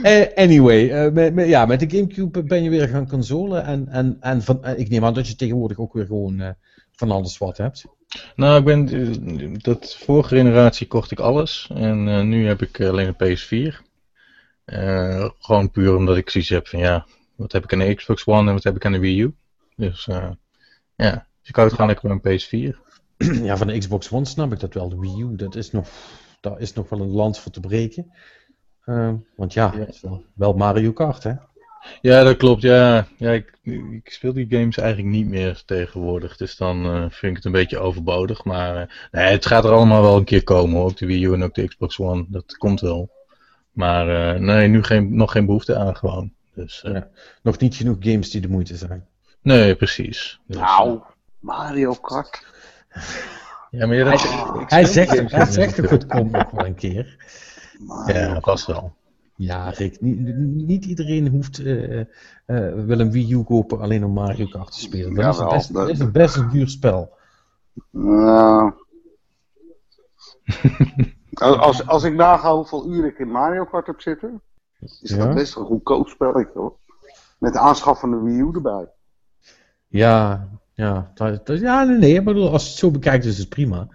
Eh, 0.03 0.27
anyway, 0.35 0.89
eh, 0.89 1.11
met, 1.11 1.33
met- 1.33 1.47
ja, 1.47 1.65
met 1.65 1.79
de 1.79 1.89
Gamecube 1.97 2.43
ben 2.43 2.63
je 2.63 2.69
weer 2.69 2.87
gaan 2.87 3.07
consolen. 3.07 3.63
En, 3.65 3.87
en, 3.87 4.17
en 4.19 4.41
van, 4.41 4.63
eh, 4.63 4.79
ik 4.79 4.89
neem 4.89 5.05
aan 5.05 5.13
dat 5.13 5.27
je 5.27 5.35
tegenwoordig 5.35 5.77
ook 5.77 5.93
weer 5.93 6.05
gewoon 6.05 6.39
eh, 6.39 6.49
van 6.91 7.11
alles 7.11 7.37
wat 7.37 7.57
hebt. 7.57 7.85
Nou, 8.35 8.59
ik 8.59 8.65
ben, 8.65 9.59
dat 9.61 9.95
vorige 9.95 10.35
generatie 10.35 10.87
kocht 10.87 11.11
ik 11.11 11.19
alles. 11.19 11.69
En 11.73 12.07
eh, 12.07 12.21
nu 12.21 12.47
heb 12.47 12.61
ik 12.61 12.81
alleen 12.81 13.15
een 13.17 13.37
PS4. 13.37 13.91
Eh, 14.65 15.29
gewoon 15.39 15.71
puur 15.71 15.95
omdat 15.95 16.17
ik 16.17 16.29
zoiets 16.29 16.49
heb 16.49 16.67
van 16.67 16.79
ja, 16.79 17.05
wat 17.35 17.51
heb 17.51 17.63
ik 17.63 17.73
aan 17.73 17.79
de 17.79 17.93
Xbox 17.93 18.25
One 18.25 18.47
en 18.47 18.53
wat 18.53 18.63
heb 18.63 18.75
ik 18.75 18.85
aan 18.85 18.91
de 18.91 18.99
Wii 18.99 19.21
U. 19.21 19.33
Dus 19.75 20.07
eh, 20.07 20.29
ja, 20.95 21.27
dus 21.39 21.49
ik 21.49 21.55
hou 21.55 21.67
het 21.67 21.75
gewoon 21.75 21.91
lekker 21.91 22.19
bij 22.19 22.31
een 22.33 22.39
PS4. 22.39 22.77
ja, 23.47 23.57
van 23.57 23.67
de 23.67 23.77
Xbox 23.77 24.11
One 24.11 24.25
snap 24.25 24.51
ik 24.51 24.59
dat 24.59 24.73
wel. 24.73 24.89
De 24.89 24.99
Wii 24.99 25.21
U, 25.21 25.35
dat 25.35 25.55
is 25.55 25.71
nog, 25.71 25.87
daar 26.39 26.59
is 26.59 26.73
nog 26.73 26.89
wel 26.89 26.99
een 26.99 27.11
land 27.11 27.39
voor 27.39 27.51
te 27.51 27.59
breken. 27.59 28.11
Eh, 28.85 29.13
want 29.35 29.53
ja, 29.53 29.73
wel, 30.01 30.25
wel 30.33 30.53
Mario 30.53 30.91
Kart, 30.91 31.23
hè? 31.23 31.33
Ja, 32.01 32.23
dat 32.23 32.37
klopt. 32.37 32.61
Ja, 32.61 33.07
ja 33.17 33.31
ik, 33.31 33.59
ik 33.91 34.09
speel 34.09 34.33
die 34.33 34.47
games 34.49 34.77
eigenlijk 34.77 35.15
niet 35.15 35.27
meer 35.27 35.63
tegenwoordig. 35.65 36.37
Dus 36.37 36.55
dan 36.55 36.83
vind 37.11 37.31
ik 37.31 37.35
het 37.35 37.45
een 37.45 37.51
beetje 37.51 37.79
overbodig. 37.79 38.43
Maar 38.43 39.07
nee, 39.11 39.31
het 39.31 39.45
gaat 39.45 39.63
er 39.63 39.71
allemaal 39.71 40.01
wel 40.01 40.17
een 40.17 40.23
keer 40.23 40.43
komen. 40.43 40.75
hoor. 40.75 40.85
Ook 40.85 40.97
de 40.97 41.05
Wii 41.05 41.25
U 41.25 41.33
en 41.33 41.43
ook 41.43 41.53
de 41.53 41.67
Xbox 41.67 41.99
One. 41.99 42.25
Dat 42.29 42.57
komt 42.57 42.81
wel. 42.81 43.09
Maar 43.73 44.33
eh, 44.35 44.39
nee, 44.41 44.67
nu 44.67 44.83
geen, 44.83 45.15
nog 45.15 45.31
geen 45.31 45.45
behoefte 45.45 45.75
aan 45.77 45.95
gewoon. 45.95 46.33
Dus, 46.55 46.83
eh, 46.83 46.93
Ja. 46.93 47.07
Nog 47.41 47.57
niet 47.59 47.75
genoeg 47.75 47.97
games 47.99 48.29
die 48.31 48.41
de 48.41 48.47
moeite 48.49 48.77
zijn. 48.77 49.07
Nee, 49.41 49.75
precies. 49.75 50.39
Dus, 50.47 50.57
Nou, 50.57 50.99
Mario 51.39 51.93
Kart. 51.93 52.45
Ja, 53.71 53.85
maar 53.87 53.95
ja, 53.95 54.03
dat, 54.03 54.21
Hij 54.69 54.85
speel 54.85 54.93
zegt, 54.93 55.15
games 55.15 55.31
hij 55.31 55.45
zegt 55.51 55.77
meer. 55.77 55.85
ook, 55.85 55.91
het 55.91 56.05
komt 56.07 56.31
nog 56.31 56.51
wel 56.51 56.65
een 56.65 56.75
keer. 56.75 57.17
Mario 57.79 58.19
Ja, 58.19 58.27
Kart. 58.31 58.43
vast 58.43 58.65
wel. 58.65 58.93
Ja, 59.35 59.69
Rick, 59.69 60.01
niet, 60.01 60.35
niet 60.67 60.85
iedereen 60.85 61.27
hoeft, 61.27 61.59
eh, 61.59 61.99
eh, 61.99 62.05
wil 62.85 62.99
een 62.99 63.11
Wii 63.11 63.31
U 63.33 63.43
kopen 63.43 63.79
alleen 63.79 64.03
om 64.05 64.11
Mario 64.13 64.47
Kart 64.47 64.71
te 64.71 64.79
spelen. 64.79 65.13
Dat 65.13 65.33
is, 65.33 65.37
Jawel, 65.39 65.53
best, 65.53 65.73
dat- 65.73 65.89
is 65.89 65.99
een 65.99 66.11
best 66.11 66.35
een 66.35 66.49
duur 66.49 66.67
spel. 66.69 67.17
Nou. 67.91 68.73
als, 71.33 71.87
als, 71.87 72.03
ik 72.03 72.13
naga 72.13 72.55
hoeveel 72.55 72.87
uur 72.87 73.05
ik 73.05 73.19
in 73.19 73.31
Mario 73.31 73.65
Kart 73.65 73.87
heb 73.87 74.01
zitten, 74.01 74.41
is 74.79 74.99
Ja? 75.01 75.17
dat 75.17 75.33
best 75.33 75.55
een 75.55 75.65
goedkoop 75.65 76.07
spelletje 76.07 76.59
hoor. 76.59 76.75
Met 77.37 77.53
de 77.53 77.59
aanschaf 77.59 77.99
van 77.99 78.11
de 78.11 78.21
Wii 78.21 78.39
U 78.39 78.51
erbij. 78.53 78.87
Ja, 79.87 80.47
ja, 80.73 81.11
dat, 81.13 81.45
dat- 81.45 81.59
ja 81.59 81.83
nee, 81.83 81.97
nee, 81.97 82.13
ik 82.13 82.23
bedoel, 82.25 82.51
als 82.51 82.63
je 82.63 82.69
het 82.69 82.77
zo 82.77 82.91
bekijkt 82.91 83.25
is 83.25 83.37
het 83.37 83.49
prima. 83.49 83.87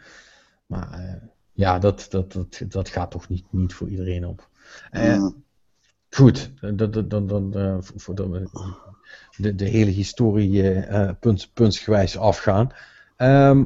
Maar 0.67 0.93
eh, 0.93 1.15
ja, 1.53 1.79
dat, 1.79 2.07
dat, 2.11 2.33
dat, 2.33 2.61
dat 2.69 2.89
gaat 2.89 3.11
toch 3.11 3.29
niet, 3.29 3.45
niet 3.51 3.75
voor 3.75 3.89
iedereen 3.89 4.27
op. 4.27 4.49
Mm. 4.93 5.45
Goed, 6.11 6.53
dan, 6.61 6.91
dan, 6.91 7.09
dan, 7.09 7.27
dan, 7.27 7.55
eh, 7.55 7.77
voor 7.81 8.15
de, 8.15 8.49
de, 9.37 9.55
de 9.55 9.65
hele 9.65 9.91
historie 9.91 10.83
punt, 11.21 11.51
puntsgewijs 11.55 12.19
afgaan. 12.19 12.71
Ehm, 13.17 13.65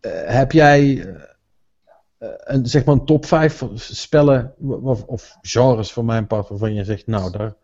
eh, 0.00 0.10
heb 0.24 0.52
jij 0.52 1.06
een, 2.44 2.66
zeg 2.66 2.84
maar 2.84 2.94
een 2.94 3.04
top 3.04 3.26
5 3.26 3.64
spellen 3.74 4.54
of, 4.82 5.02
of 5.04 5.36
genres 5.40 5.92
van 5.92 6.04
mijn 6.04 6.26
part 6.26 6.48
waarvan 6.48 6.74
je 6.74 6.84
zegt, 6.84 7.06
nou, 7.06 7.30
daar, 7.30 7.54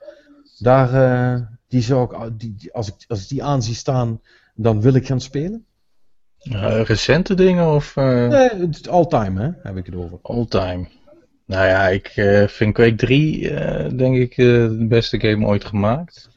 daar 0.59 0.95
eh, 1.35 1.41
die 1.69 1.83
zou 1.83 2.17
ik, 2.27 2.39
die, 2.39 2.55
die- 2.55 2.73
als, 2.73 2.89
ik, 2.89 2.95
als 3.09 3.23
ik 3.23 3.29
die 3.29 3.45
aan 3.45 3.63
zie 3.63 3.75
staan, 3.75 4.21
dan 4.55 4.81
wil 4.81 4.95
ik 4.95 5.07
gaan 5.07 5.21
spelen? 5.21 5.65
Eh, 6.39 6.81
recente 6.83 7.35
dingen 7.35 7.75
of 7.75 7.97
eh 7.97 8.27
Nee, 8.29 8.69
all-time, 8.91 9.41
hè, 9.43 9.51
heb 9.63 9.77
ik 9.77 9.87
het 9.87 9.95
over. 9.95 10.19
all-time? 10.23 10.89
Nou 11.47 11.67
ja, 11.67 11.89
ik 11.89 12.07
eh, 12.07 12.47
vind 12.49 12.75
Quake 12.75 12.95
3 12.95 13.51
eh, 13.51 13.97
denk 13.97 14.17
ik 14.17 14.31
eh, 14.31 14.47
de 14.69 14.87
beste 14.89 15.21
game 15.21 15.47
ooit 15.47 15.65
gemaakt. 15.65 16.29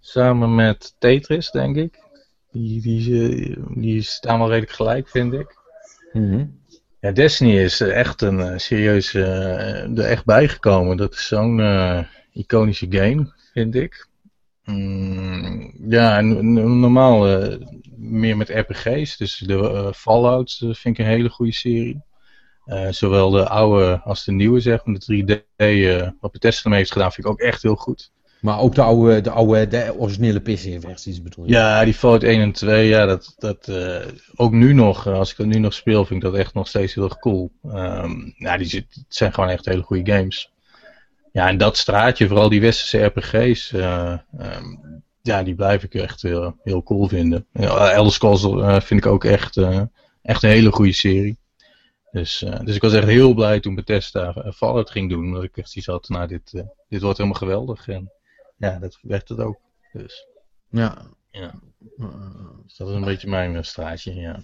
Samen 0.00 0.54
met 0.54 0.94
Tetris, 0.98 1.50
denk 1.50 1.76
ik. 1.76 1.98
Die, 2.50 2.80
die, 2.82 3.30
eh, 3.48 3.56
die 3.74 4.02
staan 4.02 4.38
wel 4.38 4.48
redelijk 4.48 4.72
gelijk, 4.72 5.08
vind 5.08 5.32
ik. 5.32 5.56
Mhm. 6.12 6.46
Ja, 7.00 7.12
Destiny 7.12 7.58
is 7.58 7.80
echt 7.80 8.22
een 8.22 8.40
eh, 8.40 8.58
serieus 8.58 9.14
eh, 9.14 9.98
er 9.98 10.04
echt 10.04 10.24
bijgekomen. 10.24 10.96
Dat 10.96 11.12
is 11.12 11.26
zo'n 11.26 11.60
eh, 11.60 12.04
iconische 12.32 12.86
game, 12.90 13.32
vind 13.52 13.74
ik. 13.74 14.08
Mm, 14.64 15.74
ja, 15.88 16.20
normaal 16.20 17.48
meer 17.96 18.36
met 18.36 18.48
RPG's. 18.48 19.16
Dus 19.16 19.38
de 19.38 19.92
Fallout 19.94 20.56
vind 20.58 20.84
ik 20.84 20.98
een 20.98 21.10
hele 21.10 21.28
goede 21.28 21.52
serie. 21.52 22.02
Zowel 22.90 23.30
de 23.30 23.48
oude 23.48 24.00
als 24.00 24.24
de 24.24 24.32
nieuwe, 24.32 24.60
zeg 24.60 24.84
maar. 24.84 24.98
De 24.98 25.04
3D, 25.04 25.46
eh, 25.56 26.08
wat 26.20 26.32
Bethesda 26.32 26.62
ermee 26.62 26.78
heeft 26.78 26.92
gedaan, 26.92 27.12
vind 27.12 27.26
ik 27.26 27.32
ook 27.32 27.40
echt 27.40 27.62
heel 27.62 27.74
goed. 27.74 28.12
Maar 28.40 28.58
ook 28.58 28.74
de 28.74 28.82
oude, 28.82 29.20
de 29.20 29.30
oude, 29.30 29.68
de 29.68 29.94
originele 29.96 30.40
PC-versies 30.40 31.22
bedoel 31.22 31.44
je? 31.44 31.52
Ja, 31.52 31.84
die 31.84 31.94
Fallout 31.94 32.22
1 32.22 32.40
en 32.40 32.52
2, 32.52 32.88
ja, 32.88 33.06
dat, 33.06 33.34
dat 33.38 33.68
eh, 33.68 34.06
ook 34.34 34.52
nu 34.52 34.72
nog, 34.72 35.06
eh, 35.06 35.12
als 35.12 35.30
ik 35.30 35.36
dat 35.36 35.46
nu 35.46 35.58
nog 35.58 35.74
speel, 35.74 36.04
vind 36.04 36.22
ik 36.24 36.30
dat 36.30 36.38
echt 36.38 36.54
nog 36.54 36.68
steeds 36.68 36.94
heel 36.94 37.04
erg 37.04 37.18
cool. 37.18 37.52
Ja, 38.36 38.56
die 38.56 38.68
het 38.68 39.04
zijn 39.08 39.32
gewoon 39.34 39.48
echt 39.50 39.64
hele 39.64 39.82
goede 39.82 40.12
games. 40.12 40.52
Ja, 41.32 41.48
en 41.48 41.58
dat 41.58 41.76
straatje, 41.76 42.26
vooral 42.26 42.48
die 42.48 42.60
westerse 42.60 43.04
RPG's, 43.04 43.72
eh, 43.72 44.18
ehm, 44.38 44.76
ja, 45.22 45.42
die 45.42 45.54
blijf 45.54 45.82
ik 45.82 45.94
echt 45.94 46.22
heel, 46.22 46.82
cool 46.84 47.08
vinden. 47.08 47.46
Ja, 47.52 47.90
Elder 47.90 48.12
Scrolls 48.12 48.42
vind 48.84 49.04
ik 49.04 49.06
ook 49.06 49.24
echt, 49.24 49.56
echt 50.22 50.42
een 50.42 50.50
hele 50.50 50.72
goede 50.72 50.92
serie. 50.92 51.38
Dus, 52.10 52.44
dus 52.64 52.74
ik 52.74 52.82
was 52.82 52.92
echt 52.92 53.06
heel 53.06 53.34
blij 53.34 53.60
toen 53.60 53.74
Bethesda 53.74 54.52
Fallout 54.54 54.90
ging 54.90 55.10
doen, 55.10 55.24
omdat 55.24 55.42
ik 55.42 55.56
echt 55.56 55.70
zoiets 55.70 55.90
had, 55.90 56.08
nou, 56.08 56.28
dit, 56.28 56.64
dit 56.88 57.02
wordt 57.02 57.18
helemaal 57.18 57.38
geweldig. 57.38 57.88
En 57.88 58.12
ja, 58.58 58.78
dat 58.78 58.98
werd 59.02 59.28
het 59.28 59.38
ook. 59.38 59.58
Dus. 59.92 60.26
Ja. 60.68 60.96
Ja. 61.30 61.54
Eh, 61.98 62.06
Dus 62.64 62.76
dat 62.76 62.88
is 62.88 62.94
een 62.94 63.04
beetje 63.04 63.28
mijn 63.28 63.56
eh, 63.56 63.62
straatje, 63.62 64.14
ja. 64.14 64.40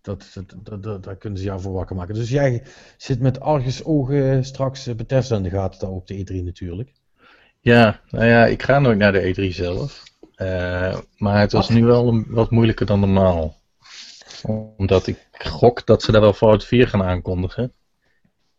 Dat, 0.00 0.30
dat, 0.34 0.54
dat, 0.62 0.82
dat- 0.82 1.04
daar 1.04 1.16
kunnen 1.16 1.38
ze 1.38 1.44
jou 1.44 1.60
voor 1.60 1.72
wakker 1.72 1.96
maken. 1.96 2.14
Dus 2.14 2.30
jij 2.30 2.62
zit 2.96 3.20
met 3.20 3.40
argusogen 3.40 4.44
straks 4.44 4.86
eh, 4.86 4.94
Bethesda 4.94 5.36
in 5.36 5.42
de 5.42 5.50
gaten 5.50 5.80
daar 5.80 5.90
op 5.90 6.06
de 6.06 6.18
E3 6.18 6.44
natuurlijk. 6.44 6.92
Ja, 7.60 8.00
nou 8.10 8.24
ja, 8.24 8.46
ik 8.46 8.62
ga 8.62 8.78
nooit 8.78 8.98
naar 8.98 9.12
de 9.12 9.34
E3 9.50 9.54
zelf. 9.54 10.02
Eh, 10.34 10.98
maar 11.16 11.40
het 11.40 11.52
was 11.52 11.68
nu 11.68 11.84
wel 11.84 12.08
een- 12.08 12.26
wat 12.28 12.50
moeilijker 12.50 12.86
dan 12.86 13.00
normaal. 13.00 13.56
Omdat 14.76 15.06
ik 15.06 15.26
gok 15.32 15.86
dat 15.86 16.02
ze 16.02 16.12
daar 16.12 16.20
wel 16.20 16.32
Fallout 16.32 16.64
4 16.64 16.88
gaan 16.88 17.02
aankondigen. 17.02 17.72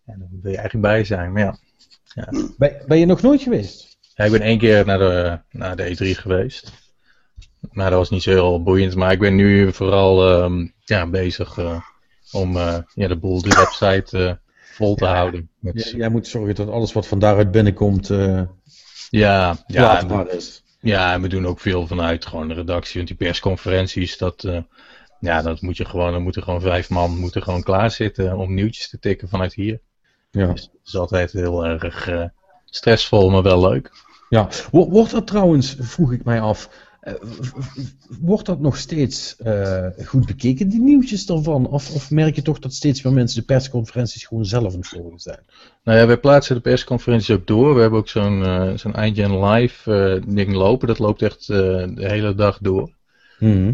En 0.06 0.20
dan 0.20 0.28
wil 0.42 0.52
je 0.52 0.58
eigenlijk 0.58 0.88
bij 0.88 1.04
zijn, 1.04 1.32
maar 1.32 1.42
ja. 1.44 1.58
Ben, 2.58 2.84
ben 2.88 2.98
je 3.00 3.06
nog 3.06 3.22
nooit 3.22 3.42
geweest? 3.42 3.95
Ja, 4.16 4.24
ik 4.24 4.32
ben 4.32 4.42
één 4.42 4.58
keer 4.58 4.86
naar 4.86 4.98
de, 4.98 5.40
naar 5.52 5.76
de 5.76 5.96
E3 5.96 6.20
geweest. 6.22 6.72
Maar 7.72 7.90
dat 7.90 8.00
was 8.00 8.10
niet 8.10 8.24
zo 8.24 8.32
heel 8.32 8.64
boeiend. 8.64 8.96
Maar 8.96 9.12
ik 9.12 9.20
ben 9.20 9.36
nu 9.36 9.74
vooral 9.74 10.30
ehm, 10.30 10.68
ja, 10.86 11.08
bezig 11.08 11.58
eh, 11.58 11.82
om 12.32 12.58
eh, 12.58 12.78
ja, 12.94 13.08
de 13.08 13.16
boel, 13.16 13.42
de 13.42 13.56
website 13.56 14.18
eh, 14.18 14.34
vol 14.76 14.96
te 14.96 15.06
houden. 15.06 15.50
Met, 15.60 15.90
jij 15.90 16.10
moet 16.10 16.28
zorgen 16.28 16.56
dat 16.56 16.70
alles 16.70 16.94
wat 16.94 17.08
van 17.08 17.20
daaruit 17.20 17.52
binnenkomt 17.52 18.08
ja, 18.08 18.48
ja, 19.10 19.58
laadbaar 19.68 20.30
is. 20.30 20.64
Ja, 20.80 21.14
en 21.14 21.22
we 21.22 21.28
doen 21.28 21.48
ook 21.48 21.60
veel 21.60 21.88
vanuit 21.88 22.26
gewoon 22.26 22.48
de 22.48 22.54
redactie. 22.54 22.96
Want 22.96 23.08
die 23.08 23.18
persconferenties, 23.18 24.18
dat, 24.18 24.48
ja, 25.20 25.42
dat 25.42 25.62
moet 25.62 25.78
je 25.78 25.86
gewoon, 25.86 26.12
dan 26.12 26.22
moeten 26.22 26.44
gewoon 26.44 26.62
vijf 26.62 26.90
man 26.90 27.18
moeten 27.18 27.44
gewoon 27.44 27.64
klaarzitten 27.64 28.38
om 28.38 28.54
nieuwtjes 28.54 28.90
te 28.90 29.00
tikken 29.00 29.30
vanuit 29.30 29.54
hier. 29.54 29.80
Ja. 30.32 30.48
Dus 30.48 30.62
het 30.62 30.72
is 30.86 30.96
altijd 30.96 31.32
heel 31.32 31.66
erg 31.66 32.10
stressvol, 32.66 33.30
maar 33.30 33.44
wel 33.44 33.62
leuk. 33.70 34.05
Ja. 34.30 34.48
Wo- 34.72 34.90
Wordt 34.90 35.12
dat 35.12 35.28
trouwens, 35.28 35.76
vroeg 35.80 36.12
ik 36.12 36.24
mij 36.24 36.42
af, 36.42 36.70
Eh, 37.06 37.14
wordt 38.20 38.46
dat 38.46 38.60
nog 38.60 38.78
steeds 38.78 39.36
eh, 39.38 39.86
goed 40.06 40.26
bekeken, 40.26 40.70
die 40.70 40.82
nieuwtjes 40.82 41.26
ervan? 41.30 41.68
Of, 41.68 41.94
of 41.96 42.12
merk 42.12 42.36
je 42.36 42.42
toch 42.42 42.60
dat 42.60 42.74
steeds 42.74 43.02
meer 43.04 43.14
mensen 43.14 43.40
de 43.40 43.46
persconferenties 43.46 44.26
gewoon 44.26 44.46
zelf 44.46 44.74
aan 44.74 44.80
het 44.80 44.88
volgen 44.88 45.20
zijn? 45.20 45.40
Nou 45.84 45.98
ja, 46.00 46.08
wij 46.08 46.18
plaatsen 46.18 46.56
de 46.56 46.62
persconferenties 46.62 47.36
ook 47.36 47.48
door. 47.48 47.76
We 47.76 47.82
hebben 47.82 48.00
ook 48.00 48.08
zo'n 48.10 48.44
eh 48.46 48.72
zo'n 48.76 48.94
IGN 49.04 49.44
Live 49.46 50.22
ding 50.28 50.54
lopen. 50.54 50.88
Dat 50.88 51.00
loopt 51.00 51.22
echt 51.22 51.48
de 51.48 51.94
hele 51.96 52.36
dag 52.36 52.58
door. 52.62 52.92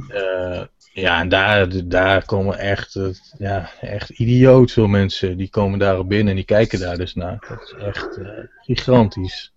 Eh, 0.07 0.61
ja, 0.93 1.19
en 1.21 1.29
daar, 1.29 1.87
daar 1.87 2.25
komen 2.25 2.57
echt, 2.59 2.99
ja, 3.37 3.69
echt 3.81 4.09
idioot 4.09 4.71
veel 4.71 4.87
mensen. 4.87 5.37
Die 5.37 5.49
komen 5.49 5.79
daarop 5.79 6.09
binnen 6.09 6.29
en 6.29 6.35
die 6.35 6.45
kijken 6.45 6.79
daar 6.79 6.97
dus 6.97 7.13
naar. 7.15 7.45
Dat 7.49 7.61
is 7.61 7.83
echt 7.85 8.19
gigantisch. 8.61 9.53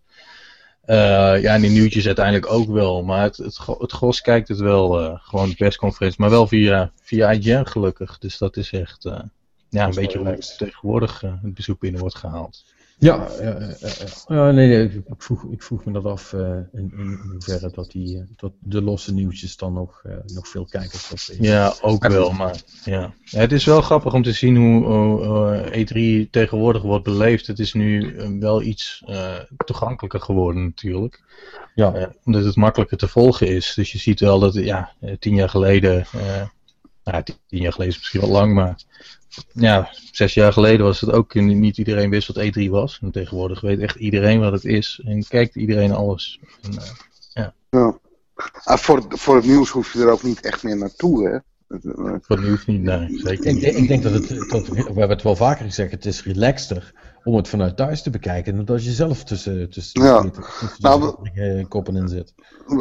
Eh, 0.87 1.43
ja, 1.43 1.55
en 1.55 1.61
die 1.61 1.71
nieuwtjes 1.71 2.07
uiteindelijk 2.07 2.53
ook 2.53 2.69
wel. 2.69 3.03
Maar 3.03 3.23
het, 3.23 3.37
het, 3.37 3.59
het 3.79 3.93
gros 3.93 4.21
kijkt 4.21 4.49
het 4.49 4.59
wel, 4.59 5.01
eh, 5.01 5.19
gewoon 5.23 5.49
de 5.49 5.55
persconferentie. 5.55 6.21
Maar 6.21 6.31
wel 6.31 6.47
via, 6.47 6.93
via 7.01 7.31
IGN 7.33 7.65
gelukkig. 7.65 8.19
Dus 8.19 8.39
dat 8.39 8.57
is 8.57 8.73
echt, 8.73 9.05
eh, 9.05 9.21
ja, 9.69 9.85
een 9.87 9.95
beetje 9.95 10.19
hoe 10.19 10.39
tegenwoordig 10.57 11.21
het 11.21 11.55
bezoek 11.55 11.81
binnen 11.81 12.01
wordt 12.01 12.17
gehaald. 12.17 12.65
Ja, 12.99 13.29
ja, 13.41 13.43
ja, 13.43 13.59
ja, 13.81 13.89
ja. 13.99 14.35
Ja, 14.35 14.51
nee, 14.51 14.69
nee, 14.69 14.89
ik, 14.89 15.03
vroeg, 15.19 15.45
ik 15.51 15.63
vroeg 15.63 15.85
me 15.85 15.93
dat 15.93 16.05
af 16.05 16.33
eh, 16.33 16.59
in, 16.73 17.19
hoeverre 17.33 17.71
dat, 17.71 17.91
die, 17.91 18.19
eh, 18.19 18.25
dat 18.37 18.53
de 18.59 18.83
losse 18.83 19.15
nieuwtjes 19.15 19.57
dan 19.57 19.73
nog, 19.73 20.01
eh, 20.05 20.13
nog 20.27 20.49
veel 20.49 20.65
kijkers 20.65 21.11
opleveren. 21.11 21.43
Ja, 21.43 21.75
ook 21.81 22.07
wel, 22.09 22.33
maar 22.33 22.57
ja. 22.85 23.13
Ja, 23.25 23.39
Het 23.41 23.53
is 23.53 23.65
wel 23.65 23.81
grappig 23.81 24.13
om 24.13 24.23
te 24.23 24.33
zien 24.33 24.57
hoe 24.57 24.85
hoe, 24.85 25.55
eh, 25.55 25.81
E3 25.81 26.31
tegenwoordig 26.31 26.83
wordt 26.83 27.05
beleefd. 27.05 27.47
Het 27.47 27.59
is 27.59 27.73
nu 27.73 28.15
wel 28.41 28.63
iets 28.63 29.03
eh, 29.07 29.35
toegankelijker 29.65 30.21
geworden 30.21 30.65
natuurlijk. 30.65 31.23
Ja. 31.75 32.13
Omdat 32.25 32.45
het 32.45 32.57
makkelijker 32.57 32.97
te 32.97 33.09
volgen 33.09 33.49
is. 33.49 33.73
Dus 33.75 33.93
je 33.93 33.99
ziet 33.99 34.21
wel 34.21 34.39
dat, 34.39 34.55
ja, 34.55 34.93
tien 35.19 35.35
jaar 35.35 35.49
geleden, 35.49 36.07
eh, 36.13 36.43
nou, 37.05 37.23
tien 37.23 37.37
jaar 37.61 37.73
geleden 37.73 37.95
is 37.95 37.99
misschien 38.01 38.21
wat 38.21 38.31
lang, 38.31 38.55
maar 38.55 38.77
ja, 39.53 39.89
zes 40.13 40.35
jaar 40.35 40.53
geleden 40.53 40.87
was 40.87 41.01
het 41.01 41.11
ook, 41.13 41.35
niet 41.35 41.79
iedereen 41.79 42.11
wist 42.11 42.33
wat 42.33 42.45
E3 42.47 42.71
was. 42.71 42.99
En 43.03 43.11
tegenwoordig 43.11 43.61
weet 43.61 43.79
echt 43.79 43.97
iedereen 43.97 44.41
wat 44.41 44.53
het 44.53 44.65
is 44.65 45.01
en 45.05 45.27
kijkt 45.29 45.55
iedereen 45.57 45.93
alles. 45.93 46.41
En, 46.63 46.73
eh, 46.79 47.53
Ja. 47.71 47.99
Ah, 48.65 48.77
voor, 48.79 49.05
voor 49.09 49.37
het 49.37 49.45
nieuws 49.47 49.71
hoef 49.71 49.93
je 49.93 50.01
er 50.01 50.11
ook 50.11 50.23
niet 50.23 50.41
echt 50.41 50.63
meer 50.63 50.77
naartoe, 50.77 51.29
hè? 51.29 51.39
Voor 52.21 52.37
het 52.37 52.43
nieuws 52.47 52.67
niet, 52.67 52.83
nee, 52.83 53.09
zeker 53.19 53.47
Ik, 53.47 53.53
niet. 53.53 53.61
denk- 53.63 53.77
ik 53.77 53.89
denk 53.89 54.03
dat 54.03 54.13
het, 54.13 54.29
dat, 54.51 54.69
we 54.69 54.83
hebben 54.83 55.09
het 55.09 55.23
wel 55.23 55.37
vaker 55.37 55.65
gezegd, 55.65 55.91
het 55.91 56.05
is 56.07 56.23
relaxter 56.25 56.93
om 57.25 57.37
het 57.37 57.49
vanuit 57.49 57.77
thuis 57.77 58.03
te 58.03 58.11
bekijken 58.11 58.57
dan 58.57 58.65
dat 58.65 58.85
je 58.85 58.91
zelf 58.93 59.25
tussen, 59.25 59.71
tussen, 59.71 60.03
Ja. 60.03 60.21
tussen, 60.23 60.43
tussen 60.43 60.77
Nou, 60.79 61.17
de 61.35 61.41
eh, 61.59 61.69
koppen 61.69 61.97
in 61.97 62.09
zit. 62.09 62.35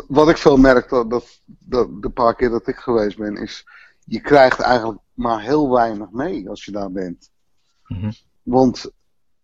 wat 0.07 0.29
ik 0.29 0.37
veel 0.37 0.57
merk, 0.57 0.89
dat, 0.89 1.09
dat, 1.09 1.39
dat 1.45 1.87
de 2.01 2.09
paar 2.09 2.35
keer 2.35 2.49
dat 2.49 2.67
ik 2.67 2.75
geweest 2.75 3.17
ben, 3.17 3.35
is 3.37 3.65
je 4.05 4.21
krijgt 4.21 4.59
eigenlijk 4.59 4.99
maar 5.13 5.41
heel 5.41 5.71
weinig 5.71 6.11
mee 6.11 6.49
als 6.49 6.65
je 6.65 6.71
daar 6.71 6.91
bent. 6.91 7.31
Mhm. 7.87 8.11
Want 8.43 8.91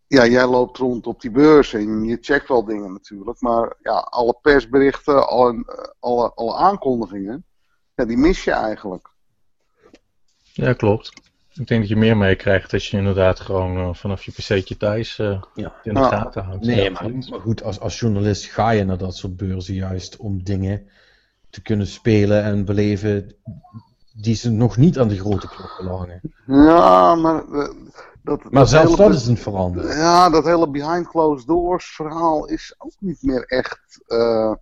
ja, 0.08 0.26
jij 0.26 0.48
loopt 0.48 0.78
rond 0.78 1.08
op 1.08 1.22
die 1.22 1.32
beurs 1.32 1.74
en 1.74 2.04
je 2.04 2.18
checkt 2.22 2.48
wel 2.48 2.66
dingen 2.66 2.92
natuurlijk, 2.92 3.42
maar 3.42 3.76
ja, 3.82 3.98
alle 3.98 4.38
persberichten, 4.42 5.28
alle, 5.28 5.66
alle, 6.00 6.34
alle 6.34 6.56
aankondigingen, 6.56 7.46
ja, 7.96 8.06
die 8.06 8.18
mis 8.18 8.44
je 8.44 8.52
eigenlijk. 8.52 9.10
Ja, 10.54 10.74
klopt. 10.74 11.14
Ik 11.54 11.68
denk 11.68 11.80
dat 11.80 11.90
je 11.90 11.96
meer 11.96 12.18
meekrijgt 12.18 12.74
als 12.74 12.90
je 12.90 12.98
inderdaad 12.98 13.40
gewoon 13.40 13.78
eh, 13.78 13.94
vanaf 13.94 14.24
je 14.24 14.32
pc'tje 14.32 14.78
thuis 14.78 15.20
eh, 15.20 15.42
Ja. 15.54 15.74
in 15.84 15.94
de 15.94 16.04
gaten 16.04 16.44
houdt. 16.44 16.66
Nee, 16.66 16.90
maar, 16.90 17.12
maar 17.12 17.40
goed, 17.40 17.64
als, 17.64 17.80
als 17.80 18.00
journalist 18.00 18.46
ga 18.46 18.70
je 18.70 18.84
naar 18.84 18.98
dat 18.98 19.16
soort 19.16 19.38
beurzen 19.38 19.74
juist 19.74 20.18
om 20.18 20.44
dingen 20.44 20.90
te 21.50 21.62
kunnen 21.62 21.88
spelen 21.88 22.44
en 22.44 22.66
beleven 22.66 23.36
die 24.22 24.36
ze 24.36 24.50
nog 24.50 24.78
niet 24.78 25.00
aan 25.00 25.08
de 25.08 25.20
grote 25.20 25.48
klok 25.48 25.78
willen 25.78 25.98
hangen. 25.98 26.22
Ja, 26.46 27.16
maar 27.16 27.44
eh, 27.52 27.70
dat, 28.24 28.44
Maar 28.44 28.52
dat 28.52 28.70
zelfs 28.70 28.96
hele 28.96 29.10
dat 29.10 29.20
is 29.20 29.28
een 29.28 29.38
verandering. 29.38 29.94
Ja, 29.94 30.30
dat 30.30 30.46
hele 30.46 30.70
behind 30.70 31.08
closed 31.08 31.48
doors 31.48 31.96
verhaal 31.96 32.48
is 32.48 32.76
ook 32.78 32.96
niet 33.00 33.22
meer 33.22 33.44
echt. 33.46 34.04
eh, 34.08 34.54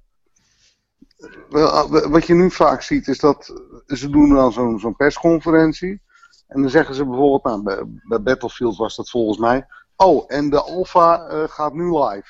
wat 2.09 2.25
je 2.25 2.33
nu 2.33 2.51
vaak 2.51 2.81
ziet 2.81 3.07
is 3.07 3.19
dat 3.19 3.53
ze 3.87 4.09
doen 4.09 4.33
dan 4.33 4.51
zo'n 4.51 4.79
zo'n 4.79 4.95
persconferentie. 4.95 6.01
En 6.47 6.61
dan 6.61 6.69
zeggen 6.69 6.95
ze 6.95 7.05
bijvoorbeeld, 7.05 7.43
nou, 7.43 7.85
bij, 8.07 8.21
Battlefield 8.21 8.77
was 8.77 8.95
dat 8.95 9.09
volgens 9.09 9.37
mij. 9.37 9.67
Oh, 9.95 10.23
en 10.27 10.49
de 10.49 10.61
Alpha 10.61 11.27
gaat 11.47 11.73
nu 11.73 11.99
live. 11.99 12.27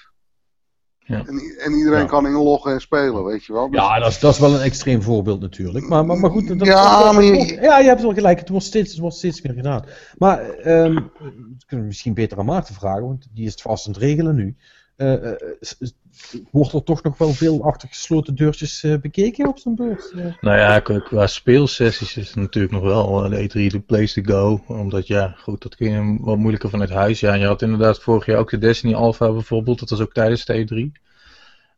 Ja. 1.08 1.18
En, 1.26 1.42
en 1.58 1.74
iedereen 1.74 2.00
Ja. 2.00 2.06
kan 2.06 2.26
inloggen 2.26 2.72
en 2.74 2.82
spelen, 2.82 3.24
weet 3.24 3.46
je 3.46 3.54
wel. 3.54 3.70
Dus- 3.70 3.80
Ja, 3.80 4.00
dat 4.00 4.10
is, 4.10 4.20
dat 4.20 4.34
is 4.34 4.40
wel 4.40 4.54
een 4.54 4.62
extreem 4.62 5.02
voorbeeld 5.02 5.42
natuurlijk. 5.42 5.88
Maar, 5.88 6.06
maar, 6.06 6.18
maar 6.18 6.30
goed, 6.32 6.48
dat, 6.48 6.68
Ja, 6.68 7.04
dat- 7.04 7.14
maar 7.14 7.24
ja, 7.24 7.80
je 7.80 7.88
hebt 7.88 8.02
wel 8.02 8.14
gelijk. 8.14 8.40
Het 8.40 8.50
wordt 8.50 8.66
steeds, 8.66 8.92
het 8.92 9.00
wordt 9.00 9.16
steeds 9.16 9.42
meer 9.42 9.54
gedaan. 9.54 9.86
Maar 10.18 10.50
ehm, 10.50 10.94
dat 10.94 11.66
kunnen 11.66 11.86
we 11.86 11.92
misschien 11.92 12.14
beter 12.14 12.38
aan 12.40 12.46
Maarten 12.46 12.76
vragen, 12.76 13.04
want 13.04 13.28
die 13.34 13.46
is 13.46 13.52
het 13.52 13.62
vast 13.62 13.88
aan 13.88 13.94
het 13.94 14.02
regelen 14.02 14.36
nu. 14.36 14.56
Eh, 14.98 15.32
eh, 15.32 15.38
wordt 16.52 16.74
er 16.74 16.84
toch 16.84 17.04
nog 17.04 17.18
wel 17.18 17.34
veel 17.34 17.64
achter 17.64 17.88
gesloten 17.88 18.36
deurtjes 18.36 18.84
eh, 18.84 18.98
bekeken 19.02 19.48
op 19.48 19.60
zo'n 19.60 19.76
beurs? 19.76 20.12
Nou 20.42 20.58
ja, 20.58 20.80
qua, 20.80 21.28
speelsessies 21.28 22.18
is 22.18 22.28
het 22.28 22.36
natuurlijk 22.36 22.74
nog 22.74 22.84
wel 22.84 23.30
de 23.30 23.50
E3 23.50 23.72
de 23.72 23.80
place 23.80 24.22
to 24.22 24.34
go. 24.34 24.64
Omdat 24.68 25.08
ja, 25.08 25.36
goed, 25.38 25.62
dat 25.62 25.76
kun 25.76 25.90
je 25.90 26.18
wat 26.20 26.38
moeilijker 26.38 26.70
vanuit 26.70 26.90
huis. 26.90 27.20
Ja, 27.20 27.34
en 27.34 27.40
je 27.40 27.46
had 27.46 27.62
inderdaad 27.62 28.00
vorig 28.00 28.26
jaar 28.26 28.38
ook 28.38 28.50
de 28.50 28.58
Destiny 28.58 28.94
Alpha 28.94 29.32
bijvoorbeeld. 29.32 29.80
Dat 29.80 29.90
was 29.90 30.00
ook 30.00 30.14
tijdens 30.14 30.46
de 30.46 30.66
E3. 30.66 31.02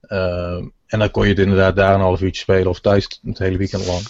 Ehm, 0.02 0.68
en 0.88 1.00
dan 1.00 1.12
kon 1.12 1.24
je 1.24 1.30
het 1.30 1.40
inderdaad 1.40 1.76
daar 1.76 1.94
een 1.94 2.00
half 2.00 2.22
uurtje 2.22 2.42
spelen 2.42 2.70
of 2.70 2.80
thuis 2.80 3.20
het 3.24 3.38
hele 3.38 3.58
weekend 3.58 3.86
lang. 3.86 4.02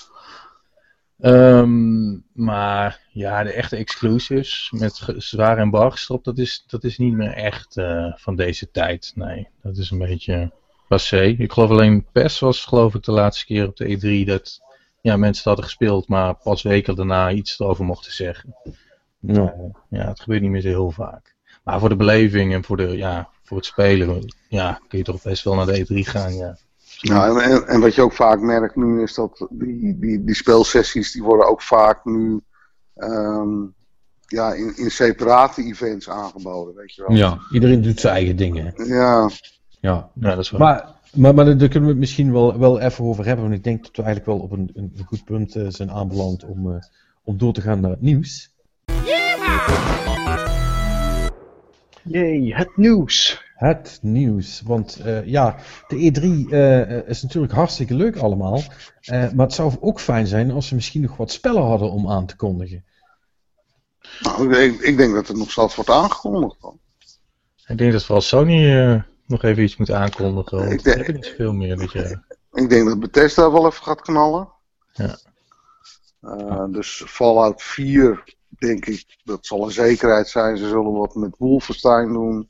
Ehm, 1.19 2.17
maar 2.33 3.01
ja, 3.11 3.43
de 3.43 3.51
echte 3.51 3.75
exclusives 3.75 4.71
met 4.75 5.01
zwaar 5.17 5.57
embargo's 5.57 6.09
erop, 6.09 6.23
dat 6.23 6.37
is, 6.37 6.63
dat 6.67 6.83
is 6.83 6.97
niet 6.97 7.13
meer 7.13 7.31
echt 7.31 7.77
eh, 7.77 8.13
van 8.15 8.35
deze 8.35 8.71
tijd. 8.71 9.11
Nee, 9.15 9.47
dat 9.61 9.77
is 9.77 9.91
een 9.91 9.97
beetje 9.97 10.51
passé. 10.87 11.21
Ik 11.21 11.51
geloof 11.51 11.69
alleen 11.69 12.05
PES 12.11 12.39
was 12.39 12.65
geloof 12.65 12.95
ik 12.95 13.03
de 13.03 13.11
laatste 13.11 13.45
keer 13.45 13.67
op 13.67 13.75
de 13.75 13.97
E3 13.97 14.27
dat 14.27 14.59
ja, 15.01 15.17
mensen 15.17 15.37
het 15.37 15.45
hadden 15.45 15.65
gespeeld, 15.65 16.07
maar 16.07 16.35
pas 16.35 16.61
weken 16.61 16.95
daarna 16.95 17.31
iets 17.31 17.59
erover 17.59 17.85
mochten 17.85 18.13
zeggen. 18.13 18.55
Ja. 19.19 19.53
Eh, 19.53 19.69
ja, 19.89 20.07
het 20.07 20.19
gebeurt 20.19 20.41
niet 20.41 20.51
meer 20.51 20.61
zo 20.61 20.67
heel 20.67 20.91
vaak. 20.91 21.35
Maar 21.63 21.79
voor 21.79 21.89
de 21.89 21.95
beleving 21.95 22.53
en 22.53 22.63
voor, 22.63 22.77
de, 22.77 22.97
ja, 22.97 23.29
voor 23.43 23.57
het 23.57 23.65
spelen, 23.65 24.33
ja, 24.49 24.81
kun 24.87 24.97
je 24.97 25.03
toch 25.03 25.21
best 25.21 25.43
wel 25.43 25.55
naar 25.55 25.65
de 25.65 25.85
E3 25.85 26.09
gaan, 26.09 26.33
ja. 26.33 26.57
Ja, 27.01 27.41
en, 27.41 27.67
en, 27.67 27.79
wat 27.79 27.95
je 27.95 28.01
ook 28.01 28.13
vaak 28.13 28.39
merkt 28.39 28.75
nu 28.75 29.01
is 29.01 29.13
dat 29.13 29.47
die, 29.49 29.99
die, 29.99 30.23
die 30.23 30.35
speelsessies 30.35 31.11
die 31.11 31.23
worden 31.23 31.47
ook 31.47 31.61
vaak 31.61 32.05
nu 32.05 32.41
ehm, 32.95 33.49
ja, 34.27 34.53
in, 34.53 34.77
in 34.77 34.91
separate 34.91 35.63
events 35.63 36.09
aangeboden, 36.09 36.75
weet 36.75 36.95
je 36.95 37.03
wel. 37.07 37.17
ja, 37.17 37.37
iedereen 37.51 37.81
doet 37.81 37.99
zijn 37.99 38.13
eigen 38.13 38.35
dingen. 38.35 38.73
Ja, 38.75 39.29
Ja. 39.79 40.09
Ja, 40.13 40.31
dat 40.31 40.37
is 40.37 40.49
wel. 40.49 40.59
Maar, 40.59 40.95
maar, 41.13 41.33
maar 41.33 41.45
daar 41.45 41.67
kunnen 41.67 41.81
we 41.81 41.89
het 41.89 41.97
misschien 41.97 42.31
wel, 42.31 42.59
wel 42.59 42.79
even 42.79 43.05
over 43.05 43.25
hebben, 43.25 43.45
want 43.45 43.57
ik 43.57 43.63
denk 43.63 43.83
dat 43.83 43.95
we 43.95 44.03
eigenlijk 44.03 44.37
wel 44.37 44.45
op 44.45 44.51
een, 44.51 44.69
een 44.73 45.05
goed 45.05 45.23
punt 45.23 45.55
eh, 45.55 45.65
zijn 45.67 45.91
aanbeland 45.91 46.45
om, 46.45 46.71
eh, 46.71 46.81
om 47.23 47.37
door 47.37 47.53
te 47.53 47.61
gaan 47.61 47.79
naar 47.79 47.91
het 47.91 48.01
nieuws. 48.01 48.53
Jee, 52.03 52.55
het 52.55 52.77
nieuws. 52.77 53.47
Het 53.59 53.99
nieuws. 54.01 54.61
Want 54.65 54.99
eh, 54.99 55.25
ja, 55.25 55.55
de 55.87 55.95
E3 55.95 56.51
eh, 56.51 57.07
is 57.07 57.21
natuurlijk 57.21 57.53
hartstikke 57.53 57.93
leuk 57.93 58.17
allemaal. 58.17 58.61
eh, 59.01 59.31
maar 59.31 59.45
het 59.45 59.53
zou 59.55 59.77
ook 59.79 59.99
fijn 59.99 60.27
zijn 60.27 60.51
als 60.51 60.67
ze 60.67 60.75
misschien 60.75 61.01
nog 61.01 61.17
wat 61.17 61.31
spellen 61.31 61.63
hadden 61.63 61.91
om 61.91 62.09
aan 62.09 62.25
te 62.25 62.35
kondigen. 62.35 62.85
nou, 64.19 64.55
ik, 64.57 64.79
ik 64.81 64.97
denk 64.97 65.13
dat 65.13 65.27
het 65.27 65.37
nog 65.37 65.51
zelfs 65.51 65.75
wordt 65.75 65.89
aangekondigd. 65.89 66.55
hoor. 66.59 66.77
Ik 67.67 67.77
denk 67.77 67.91
dat 67.91 68.03
vooral 68.03 68.21
Sony 68.21 69.03
nog 69.25 69.43
even 69.43 69.63
iets 69.63 69.77
moet 69.77 69.91
aankondigen. 69.91 70.57
Want 70.57 70.71
Ik 70.71 70.83
denk- 70.83 71.05
heb 71.05 71.15
niet 71.15 71.25
zoveel 71.25 71.53
meer 71.53 71.77
dit 71.77 71.91
jaar. 71.91 72.25
Ik 72.51 72.69
denk 72.69 72.87
dat 72.87 72.99
Bethesda 72.99 73.51
wel 73.51 73.65
even 73.65 73.83
gaat 73.83 74.01
knallen. 74.01 74.49
Ja. 74.93 75.17
Eh, 76.21 76.65
dus 76.71 77.03
Fallout 77.07 77.61
4, 77.63 78.23
denk 78.49 78.85
ik, 78.85 79.19
dat 79.23 79.45
zal 79.45 79.65
een 79.65 79.71
zekerheid 79.71 80.27
zijn. 80.27 80.57
Ze 80.57 80.67
zullen 80.67 80.91
wat 80.93 81.15
met 81.15 81.35
Wolfenstein 81.37 82.13
doen. 82.13 82.49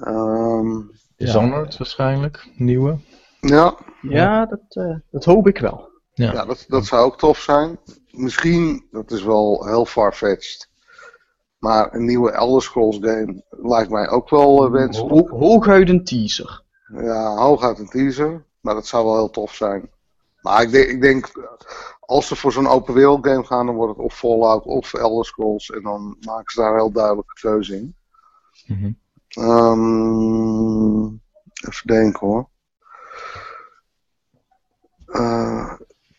Ehm, 0.00 0.80
Dishonored 1.16 1.76
waarschijnlijk, 1.76 2.48
nieuwe. 2.56 2.98
ja, 3.40 3.76
Ja, 4.02 4.46
dat, 4.46 4.60
eh, 4.68 4.96
dat 5.10 5.24
hoop 5.24 5.46
ik 5.46 5.58
wel. 5.58 5.88
Ja. 6.14 6.32
ja 6.32 6.44
dat, 6.44 6.64
dat 6.68 6.86
zou 6.86 7.04
ook 7.04 7.18
tof 7.18 7.38
zijn. 7.38 7.78
Misschien, 8.10 8.86
dat 8.90 9.10
is 9.10 9.22
wel 9.22 9.66
heel 9.66 9.84
far-fetched. 9.84 10.68
Maar 11.58 11.94
een 11.94 12.04
nieuwe 12.04 12.30
Elder 12.30 12.62
Scrolls 12.62 12.98
game 13.00 13.44
lijkt 13.48 13.90
mij 13.90 14.08
ook 14.08 14.30
wel 14.30 14.66
uh, 14.66 14.72
wenselijk. 14.72 15.28
Ho 15.28 15.38
hooguit 15.38 15.88
een 15.88 16.04
teaser. 16.04 16.62
Ja, 16.94 17.34
hooguit 17.36 17.78
een 17.78 17.88
teaser. 17.88 18.44
Maar 18.60 18.74
dat 18.74 18.86
zou 18.86 19.04
wel 19.04 19.16
heel 19.16 19.30
tof 19.30 19.54
zijn. 19.54 19.90
Maar 20.40 20.62
ik 20.62 20.70
denk, 20.70 20.88
ik 20.88 21.00
denk 21.00 21.32
als 22.00 22.26
ze 22.26 22.36
voor 22.36 22.52
zo'n 22.52 22.66
open 22.66 22.94
wereld 22.94 23.26
game 23.26 23.44
gaan, 23.44 23.66
dan 23.66 23.74
wordt 23.74 23.96
het 23.96 24.04
of 24.04 24.14
Fallout 24.14 24.64
of 24.64 24.94
Elder 24.94 25.24
Scrolls. 25.24 25.70
En 25.70 25.82
dan 25.82 26.16
maken 26.20 26.52
ze 26.52 26.60
daar 26.60 26.74
heel 26.74 26.92
duidelijke 26.92 27.34
keuze 27.40 27.76
in. 27.76 27.96
Mhm. 28.66 28.92
Ehm, 29.30 31.04
even 31.68 31.86
denken 31.86 32.26
hoor. 32.26 32.48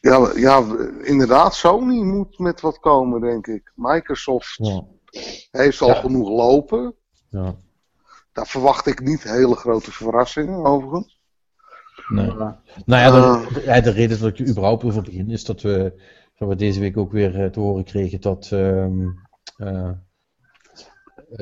Ja, 0.02 0.32
ja, 0.36 0.64
inderdaad, 1.02 1.56
Sony 1.56 2.02
moet 2.04 2.40
met 2.40 2.62
wat 2.62 2.80
komen, 2.80 3.22
denk 3.22 3.48
ik. 3.48 3.72
Microsoft 3.76 4.56
Ja. 4.58 4.84
heeft 5.52 5.82
al 5.82 5.88
Ja. 5.88 5.94
genoeg 5.94 6.30
lopen. 6.30 6.96
Ja. 7.30 7.56
Daar 8.34 8.48
verwacht 8.48 8.86
ik 8.88 9.02
niet 9.02 9.24
hele 9.24 9.56
grote 9.56 9.92
verrassingen, 9.92 10.66
overigens. 10.66 11.20
Nee. 12.08 12.26
Nou 12.32 12.56
ja, 12.86 13.12
de, 13.12 13.18
Ah. 13.22 13.54
de- 13.84 13.90
reden 13.92 14.20
dat 14.20 14.28
ik 14.30 14.40
er 14.40 14.48
überhaupt 14.50 14.84
over 14.84 15.02
begin 15.02 15.30
is 15.30 15.46
dat 15.46 15.62
we, 15.62 16.02
dat 16.38 16.50
we 16.50 16.56
deze 16.56 16.80
week 16.80 16.98
ook 16.98 17.12
weer 17.12 17.44
eh, 17.44 17.50
te 17.52 17.60
horen 17.60 17.84
kregen 17.84 18.22
dat 18.22 18.50
ehm 18.52 19.08
eh, 19.58 19.90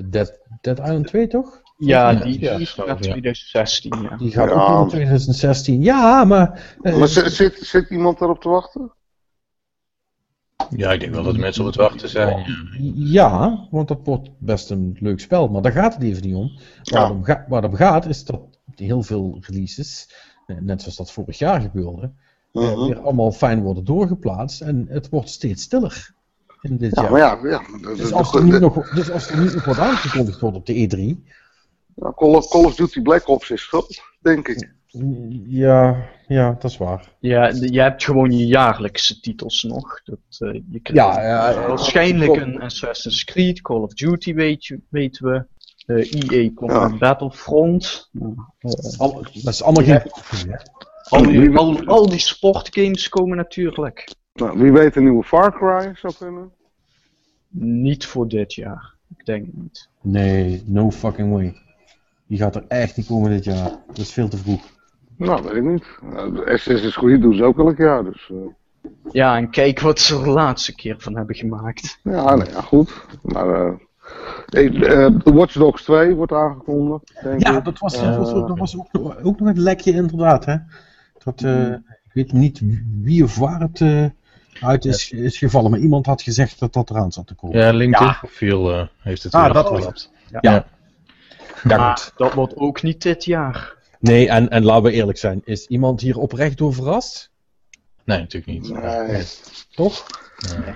Dead, 0.09 0.39
Dead 0.61 0.79
Island 0.79 1.07
2 1.07 1.27
toch? 1.27 1.61
Ja, 1.77 2.09
Ja, 2.09 2.19
die, 2.23 2.39
ja, 2.39 2.53
die 2.53 2.61
is 2.61 2.71
zo, 2.73 2.85
naar 2.85 2.95
ja. 2.95 3.01
2016, 3.01 4.01
ja. 4.01 4.17
Die 4.17 4.31
gaat 4.31 4.49
Ja. 4.49 4.65
ook 4.67 4.81
in 4.83 4.87
2016. 4.89 5.81
Ja, 5.81 6.23
maar... 6.23 6.75
eh, 6.81 6.97
Maar 6.97 7.07
zit, 7.07 7.31
zit, 7.31 7.57
zit 7.61 7.89
iemand 7.89 8.19
daarop 8.19 8.41
te 8.41 8.49
wachten? 8.49 8.91
Ja, 10.69 10.91
ik 10.91 10.99
denk 10.99 11.13
wel 11.13 11.23
dat 11.23 11.33
de 11.33 11.39
mensen 11.39 11.61
op 11.61 11.67
het 11.67 11.75
wachten 11.75 12.09
zijn. 12.09 12.45
ja. 12.95 13.67
Want 13.71 13.87
dat 13.87 13.99
wordt 14.03 14.29
best 14.37 14.69
een 14.69 14.97
leuk 14.99 15.19
spel, 15.19 15.47
maar 15.47 15.61
daar 15.61 15.71
gaat 15.71 15.93
het 15.93 16.03
even 16.03 16.23
niet 16.27 16.35
om. 16.35 16.51
Waar, 16.57 16.67
Ja. 16.83 17.01
het, 17.03 17.11
om 17.11 17.23
ga- 17.23 17.45
waar 17.47 17.61
het 17.61 17.71
om 17.71 17.77
gaat 17.77 18.05
is 18.05 18.25
dat 18.25 18.41
heel 18.75 19.03
veel 19.03 19.37
releases, 19.41 20.09
eh, 20.47 20.55
net 20.59 20.81
zoals 20.81 20.95
dat 20.97 21.11
vorig 21.11 21.37
jaar 21.37 21.61
gebeurde, 21.61 22.11
eh, 22.53 22.61
Mhm. 22.61 22.85
weer 22.85 22.99
allemaal 22.99 23.31
fijn 23.31 23.61
worden 23.61 23.83
doorgeplaatst 23.85 24.61
en 24.61 24.85
het 24.89 25.09
wordt 25.09 25.29
steeds 25.29 25.63
stiller 25.63 26.13
in 26.61 26.77
dit 26.77 26.95
Ja, 26.95 27.01
jaar. 27.01 27.11
maar 27.11 27.19
ja, 27.19 27.39
ja 27.43 27.61
Dus 27.95 28.11
als, 28.11 28.33
er 28.35 28.43
niet 28.43 28.59
nog, 28.59 28.89
dus 28.89 29.11
als 29.11 29.29
er 29.29 29.39
niet 29.39 29.53
nog 29.53 29.65
wat 29.65 29.79
aangekondigd 29.79 30.39
wordt 30.39 30.57
op 30.57 30.65
de 30.65 30.73
E3, 30.73 31.23
ja, 31.95 32.13
Call, 32.15 32.33
of, 32.35 32.47
Call 32.49 32.63
of 32.65 32.75
Duty 32.75 33.01
Black 33.01 33.27
Ops 33.27 33.49
is 33.49 33.61
schuld, 33.61 34.01
denk 34.21 34.47
ik. 34.47 34.71
ja, 35.47 36.09
ja, 36.27 36.51
dat 36.59 36.71
is 36.71 36.77
waar. 36.77 37.15
Ja, 37.19 37.47
je 37.47 37.81
hebt 37.81 38.03
gewoon 38.03 38.31
je 38.37 38.45
jaarlijkse 38.47 39.19
titels 39.19 39.63
nog. 39.63 40.01
Dat, 40.03 40.19
eh, 40.37 40.61
je 40.69 40.79
krijgt 40.79 41.15
Ja, 41.15 41.21
ja, 41.23 41.49
ja. 41.49 41.67
waarschijnlijk 41.67 42.35
een 42.35 42.61
Assassin's 42.61 43.23
Creed, 43.23 43.61
Call 43.61 43.81
of 43.81 43.93
Duty 43.93 44.33
weet 44.33 44.65
je, 44.65 44.79
weten 44.89 45.25
we. 45.31 45.45
Eh 45.85 46.13
EA 46.29 46.51
komt 46.55 46.71
Ja. 46.71 46.87
met 46.87 46.99
Battlefront. 46.99 48.09
Nou, 48.11 48.35
eh, 48.59 48.71
Al- 48.99 49.23
dat 49.33 49.53
is 49.53 49.63
allemaal 49.63 49.83
geen 49.83 50.01
al, 51.09 51.21
die, 51.23 51.57
al, 51.57 51.85
al 51.85 52.09
die 52.09 52.19
sportgames 52.19 53.09
komen 53.09 53.37
natuurlijk. 53.37 54.13
Nou, 54.39 54.59
wie 54.59 54.71
weet 54.71 54.95
een 54.95 55.03
nieuwe 55.03 55.23
Far 55.23 55.51
Cry 55.53 55.91
zou 55.95 56.13
kunnen. 56.19 56.51
Niet 57.51 58.05
voor 58.05 58.27
dit 58.27 58.53
jaar. 58.53 58.93
Ik 59.17 59.25
denk 59.25 59.45
het 59.45 59.55
niet. 59.55 59.89
Nee, 60.01 60.63
no 60.65 60.91
fucking 60.91 61.31
way. 61.31 61.55
Die 62.27 62.37
gaat 62.37 62.55
er 62.55 62.65
echt 62.67 62.97
niet 62.97 63.07
komen 63.07 63.29
dit 63.29 63.43
jaar. 63.43 63.69
Dat 63.87 63.97
is 63.97 64.11
veel 64.13 64.27
te 64.27 64.37
vroeg. 64.37 64.61
Nou, 65.17 65.43
weet 65.43 65.53
ik 65.53 65.63
niet. 65.63 65.85
De 66.35 66.45
Assassin's 66.53 66.95
Creed 66.97 67.21
doen 67.21 67.35
ze 67.35 67.43
ook 67.43 67.59
elk 67.59 67.77
jaar, 67.77 68.03
dus... 68.03 68.31
eh, 68.31 68.91
Ja, 69.11 69.37
en 69.37 69.49
kijk 69.49 69.79
wat 69.79 69.99
ze 69.99 70.15
er 70.17 70.23
de 70.23 70.29
laatste 70.29 70.75
keer 70.75 70.95
van 70.99 71.15
hebben 71.15 71.35
gemaakt. 71.35 71.99
ja, 72.03 72.35
nou 72.35 72.45
ja, 72.51 72.61
goed. 72.61 73.05
Maar... 73.23 73.49
eh 73.49 73.73
eh, 74.49 75.05
eh, 75.05 75.13
Watch 75.23 75.53
Dogs 75.53 75.83
2 75.83 76.15
wordt 76.15 76.31
aangekondigd, 76.31 77.19
denk 77.23 77.41
Ja, 77.41 77.57
ik. 77.57 77.65
dat 77.65 77.79
was, 77.79 77.95
Eh, 77.95 78.01
dat 78.03 78.17
was, 78.17 78.31
dat 78.47 78.57
was 78.57 78.77
ook, 78.77 78.91
nog- 78.91 79.21
ook 79.23 79.39
nog 79.39 79.47
een 79.49 79.59
lekje 79.59 79.91
inderdaad, 79.91 80.45
hè. 80.45 80.55
Dat, 81.23 81.41
eh, 81.41 81.71
ik 82.03 82.13
weet 82.13 82.31
niet 82.33 82.61
wie 83.01 83.23
of 83.23 83.37
waar 83.37 83.59
het 83.59 83.81
eh, 83.81 84.05
uit 84.61 84.85
is, 84.85 85.11
is 85.11 85.37
gevallen, 85.37 85.71
maar 85.71 85.79
iemand 85.79 86.05
had 86.05 86.21
gezegd 86.21 86.59
dat 86.59 86.73
dat 86.73 86.89
eraan 86.89 87.11
zat 87.11 87.27
te 87.27 87.35
komen. 87.35 87.59
Ja, 87.59 87.71
LinkedIn 87.71 88.15
profiel 88.19 88.71
eh, 88.73 88.87
heeft 88.99 89.23
het 89.23 89.33
Ah, 89.33 89.43
weer 89.43 89.53
dat 89.53 89.65
afgelapt. 89.67 90.11
Ja. 90.31 90.39
Ja. 90.41 90.65
Ja, 91.63 91.77
maar 91.77 92.11
dat 92.15 92.33
wordt 92.33 92.55
ook 92.55 92.81
niet 92.81 93.01
dit 93.01 93.25
jaar. 93.25 93.75
Nee, 93.99 94.29
en, 94.29 94.49
en 94.49 94.63
laten 94.63 94.83
we 94.83 94.91
eerlijk 94.91 95.17
zijn, 95.17 95.41
is 95.45 95.65
iemand 95.67 96.01
hier 96.01 96.17
oprecht 96.17 96.57
door 96.57 96.73
verrast? 96.73 97.31
Nee, 98.03 98.19
natuurlijk 98.19 98.45
niet. 98.61 98.69
Nee. 98.73 99.23
Toch? 99.71 100.05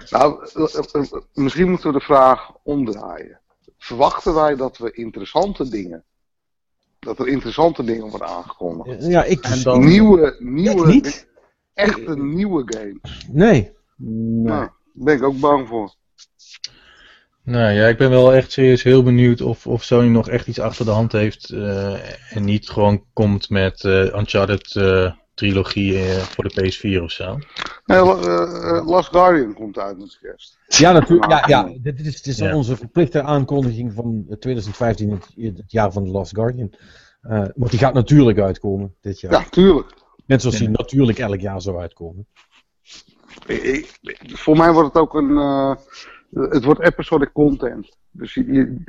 Nou, 0.09 0.47
eh, 0.53 0.75
eh, 0.93 1.11
misschien 1.33 1.69
moeten 1.69 1.91
we 1.93 1.99
de 1.99 2.05
vraag 2.05 2.51
omdraaien. 2.63 3.39
Verwachten 3.77 4.33
wij 4.33 4.55
dat 4.55 4.77
we 4.77 4.91
interessante 4.91 5.69
dingen, 5.69 6.03
dat 6.99 7.19
er 7.19 7.27
interessante 7.27 7.83
dingen 7.83 8.09
worden 8.09 8.27
aangekondigd? 8.27 9.05
Ja, 9.05 9.23
ik 9.23 9.43
En 9.43 9.61
dan- 9.63 9.85
Nieuwe, 9.85 10.35
nieuwe, 10.39 10.87
niet. 10.87 11.27
Echte 11.73 12.17
nieuwe 12.17 12.63
games. 12.65 13.25
Nee. 13.31 13.51
Nee. 13.51 13.71
Nou, 14.43 14.59
daar 14.59 14.73
ben 14.93 15.15
ik 15.15 15.23
ook 15.23 15.39
bang 15.39 15.67
voor. 15.67 15.93
Nou 17.43 17.71
ja, 17.73 17.87
ik 17.87 17.97
ben 17.97 18.09
wel 18.09 18.33
echt 18.33 18.51
serieus 18.51 18.83
heel 18.83 19.03
benieuwd 19.03 19.41
of, 19.41 19.67
of 19.67 19.83
Sony 19.83 20.07
nog 20.07 20.29
echt 20.29 20.47
iets 20.47 20.59
achter 20.59 20.85
de 20.85 20.91
hand 20.91 21.11
heeft. 21.11 21.49
eh, 21.49 21.93
en 22.35 22.43
niet 22.43 22.69
gewoon 22.69 23.03
komt 23.13 23.49
met 23.49 23.83
eh 23.83 23.91
Uncharted 24.15 24.75
eh, 24.75 25.11
trilogie 25.33 25.97
eh, 25.99 26.17
voor 26.17 26.43
de 26.43 26.73
PS4 26.99 27.03
of 27.03 27.11
zo. 27.11 27.39
Nee, 27.85 27.99
La- 28.03 28.15
eh, 28.17 28.77
eh, 28.77 28.87
Last 28.87 29.09
Guardian 29.09 29.53
komt 29.53 29.77
uit 29.79 29.97
met 29.97 30.17
kerst. 30.21 30.57
Ja, 30.67 30.91
natuurlijk. 30.91 31.31
Ja, 31.31 31.43
ja. 31.47 31.73
Dit, 31.81 31.99
is, 31.99 32.05
dit 32.21 32.25
is 32.33 32.37
Ja. 32.37 32.55
onze 32.55 32.75
verplichte 32.77 33.21
aankondiging 33.21 33.93
van 33.93 34.25
2015, 34.39 35.09
het, 35.09 35.27
het 35.57 35.71
jaar 35.71 35.91
van 35.91 36.03
The 36.05 36.11
Last 36.11 36.35
Guardian. 36.35 36.73
Eh 37.21 37.29
maar 37.55 37.69
die 37.69 37.79
gaat 37.79 37.93
natuurlijk 37.93 38.39
uitkomen 38.39 38.95
dit 39.01 39.19
jaar. 39.19 39.31
Ja, 39.31 39.43
tuurlijk. 39.49 39.93
Net 40.25 40.41
zoals 40.41 40.57
die 40.57 40.69
natuurlijk 40.69 41.17
elk 41.19 41.39
jaar 41.39 41.61
zou 41.61 41.79
uitkomen. 41.79 42.27
Ik- 43.45 43.63
ik- 44.01 44.37
voor 44.37 44.57
mij 44.57 44.71
wordt 44.71 44.93
het 44.93 45.01
ook 45.03 45.13
een. 45.13 45.37
eh, 45.37 45.75
het 46.49 46.63
wordt 46.63 46.81
episodic 46.81 47.31
content. 47.31 47.97
Dus 48.11 48.33
je, 48.33 48.45
je- 48.53 48.83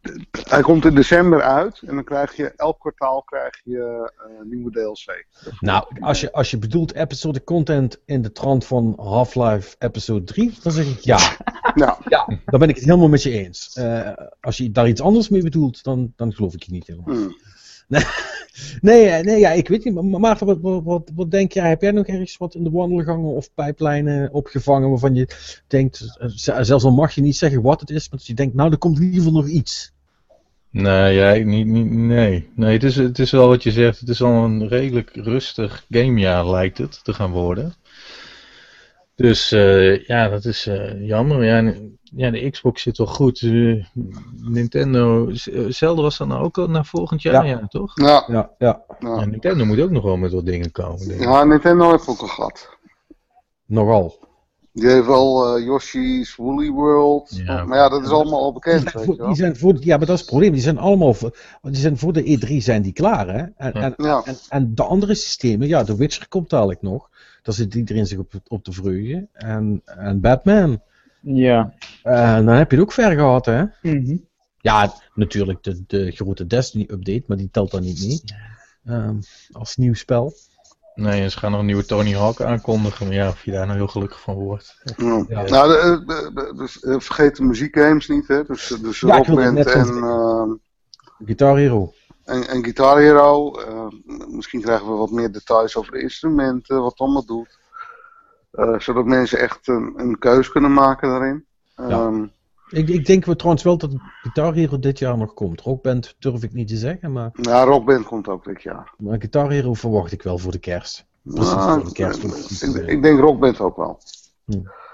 hij 0.48 0.62
komt 0.62 0.84
in 0.84 0.94
december 0.94 1.42
uit 1.42 1.82
en 1.86 1.94
dan 1.94 2.04
krijg 2.04 2.36
je 2.36 2.52
elk 2.56 2.80
kwartaal 2.80 3.22
krijg 3.22 3.60
je 3.64 4.12
eh, 4.16 4.44
nieuwe 4.50 4.70
DLC. 4.70 5.26
Nou, 5.60 5.86
als 6.00 6.20
je, 6.20 6.32
als 6.32 6.50
je 6.50 6.58
bedoelt 6.58 6.94
episode 6.94 7.44
content 7.44 8.00
in 8.04 8.22
de 8.22 8.32
trant 8.32 8.66
van 8.66 8.92
Half-Life 8.96 9.76
episode 9.78 10.24
3, 10.24 10.54
dan 10.62 10.72
zeg 10.72 10.86
ik 10.86 10.98
ja. 11.00 11.18
Nou, 11.74 11.96
Ja, 12.08 12.26
daar 12.44 12.60
ben 12.60 12.68
ik 12.68 12.74
het 12.76 12.84
helemaal 12.84 13.08
met 13.08 13.22
je 13.22 13.30
eens. 13.30 13.72
Eh, 13.74 14.10
als 14.40 14.56
je 14.56 14.70
daar 14.70 14.88
iets 14.88 15.00
anders 15.00 15.28
mee 15.28 15.42
bedoelt, 15.42 15.82
dan, 15.84 16.12
dan 16.16 16.32
geloof 16.32 16.54
ik 16.54 16.62
je 16.62 16.72
niet 16.72 16.86
helemaal. 16.86 17.14
hmm. 17.14 17.36
Nee, 18.80 19.06
eh, 19.06 19.24
nee 19.24 19.38
ja, 19.38 19.50
ik 19.50 19.68
weet 19.68 19.84
niet. 19.84 19.94
Maar 19.94 20.20
Maarten, 20.20 20.46
wat, 20.46 20.82
wat, 20.84 21.10
wat, 21.14 21.30
denk 21.30 21.52
jij? 21.52 21.68
Heb 21.68 21.82
jij 21.82 21.90
nog 21.90 22.06
ergens 22.06 22.36
wat 22.36 22.54
in 22.54 22.64
de 22.64 22.70
wandelgangen 22.70 23.34
of 23.34 23.54
pijplijnen 23.54 24.32
opgevangen 24.32 24.88
waarvan 24.90 25.14
je 25.14 25.28
denkt, 25.66 26.16
eh, 26.18 26.28
z- 26.28 26.60
zelfs 26.60 26.84
al 26.84 26.92
mag 26.92 27.14
je 27.14 27.20
niet 27.20 27.36
zeggen 27.36 27.62
wat 27.62 27.80
het 27.80 27.90
is, 27.90 28.10
maar 28.10 28.20
je 28.22 28.34
denkt, 28.34 28.54
nou, 28.54 28.70
er 28.70 28.78
komt 28.78 28.96
in 28.96 29.02
ieder 29.02 29.18
geval 29.18 29.32
nog 29.40 29.48
iets. 29.48 29.92
Nee, 30.70 31.14
ja, 31.14 31.32
niet, 31.44 31.66
niet, 31.66 31.90
nee. 31.90 32.48
nee 32.54 32.72
het, 32.72 32.84
is, 32.84 32.96
het 32.96 33.18
is 33.18 33.30
wel 33.30 33.48
wat 33.48 33.62
je 33.62 33.70
zegt. 33.70 34.00
Het 34.00 34.08
is 34.08 34.22
al 34.22 34.44
een 34.44 34.68
redelijk 34.68 35.10
rustig 35.14 35.86
gamejaar 35.90 36.50
lijkt 36.50 36.78
het 36.78 37.04
te 37.04 37.12
gaan 37.12 37.30
worden. 37.30 37.74
Dus 39.14 39.52
eh, 39.52 40.04
ja, 40.04 40.28
dat 40.28 40.44
is 40.44 40.66
eh, 40.66 41.06
jammer. 41.06 41.44
Ja, 41.44 41.74
ja, 42.14 42.30
de 42.30 42.50
Xbox 42.50 42.82
zit 42.82 42.98
wel 42.98 43.06
goed. 43.06 43.40
Eh, 43.42 43.84
Nintendo, 44.36 45.28
eh, 45.28 45.64
Zelda 45.68 46.02
was 46.02 46.18
dan 46.18 46.28
nou 46.28 46.44
ook 46.44 46.58
al 46.58 46.68
naar 46.68 46.84
volgend 46.86 47.22
jaar, 47.22 47.46
Ja. 47.46 47.58
ja, 47.60 47.66
toch? 47.68 47.92
ja, 48.00 48.24
Ja, 48.28 48.50
ja. 48.58 48.82
ja. 49.00 49.16
En 49.16 49.30
Nintendo 49.30 49.64
moet 49.64 49.80
ook 49.80 49.90
nog 49.90 50.02
wel 50.02 50.16
met 50.16 50.32
wat 50.32 50.46
dingen 50.46 50.70
komen. 50.72 50.98
Denk 51.08 51.20
ik. 51.20 51.26
ja, 51.26 51.44
Nintendo 51.44 51.90
heeft 51.90 52.08
ook 52.08 52.22
een 52.22 52.28
gat. 52.28 52.68
nogal. 53.66 54.20
Die 54.74 54.88
heeft 54.88 55.06
wel 55.06 55.56
eh, 55.56 55.64
Yoshi's 55.64 56.36
Woolly 56.36 56.70
World. 56.70 57.30
Ja. 57.44 57.64
Maar 57.64 57.78
ja, 57.78 57.88
dat 57.88 58.02
is 58.02 58.08
allemaal 58.08 58.40
al 58.42 58.52
bekend. 58.52 58.74
Die 58.82 58.84
Weet 58.84 58.92
zijn 58.92 59.04
je 59.04 59.08
voor, 59.08 59.16
wel. 59.16 59.26
die 59.26 59.36
zijn 59.36 59.56
voor, 59.56 59.76
ja, 59.80 59.96
maar 59.96 60.06
dat 60.06 60.14
is 60.14 60.20
het 60.20 60.30
probleem. 60.30 60.52
Die 60.52 60.62
zijn 60.62 60.78
allemaal 60.78 61.14
voor, 61.14 61.36
die 61.62 61.74
zijn 61.76 61.98
voor 61.98 62.12
de 62.12 62.38
E3 62.38 62.56
zijn 62.56 62.82
die 62.82 62.92
klaar, 62.92 63.28
hè? 63.28 63.38
En, 63.56 63.72
Ja. 63.74 63.80
en, 63.82 63.94
Ja. 63.96 64.22
en, 64.24 64.36
en 64.48 64.74
de 64.74 64.82
andere 64.82 65.14
systemen, 65.14 65.68
ja, 65.68 65.84
The 65.84 65.96
Witcher 65.96 66.28
komt 66.28 66.50
dadelijk 66.50 66.82
nog. 66.82 67.10
Daar 67.42 67.54
zit 67.54 67.74
iedereen 67.74 68.06
zich 68.06 68.18
op, 68.18 68.32
op 68.48 68.64
te 68.64 68.72
vreugen. 68.72 69.28
En, 69.32 69.82
en 69.84 70.20
Batman. 70.20 70.80
Ja. 71.22 71.74
En 72.02 72.44
dan 72.46 72.54
heb 72.54 72.70
je 72.70 72.76
het 72.76 72.84
ook 72.84 72.92
ver 72.92 73.12
gehad, 73.12 73.46
hè? 73.46 73.64
Mhm. 73.82 74.16
Ja, 74.58 74.92
natuurlijk 75.14 75.62
de, 75.62 75.84
de 75.86 76.10
grote 76.10 76.46
Destiny-update, 76.46 77.24
maar 77.26 77.36
die 77.36 77.50
telt 77.50 77.70
dan 77.70 77.82
niet 77.82 78.00
mee. 78.06 78.20
Ehm, 78.84 79.16
als 79.52 79.76
nieuw 79.76 79.94
spel. 79.94 80.32
Nee, 80.94 81.28
ze 81.30 81.38
gaan 81.38 81.50
nog 81.50 81.60
een 81.60 81.66
nieuwe 81.66 81.84
Tony 81.84 82.14
Hawk 82.14 82.40
aankondigen. 82.40 83.06
Maar 83.06 83.14
ja, 83.16 83.28
of 83.28 83.44
je 83.44 83.50
daar 83.50 83.66
nou 83.66 83.78
heel 83.78 83.86
gelukkig 83.86 84.20
van 84.20 84.34
wordt. 84.34 84.82
Ja. 84.96 85.24
Ja. 85.28 85.42
Nou, 85.42 85.68
de, 85.68 86.02
de- 86.06 86.52
de- 86.80 87.00
vergeet 87.00 87.36
de 87.36 87.42
muziekgames 87.44 88.08
niet, 88.08 88.28
hè? 88.28 88.44
Dus, 88.44 88.66
dus 88.82 89.00
Ja, 89.00 89.16
ik 89.16 89.24
wilde 89.26 89.42
Rock 89.44 89.54
het 89.54 89.64
Band 89.64 89.76
net 89.76 89.86
en, 89.86 90.02
eh, 90.02 90.50
Guitar 91.26 91.56
Hero. 91.58 91.92
en, 92.24 92.48
en 92.48 92.62
Guitar 92.62 92.98
Hero. 92.98 93.52
eh, 93.60 93.86
misschien 94.28 94.60
krijgen 94.60 94.86
we 94.86 94.92
wat 94.92 95.10
meer 95.10 95.32
details 95.32 95.76
over 95.76 95.92
de 95.92 96.02
instrumenten, 96.02 96.82
wat 96.82 96.98
allemaal 96.98 97.24
doet. 97.26 97.58
Eh, 98.52 98.78
zodat 98.78 99.04
mensen 99.04 99.38
echt 99.38 99.68
een, 99.68 99.92
een 99.96 100.18
keus 100.18 100.50
kunnen 100.50 100.72
maken 100.72 101.08
daarin. 101.08 101.44
Ja. 101.76 101.88
Ehm, 101.88 102.26
Ik, 102.68 102.88
ik 102.88 103.06
denk 103.06 103.24
wel 103.24 103.34
trouwens 103.36 103.64
wel 103.64 103.76
dat 103.78 103.90
Guitar 104.22 104.54
Hero 104.54 104.78
dit 104.78 104.98
jaar 104.98 105.18
nog 105.18 105.34
komt. 105.34 105.60
Rockband 105.60 106.14
durf 106.18 106.42
ik 106.42 106.52
niet 106.52 106.68
te 106.68 106.76
zeggen, 106.76 107.12
maar, 107.12 107.30
ja, 107.32 107.64
Rock 107.64 107.84
Band 107.84 108.04
komt 108.06 108.28
ook 108.28 108.44
dit 108.44 108.62
jaar. 108.62 108.94
maar 108.98 109.18
Guitar 109.18 109.50
Hero 109.50 109.74
verwacht 109.74 110.12
ik 110.12 110.22
wel 110.22 110.38
voor 110.38 110.52
de 110.52 110.58
kerst. 110.58 111.06
Precies 111.22 111.52
Nou, 111.54 111.80
voor 111.80 111.88
de 111.88 111.92
kerst. 111.94 112.62
ik, 112.62 112.86
ik 112.86 113.02
denk 113.02 113.20
Rock 113.20 113.40
Band 113.40 113.60
ook 113.60 113.76
wel. 113.76 113.98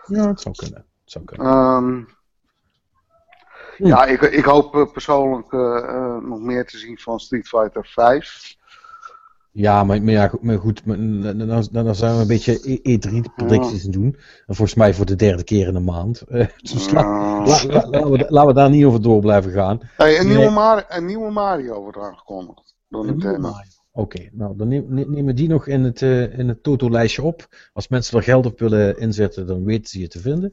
Ja, 0.06 0.28
het 0.28 0.40
zou 0.40 0.54
kunnen. 0.54 0.78
Het 1.02 1.10
zou 1.12 1.24
kunnen. 1.24 1.46
Ehm, 1.46 2.02
Hm. 3.76 3.86
Ja, 3.86 4.04
ik, 4.04 4.20
ik 4.20 4.44
hoop 4.44 4.74
eh, 4.74 4.92
persoonlijk 4.92 5.52
eh, 5.52 6.16
nog 6.16 6.40
meer 6.40 6.66
te 6.66 6.78
zien 6.78 6.98
van 6.98 7.20
Street 7.20 7.48
Fighter 7.48 7.86
5. 7.86 8.56
Ja, 9.60 9.84
maar, 9.84 10.02
maar, 10.02 10.12
ja, 10.12 10.28
goed- 10.28 10.42
maar 10.42 10.58
goed, 10.58 10.84
maar, 10.84 10.96
dan, 10.96 11.38
dan, 11.38 11.68
dan 11.70 11.94
zijn 11.94 12.14
we 12.14 12.20
een 12.20 12.26
beetje 12.26 12.60
E- 12.82 12.96
E3-predicties 12.96 13.82
doen. 13.82 14.16
En 14.46 14.54
volgens 14.54 14.74
mij 14.74 14.94
voor 14.94 15.06
de 15.06 15.16
derde 15.16 15.44
keer 15.44 15.66
in 15.68 15.74
een 15.74 15.84
maand. 15.84 16.22
Dus 16.72 16.90
la- 16.90 17.00
Ja. 17.00 17.44
la- 17.44 17.66
la- 17.66 17.88
laten, 17.90 18.10
we, 18.10 18.26
laten 18.28 18.46
we 18.48 18.54
daar 18.54 18.70
niet 18.70 18.84
over 18.84 19.02
door 19.02 19.20
blijven 19.20 19.52
gaan. 19.52 19.80
Hey, 19.96 20.18
een, 20.18 20.26
Nee. 20.26 20.36
nieuwe 20.36 20.52
Mario, 20.52 20.84
een 20.88 21.04
nieuwe 21.06 21.30
Mario 21.30 21.80
wordt 21.80 21.98
aangekondigd. 21.98 22.74
Door 22.88 23.06
Nintendo. 23.06 23.52
Oké, 23.92 24.28
nou 24.32 24.56
dan 24.56 24.68
nemen 24.68 25.24
we 25.24 25.34
die 25.34 25.48
nog 25.48 25.66
in 25.66 25.84
het, 25.84 26.02
eh, 26.02 26.38
in 26.38 26.48
het 26.48 26.62
Toto-lijstje 26.62 27.22
op. 27.22 27.46
Als 27.72 27.88
mensen 27.88 28.16
er 28.18 28.24
geld 28.24 28.46
op 28.46 28.58
willen 28.58 28.98
inzetten, 28.98 29.46
dan 29.46 29.64
weten 29.64 29.86
ze 29.90 29.98
je 30.00 30.08
te 30.08 30.20
vinden. 30.20 30.52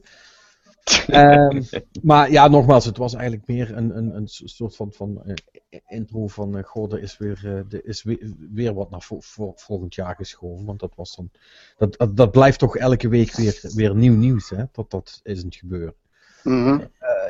Ehm, 1.06 1.62
maar 2.02 2.30
ja, 2.30 2.48
nogmaals, 2.48 2.84
het 2.84 2.96
was 2.96 3.14
eigenlijk 3.14 3.46
meer 3.46 3.76
een, 3.76 3.96
een, 3.96 4.16
een 4.16 4.28
soort 4.28 4.76
van, 4.76 4.92
van 4.92 5.22
eh, 5.24 5.80
intro 5.86 6.26
van, 6.26 6.62
goh, 6.62 6.92
er 6.92 7.02
is 7.02 7.18
weer, 7.18 7.40
eh, 7.44 7.52
er 7.52 7.84
is 7.86 8.02
weer, 8.02 8.32
weer 8.52 8.74
wat 8.74 8.90
naar 8.90 9.02
vo- 9.02 9.20
vo- 9.20 9.52
volgend 9.56 9.94
jaar 9.94 10.14
geschoven. 10.14 10.64
Want 10.64 10.80
dat 10.80 10.92
was 10.96 11.16
dan, 11.16 11.30
dat, 11.76 11.98
dat, 11.98 12.16
dat 12.16 12.30
blijft 12.30 12.58
toch 12.58 12.76
elke 12.76 13.08
week 13.08 13.32
weer, 13.32 13.60
weer 13.74 13.94
nieuw 13.94 14.14
nieuws, 14.14 14.50
hè? 14.50 14.64
Dat 14.72 14.90
dat 14.90 15.20
is 15.22 15.42
het 15.42 15.56
gebeuren. 15.56 15.94
Mhm. 16.42 16.78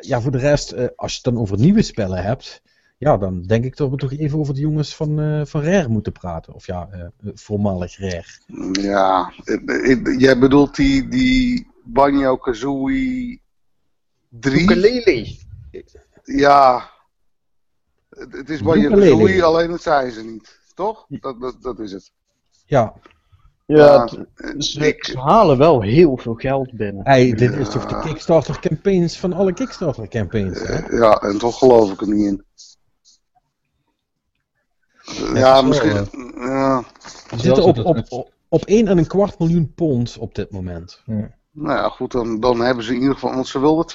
Ja, 0.01 0.21
voor 0.21 0.31
de 0.31 0.37
rest, 0.37 0.97
als 0.97 1.11
je 1.11 1.19
het 1.23 1.33
dan 1.33 1.41
over 1.41 1.59
nieuwe 1.59 1.81
spellen 1.81 2.23
hebt, 2.23 2.61
ja, 2.97 3.17
dan 3.17 3.41
denk 3.41 3.63
ik 3.65 3.77
dat 3.77 3.89
we 3.89 3.95
toch 3.95 4.13
even 4.13 4.39
over 4.39 4.53
de 4.53 4.59
jongens 4.59 4.95
van, 4.95 5.19
eh, 5.19 5.45
van 5.45 5.61
Rare 5.61 5.87
moeten 5.87 6.11
praten. 6.11 6.53
Of 6.53 6.65
ja, 6.65 7.11
voormalig 7.33 7.97
Rare. 7.97 8.25
Ja, 8.71 9.33
jij 10.17 10.39
bedoelt 10.39 10.75
die, 10.75 11.07
die 11.07 11.67
Banjo 11.83 12.37
3? 14.29 14.61
Ukulele. 14.61 15.35
Ja, 16.23 16.89
het, 18.09 18.33
het 18.33 18.49
is 18.49 18.61
Banjo 18.61 18.85
Ukulele. 18.85 19.09
Kazooie, 19.11 19.43
alleen 19.43 19.69
dat 19.69 19.81
zei 19.81 20.11
ze 20.11 20.23
niet. 20.23 20.59
Toch? 20.73 21.05
Dat, 21.09 21.39
dat, 21.41 21.61
dat 21.61 21.79
is 21.79 21.91
het. 21.91 22.11
Ja, 22.65 22.93
Ja, 23.65 23.75
Ja, 23.85 24.03
het- 24.35 24.65
ze, 24.65 24.87
ik- 24.87 25.05
ze 25.05 25.19
halen 25.19 25.57
wel 25.57 25.81
heel 25.81 26.17
veel 26.17 26.33
geld 26.33 26.71
binnen. 26.73 27.03
hey, 27.05 27.31
dit 27.33 27.53
is 27.53 27.69
toch 27.69 27.85
de 27.85 27.99
Kickstarter 27.99 28.59
campaigns 28.59 29.19
van 29.19 29.33
alle 29.33 29.53
Kickstarter 29.53 30.07
campaigns, 30.07 30.59
hè? 30.59 30.73
Eh, 30.75 30.97
Ja, 30.99 31.13
en 31.17 31.37
toch 31.37 31.57
geloof 31.57 31.91
ik 31.91 32.01
er 32.01 32.07
niet 32.13 32.25
in. 32.25 32.45
Ja, 35.35 35.61
misschien. 35.61 36.07
Ja, 36.35 36.83
We 37.29 37.39
zitten 37.39 37.63
op, 37.63 37.77
op, 37.85 37.95
met- 37.95 38.09
op, 38.09 38.31
op 38.49 38.65
1 38.65 38.87
en 38.87 38.97
een 38.97 39.07
kwart 39.07 39.39
miljoen 39.39 39.73
pond 39.73 40.17
op 40.17 40.35
dit 40.35 40.51
moment. 40.51 41.01
Nou 41.59 41.77
ja, 41.77 41.89
goed, 41.89 42.11
dan, 42.11 42.39
dan 42.39 42.59
hebben 42.59 42.83
ze 42.83 42.93
in 42.93 42.99
ieder 42.99 43.13
geval. 43.13 43.33
Want 43.33 43.47
ze 43.47 43.59
wilden 43.59 43.85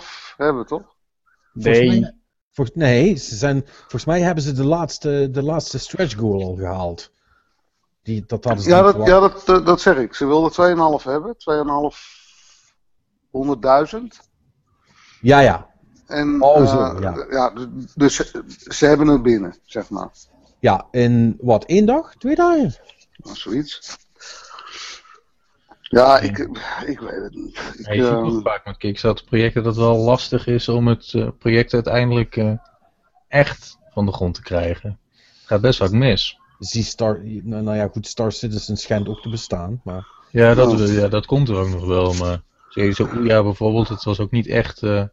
2,5 0.00 0.34
hebben, 0.36 0.66
toch? 0.66 0.94
Volgens 1.52 1.78
Nee, 1.78 2.00
mij- 2.00 2.14
volgens- 2.52 2.76
nee, 2.76 3.14
ze 3.16 3.34
zijn, 3.36 3.62
volgens 3.78 4.04
mij 4.04 4.20
hebben 4.20 4.44
ze 4.44 4.52
de 4.52 4.64
laatste, 4.64 5.28
de 5.30 5.42
laatste 5.42 5.78
stretch 5.78 6.16
goal 6.16 6.42
al 6.42 6.54
gehaald. 6.56 7.12
Die, 8.02 8.24
dat 8.26 8.44
hadden 8.44 8.62
ze 8.64 8.70
Ja, 8.70 8.82
dat, 8.82 8.96
ja 9.06 9.20
dat, 9.20 9.42
dat, 9.46 9.66
dat 9.66 9.80
zeg 9.80 9.96
ik. 9.96 10.14
Ze 10.14 10.26
wilden 10.26 10.52
2,5 11.00 11.04
hebben. 11.04 11.36
2,5 11.36 11.98
honderdduizend. 13.30 14.20
ja, 15.20 15.40
ja. 15.40 15.68
En, 16.06 16.42
Oh, 16.42 16.66
zo, 16.68 16.82
eh, 16.94 17.26
ja. 17.30 17.52
d- 17.52 17.68
dus 17.98 18.14
ze, 18.16 18.44
ze 18.68 18.86
hebben 18.86 19.06
het 19.06 19.22
binnen, 19.22 19.54
zeg 19.64 19.90
maar. 19.90 20.10
Ja, 20.58 20.86
in 20.90 21.36
wat, 21.40 21.64
één 21.64 21.86
dag? 21.86 22.14
Twee 22.14 22.34
dagen? 22.34 22.74
Of 23.22 23.36
zoiets. 23.36 23.96
Ja, 25.90 26.18
ik, 26.18 26.38
ik 26.86 27.00
weet 27.00 27.22
het 27.22 27.34
niet. 27.34 27.74
Ik, 27.76 27.84
Ja, 27.86 27.92
je 27.92 28.02
ziet 28.02 28.12
ehm, 28.12 28.22
nog 28.22 28.42
vaak 28.42 28.64
met 28.64 28.76
Kickstarter 28.76 29.24
projecten 29.24 29.62
dat 29.62 29.74
het 29.76 29.84
wel 29.84 29.96
lastig 29.96 30.46
is 30.46 30.68
om 30.68 30.88
het 30.88 31.12
eh, 31.14 31.28
project 31.38 31.74
uiteindelijk 31.74 32.36
eh, 32.36 32.52
echt 33.28 33.78
van 33.92 34.06
de 34.06 34.12
grond 34.12 34.34
te 34.34 34.42
krijgen. 34.42 34.98
Het 35.14 35.46
gaat 35.46 35.60
best 35.60 35.78
vaak 35.78 35.90
mis. 35.90 36.38
Zie 36.58 36.82
Star, 36.82 37.20
nou, 37.24 37.62
nou 37.62 37.76
ja, 37.76 37.88
goed, 37.88 38.06
Star 38.06 38.32
Citizen 38.32 38.76
schijnt 38.76 39.08
ook 39.08 39.22
te 39.22 39.28
bestaan, 39.28 39.80
maar... 39.84 40.06
Ja, 40.30 40.54
dat, 40.54 40.78
Ja. 40.78 40.86
ja, 40.86 41.08
dat 41.08 41.26
komt 41.26 41.48
er 41.48 41.56
ook 41.56 41.68
nog 41.68 41.86
wel. 41.86 42.12
Maar 42.12 42.42
zo, 42.92 43.04
Ouya 43.04 43.42
bijvoorbeeld, 43.42 43.88
het 43.88 44.04
was 44.04 44.20
ook 44.20 44.30
niet 44.30 44.46
echt 44.46 44.82
eh, 44.82 45.04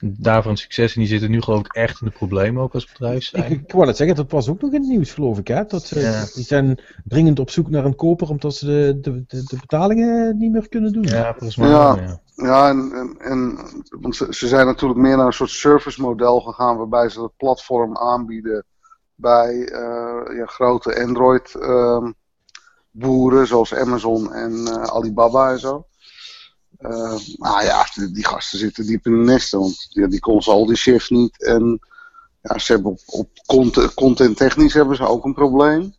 daarvoor 0.00 0.50
een 0.50 0.56
succes. 0.56 0.94
En 0.94 1.00
die 1.00 1.08
zitten 1.08 1.30
nu 1.30 1.40
geloof 1.40 1.60
ik 1.60 1.72
echt 1.74 2.00
in 2.00 2.06
de 2.06 2.12
problemen 2.12 2.62
ook 2.62 2.74
als 2.74 2.86
bedrijf 2.92 3.16
Ik, 3.16 3.22
zijn. 3.22 3.52
ik 3.52 3.72
wou 3.72 3.86
net 3.86 3.96
zeggen, 3.96 4.16
dat 4.16 4.30
was 4.30 4.48
ook 4.48 4.60
nog 4.60 4.72
in 4.72 4.80
het 4.80 4.88
nieuws, 4.90 5.12
geloof 5.12 5.38
ik, 5.38 5.48
hè? 5.48 5.64
Dat 5.64 5.82
ze, 5.82 6.00
Ja. 6.00 6.24
Die 6.34 6.44
zijn 6.44 6.80
dringend 7.04 7.38
op 7.38 7.50
zoek 7.50 7.70
naar 7.70 7.84
een 7.84 7.96
koper, 7.96 8.28
omdat 8.28 8.54
ze 8.54 8.66
de, 8.66 9.00
de, 9.00 9.24
de, 9.26 9.44
de 9.44 9.56
betalingen 9.60 10.38
niet 10.38 10.52
meer 10.52 10.68
kunnen 10.68 10.92
doen. 10.92 11.02
Ja, 11.02 11.30
volgens 11.32 11.56
mij 11.56 11.68
Ja. 11.68 11.94
wel, 11.94 12.04
ja. 12.04 12.20
Ja, 12.36 12.68
en, 12.68 12.92
en, 12.92 13.16
en 13.18 13.58
want 14.00 14.16
ze, 14.16 14.26
ze 14.30 14.48
zijn 14.48 14.66
natuurlijk 14.66 15.00
meer 15.00 15.16
naar 15.16 15.26
een 15.26 15.32
soort 15.32 15.50
service 15.50 16.00
model 16.00 16.40
gegaan 16.40 16.76
waarbij 16.76 17.08
ze 17.08 17.22
het 17.22 17.36
platform 17.36 17.96
aanbieden 17.96 18.64
bij 19.14 19.68
eh, 19.68 20.36
ja, 20.36 20.46
grote 20.46 21.02
Android 21.04 21.54
ehm, 21.54 22.12
boeren 22.90 23.46
zoals 23.46 23.74
Amazon 23.74 24.32
en 24.32 24.52
eh, 24.66 24.82
Alibaba 24.82 25.50
en 25.50 25.58
zo. 25.58 25.86
Eh, 26.84 27.18
maar 27.36 27.64
ja, 27.64 27.86
die, 27.94 28.10
die 28.10 28.26
gasten 28.26 28.58
zitten 28.58 28.86
diep 28.86 29.06
in 29.06 29.12
de 29.12 29.32
nesten, 29.32 29.58
want 29.60 29.86
ja, 29.90 30.06
die 30.06 30.20
kon 30.20 30.42
ze 30.42 30.50
al 30.50 30.66
die 30.66 30.76
shift 30.76 31.10
niet. 31.10 31.42
En 31.44 31.80
ja, 32.40 32.58
ze 32.58 32.72
hebben 32.72 32.90
op, 32.90 33.00
op 33.06 33.30
content, 33.46 33.94
content 33.94 34.36
technisch 34.36 34.74
hebben 34.74 34.96
ze 34.96 35.06
ook 35.06 35.24
een 35.24 35.34
probleem. 35.34 35.94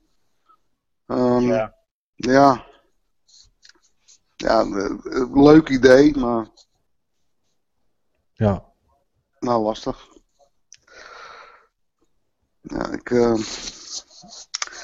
Ehm, 1.06 1.42
Ja. 1.48 1.76
ja. 2.16 2.66
Ja, 4.36 4.62
eh, 4.62 4.86
eh, 4.86 5.34
leuk 5.36 5.70
idee, 5.70 6.18
maar 6.18 6.48
Ja. 8.34 8.74
nou 9.40 9.64
lastig. 9.64 10.08
Ja, 12.62 12.92
ik, 12.92 13.10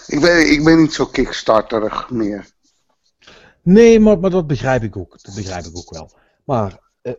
ik, 0.07 0.19
ben, 0.21 0.51
ik 0.51 0.63
ben 0.63 0.77
niet 0.81 0.93
zo 0.93 1.05
kickstarterig 1.05 2.09
meer. 2.09 2.50
Nee, 3.61 3.99
maar, 3.99 4.19
maar 4.19 4.29
dat 4.29 4.47
begrijp 4.47 4.83
ik 4.83 4.97
ook. 4.97 5.21
Dat 5.21 5.35
begrijp 5.35 5.65
ik 5.65 5.77
ook 5.77 5.93
wel. 5.93 6.11
Maar, 6.45 6.79
eh, 7.01 7.13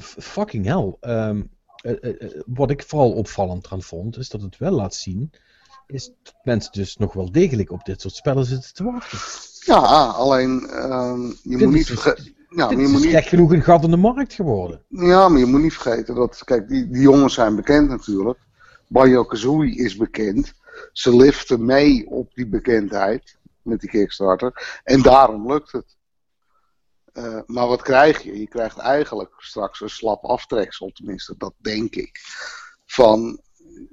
fucking 0.00 0.64
hell. 0.64 0.96
ehm, 1.00 1.42
eh, 1.76 2.22
eh, 2.22 2.42
wat 2.46 2.70
ik 2.70 2.82
vooral 2.82 3.12
opvallend 3.12 3.70
aan 3.70 3.82
vond, 3.82 4.18
is 4.18 4.28
dat 4.28 4.42
het 4.42 4.58
wel 4.58 4.72
laat 4.72 4.94
zien, 4.94 5.30
is 5.86 6.10
dat 6.22 6.34
mensen 6.42 6.72
dus 6.72 6.96
nog 6.96 7.12
wel 7.12 7.32
degelijk 7.32 7.70
op 7.70 7.84
dit 7.84 8.00
soort 8.00 8.14
spellen 8.14 8.44
zitten 8.44 8.74
te 8.74 8.84
wachten. 8.84 9.18
Ja, 9.60 9.80
alleen 10.06 10.68
ehm, 10.68 11.22
je 11.22 11.56
Dit 11.56 11.60
moet 11.60 11.74
niet 11.74 11.86
vergeten. 11.86 12.34
Ja, 12.48 12.66
maar 12.66 12.76
je 12.76 12.82
is 12.82 12.90
moet 12.90 13.00
niet, 13.02 13.10
gek 13.10 13.24
genoeg 13.26 13.52
een 13.52 13.62
gat 13.62 13.84
in 13.84 13.90
de 13.90 13.96
markt 13.96 14.32
geworden. 14.32 14.82
ja, 14.88 15.28
maar 15.28 15.38
je 15.38 15.46
moet 15.46 15.62
niet 15.62 15.74
vergeten 15.74 16.14
dat, 16.14 16.44
kijk, 16.44 16.68
die, 16.68 16.88
die 16.88 17.02
jongens 17.02 17.34
zijn 17.34 17.56
bekend 17.56 17.88
natuurlijk. 17.88 18.38
Banjo 18.88 19.24
Kazooie 19.24 19.76
is 19.76 19.96
bekend. 19.96 20.52
Ze 20.92 21.16
liften 21.16 21.64
mee 21.64 22.06
op 22.10 22.34
die 22.34 22.46
bekendheid 22.46 23.35
met 23.66 23.80
die 23.80 23.90
Kickstarter. 23.90 24.80
En 24.84 25.02
daarom 25.02 25.52
lukt 25.52 25.72
het. 25.72 25.96
Eh, 27.12 27.40
maar 27.46 27.66
wat 27.66 27.82
krijg 27.82 28.22
je? 28.22 28.38
Je 28.38 28.48
krijgt 28.48 28.78
eigenlijk 28.78 29.34
straks 29.36 29.80
een 29.80 29.90
slap 29.90 30.24
aftreksel, 30.24 30.90
tenminste, 30.94 31.34
dat 31.38 31.54
denk 31.56 31.94
ik. 31.94 32.20
Van 32.84 33.40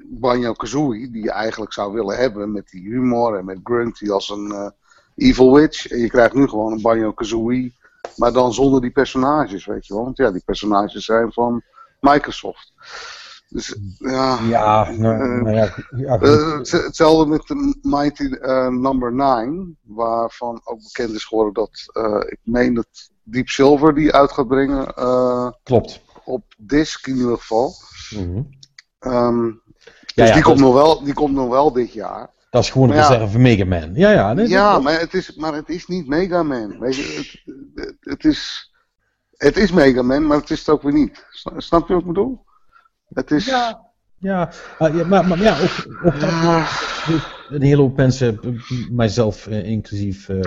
Banjo 0.06 0.54
Kazooie, 0.54 1.12
die 1.12 1.24
je 1.24 1.32
eigenlijk 1.32 1.74
zou 1.74 1.94
willen 1.94 2.18
hebben 2.18 2.52
met 2.52 2.70
die 2.70 2.82
humor 2.82 3.38
en 3.38 3.46
met 3.46 3.60
Grunty 3.64 4.10
als 4.10 4.30
een 4.30 4.52
eh, 4.52 4.70
evil 5.16 5.54
witch. 5.54 5.88
En 5.88 6.00
je 6.00 6.10
krijgt 6.10 6.34
nu 6.34 6.48
gewoon 6.48 6.72
een 6.72 6.82
Banjo 6.82 7.12
Kazooie, 7.12 7.74
maar 8.16 8.34
dan 8.34 8.54
zonder 8.54 8.82
die 8.82 8.92
personages, 8.92 9.66
weet 9.66 9.88
je 9.88 9.94
wel. 9.94 10.04
Want 10.04 10.18
ja, 10.18 10.32
die 10.32 10.44
personages 10.46 11.06
zijn 11.06 11.34
van 11.34 11.64
Microsoft. 12.00 12.74
Dus 13.54 13.76
ja. 13.98 14.40
Ja, 14.48 14.92
nou, 14.92 15.22
Eh, 15.22 15.42
nou 15.42 15.56
ja, 15.56 15.76
eh, 16.20 16.58
het- 16.58 16.72
hetzelfde 16.72 17.26
met 17.26 17.48
de 17.48 17.78
Mighty 17.82 18.24
eh, 18.24 18.68
Number 18.68 19.14
9, 19.14 19.78
waarvan 19.82 20.62
ook 20.64 20.80
bekend 20.84 21.14
is 21.16 21.26
geworden 21.26 21.54
dat 21.54 21.70
ik 22.32 22.40
meen 22.44 22.74
dat 22.74 22.88
Deep 23.24 23.48
Silver 23.50 23.96
die 23.96 24.14
uit 24.14 24.32
gaat 24.32 24.48
brengen 24.48 24.94
klopt. 25.64 26.02
op 26.26 26.44
disc 26.58 27.08
in 27.08 27.16
ieder 27.16 27.38
geval. 27.38 27.74
Mhm. 28.10 28.42
Ehm, 29.00 29.44
dus 30.16 30.28
ja, 30.28 30.34
die, 30.34 30.44
komt 30.44 30.60
nog 30.60 30.74
wel, 30.74 31.04
die 31.04 31.14
komt 31.14 31.34
nog 31.34 31.50
wel 31.50 31.72
dit 31.74 31.94
jaar. 31.94 32.30
dat 32.50 32.64
is 32.64 32.70
gewoon 32.70 32.90
een 32.90 32.96
reserve 32.96 33.40
Mega 33.40 33.66
Man. 33.66 33.92
Ja, 33.94 34.12
ja. 34.12 34.34
nee, 34.34 34.48
ja, 34.48 34.74
dat- 34.74 34.84
maar 34.84 35.00
het, 35.00 35.14
is, 35.14 35.36
maar 35.36 35.54
het 35.54 35.70
is 35.70 35.88
niet 35.88 36.08
Mega 36.08 36.44
Man. 36.44 36.80
Weet 36.80 36.96
je, 36.96 37.04
het, 37.04 37.42
het, 37.76 37.96
het 38.00 38.26
is, 38.26 38.72
het 39.38 39.58
is 39.58 39.72
Mega 39.72 40.02
Man, 40.02 40.28
maar 40.28 40.38
het 40.38 40.50
is 40.50 40.60
het 40.60 40.70
ook 40.70 40.82
weer 40.82 40.94
niet. 40.94 41.26
Sna- 41.30 41.60
Snap 41.60 41.88
je 41.88 41.94
wat 41.94 42.02
ik 42.02 42.08
bedoel? 42.08 42.44
Het 43.14 43.32
is. 43.32 43.46
Ja, 43.46 43.82
ja, 44.18 44.52
ah, 44.78 44.96
ja, 44.96 45.06
maar, 45.06 45.28
maar 45.28 45.38
ja, 45.38 45.58
dat 46.02 46.14
Ah, 46.22 46.68
een 47.50 47.62
hele 47.62 47.82
hoop 47.82 47.96
mensen, 47.96 48.40
b- 48.40 48.70
mijzelf 48.90 49.48
eh, 49.48 49.66
inclusief, 49.66 50.30
eh, 50.30 50.40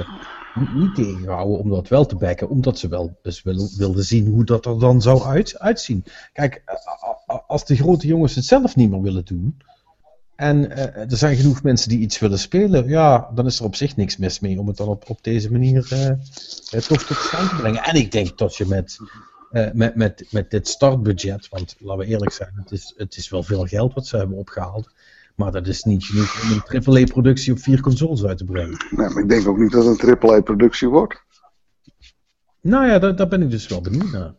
niet- 0.52 0.94
tegenhouden 0.94 1.58
om 1.58 1.70
dat 1.70 1.88
wel 1.88 2.06
te 2.06 2.16
backen, 2.16 2.48
omdat 2.48 2.78
ze 2.78 2.88
wel 2.88 3.18
dus 3.22 3.42
wil- 3.42 3.68
wilden 3.76 4.04
zien 4.04 4.26
hoe 4.26 4.44
dat 4.44 4.66
er 4.66 4.78
dan 4.78 5.02
zou 5.02 5.22
uit, 5.22 5.58
uitzien. 5.58 6.04
Kijk, 6.32 6.62
eh, 6.64 7.36
als 7.46 7.64
de 7.64 7.76
grote 7.76 8.06
jongens 8.06 8.34
het 8.34 8.44
zelf 8.44 8.76
niet 8.76 8.90
meer 8.90 9.02
willen 9.02 9.24
doen, 9.24 9.56
en 10.36 10.70
eh, 10.70 11.10
er 11.10 11.16
zijn 11.16 11.36
genoeg 11.36 11.62
mensen 11.62 11.88
die 11.88 11.98
iets 11.98 12.18
willen 12.18 12.38
spelen, 12.38 12.88
ja, 12.88 13.30
dan 13.34 13.46
is 13.46 13.58
er 13.58 13.64
op 13.64 13.74
zich 13.74 13.96
niks 13.96 14.16
mis 14.16 14.40
mee 14.40 14.58
om 14.60 14.66
het 14.66 14.76
dan 14.76 14.88
op, 14.88 15.10
op 15.10 15.18
deze 15.22 15.52
manier 15.52 15.86
eh, 15.90 16.08
eh, 16.08 16.16
toch 16.88 17.02
tot 17.02 17.16
stand 17.16 17.48
te 17.48 17.56
brengen. 17.56 17.82
En 17.82 17.94
ik 17.94 18.12
denk 18.12 18.38
dat 18.38 18.56
je 18.56 18.66
met, 18.66 18.98
eh, 19.50 19.72
met, 19.72 19.94
met, 19.96 20.26
met 20.30 20.50
dit 20.50 20.68
startbudget, 20.68 21.48
want 21.48 21.76
laten 21.78 22.04
we 22.04 22.10
eerlijk 22.10 22.32
zijn, 22.32 22.52
het 22.54 22.70
is, 22.72 22.94
het 22.96 23.16
is 23.16 23.28
wel 23.28 23.42
veel 23.42 23.64
geld 23.64 23.94
wat 23.94 24.06
ze 24.06 24.16
hebben 24.16 24.36
opgehaald. 24.36 24.90
Maar 25.34 25.52
dat 25.52 25.66
is 25.66 25.82
niet 25.82 26.04
genoeg 26.04 26.42
om 26.42 26.50
een 26.50 26.84
AAA-productie 26.84 27.52
op 27.52 27.58
vier 27.58 27.80
consoles 27.80 28.24
uit 28.24 28.38
te 28.38 28.44
brengen. 28.44 28.86
Nee, 28.90 29.08
maar 29.08 29.22
ik 29.22 29.28
denk 29.28 29.48
ook 29.48 29.58
niet 29.58 29.72
dat 29.72 29.84
het 29.84 30.02
een 30.02 30.18
AAA-productie 30.18 30.88
wordt. 30.88 31.24
Nou 32.60 32.86
ja, 32.86 32.98
daar, 32.98 33.16
daar 33.16 33.28
ben 33.28 33.42
ik 33.42 33.50
dus 33.50 33.66
wel 33.66 33.80
benieuwd 33.80 34.12
naar. 34.12 34.34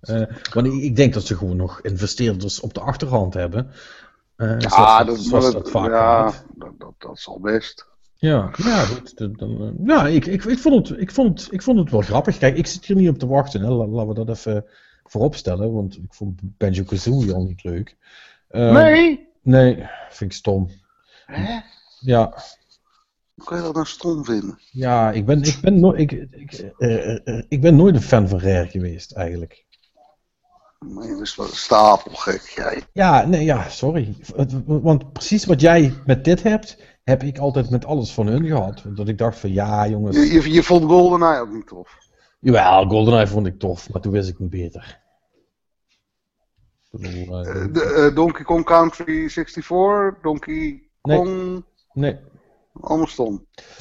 Eh, 0.00 0.22
want 0.52 0.66
ik, 0.66 0.72
ik 0.72 0.96
denk 0.96 1.14
dat 1.14 1.24
ze 1.26 1.36
gewoon 1.36 1.56
nog 1.56 1.80
investeerders 1.80 2.60
op 2.60 2.74
de 2.74 2.80
achterhand 2.80 3.34
hebben. 3.34 3.70
Eh, 4.36 4.58
Ja, 4.58 4.68
zoals, 4.68 5.06
dat, 5.06 5.18
zoals 5.18 5.44
dat, 5.44 5.52
dat 5.52 5.70
vaak 5.70 5.88
ja 5.88 6.32
dat, 6.54 6.94
dat 6.98 7.18
zal 7.18 7.40
best. 7.40 7.86
Ja, 8.20 8.50
ja, 8.56 8.84
goed, 8.84 9.38
dan, 9.38 9.60
eh, 9.60 9.86
ja 9.86 10.06
ik, 10.06 10.26
ik, 10.26 10.44
ik, 10.44 10.58
vond 10.58 10.88
het, 10.88 11.00
ik, 11.00 11.10
vond, 11.12 11.48
ik 11.52 11.62
vond 11.62 11.78
het 11.78 11.90
wel 11.90 12.00
grappig. 12.00 12.38
Kijk, 12.38 12.56
ik 12.56 12.66
zit 12.66 12.84
hier 12.84 12.96
niet 12.96 13.08
op 13.08 13.18
te 13.18 13.26
wachten. 13.26 13.60
Hè. 13.60 13.68
La- 13.68 13.86
Laten 13.86 14.08
we 14.08 14.14
dat 14.24 14.28
even 14.36 14.64
voorop 15.04 15.34
stellen, 15.34 15.72
want 15.72 15.96
ik 15.96 16.14
vond 16.14 16.40
Banjo 16.42 16.84
Kazooie 16.84 17.34
al 17.34 17.44
niet 17.44 17.62
leuk. 17.64 17.96
Eh, 18.48 18.72
nee! 18.72 19.28
Nee, 19.42 19.74
vind 20.10 20.30
ik 20.30 20.36
stom. 20.36 20.70
Hè? 21.26 21.58
Ja, 22.00 22.34
Hoe 23.34 23.44
kan 23.44 23.56
je 23.56 23.62
dat 23.62 23.74
nou 23.74 23.86
stom 23.86 24.24
vinden? 24.24 24.58
ja 24.70 25.12
ik, 25.12 25.26
ben, 25.26 25.42
ik, 25.42 25.58
ben 25.62 25.80
no 25.80 25.92
ik, 25.94 26.12
ik, 26.12 26.52
eh, 26.78 27.26
eh, 27.26 27.44
ik 27.48 27.60
ben 27.60 27.76
nooit 27.76 27.94
een 27.94 28.02
fan 28.02 28.28
van 28.28 28.40
Rare 28.40 28.68
geweest, 28.68 29.12
eigenlijk. 29.12 29.66
Maar 30.78 31.06
je 31.06 31.20
is 31.22 31.36
wel 31.36 31.46
een 31.46 31.52
stapelgek, 31.56 32.40
jij. 32.40 32.82
Ja, 32.92 33.26
nee, 33.26 33.44
ja, 33.44 33.68
sorry. 33.68 34.14
Want 34.66 35.12
precies 35.12 35.44
wat 35.44 35.60
jij 35.60 35.94
met 36.06 36.24
dit 36.24 36.42
hebt, 36.42 36.82
heb 37.08 37.22
ik 37.22 37.38
altijd 37.38 37.70
met 37.70 37.84
alles 37.84 38.12
van 38.12 38.26
hun 38.26 38.46
gehad. 38.46 38.82
Dat 38.86 39.08
ik 39.08 39.18
dacht 39.18 39.38
van, 39.38 39.52
ja 39.52 39.88
jongens, 39.88 40.16
Je, 40.16 40.32
je, 40.32 40.52
je 40.52 40.62
vond 40.62 40.84
GoldenEye 40.84 41.40
ook 41.40 41.52
niet 41.52 41.66
tof. 41.66 41.98
jawel, 42.40 42.86
GoldenEye 42.88 43.26
vond 43.26 43.46
ik 43.46 43.58
tof, 43.58 43.92
maar 43.92 44.02
toen 44.02 44.12
wist 44.12 44.28
ik 44.28 44.38
niet 44.38 44.50
beter. 44.50 45.00
Eh, 46.90 47.20
Eh, 47.20 47.72
de, 47.72 47.82
eh, 47.82 48.14
Donkey 48.14 48.44
Kong 48.44 48.64
Country 48.64 49.28
64, 49.28 50.20
Donkey 50.22 50.82
Nee. 51.02 51.16
Kong, 51.16 51.64
nee, 51.92 52.18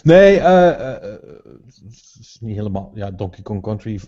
nee, 0.04 0.40
het 0.40 2.18
is 2.20 2.38
niet 2.42 2.56
helemaal, 2.56 2.92
ja, 2.94 3.12
Donkey 3.12 3.44
Kong 3.44 3.62
Country, 3.62 4.00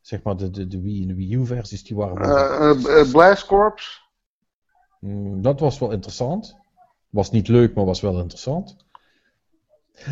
zeg 0.00 0.22
maar 0.22 0.36
de, 0.36 0.50
de, 0.50 0.66
de 0.66 0.80
Wii 0.80 1.02
en 1.02 1.08
de 1.08 1.14
Wii 1.14 1.34
U 1.34 1.46
versies, 1.46 1.84
die 1.84 1.96
waren 1.96 3.10
Blast 3.12 3.46
Corps, 3.46 4.08
Mm, 5.00 5.42
dat 5.42 5.60
was 5.60 5.78
wel 5.78 5.90
interessant. 5.90 6.59
Was 7.10 7.30
niet 7.30 7.48
leuk, 7.48 7.74
maar 7.74 7.84
was 7.84 8.00
wel 8.00 8.18
interessant. 8.18 8.76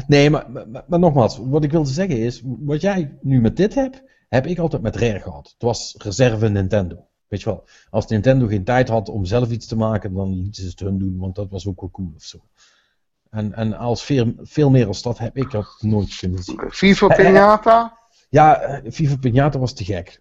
Nee, 0.06 0.30
maar, 0.30 0.50
maar, 0.50 0.84
maar 0.86 0.98
nogmaals, 0.98 1.38
wat 1.38 1.64
ik 1.64 1.70
wilde 1.70 1.90
zeggen 1.90 2.18
is, 2.18 2.42
wat 2.44 2.80
jij 2.80 3.18
nu 3.20 3.40
met 3.40 3.56
dit 3.56 3.74
hebt, 3.74 4.02
heb 4.28 4.46
ik 4.46 4.58
altijd 4.58 4.82
met 4.82 4.96
Rare 4.96 5.20
gehad. 5.20 5.48
Het 5.52 5.62
was 5.62 5.94
reserve 5.98 6.48
Nintendo. 6.48 7.06
Weet 7.28 7.40
je 7.40 7.46
wel, 7.46 7.64
als 7.90 8.06
Nintendo 8.06 8.46
geen 8.46 8.64
tijd 8.64 8.88
had 8.88 9.08
om 9.08 9.24
zelf 9.24 9.50
iets 9.50 9.66
te 9.66 9.76
maken, 9.76 10.14
dan 10.14 10.34
lieten 10.34 10.62
ze 10.62 10.68
het 10.68 10.80
hun 10.80 10.98
doen, 10.98 11.18
want 11.18 11.34
dat 11.34 11.50
was 11.50 11.66
ook 11.66 11.80
wel 11.80 11.90
cool 11.90 12.12
of 12.16 12.22
zo. 12.22 12.38
En, 13.30 13.52
en 13.54 13.72
als 13.72 14.04
veel, 14.04 14.32
veel 14.36 14.70
meer 14.70 14.86
als 14.86 15.02
dat 15.02 15.18
heb 15.18 15.36
ik 15.36 15.50
dat 15.50 15.76
nooit 15.80 16.16
kunnen 16.16 16.42
zien. 16.42 16.60
FIFA 16.70 17.06
Pinata. 17.06 17.98
Ja, 18.30 18.60
eh, 18.60 18.90
Viva 18.92 19.16
Pinata 19.16 19.58
was 19.58 19.72
te 19.72 19.84
gek. 19.84 20.20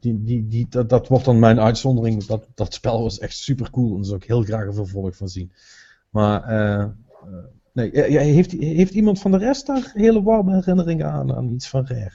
Die, 0.00 0.24
die, 0.24 0.48
die, 0.48 0.66
dat, 0.68 0.88
dat 0.88 1.08
wordt 1.08 1.24
dan 1.24 1.38
mijn 1.38 1.60
uitzondering. 1.60 2.24
Dat, 2.24 2.46
dat 2.54 2.74
spel 2.74 3.02
was 3.02 3.18
echt 3.18 3.36
super 3.36 3.70
cool 3.70 3.90
en 3.90 3.96
daar 3.96 4.04
zou 4.04 4.16
ik 4.16 4.26
heel 4.26 4.42
graag 4.42 4.66
een 4.66 4.74
vervolg 4.74 5.16
van 5.16 5.28
zien. 5.28 5.52
Maar, 6.12 6.42
eh, 6.44 6.82
eh, 6.82 6.88
nee, 7.72 7.90
eh, 7.90 8.10
ja, 8.10 8.20
heeft, 8.20 8.52
heeft 8.52 8.94
iemand 8.94 9.20
van 9.20 9.30
de 9.30 9.38
rest 9.38 9.66
daar 9.66 9.90
hele 9.94 10.22
warme 10.22 10.54
herinneringen 10.54 11.10
aan, 11.10 11.34
aan 11.34 11.50
iets 11.52 11.68
van 11.68 11.86
Rare? 11.86 12.12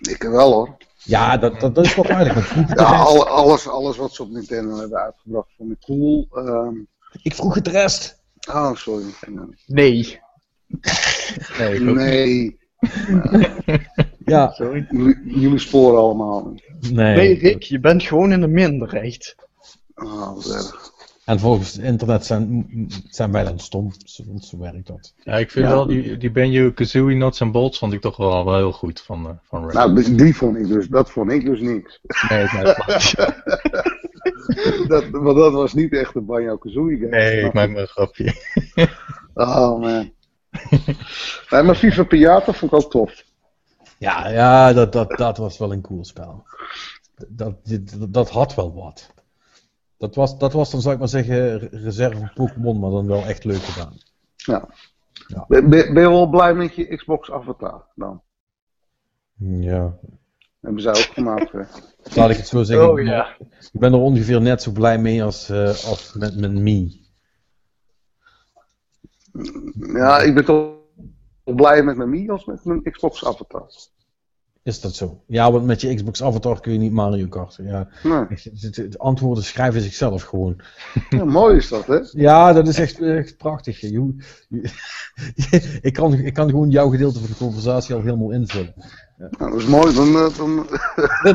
Ik 0.00 0.22
wel 0.22 0.52
hoor. 0.52 0.76
Ja, 1.02 1.36
dat, 1.36 1.60
dat, 1.60 1.74
dat 1.74 1.84
is 1.84 1.94
wel 1.94 2.04
duidelijk. 2.04 2.48
de 2.48 2.64
Ja, 2.76 2.84
alles, 2.84 3.68
alles 3.68 3.96
wat 3.96 4.14
ze 4.14 4.22
op 4.22 4.30
Nintendo 4.30 4.78
hebben 4.78 4.98
uitgebracht 4.98 5.48
vond 5.56 5.70
ik 5.72 5.78
cool. 5.80 6.26
Ehm, 6.32 6.74
Ik 7.22 7.34
vroeg 7.34 7.54
het 7.54 7.64
de 7.64 7.70
rest. 7.70 8.22
oh, 8.48 8.74
sorry. 8.74 9.04
Nee. 9.66 10.20
Nee, 11.58 12.58
Ja, 14.24 14.50
Sorry. 14.56 14.86
jullie, 15.24 15.58
sporen 15.58 15.98
allemaal. 16.00 16.52
nee. 16.90 17.16
Nee, 17.16 17.38
Rick, 17.38 17.62
je 17.62 17.80
bent 17.80 18.02
gewoon 18.02 18.32
in 18.32 18.40
de 18.40 18.48
minderheid. 18.48 19.36
Oh, 19.94 20.34
wat 20.34 20.50
erg. 20.50 20.92
En 21.30 21.38
volgens 21.38 21.72
het 21.72 21.82
internet 21.84 22.26
zijn, 22.26 22.66
zijn 23.08 23.32
wij 23.32 23.44
dan 23.44 23.58
stom. 23.58 23.92
Zo, 24.04 24.22
zo 24.40 24.58
werkt 24.58 24.86
dat. 24.86 25.14
Ja, 25.24 25.36
ik 25.36 25.50
vind 25.50 25.66
Ja. 25.66 25.70
wel 25.72 25.86
die, 25.86 26.16
die 26.16 26.30
Banjo 26.30 26.70
Kazooie 26.72 27.16
Nuts 27.16 27.42
and 27.42 27.52
Bolts 27.52 27.78
vond 27.78 27.92
ik 27.92 28.00
toch 28.00 28.16
wel, 28.16 28.44
wel 28.44 28.56
heel 28.56 28.72
goed 28.72 29.00
van, 29.00 29.26
eh, 29.28 29.32
van 29.42 29.60
Rare. 29.62 29.72
Nou, 29.72 29.94
die, 29.94 30.14
die 30.14 30.36
vond 30.36 30.56
ik 30.56 30.66
dus, 30.66 30.88
dat 30.88 31.10
vond 31.10 31.30
ik 31.30 31.44
dus 31.44 31.60
niks. 31.60 32.00
nee, 32.28 32.46
nee, 32.52 32.62
dat 34.88 35.08
want 35.10 35.36
dat 35.44 35.52
was 35.52 35.74
niet 35.74 35.92
echt 35.92 36.14
een 36.14 36.24
Banjo 36.26 36.56
Kazooie 36.56 36.96
game. 36.96 37.08
nee, 37.10 37.40
ik 37.44 37.52
maak 37.52 37.68
me 37.70 37.80
een 37.80 37.86
grapje. 37.86 38.34
Oh 39.34 39.80
man. 39.80 40.12
nee, 41.50 41.62
maar 41.62 41.74
FIFA 41.74 42.02
Piata 42.02 42.52
vond 42.52 42.72
ik 42.72 42.78
ook 42.78 42.90
tof. 42.90 43.22
Ja, 43.98 44.28
ja 44.28 44.72
dat, 44.72 44.92
dat, 44.92 45.10
dat 45.16 45.36
was 45.36 45.58
wel 45.58 45.72
een 45.72 45.80
cool 45.82 46.04
spel. 46.04 46.44
Dat, 47.28 47.54
dat, 47.64 48.12
dat 48.12 48.30
had 48.30 48.54
wel 48.54 48.74
wat. 48.74 49.12
Dat 50.00 50.14
was, 50.14 50.38
dat 50.38 50.52
was 50.52 50.70
dan, 50.70 50.80
zou 50.80 50.94
ik 50.94 51.00
maar 51.00 51.08
zeggen, 51.08 51.58
re- 51.58 51.68
reserve 51.70 52.30
Pokémon, 52.34 52.78
maar 52.78 52.90
dan 52.90 53.06
wel 53.06 53.24
echt 53.24 53.44
leuk 53.44 53.62
gedaan. 53.62 53.92
Ja. 54.36 54.68
Ja. 55.26 55.44
Ben, 55.48 55.86
je 55.86 55.92
wel 55.92 56.28
blij 56.28 56.54
met 56.54 56.74
je 56.74 56.96
Xbox 56.96 57.30
Avatar 57.30 57.86
dan? 57.94 58.22
Ja. 59.38 59.98
Hebben 60.60 60.82
zij 60.82 60.92
ook 60.92 61.12
gemaakt. 61.12 61.52
Laat 62.16 62.30
ik 62.30 62.36
het 62.36 62.46
zo 62.46 62.62
zeggen. 62.62 62.90
Oh 62.90 62.98
ik, 62.98 63.04
ben, 63.04 63.14
ja. 63.14 63.36
ik 63.72 63.80
ben 63.80 63.92
er 63.92 63.98
ongeveer 63.98 64.40
net 64.40 64.62
zo 64.62 64.72
blij 64.72 64.98
mee 64.98 65.24
als, 65.24 65.48
eh, 65.48 65.66
als 65.66 66.14
met 66.14 66.36
mijn 66.36 66.62
Me. 66.62 66.98
Ja, 69.92 70.18
ik 70.18 70.34
ben 70.34 70.44
toch 70.44 70.74
blij 71.44 71.82
met 71.82 71.96
mijn 71.96 72.10
Mii 72.10 72.30
als 72.30 72.44
met 72.44 72.64
mijn 72.64 72.82
Xbox 72.82 73.24
Avatar. 73.24 73.70
Is 74.70 74.80
dat 74.80 74.94
zo? 74.94 75.22
Ja, 75.26 75.52
want 75.52 75.64
met 75.66 75.80
je 75.80 75.94
Xbox 75.94 76.22
Avatar 76.22 76.60
kun 76.60 76.72
je 76.72 76.78
niet 76.78 76.92
Mario 76.92 77.26
Kart. 77.26 77.58
Ja, 77.62 77.88
Nee. 78.02 78.18
het- 78.72 78.98
antwoorden 78.98 79.44
schrijven 79.44 79.80
zichzelf 79.80 80.22
gewoon. 80.22 80.60
Ja, 81.10 81.24
mooi 81.24 81.56
is 81.56 81.68
dat, 81.68 81.86
hè? 81.86 81.98
Ja, 82.12 82.52
dat 82.52 82.68
is 82.68 82.78
echt, 82.78 83.00
echt 83.02 83.36
prachtig. 83.36 83.80
Je, 83.80 83.92
je- 83.92 84.14
je- 84.48 85.78
ik, 85.88 85.92
kan, 85.92 86.14
ik 86.14 86.34
kan 86.34 86.48
gewoon 86.50 86.70
jouw 86.70 86.88
gedeelte 86.88 87.18
van 87.18 87.28
de 87.28 87.36
conversatie 87.36 87.94
al 87.94 88.00
helemaal 88.00 88.30
invullen. 88.30 88.74
Nou, 89.38 89.50
dat 89.50 89.60
is 89.60 89.66
mooi. 89.66 89.94
Dan, 89.94 90.08
eh, 90.08 90.36
dan, 90.38 90.66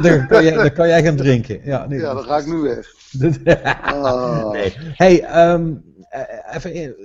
Dan 0.02 0.28
kan, 0.28 0.44
jij, 0.44 0.53
dan 0.56 0.74
kan 0.74 0.88
jij 0.88 1.03
gaan 1.03 1.16
drinken. 1.16 1.60
Ja, 1.64 1.88
nee, 1.88 1.99
ja, 1.99 2.14
dan 2.14 2.24
ga 2.24 2.38
ik 2.38 2.45
nu 2.45 2.56
weg. 2.57 2.88
Ah. 3.84 4.52
Nee. 4.52 4.74
Hey, 4.78 5.24
ehm, 5.24 5.74
eh, 6.10 6.56
even 6.56 6.72
één- 6.74 6.95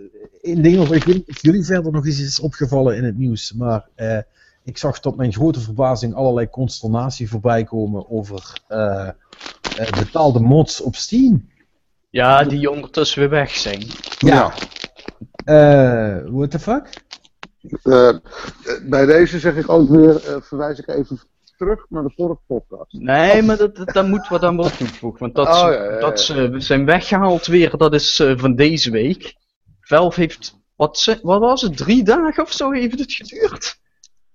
één 0.40 0.62
ding 0.62 0.76
nog. 0.76 0.94
Ik 0.94 1.04
weet 1.04 1.14
niet 1.16 1.28
of 1.28 1.42
jullie 1.42 1.64
verder 1.64 1.92
nog 1.92 2.06
iets 2.06 2.20
is 2.20 2.40
opgevallen 2.40 2.96
in 2.96 3.04
het 3.04 3.18
nieuws. 3.18 3.52
Maar 3.52 3.88
eh, 3.94 4.18
ik 4.64 4.78
zag 4.78 5.00
tot 5.00 5.16
mijn 5.16 5.32
grote 5.32 5.60
verbazing 5.60 6.14
allerlei 6.14 6.50
consternatie 6.50 7.28
voorbij 7.28 7.64
komen 7.64 8.10
over 8.10 8.60
eh, 8.68 9.08
eh, 9.08 9.90
betaalde 9.98 10.40
mods 10.40 10.80
op 10.80 10.96
Steam. 10.96 11.48
Ja, 12.10 12.44
die 12.44 12.70
ondertussen 12.70 13.20
weer 13.20 13.30
weg 13.30 13.50
zijn. 13.50 13.86
Ja. 14.18 14.52
Eh, 15.44 16.18
what 16.26 16.50
the 16.50 16.58
fuck? 16.58 17.02
Bij 18.82 19.06
deze 19.06 19.38
zeg 19.38 19.56
ik 19.56 19.68
ook 19.68 19.88
weer, 19.88 20.26
eh, 20.26 20.40
verwijs 20.40 20.78
ik 20.78 20.88
even 20.88 21.20
terug 21.56 21.86
naar 21.88 22.02
de 22.02 22.12
vorige 22.16 22.40
podcast. 22.46 22.92
Nee, 22.92 23.42
maar 23.42 23.56
dat, 23.56 23.76
dat, 23.76 23.88
daar 23.88 24.04
moeten 24.04 24.32
we 24.32 24.38
dan 24.38 24.56
wel 24.56 24.70
toevoegen. 24.70 25.20
Want 25.20 25.34
dat, 25.34 25.46
Oh, 25.46 25.58
ze, 25.58 25.72
ja, 25.72 25.84
ja, 25.84 25.92
ja. 25.92 25.98
dat 26.00 26.20
ze 26.20 26.54
zijn 26.56 26.84
weggehaald 26.84 27.46
weer, 27.46 27.76
dat 27.76 27.94
is 27.94 28.22
van 28.36 28.54
deze 28.54 28.90
week. 28.90 29.34
Valve 29.80 30.20
heeft, 30.20 30.56
wat, 30.76 30.98
ze, 30.98 31.18
wat 31.22 31.40
was 31.40 31.62
het, 31.62 31.76
drie 31.76 32.02
dagen 32.02 32.42
of 32.42 32.52
zo 32.52 32.70
heeft 32.70 32.98
het 32.98 33.12
geduurd? 33.12 33.79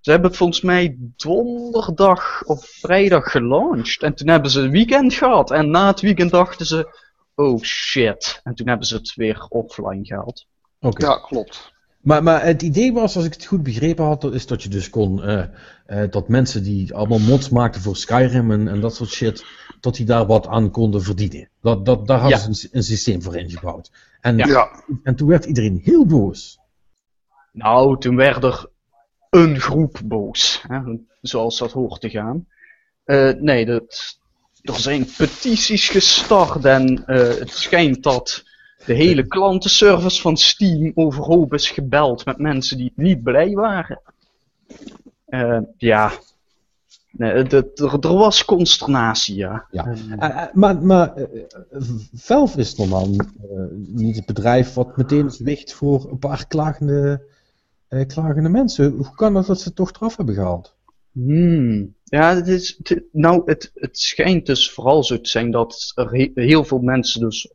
Ze 0.05 0.11
hebben 0.11 0.29
het 0.29 0.37
volgens 0.39 0.61
mij 0.61 0.97
donderdag 1.15 2.43
of 2.43 2.65
vrijdag 2.65 3.31
gelanceerd. 3.31 4.03
En 4.03 4.13
toen 4.15 4.27
hebben 4.27 4.51
ze 4.51 4.61
een 4.61 4.71
weekend 4.71 5.13
gehad. 5.13 5.51
En 5.51 5.69
na 5.69 5.87
het 5.87 6.01
weekend 6.01 6.31
dachten 6.31 6.65
ze, 6.65 6.97
oh 7.35 7.61
shit. 7.61 8.39
En 8.43 8.55
toen 8.55 8.67
hebben 8.67 8.87
ze 8.87 8.95
het 8.95 9.13
weer 9.15 9.45
offline 9.49 10.05
gehaald. 10.05 10.45
Oké. 10.79 11.05
Ja, 11.05 11.17
klopt. 11.17 11.73
Maar, 12.01 12.23
maar 12.23 12.43
het 12.43 12.61
idee 12.61 12.93
was, 12.93 13.15
als 13.15 13.25
ik 13.25 13.33
het 13.33 13.45
goed 13.45 13.63
begrepen 13.63 14.05
had, 14.05 14.21
dat 14.21 14.33
is 14.33 14.47
dat 14.47 14.63
je 14.63 14.69
dus 14.69 14.89
kon, 14.89 15.23
eh, 15.23 15.43
eh, 15.85 16.11
dat 16.11 16.27
mensen 16.27 16.63
die 16.63 16.93
allemaal 16.93 17.19
mods 17.19 17.49
maakten 17.49 17.81
voor 17.81 17.95
Skyrim 17.95 18.51
en, 18.51 18.67
en 18.67 18.79
dat 18.79 18.95
soort 18.95 19.09
shit, 19.09 19.45
dat 19.79 19.95
die 19.95 20.05
daar 20.05 20.25
wat 20.25 20.47
aan 20.47 20.71
konden 20.71 21.01
verdienen. 21.03 21.49
Dat, 21.61 21.85
dat, 21.85 22.07
daar 22.07 22.19
hadden 22.19 22.37
Ja. 22.37 22.43
ze 22.43 22.49
een, 22.49 22.55
sy- 22.55 22.69
een 22.71 22.83
systeem 22.83 23.21
voor 23.21 23.35
ingebouwd. 23.35 23.91
En, 24.21 24.37
Ja. 24.37 24.83
en 25.03 25.15
toen 25.15 25.27
werd 25.27 25.45
iedereen 25.45 25.79
heel 25.83 26.05
boos. 26.05 26.59
Nou, 27.51 27.99
toen 27.99 28.15
werd 28.15 28.43
er 28.43 28.73
een 29.35 29.59
groep 29.59 29.99
boos. 30.05 30.63
Hè, 30.67 30.79
zoals 31.21 31.57
dat 31.57 31.71
hoort 31.71 32.01
te 32.01 32.09
gaan. 32.09 32.47
Eh, 33.03 33.31
nee, 33.39 33.65
dat, 33.65 34.17
er 34.61 34.75
zijn 34.79 35.07
petities 35.17 35.89
gestart 35.89 36.65
en 36.65 37.05
eh, 37.05 37.17
het 37.39 37.49
schijnt 37.51 38.03
dat 38.03 38.43
de 38.85 38.93
hele 38.93 39.27
klantenservice 39.27 40.21
van 40.21 40.37
Steam 40.37 40.91
overhoop 40.95 41.53
is 41.53 41.69
gebeld 41.69 42.25
met 42.25 42.37
mensen 42.37 42.77
die 42.77 42.93
niet 42.95 43.23
blij 43.23 43.51
waren. 43.53 44.01
Eh, 45.25 45.59
ja, 45.77 46.11
Nee, 47.17 47.31
het- 47.31 47.51
het- 47.51 47.79
er, 47.79 48.13
was 48.13 48.45
consternatie, 48.45 49.35
ja. 49.35 49.65
Ja. 49.71 50.49
Maar 50.53 50.81
maar 50.81 51.13
Valve 52.13 52.59
is 52.59 52.75
normaal 52.75 53.03
eh, 53.03 53.59
niet 53.71 54.15
het 54.15 54.25
bedrijf 54.25 54.73
wat 54.73 54.97
meteen 54.97 55.31
zwicht 55.31 55.73
voor 55.73 56.07
een 56.11 56.19
paar 56.19 56.47
klagende, 56.47 57.21
eh, 57.95 58.07
klagende 58.07 58.49
mensen. 58.49 58.91
Hoe 58.91 59.15
kan 59.15 59.35
het 59.35 59.45
dat 59.45 59.61
ze 59.61 59.73
toch 59.73 59.91
eraf 59.91 60.17
hebben 60.17 60.35
gehaald? 60.35 60.75
Hmm. 61.11 61.95
Ja, 62.03 62.35
het 62.35 62.47
is, 62.47 62.79
nou, 63.11 63.41
het, 63.45 63.71
het 63.73 63.99
schijnt 63.99 64.45
dus 64.45 64.71
vooral 64.71 65.03
zo 65.03 65.21
te 65.21 65.29
zijn 65.29 65.51
dat 65.51 65.91
er 65.95 66.11
he- 66.11 66.31
heel 66.35 66.63
veel 66.63 66.79
mensen, 66.79 67.21
dus 67.21 67.51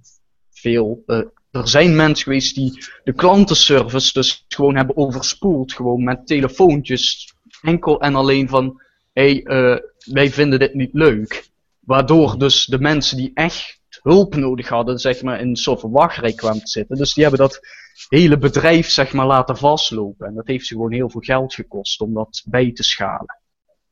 veel, 0.51 1.03
eh, 1.07 1.23
er 1.51 1.69
zijn 1.69 1.97
mensen 1.97 2.25
geweest 2.25 2.55
die 2.55 2.85
de 3.05 3.13
klantenservice 3.13 4.13
dus 4.13 4.45
gewoon 4.49 4.77
hebben 4.77 4.97
overspoeld, 4.97 5.73
gewoon 5.73 6.05
met 6.05 6.27
telefoontjes, 6.27 7.35
enkel 7.63 8.01
en 8.01 8.15
alleen 8.15 8.49
van, 8.49 8.83
hé, 9.13 9.43
hey, 9.43 9.43
eh, 9.43 9.79
wij 10.13 10.31
vinden 10.31 10.59
dit 10.59 10.75
niet 10.75 10.93
leuk. 10.93 11.49
Waardoor 11.81 12.39
dus 12.39 12.65
de 12.65 12.79
mensen 12.79 13.17
die 13.17 13.31
echt 13.35 13.81
hulp 14.03 14.35
nodig 14.37 14.69
hadden, 14.69 14.99
zeg 14.99 15.23
maar, 15.23 15.41
in 15.41 15.59
een 15.65 15.91
wachtrij 15.91 16.33
kwamen 16.33 16.61
te 16.65 16.71
zitten. 16.71 16.97
Dus 16.97 17.15
die 17.15 17.23
hebben 17.23 17.41
dat 17.41 17.61
hele 18.09 18.39
bedrijf, 18.39 18.89
zeg 18.89 19.13
maar, 19.13 19.27
laten 19.27 19.57
vastlopen. 19.57 20.27
En 20.27 20.35
dat 20.35 20.47
heeft 20.47 20.67
ze 20.67 20.75
gewoon 20.75 20.93
heel 20.93 21.11
veel 21.11 21.21
geld 21.21 21.55
gekost 21.55 22.01
om 22.01 22.15
dat 22.15 22.43
bij 22.47 22.73
te 22.73 22.83
schalen. 22.83 23.39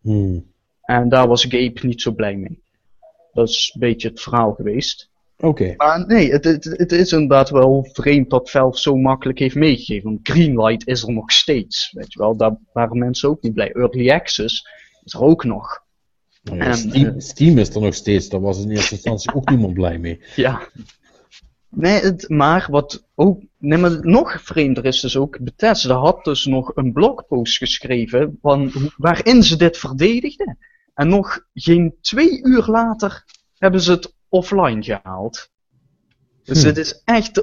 Hmm. 0.01 0.53
En 0.83 1.09
daar 1.09 1.29
was 1.29 1.43
Gabe 1.43 1.81
niet 1.83 2.03
zo 2.03 2.13
blij 2.13 2.37
mee. 2.37 2.63
Dat 3.33 3.49
is 3.49 3.71
een 3.75 3.81
beetje 3.81 4.09
het 4.09 4.21
verhaal 4.21 4.53
geweest. 4.53 5.11
Oké. 5.41 5.75
Maar 5.77 6.07
nee, 6.07 6.31
het, 6.31 6.45
het, 6.45 6.65
het 6.65 6.93
is 6.93 7.13
inderdaad 7.13 7.51
wel 7.51 7.89
vreemd 7.93 8.31
dat 8.31 8.51
Valve 8.51 8.81
zo 8.81 8.97
makkelijk 8.97 9.39
heeft 9.39 9.55
meegegeven. 9.55 10.05
Want 10.05 10.29
Greenlight 10.29 10.87
is 10.87 11.03
er 11.03 11.13
nog 11.13 11.33
steeds. 11.33 11.93
Weet 11.93 12.13
je 12.13 12.19
wel, 12.19 12.37
daar 12.37 12.57
waren 12.73 12.99
mensen 12.99 13.29
ook 13.29 13.43
niet 13.43 13.55
blij. 13.55 13.73
Early 13.73 14.11
Access 14.11 14.69
is 15.05 15.15
er 15.15 15.21
ook 15.21 15.45
nog. 15.45 15.87
Ja, 16.43 16.57
En, 16.57 16.77
Steam, 16.77 17.07
eh, 17.07 17.13
Steam 17.19 17.59
is 17.59 17.75
er 17.75 17.81
nog 17.81 17.95
steeds, 17.95 18.29
daar 18.29 18.41
was 18.41 18.63
in 18.63 18.71
eerste 18.71 18.95
instantie 18.95 19.35
ook 19.35 19.49
niemand 19.49 19.75
blij 19.75 19.99
mee. 19.99 20.21
Ja. 20.37 20.69
Nee, 21.71 22.01
het, 22.01 22.29
maar 22.29 22.67
wat 22.71 23.05
ook, 23.15 23.43
nee, 23.59 23.79
maar 23.79 24.07
nog 24.07 24.43
vreemder 24.43 24.85
is 24.85 25.01
dus 25.01 25.17
ook, 25.17 25.39
Bethesda 25.41 25.95
had 25.95 26.25
dus 26.25 26.45
nog 26.45 26.73
een 26.77 26.93
blogpost 26.93 27.57
geschreven 27.57 28.39
van, 28.43 28.73
waarin 28.97 29.43
ze 29.43 29.57
dit 29.57 29.77
verdedigden. 29.79 30.59
En 30.95 31.09
nog 31.09 31.41
geen 31.55 31.95
twee 32.01 32.43
uur 32.43 32.65
later 32.67 33.25
hebben 33.59 33.81
ze 33.81 33.91
het 33.91 34.15
offline 34.29 34.83
gehaald. 34.83 35.51
Dus 36.45 36.61
Hm. 36.63 36.67
het 36.69 36.77
is 36.77 37.03
echt, 37.05 37.37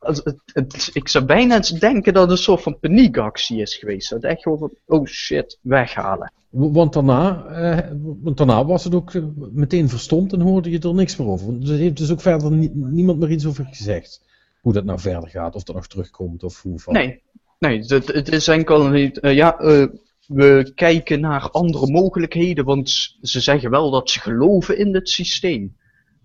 het, 0.00 0.24
het, 0.24 0.42
het- 0.52 0.90
ik 0.92 1.08
zou 1.08 1.24
bijna 1.24 1.56
eens 1.56 1.70
denken 1.70 2.12
dat 2.12 2.22
het 2.22 2.30
een 2.30 2.44
soort 2.44 2.62
van 2.62 2.78
paniekactie 2.78 3.60
is 3.60 3.76
geweest. 3.76 4.10
Dat 4.10 4.22
echt 4.22 4.42
gewoon 4.42 4.58
van, 4.58 4.72
oh 4.86 5.06
shit, 5.06 5.58
weghalen. 5.62 6.32
Want 6.58 6.92
daarna, 6.92 7.44
eh, 7.44 7.90
want 8.22 8.36
daarna 8.36 8.64
was 8.64 8.84
het 8.84 8.94
ook 8.94 9.12
meteen 9.52 9.88
verstomd 9.88 10.32
en 10.32 10.40
hoorde 10.40 10.70
je 10.70 10.78
er 10.78 10.94
niks 10.94 11.16
meer 11.16 11.28
over. 11.28 11.54
Er 11.62 11.76
heeft 11.76 11.96
dus 11.96 12.10
ook 12.12 12.20
verder 12.20 12.52
nie- 12.52 12.70
niemand 12.74 13.18
meer 13.18 13.30
iets 13.30 13.46
over 13.46 13.64
gezegd. 13.64 14.24
Hoe 14.60 14.72
dat 14.72 14.84
nou 14.84 15.00
verder 15.00 15.28
gaat, 15.28 15.54
of 15.54 15.62
dat 15.62 15.74
nog 15.74 15.86
terugkomt, 15.86 16.42
of 16.42 16.62
hoe 16.62 16.78
van. 16.78 16.92
Nee, 16.92 17.22
nee 17.58 17.78
het, 17.86 18.28
is 18.28 18.48
enkel 18.48 18.88
niet. 18.88 19.18
eh, 19.18 19.34
ja, 19.34 19.58
eh, 19.58 19.86
we 20.26 20.72
kijken 20.74 21.20
naar 21.20 21.50
andere 21.50 21.90
mogelijkheden, 21.90 22.64
want 22.64 23.16
ze 23.22 23.40
zeggen 23.40 23.70
wel 23.70 23.90
dat 23.90 24.10
ze 24.10 24.20
geloven 24.20 24.78
in 24.78 24.94
het 24.94 25.08
systeem. 25.08 25.76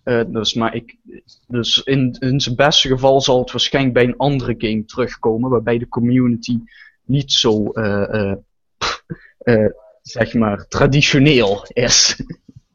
Eh, 0.04 0.22
dus, 0.28 0.54
maar 0.54 0.76
ik, 0.76 0.98
dus 1.48 1.84
in, 1.84 2.16
in 2.20 2.40
zijn 2.40 2.56
beste 2.56 2.88
geval 2.88 3.22
zal 3.22 3.40
het 3.40 3.52
waarschijnlijk 3.52 3.94
bij 3.96 4.04
een 4.04 4.18
andere 4.18 4.56
game 4.58 4.86
terugkomen, 4.86 5.50
waarbij 5.50 5.78
de 5.78 5.88
community 5.88 6.60
niet 7.06 7.32
zo, 7.32 7.72
zeg 10.02 10.34
maar, 10.34 10.68
traditioneel 10.68 11.66
is. 11.68 12.24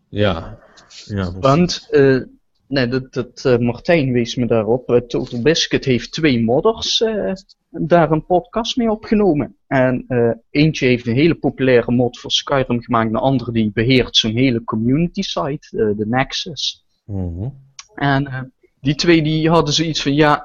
Ja. 0.09 0.59
ja. 1.05 1.33
Want, 1.33 1.89
eh, 1.91 2.21
nee, 2.69 2.89
dat, 2.89 3.13
dat, 3.13 3.45
eh, 3.45 3.59
Martijn 3.59 4.13
wees 4.13 4.35
me 4.35 4.47
daarop. 4.47 4.89
Eh, 4.91 5.01
Total 5.01 5.43
Biscuit 5.43 5.85
heeft 5.85 6.13
twee 6.13 6.45
modders 6.45 7.01
eh, 7.01 7.33
daar 7.79 8.11
een 8.11 8.27
podcast 8.27 8.77
mee 8.77 8.91
opgenomen. 8.91 9.57
En 9.67 10.05
eh, 10.09 10.31
eentje 10.51 10.87
heeft 10.87 11.07
een 11.07 11.15
hele 11.15 11.35
populaire 11.35 11.93
mod 11.93 12.19
voor 12.19 12.31
Skyrim 12.31 12.83
gemaakt. 12.83 13.13
De 13.13 13.19
andere 13.19 13.53
die 13.53 13.71
beheert 13.75 14.17
zo'n 14.17 14.37
hele 14.37 14.65
community 14.65 15.23
site, 15.23 15.69
eh, 15.71 15.97
de 15.97 16.07
Nexus. 16.07 16.85
Mhm. 17.05 17.49
En 17.95 18.27
eh, 18.27 18.41
die 18.81 18.95
twee 18.95 19.23
die 19.23 19.51
hadden 19.51 19.75
zoiets 19.75 20.03
van, 20.03 20.15
ja, 20.15 20.45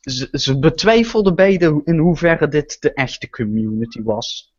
ze, 0.00 0.28
ze 0.32 0.58
betwijfelden 0.58 1.34
beide 1.34 1.80
in 1.84 1.98
hoeverre 1.98 2.48
dit 2.48 2.76
de 2.80 2.92
echte 2.92 3.30
community 3.30 4.02
was. 4.02 4.53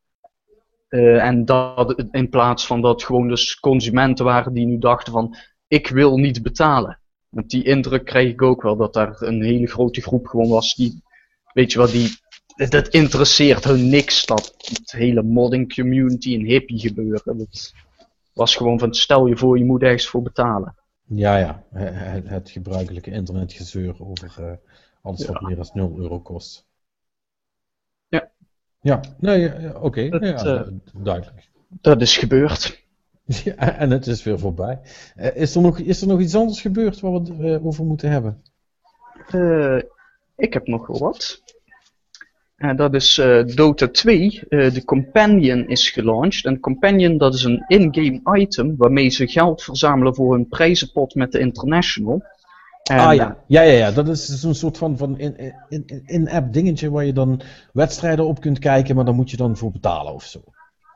Eh, 0.87 1.23
en 1.25 1.45
dat 1.45 2.05
in 2.11 2.29
plaats 2.29 2.65
van 2.65 2.81
dat 2.81 3.03
gewoon 3.03 3.27
dus 3.27 3.59
consumenten 3.59 4.25
waren 4.25 4.53
die 4.53 4.65
nu 4.65 4.77
dachten 4.77 5.13
van, 5.13 5.35
ik 5.67 5.87
wil 5.87 6.17
niet 6.17 6.41
betalen. 6.43 6.99
Want 7.29 7.49
die 7.49 7.63
indruk 7.63 8.05
kreeg 8.05 8.31
ik 8.31 8.41
ook 8.41 8.61
wel, 8.61 8.75
dat 8.75 8.93
daar 8.93 9.15
een 9.21 9.41
hele 9.43 9.67
grote 9.67 10.01
groep 10.01 10.27
gewoon 10.27 10.49
was 10.49 10.75
die, 10.75 11.03
weet 11.53 11.71
je 11.71 11.77
wel, 11.77 11.87
die, 11.91 12.09
dat 12.69 12.87
interesseert 12.87 13.63
hun 13.63 13.89
niks, 13.89 14.25
dat 14.25 14.53
het 14.57 14.91
hele 14.91 15.23
modding 15.23 15.73
community 15.75 16.33
en 16.35 16.45
hippie 16.45 16.79
gebeuren. 16.79 17.37
Dat 17.37 17.73
was 18.33 18.55
gewoon 18.55 18.79
van, 18.79 18.93
stel 18.93 19.25
je 19.25 19.37
voor, 19.37 19.57
je 19.57 19.65
moet 19.65 19.81
ergens 19.81 20.07
voor 20.07 20.21
betalen. 20.21 20.75
Ja, 21.07 21.37
ja. 21.37 21.63
he- 21.71 21.85
Het, 21.91 22.29
het 22.29 22.49
gebruikelijke 22.49 23.11
internetgezeur 23.11 23.95
over 23.99 24.33
eh, 24.37 24.51
alles 25.01 25.25
wat 25.25 25.37
Ja. 25.39 25.47
meer 25.47 25.55
dan 25.55 25.69
0 25.73 25.95
euro 25.97 26.19
kost. 26.19 26.64
Ja. 28.85 28.99
Nee, 29.19 29.39
ja, 29.39 29.71
oké. 29.81 30.01
Ja, 30.01 30.19
eh, 30.19 30.43
du- 30.43 30.79
duidelijk. 31.03 31.49
Dat 31.81 32.01
is 32.01 32.17
gebeurd. 32.17 32.83
Ja, 33.43 33.55
en 33.77 33.89
het 33.91 34.07
is 34.07 34.23
weer 34.23 34.39
voorbij. 34.39 34.79
Eh, 35.15 35.35
is, 35.35 35.55
er 35.55 35.61
nog, 35.61 35.79
is 35.79 36.01
er 36.01 36.07
nog 36.07 36.19
iets 36.19 36.35
anders 36.35 36.61
gebeurd 36.61 36.99
waar 36.99 37.11
we 37.11 37.17
het 37.19 37.29
eh, 37.39 37.65
over 37.65 37.85
moeten 37.85 38.09
hebben? 38.09 38.41
Ik 40.37 40.53
heb 40.53 40.67
nog 40.67 40.87
wel 40.87 40.99
wat. 40.99 41.41
En 42.55 42.75
dat 42.75 42.93
is 42.93 43.21
Dota 43.55 43.87
2. 43.87 44.41
eh, 44.49 44.73
de 44.73 44.83
Companion 44.85 45.67
is 45.67 45.89
gelaunched. 45.89 46.45
En 46.45 46.59
Companion 46.59 47.17
dat 47.17 47.33
is 47.33 47.43
een 47.43 47.63
in-game 47.67 48.39
item 48.39 48.75
waarmee 48.77 49.09
ze 49.09 49.27
geld 49.27 49.63
verzamelen 49.63 50.15
voor 50.15 50.33
hun 50.33 50.47
prijzenpot 50.47 51.15
met 51.15 51.31
de 51.31 51.39
International. 51.39 52.23
En, 52.89 52.99
ah 52.99 53.15
ja. 53.15 53.37
ja, 53.47 53.61
ja, 53.61 53.71
ja. 53.71 53.91
Dat 53.91 54.07
is 54.07 54.25
zo'n 54.25 54.53
soort 54.53 54.77
van, 54.77 54.97
van 54.97 55.19
in- 55.19 55.37
in- 55.37 55.83
in- 55.85 56.03
in-app 56.05 56.53
dingetje 56.53 56.89
waar 56.89 57.05
je 57.05 57.13
dan 57.13 57.41
wedstrijden 57.73 58.25
op 58.25 58.41
kunt 58.41 58.59
kijken, 58.59 58.95
maar 58.95 59.05
daar 59.05 59.13
moet 59.13 59.31
je 59.31 59.37
dan 59.37 59.57
voor 59.57 59.71
betalen 59.71 60.13
of 60.13 60.23
zo. 60.23 60.43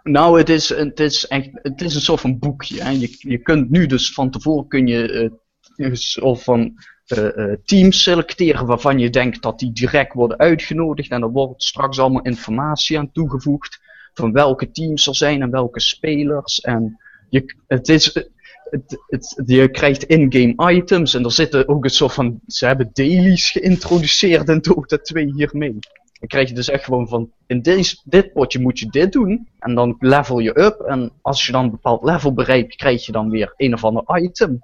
Nou, 0.04 0.38
het 0.38 0.50
is, 0.50 0.70
het 0.70 1.00
is 1.00 1.28
echt, 1.28 1.50
het 1.54 1.82
is 1.82 1.96
een 1.96 2.02
soort 2.02 2.22
van 2.22 2.40
boekje. 2.40 2.84
Hè. 2.84 2.90
Je, 2.90 3.16
je 3.20 3.38
kunt 3.38 3.70
nu 3.70 3.86
dus 3.86 4.14
van 4.14 4.30
tevoren 4.32 4.68
kun 4.68 4.88
je 4.88 5.12
eh, 5.12 5.86
een 5.88 5.98
soort 5.98 6.44
van 6.44 6.74
eh, 7.06 7.38
eh, 7.52 7.58
teams 7.66 8.04
selecteren 8.04 8.66
waarvan 8.66 9.00
je 9.00 9.10
denkt 9.10 9.42
dat 9.42 9.60
die 9.60 9.72
direct 9.72 10.14
worden 10.14 10.38
uitgenodigd. 10.38 11.12
En 11.12 11.22
er 11.22 11.32
wordt 11.32 11.64
straks 11.64 12.00
allemaal 12.00 12.22
informatie 12.22 12.98
aan 12.98 13.12
toegevoegd 13.12 13.80
van 14.14 14.32
welke 14.32 14.72
teams 14.72 15.08
er 15.08 15.16
zijn 15.16 15.42
en 15.42 15.52
welke 15.52 15.80
spelers. 15.80 16.62
En 16.62 17.00
je, 17.30 17.56
het 17.68 17.90
is, 17.90 18.30
het, 18.70 19.04
het, 19.08 19.44
je 19.46 19.72
krijgt 19.72 20.04
in-game 20.04 20.74
items 20.74 21.14
en 21.14 21.24
er 21.24 21.32
zitten 21.32 21.68
ook 21.68 21.84
een 21.84 21.90
soort 21.90 22.14
van, 22.14 22.40
ze 22.48 22.66
hebben 22.66 22.90
dailies 22.94 23.52
geïntroduceerd 23.52 24.50
in 24.50 24.60
Dota 24.62 24.98
2 24.98 25.34
hiermee. 25.36 25.78
Dan 26.20 26.28
krijg 26.28 26.50
je 26.50 26.56
dus 26.56 26.70
echt 26.70 26.84
gewoon 26.84 27.08
van, 27.08 27.32
in 27.48 27.62
deze, 27.62 27.98
dit 28.04 28.34
potje 28.34 28.60
moet 28.60 28.80
je 28.80 28.90
dit 28.90 29.12
doen. 29.12 29.48
En 29.60 29.76
dan 29.76 29.96
level 30.00 30.40
je 30.40 30.60
up. 30.60 30.80
En 30.80 31.12
als 31.22 31.46
je 31.46 31.52
dan 31.52 31.64
een 31.64 31.72
bepaald 31.72 32.04
level 32.04 32.34
bereikt, 32.34 32.76
krijg 32.76 33.06
je 33.06 33.12
dan 33.12 33.30
weer 33.30 33.54
een 33.58 33.74
of 33.74 33.84
ander 33.84 34.22
item. 34.22 34.64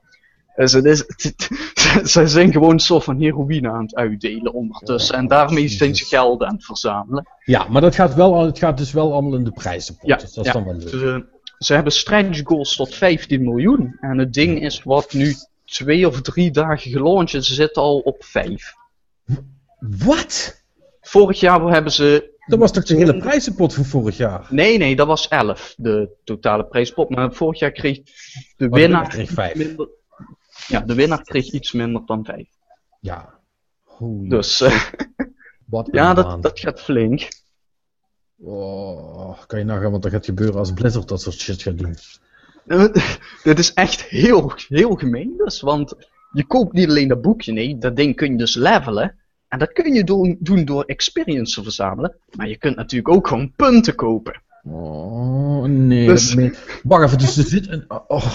Dus 0.56 0.72
het 0.72 0.86
is, 0.86 1.04
ze 2.14 2.28
zijn 2.28 2.52
gewoon 2.52 2.72
een 2.72 2.80
soort 2.80 3.04
van 3.04 3.20
heroïne 3.20 3.70
aan 3.70 3.82
het 3.82 3.96
uitdelen 3.96 4.54
ondertussen. 4.54 5.16
En 5.16 5.28
daarmee 5.28 5.68
zijn 5.68 5.96
ze 5.96 6.06
geld 6.06 6.44
aan 6.44 6.54
het 6.54 6.66
verzamelen. 6.66 7.28
Ja, 7.44 7.68
maar 7.70 7.82
dat 7.82 7.96
gaat, 7.96 8.14
wel, 8.14 8.46
het 8.46 8.58
gaat 8.58 8.78
dus 8.78 8.92
wel 8.92 9.14
allemaal 9.14 9.36
in 9.36 9.44
de 9.44 9.52
prijzenpot. 9.52 10.08
Ja, 10.08 10.16
dus 10.16 10.34
dat 10.34 10.46
is 10.46 10.52
ja. 10.52 10.58
dan 10.58 10.68
wel 10.68 10.78
leuk. 10.78 10.90
Ze, 10.90 11.26
ze 11.66 11.74
hebben 11.74 11.92
stretch 11.92 12.42
goals 12.44 12.76
tot 12.76 12.96
15 12.96 13.44
miljoen. 13.44 13.98
En 14.00 14.18
het 14.18 14.34
ding 14.34 14.62
is 14.62 14.84
wat 14.84 15.14
nu 15.14 15.36
twee 15.66 16.08
of 16.08 16.22
drie 16.22 16.52
dagen 16.52 16.92
gelaunched 16.92 17.34
is. 17.34 17.48
Ze 17.48 17.54
zitten 17.54 17.82
al 17.82 18.00
op 18.00 18.24
5. 18.24 18.74
Wat? 19.80 20.64
Vorig 21.02 21.40
jaar 21.40 21.62
hebben 21.62 21.92
ze 21.92 22.34
Dat 22.46 22.60
was 22.60 22.72
toch 22.72 22.84
de 22.84 22.96
hele 22.96 23.18
prijzenpot 23.18 23.74
van 23.74 23.86
vorig 23.86 24.18
jaar? 24.18 24.48
Nee, 24.50 24.78
nee, 24.78 24.96
dat 24.96 25.08
was 25.08 25.28
11, 25.28 25.74
de 25.78 26.10
totale 26.24 26.66
prijspot. 26.66 27.10
Maar 27.10 27.34
vorig 27.34 27.60
jaar 27.60 27.72
kreeg 27.72 27.98
de 27.98 28.04
de 28.56 28.70
winnaar 28.70 29.08
kreeg 29.08 29.56
minder. 29.56 29.90
Ja, 30.68 30.80
de 30.80 30.94
winnaar 30.94 31.22
kreeg 31.22 31.52
iets 31.52 31.72
minder 31.72 32.06
dan 32.06 32.26
5. 32.26 32.48
Ja. 33.00 33.40
Holy 33.84 34.30
Dus 34.30 34.62
eh, 34.62 34.84
wat 35.66 35.90
ja, 35.92 36.14
dat, 36.14 36.42
dat 36.42 36.60
gaat 36.60 36.82
flink. 36.82 37.28
Oh, 38.42 39.38
kan 39.48 39.60
je 39.60 39.66
nagaan 39.66 39.92
wat 39.92 40.06
er 40.06 40.12
gaat 40.12 40.26
gebeuren 40.26 40.60
als 40.60 40.74
Blizzard 40.74 41.08
dat 41.08 41.22
soort 41.22 41.40
shit 41.40 41.62
gaat 41.62 41.78
doen? 41.78 41.96
Dit 43.44 43.60
is 43.60 43.74
echt 43.74 44.02
heel, 44.04 44.52
heel 44.68 44.96
gemeen 44.96 45.34
dus, 45.38 45.62
want 45.62 45.94
je 46.32 46.46
koopt 46.46 46.74
niet 46.74 46.90
alleen 46.90 47.08
dat 47.08 47.22
boekje, 47.22 47.52
nee, 47.52 47.78
dat 47.78 47.96
ding 47.96 48.16
kun 48.16 48.32
je 48.32 48.38
dus 48.38 48.56
levelen. 48.56 49.16
En 49.48 49.60
dat 49.60 49.72
kun 49.74 49.94
je 49.94 50.04
doen, 50.04 50.38
doen 50.40 50.66
door 50.66 50.84
experience 50.84 51.56
te 51.56 51.64
verzamelen. 51.64 52.16
Maar 52.36 52.48
je 52.50 52.58
kunt 52.58 52.76
natuurlijk 52.76 53.16
ook 53.16 53.28
gewoon 53.28 53.54
punten 53.56 53.96
kopen. 53.96 54.42
Oh, 54.64 55.64
nee. 55.64 56.08
Dus- 56.08 56.36
Wacht 56.84 57.06
even, 57.06 57.18
dus 57.18 57.38
er 57.38 57.44
zit 57.44 57.68
een... 57.68 57.86
Oh, 58.08 58.26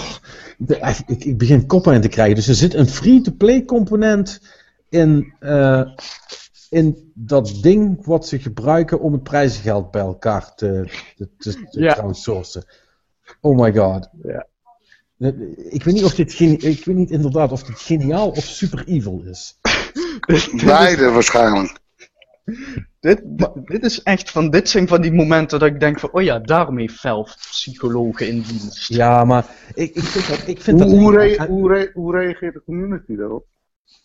de- 0.57 0.95
ik, 1.07 1.23
ik 1.23 1.37
begin 1.37 1.65
koppijn 1.65 2.01
te 2.01 2.07
krijgen. 2.07 2.35
Dus 2.35 2.47
er 2.47 2.55
zit 2.55 2.73
een 2.73 2.87
free-to-play 2.87 3.65
component 3.65 4.41
in, 4.89 5.33
eh, 5.39 5.81
in 6.71 7.11
dat 7.15 7.57
ding 7.61 8.05
wat 8.05 8.27
ze 8.27 8.39
gebruiken 8.39 8.99
om 8.99 9.13
het 9.13 9.23
prijzengeld 9.23 9.91
bij 9.91 10.01
elkaar 10.01 10.55
te, 10.55 10.85
te, 11.15 11.29
te, 11.37 11.63
te 11.69 11.79
Ja. 11.81 11.93
crowdsourcen. 11.93 12.63
Oh 13.41 13.59
my 13.59 13.73
god. 13.73 14.09
Ja. 14.23 14.47
Ik 15.69 15.83
weet 15.83 15.93
niet 15.93 16.03
of 16.03 16.15
dit 16.15 16.39
ik 16.39 16.85
weet 16.85 16.95
niet 16.95 17.11
inderdaad 17.11 17.51
of 17.51 17.63
dit 17.63 17.79
geniaal 17.79 18.29
of 18.29 18.43
super 18.43 18.87
evil 18.87 19.21
is. 19.25 19.59
Beide 20.65 21.09
waarschijnlijk. 21.09 21.79
Dit, 22.99 23.21
dit, 23.65 23.83
is 23.83 24.03
echt 24.03 24.31
van, 24.31 24.49
dit 24.49 24.69
zijn 24.69 24.87
van 24.87 25.01
die 25.01 25.11
momenten 25.13 25.59
dat 25.59 25.69
ik 25.69 25.79
denk 25.79 25.99
van, 25.99 26.11
oh 26.11 26.21
ja, 26.21 26.39
daarmee 26.39 26.91
Valve 26.91 27.35
psychologen 27.37 28.27
in 28.27 28.41
dienst. 28.41 28.87
Ja, 28.87 29.25
maar 29.25 29.45
ik, 29.73 29.95
ik 29.95 30.03
vind 30.03 30.27
dat. 30.27 30.47
Ik 30.47 30.61
vind 30.61 30.81
Hoe, 30.81 30.89
dat 30.91 30.99
hoe, 30.99 31.17
rea- 31.17 31.47
hoe, 31.47 31.73
rea- 31.73 31.91
hoe 31.93 32.15
reageert 32.17 32.53
de 32.53 32.63
community 32.65 33.15
daarop? 33.15 33.45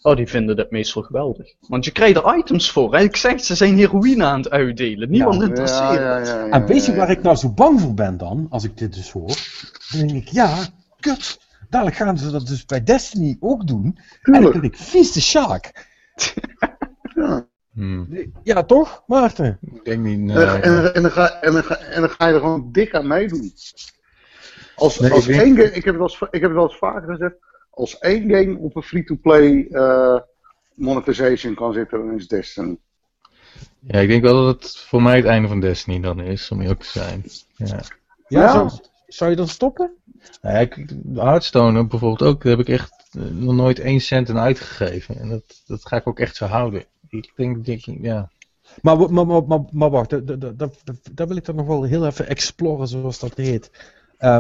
Oh, 0.02 0.16
die 0.16 0.26
vinden 0.26 0.56
dat 0.56 0.70
meestal 0.70 1.02
geweldig. 1.02 1.54
Want 1.60 1.84
je 1.84 1.90
krijgt 1.90 2.16
er 2.16 2.36
items 2.36 2.70
voor. 2.70 2.94
En 2.94 3.04
ik 3.04 3.16
zeg, 3.16 3.40
ze 3.40 3.54
zijn 3.54 3.76
heroïne 3.76 4.24
aan 4.24 4.38
het 4.40 4.50
uitdelen. 4.50 5.10
Niemand 5.10 5.40
Ja, 5.40 5.46
interesseert. 5.46 5.94
ja, 6.00 6.18
ja, 6.18 6.44
ja, 6.44 6.48
En 6.48 6.66
weet 6.66 6.84
je 6.84 6.92
ja, 6.92 6.98
waar 6.98 7.10
ik 7.10 7.22
nou 7.22 7.36
zo 7.36 7.50
bang 7.50 7.80
voor 7.80 7.94
ben 7.94 8.16
dan, 8.16 8.46
als 8.50 8.64
ik 8.64 8.78
dit 8.78 8.94
dus 8.94 9.10
hoor? 9.10 9.26
Dan 9.90 10.06
denk 10.06 10.10
ik, 10.10 10.28
ja, 10.28 10.56
kut. 11.00 11.38
Dadelijk 11.70 11.96
gaan 11.96 12.18
ze 12.18 12.30
dat 12.30 12.46
dus 12.46 12.64
bij 12.64 12.82
Destiny 12.84 13.36
ook 13.40 13.66
doen. 13.66 13.98
En 14.22 14.32
dan 14.42 14.52
denk 14.52 14.64
ik, 14.64 14.76
vies 14.76 15.12
de 15.12 15.20
Sjaak. 15.20 15.70
Ja. 17.14 17.46
Hmm, 17.72 18.08
Ja, 18.42 18.62
toch, 18.64 19.02
Maarten? 19.06 19.58
ik 19.60 19.84
denk 19.84 20.02
niet. 20.04 20.18
nee. 20.18 20.44
En, 20.44 20.62
en, 20.62 20.94
en, 20.94 21.02
dan 21.02 21.10
ga, 21.10 21.40
en, 21.40 21.52
dan 21.52 21.64
ga, 21.64 21.76
en 21.76 22.00
dan 22.00 22.10
ga 22.10 22.26
je 22.26 22.34
er 22.34 22.40
gewoon 22.40 22.68
dik 22.72 22.94
aan 22.94 23.06
meedoen. 23.06 23.52
Als, 24.76 24.98
Nee, 24.98 25.10
als 25.12 25.26
ik 25.26 25.36
één 25.40 25.56
ik 25.74 25.84
heb, 25.84 25.84
het 25.84 25.96
wel 25.96 26.02
eens, 26.02 26.20
ik 26.20 26.40
heb 26.40 26.42
het 26.42 26.52
wel 26.52 26.62
eens 26.68 26.76
vaker 26.78 27.08
gezegd, 27.10 27.34
als 27.77 27.98
één 27.98 28.31
game 28.31 28.59
op 28.59 28.77
een 28.77 28.82
free-to-play 28.82 29.66
eh, 29.70 30.19
monetization 30.74 31.55
kan 31.55 31.73
zitten, 31.73 31.98
dan 31.98 32.16
is 32.16 32.28
Destiny. 32.28 32.77
Ja, 33.81 33.98
ik 33.98 34.09
denk 34.09 34.23
wel 34.23 34.44
dat 34.44 34.62
het 34.62 34.77
voor 34.77 35.03
mij 35.03 35.16
het 35.16 35.24
einde 35.24 35.48
van 35.48 35.61
Destiny 35.61 36.01
dan 36.01 36.20
is, 36.20 36.51
om 36.51 36.61
eerlijk 36.61 36.81
te 36.81 36.98
zijn. 36.98 37.24
Ja. 37.57 37.66
Ja, 37.66 37.82
Ja. 38.28 38.53
Zou, 38.53 38.70
zou 39.07 39.31
je 39.31 39.36
dan 39.36 39.48
stoppen? 39.48 39.90
Nou 40.43 40.55
ja, 40.55 40.61
ik, 40.61 40.85
Hearthstone 41.15 41.86
bijvoorbeeld 41.86 42.31
ook, 42.31 42.43
daar 42.43 42.57
heb 42.57 42.66
ik 42.69 42.74
echt 42.74 43.09
eh, 43.12 43.23
nog 43.23 43.55
nooit 43.55 43.78
één 43.78 44.01
cent 44.01 44.31
aan 44.31 44.39
uitgegeven. 44.39 45.19
En 45.19 45.28
dat, 45.28 45.62
dat 45.66 45.86
ga 45.86 45.97
ik 45.97 46.07
ook 46.07 46.19
echt 46.19 46.36
zo 46.36 46.44
houden. 46.47 46.85
Ik 47.09 47.32
denk, 47.36 47.65
denk 47.65 47.81
ja. 47.85 48.31
Maar, 48.82 49.12
maar, 49.12 49.27
maar, 49.27 49.44
maar, 49.44 49.61
maar 49.70 49.90
wacht, 49.90 50.11
da- 50.11 50.19
da- 50.20 50.36
da- 50.36 50.53
da- 50.57 50.94
daar 51.12 51.27
wil 51.27 51.36
ik 51.36 51.44
dan 51.44 51.55
nog 51.57 51.66
wel 51.66 51.82
heel 51.82 52.07
even 52.07 52.28
exploren, 52.28 52.89
zoals 52.89 53.19
dat 53.19 53.36
heet. 53.36 53.70
Eh, 54.18 54.38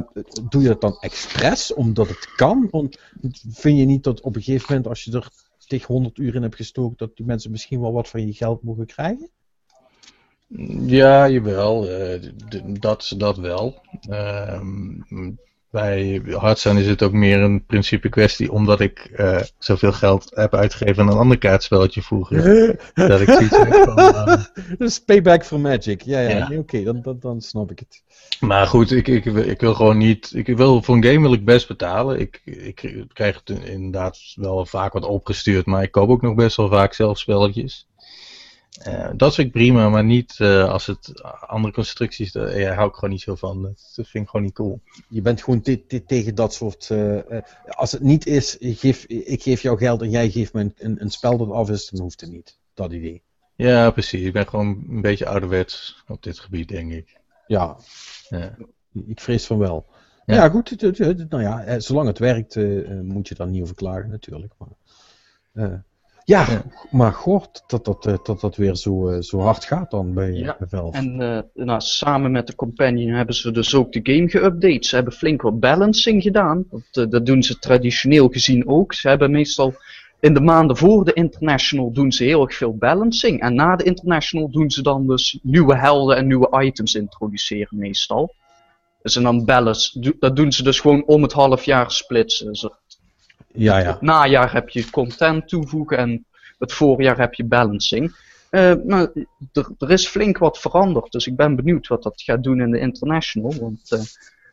doe 0.48 0.62
je 0.62 0.68
dat 0.68 0.80
dan 0.80 0.96
expres, 1.00 1.74
omdat 1.74 2.08
het 2.08 2.34
kan? 2.36 2.68
Want 2.70 2.98
vind 3.48 3.78
je 3.78 3.84
niet 3.84 4.04
dat 4.04 4.20
op 4.20 4.36
een 4.36 4.42
gegeven 4.42 4.66
moment, 4.68 4.86
als 4.88 5.04
je 5.04 5.12
er 5.12 5.28
tegen 5.66 5.94
100 5.94 6.18
uur 6.18 6.34
in 6.34 6.42
hebt 6.42 6.56
gestoken, 6.56 6.96
dat 6.96 7.16
die 7.16 7.26
mensen 7.26 7.50
misschien 7.50 7.80
wel 7.80 7.92
wat 7.92 8.08
van 8.08 8.26
je 8.26 8.32
geld 8.32 8.62
mogen 8.62 8.86
krijgen? 8.86 9.30
Ja, 10.86 11.28
jawel. 11.28 11.82
d- 12.48 12.82
dat, 12.82 13.14
dat 13.16 13.36
wel. 13.36 13.80
Ehm, 14.08 15.32
bij 15.76 16.22
Hearthstone 16.24 16.80
is 16.80 16.86
het 16.86 17.02
ook 17.02 17.12
meer 17.12 17.40
een 17.40 17.64
principe 17.64 18.08
kwestie, 18.08 18.52
omdat 18.52 18.80
ik 18.80 18.98
eh, 18.98 19.40
zoveel 19.58 19.92
geld 19.92 20.30
heb 20.34 20.54
uitgegeven 20.54 21.02
aan 21.02 21.10
een 21.12 21.18
ander 21.18 21.38
kaartspelletje 21.38 22.02
vroeger. 22.02 22.42
dat 22.94 23.20
ik 23.20 23.30
zoiets 23.30 23.56
heb 23.56 23.72
van, 23.72 23.96
Dat 24.78 24.88
is 24.88 25.00
payback 25.00 25.44
for 25.44 25.60
magic. 25.60 26.02
Ja, 26.02 26.20
ja. 26.20 26.28
Ja. 26.28 26.48
nee, 26.48 26.58
Oké, 26.58 26.82
dan, 26.82 27.02
dan, 27.02 27.16
dan 27.20 27.40
snap 27.40 27.70
ik 27.70 27.78
het. 27.78 28.02
Maar 28.40 28.66
goed, 28.66 28.90
ik, 28.90 29.08
ik, 29.08 29.24
ik 29.24 29.60
wil 29.60 29.74
gewoon 29.74 29.98
niet. 29.98 30.30
Ik 30.34 30.56
wil, 30.56 30.82
voor 30.82 30.96
een 30.96 31.04
game 31.04 31.20
wil 31.20 31.32
ik 31.32 31.44
best 31.44 31.68
betalen. 31.68 32.20
Ik, 32.20 32.40
ik 32.44 33.04
krijg 33.12 33.42
het 33.44 33.58
inderdaad 33.64 34.18
wel 34.34 34.66
vaak 34.66 34.92
wat 34.92 35.04
opgestuurd, 35.04 35.66
maar 35.66 35.82
ik 35.82 35.90
koop 35.90 36.08
ook 36.08 36.22
nog 36.22 36.34
best 36.34 36.56
wel 36.56 36.68
vaak 36.68 36.92
zelf 36.92 37.18
spelletjes. 37.18 37.86
Eh, 38.82 39.10
dat 39.16 39.34
vind 39.34 39.46
ik 39.46 39.52
prima, 39.52 39.88
maar 39.88 40.04
niet 40.04 40.34
eh, 40.40 40.70
als 40.70 40.86
het 40.86 41.22
andere 41.46 41.74
constructies, 41.74 42.32
daar 42.32 42.58
ja, 42.58 42.74
hou 42.74 42.88
ik 42.88 42.94
gewoon 42.94 43.10
niet 43.10 43.20
zo 43.20 43.34
van. 43.34 43.62
Dat, 43.62 43.90
vind 43.94 44.24
ik 44.24 44.28
gewoon 44.28 44.46
niet 44.46 44.54
cool. 44.54 44.80
Je 45.08 45.22
bent 45.22 45.42
gewoon 45.42 45.60
te- 45.60 45.86
te- 45.86 46.04
tegen 46.04 46.34
dat 46.34 46.54
soort. 46.54 46.90
eh, 46.90 47.30
eh, 47.36 47.42
als 47.68 47.92
het 47.92 48.02
niet 48.02 48.26
is, 48.26 48.58
ik 48.58 48.78
geef, 48.78 49.04
ik 49.06 49.42
geef 49.42 49.62
jou 49.62 49.78
geld 49.78 50.02
en 50.02 50.10
jij 50.10 50.30
geeft 50.30 50.52
me 50.52 50.60
een, 50.60 50.74
een, 50.78 51.00
een 51.02 51.10
spel 51.10 51.36
dat 51.36 51.50
af 51.50 51.70
is, 51.70 51.88
dan 51.88 52.00
hoeft 52.00 52.20
het 52.20 52.30
niet. 52.30 52.58
Dat 52.74 52.92
idee. 52.92 53.22
Ja, 53.54 53.90
precies. 53.90 54.22
Ik 54.26 54.32
ben 54.32 54.48
gewoon 54.48 54.84
een 54.88 55.00
beetje 55.00 55.26
ouderwets 55.26 56.04
op 56.08 56.22
dit 56.22 56.38
gebied, 56.38 56.68
denk 56.68 56.92
ik. 56.92 57.20
Ja, 57.46 57.76
Ja. 58.28 58.56
ik 59.06 59.20
vrees 59.20 59.46
van 59.46 59.58
wel. 59.58 59.86
Ja. 60.26 60.34
Ja, 60.34 60.48
goed. 60.48 60.80
nou 61.28 61.42
ja, 61.42 61.64
eh, 61.64 61.78
zolang 61.80 62.06
het 62.08 62.18
werkt, 62.18 62.56
eh, 62.56 62.90
eh, 62.90 63.00
moet 63.00 63.28
je 63.28 63.34
daar 63.34 63.46
niet 63.48 63.62
over 63.62 63.74
klagen, 63.74 64.10
natuurlijk. 64.10 64.52
Maar, 64.58 64.68
eh, 65.52 65.74
ja, 66.26 66.46
Ja. 66.50 66.62
maar 66.90 67.12
god, 67.12 67.64
dat 67.66 67.84
dat, 67.84 68.06
eh, 68.06 68.14
dat, 68.22 68.40
dat 68.40 68.56
weer 68.56 68.76
zo, 68.76 69.08
eh, 69.08 69.20
zo 69.20 69.38
hard 69.38 69.64
gaat 69.64 69.90
dan 69.90 70.14
bij, 70.14 70.28
eh, 70.28 70.38
Ja, 70.38 70.56
bij 70.58 70.68
Valve. 70.68 70.96
En 70.96 71.20
eh, 71.20 71.64
nou, 71.64 71.80
samen 71.80 72.30
met 72.30 72.46
de 72.46 72.54
Companion 72.54 73.10
hebben 73.12 73.34
ze 73.34 73.50
dus 73.50 73.74
ook 73.74 73.92
de 73.92 74.00
game 74.02 74.30
geüpdate. 74.30 74.86
Ze 74.88 74.94
hebben 74.94 75.12
flink 75.12 75.42
wat 75.42 75.60
balancing 75.60 76.22
gedaan. 76.22 76.64
Dat, 76.70 77.04
eh, 77.04 77.10
dat 77.10 77.26
doen 77.26 77.42
ze 77.42 77.58
traditioneel 77.58 78.28
gezien 78.28 78.68
ook. 78.68 78.94
Ze 78.94 79.08
hebben 79.08 79.30
meestal 79.30 79.74
in 80.20 80.34
de 80.34 80.40
maanden 80.40 80.76
voor 80.76 81.04
de 81.04 81.12
International 81.12 81.92
doen 81.92 82.12
ze 82.12 82.24
heel 82.24 82.46
erg 82.46 82.54
veel 82.54 82.76
balancing. 82.76 83.40
En 83.40 83.54
na 83.54 83.76
de 83.76 83.84
International 83.84 84.50
doen 84.50 84.70
ze 84.70 84.82
dan 84.82 85.06
dus 85.06 85.38
nieuwe 85.42 85.76
helden 85.76 86.16
en 86.16 86.26
nieuwe 86.26 86.62
items 86.64 86.94
introduceren 86.94 87.78
meestal. 87.78 88.34
Dus 89.02 89.16
en 89.16 89.22
dan 89.22 89.44
balance, 89.44 90.14
dat 90.18 90.36
doen 90.36 90.52
ze 90.52 90.62
dus 90.62 90.80
gewoon 90.80 91.06
om 91.06 91.22
het 91.22 91.32
half 91.32 91.64
jaar 91.64 91.90
splitsen. 91.90 92.46
Dus 92.46 92.68
Ja, 93.56 93.78
ja. 93.78 93.86
het 93.86 94.00
najaar 94.00 94.52
heb 94.52 94.68
je 94.68 94.90
content 94.90 95.48
toevoegen 95.48 95.98
en 95.98 96.26
het 96.58 96.72
voorjaar 96.72 97.18
heb 97.18 97.34
je 97.34 97.44
balancing. 97.44 98.14
Eh, 98.50 98.72
nou, 98.84 99.26
er, 99.78 99.90
is 99.90 100.06
flink 100.06 100.38
wat 100.38 100.58
veranderd, 100.58 101.12
dus 101.12 101.26
ik 101.26 101.36
ben 101.36 101.56
benieuwd 101.56 101.86
wat 101.86 102.02
dat 102.02 102.22
gaat 102.22 102.42
doen 102.42 102.60
in 102.60 102.70
de 102.70 102.78
International. 102.78 103.54
Want 103.60 103.92
eh, 103.92 104.00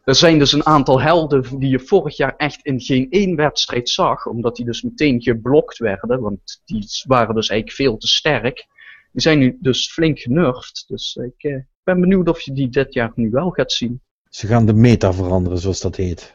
er 0.03 0.15
zijn 0.15 0.39
dus 0.39 0.51
een 0.51 0.65
aantal 0.65 1.01
helden 1.01 1.59
die 1.59 1.69
je 1.69 1.79
vorig 1.79 2.17
jaar 2.17 2.33
echt 2.37 2.65
in 2.65 2.81
geen 2.81 3.07
één 3.09 3.35
wedstrijd 3.35 3.89
zag, 3.89 4.25
omdat 4.25 4.55
die 4.55 4.65
dus 4.65 4.81
meteen 4.81 5.21
geblokt 5.21 5.77
werden, 5.77 6.19
want 6.19 6.61
die 6.65 6.87
waren 7.07 7.35
dus 7.35 7.49
eigenlijk 7.49 7.79
veel 7.79 7.97
te 7.97 8.07
sterk. 8.07 8.65
Die 9.11 9.21
zijn 9.21 9.39
nu 9.39 9.57
dus 9.59 9.91
flink 9.91 10.19
genurfd, 10.19 10.83
dus 10.87 11.15
ik 11.15 11.51
eh, 11.51 11.61
ben 11.83 11.99
benieuwd 11.99 12.29
of 12.29 12.41
je 12.41 12.53
die 12.53 12.69
dit 12.69 12.93
jaar 12.93 13.11
nu 13.15 13.29
wel 13.29 13.49
gaat 13.49 13.71
zien. 13.71 14.01
Ze 14.29 14.47
gaan 14.47 14.65
de 14.65 14.73
meta 14.73 15.13
veranderen, 15.13 15.57
zoals 15.57 15.81
dat 15.81 15.95
heet. 15.95 16.33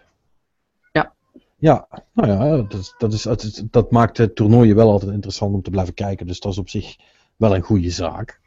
Ja. 1.58 1.88
Nou 2.12 2.28
ja, 2.28 2.62
dat, 2.62 2.94
dat, 2.98 3.12
is, 3.12 3.22
dat, 3.22 3.62
dat 3.70 3.90
maakt 3.90 4.16
de 4.16 4.32
toernooien 4.32 4.76
wel 4.76 4.90
altijd 4.90 5.12
interessant 5.12 5.54
om 5.54 5.62
te 5.62 5.70
blijven 5.70 5.94
kijken. 5.94 6.26
Dus 6.26 6.40
dat 6.40 6.52
is 6.52 6.58
op 6.58 6.68
zich 6.68 6.96
wel 7.36 7.54
een 7.54 7.62
goede 7.62 7.90
zaak. 7.90 8.40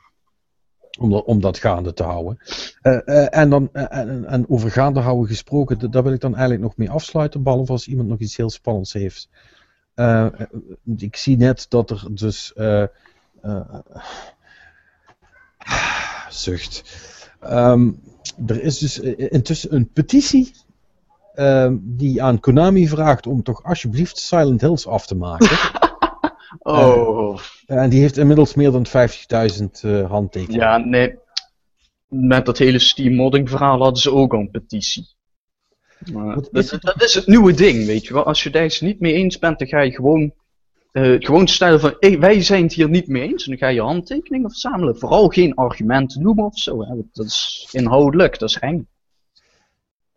Om, 1.00 1.10
dat- 1.10 1.26
om 1.26 1.42
dat 1.42 1.58
gaande 1.58 1.94
te 1.94 2.04
houden. 2.04 2.38
Eh, 2.82 3.08
eh, 3.08 3.40
en, 3.42 3.50
dan, 3.50 3.70
eh, 3.74 3.98
en, 4.00 4.26
en 4.26 4.50
over 4.50 4.72
gaande 4.72 5.00
houden 5.00 5.28
gesproken, 5.28 5.92
daar 5.92 6.04
wil 6.04 6.14
ik 6.14 6.20
dan 6.22 6.32
eigenlijk 6.32 6.64
nog 6.64 6.78
mee 6.78 6.90
afsluiten. 6.90 7.44
Behalve 7.44 7.72
als 7.72 7.88
iemand 7.88 8.08
nog 8.10 8.20
iets 8.20 8.38
heel 8.38 8.50
spannends 8.50 8.94
heeft. 8.94 9.30
Ik 10.98 11.16
zie 11.16 11.38
net 11.38 11.66
dat 11.70 11.90
er 11.90 12.08
dus. 12.12 12.54
zucht. 16.30 16.84
Ehm, 17.40 17.92
er 18.48 18.62
is 18.64 18.78
dus 18.78 19.00
intussen 19.00 19.76
een 19.76 19.92
petitie 19.92 20.52
die 21.80 22.24
aan 22.24 22.40
Konami 22.40 22.88
vraagt 22.88 23.28
om 23.28 23.44
toch 23.44 23.64
alsjeblieft 23.64 24.18
Silent 24.18 24.62
Hills 24.62 24.88
af 24.88 25.06
te 25.06 25.16
maken. 25.16 25.50
Oh. 26.60 27.40
en 27.66 27.90
die 27.90 28.02
heeft 28.02 28.18
inmiddels 28.18 28.54
meer 28.54 28.72
dan 28.72 28.86
50.000 28.88 28.92
eh, 29.82 30.10
handtekeningen. 30.10 30.68
Ja, 30.68 30.78
nee. 30.78 31.20
Met 32.08 32.46
dat 32.46 32.58
hele 32.58 32.80
Steam 32.80 33.16
modding 33.16 33.50
verhaal 33.50 33.82
hadden 33.82 34.02
ze 34.02 34.12
ook 34.12 34.34
al 34.34 34.40
een 34.40 34.52
petitie. 34.52 35.08
Maar 36.14 36.36
Wat 36.36 36.50
is 36.52 36.70
dat, 36.70 36.72
het 36.72 36.82
dat 36.82 37.04
is 37.04 37.14
het 37.14 37.28
nieuwe 37.28 37.54
ding, 37.54 37.86
weet 37.86 38.06
je 38.06 38.14
wel. 38.14 38.24
Als 38.24 38.44
je 38.44 38.50
daar 38.50 38.64
eens 38.64 38.82
niet 38.82 39.00
mee 39.00 39.14
eens 39.14 39.40
bent, 39.40 39.60
dan 39.60 39.68
ga 39.68 39.82
je 39.82 39.92
gewoon, 39.92 40.34
eh, 40.92 41.16
gewoon 41.20 41.48
stellen 41.48 41.80
van, 41.80 41.96
hey, 42.00 42.20
wij 42.20 42.42
zijn 42.42 42.64
het 42.64 42.74
hier 42.74 42.90
niet 42.90 43.08
mee 43.08 43.28
eens. 43.28 43.44
En 43.44 43.50
dan 43.50 43.60
ga 43.60 43.68
je 43.68 43.82
handtekeningen 43.82 44.50
verzamelen. 44.50 44.98
Vooral 44.98 45.28
geen 45.28 45.54
argumenten 45.54 46.22
noemen 46.22 46.46
of 46.46 46.58
zo. 46.58 46.82
Hè. 46.82 46.96
Dat 47.14 47.26
is 47.26 47.70
inhoudelijk, 47.72 48.40
dat 48.40 48.50
is 48.50 48.60
eng. 48.60 48.88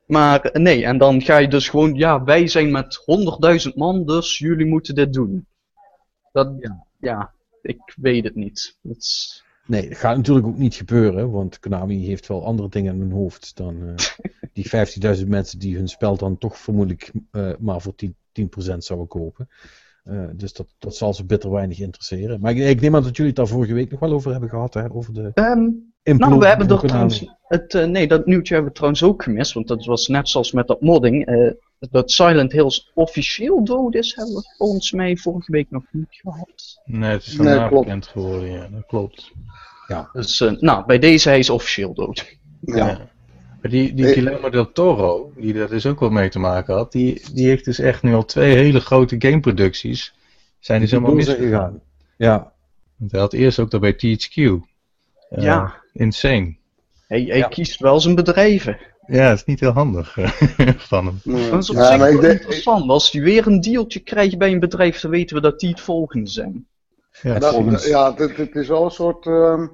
Maar 0.07 0.41
eh, 0.41 0.63
nee, 0.63 0.85
en 0.85 0.99
dan 0.99 1.23
ga 1.23 1.37
je 1.37 1.49
dus 1.49 1.69
gewoon, 1.69 1.95
ja, 1.95 2.25
wij 2.25 2.47
zijn 2.47 2.71
met 2.71 2.99
100.000 3.69 3.75
man, 3.75 4.07
dus 4.07 4.39
jullie 4.39 4.67
moeten 4.67 4.95
dit 4.95 5.13
doen. 5.13 5.47
Dat, 6.33 6.53
Ja. 6.61 6.87
ja, 6.99 7.33
ik 7.63 7.95
weet 7.97 8.25
het 8.25 8.35
niet. 8.35 8.79
Nee, 9.67 9.89
dat 9.89 9.99
gaat 9.99 10.17
natuurlijk 10.17 10.47
ook 10.47 10.59
niet 10.59 10.75
gebeuren, 10.75 11.31
want 11.31 11.59
Konami 11.59 12.07
heeft 12.07 12.27
wel 12.27 12.45
andere 12.45 12.69
dingen 12.69 12.95
in 12.95 13.01
hun 13.01 13.13
hoofd 13.13 13.57
dan 13.57 13.83
eh, 13.83 13.95
die 14.53 15.19
50.000 15.19 15.29
mensen 15.29 15.59
die 15.59 15.77
hun 15.77 15.89
spel 15.89 16.17
dan 16.17 16.39
toch 16.39 16.59
vermoedelijk 16.59 17.13
eh, 17.31 17.51
maar 17.59 17.81
voor 17.81 17.95
10%, 18.07 18.09
10% 18.09 18.13
zouden 18.79 19.09
kopen. 19.09 19.49
Dus 20.33 20.53
dat, 20.53 20.75
dat 20.79 20.97
zal 20.97 21.15
ze 21.15 21.25
bitter 21.25 21.51
weinig 21.51 21.79
interesseren. 21.79 22.41
Maar 22.41 22.53
ik, 22.53 22.59
ik 22.59 22.81
neem 22.81 22.97
aan 22.97 23.03
dat 23.03 23.17
jullie 23.17 23.33
het 23.33 23.37
daar 23.37 23.47
vorige 23.47 23.75
week 23.75 23.91
nog 23.91 24.01
wel 24.01 24.13
over 24.13 24.31
hebben 24.31 24.49
gehad, 24.49 24.75
hè, 24.75 24.93
over 24.93 25.15
de... 25.15 25.31
Ehm, 25.35 25.69
Nou, 26.05 26.39
we 26.39 26.47
hebben 26.47 26.69
er 26.69 26.77
Konami. 26.77 26.89
trouwens. 26.89 27.25
Het, 27.47 27.75
eh, 27.75 27.85
nee, 27.85 28.07
dat 28.07 28.27
nieuwtje 28.27 28.55
hebben 28.55 28.71
we 28.73 28.77
trouwens 28.77 29.03
ook 29.05 29.23
gemist. 29.23 29.53
Want 29.53 29.69
dat 29.69 29.85
was 29.85 30.09
net 30.09 30.29
zoals 30.29 30.53
met 30.53 30.67
dat 30.67 30.81
modding. 30.81 31.27
eh, 31.27 31.51
dat 31.91 32.11
Silent 32.11 32.53
Hills 32.53 32.91
officieel 32.95 33.65
dood 33.65 33.95
is, 33.95 34.15
hebben 34.15 34.35
we 34.35 34.55
volgens 34.57 34.93
mij 34.93 35.17
vorige 35.17 35.53
week 35.53 35.71
nog 35.71 35.83
niet 35.91 36.07
gehad. 36.11 36.81
Nee, 36.85 37.11
het 37.11 37.27
is 37.27 37.37
Nee, 37.37 37.47
daarna 37.47 37.69
klopt. 37.69 37.85
bekend 37.85 38.07
geworden, 38.07 38.51
ja, 38.51 38.69
dat 38.73 38.87
klopt. 38.87 39.33
Dus, 40.13 40.41
eh, 40.41 40.53
nou, 40.61 40.87
bij 40.87 40.99
deze 40.99 41.29
hij 41.29 41.39
is 41.39 41.51
officieel 41.51 41.95
dood. 41.95 42.37
Ja. 42.61 42.85
Maar 43.63 43.71
die, 43.71 43.95
die 43.95 44.05
Nee. 44.05 44.13
Guillermo 44.13 44.51
del 44.51 44.73
Toro, 44.73 45.33
die 45.37 45.53
daar 45.53 45.69
dus 45.69 45.87
ook 45.87 46.01
wel 46.01 46.11
mee 46.11 46.29
te 46.29 46.39
maken 46.39 46.75
had, 46.75 46.93
die, 46.93 47.23
die 47.35 47.47
heeft 47.49 47.65
dus 47.65 47.79
echt 47.79 48.03
nu 48.03 48.15
al 48.15 48.25
twee 48.25 48.55
hele 48.57 48.81
grote 48.81 49.17
gameproducties. 49.19 50.15
Zijn 50.59 50.81
dus 50.81 50.91
helemaal 50.91 51.15
misgegaan. 51.15 51.43
gegaan. 51.43 51.81
Ja. 52.17 52.53
Want 52.97 53.11
hij 53.11 53.21
had 53.21 53.33
eerst 53.33 53.59
ook 53.59 53.71
dat 53.71 53.81
bij 53.81 53.93
THQ. 53.93 54.35
Ja. 55.31 55.83
Insane. 55.95 56.57
Hij, 57.09 57.23
hij 57.23 57.39
Ja. 57.39 57.49
kiest 57.49 57.81
wel 57.81 58.01
zijn 58.01 58.15
bedrijven. 58.15 58.79
Ja, 59.07 59.29
dat 59.29 59.39
is 59.39 59.45
niet 59.45 59.61
heel 59.61 59.71
handig 59.73 60.17
eh, 60.19 60.29
van 60.91 61.07
hem. 61.07 61.21
Nee. 61.25 61.51
Dat 61.51 61.63
is 61.63 61.71
op 61.71 61.77
Ja, 61.77 61.87
zich 61.87 61.99
maar 61.99 62.07
ik 62.09 62.13
wel 62.13 62.23
denk- 62.23 62.41
interessant. 62.41 62.91
Als 62.91 63.11
hij 63.13 63.23
weer 63.23 63.47
een 63.47 63.61
dealtje 63.61 64.01
krijgt 64.01 64.39
bij 64.39 64.53
een 64.53 64.61
bedrijf, 64.61 65.01
dan 65.01 65.11
weten 65.11 65.37
we 65.37 65.43
dat 65.43 65.61
die 65.61 65.71
het 65.71 65.81
volgende 65.81 66.31
zijn. 66.31 66.67
Ja, 67.23 67.39
Dat- 67.39 67.55
volgens- 67.55 67.87
ja, 67.87 68.15
het, 68.15 68.37
het 68.37 68.55
is 68.55 68.69
wel 68.69 68.85
een 68.85 68.91
soort 68.91 69.27
ehm, 69.27 69.67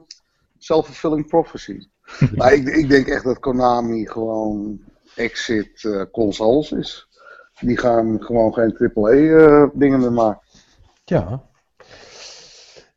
self-fulfilling 0.59 1.27
prophecy. 1.27 1.87
maar 2.37 2.53
ik, 2.53 2.69
ik 2.69 2.89
denk 2.89 3.07
echt 3.07 3.25
dat 3.25 3.39
Konami 3.39 4.07
gewoon 4.07 4.81
exit 5.17 5.85
eh, 5.85 6.03
consoles 6.13 6.73
is. 6.73 7.09
Die 7.61 7.79
gaan 7.79 8.17
gewoon 8.23 8.53
geen 8.55 8.77
AAA-dingen 8.95 10.01
meer 10.01 10.13
maken. 10.13 10.43
Ja. 11.05 11.43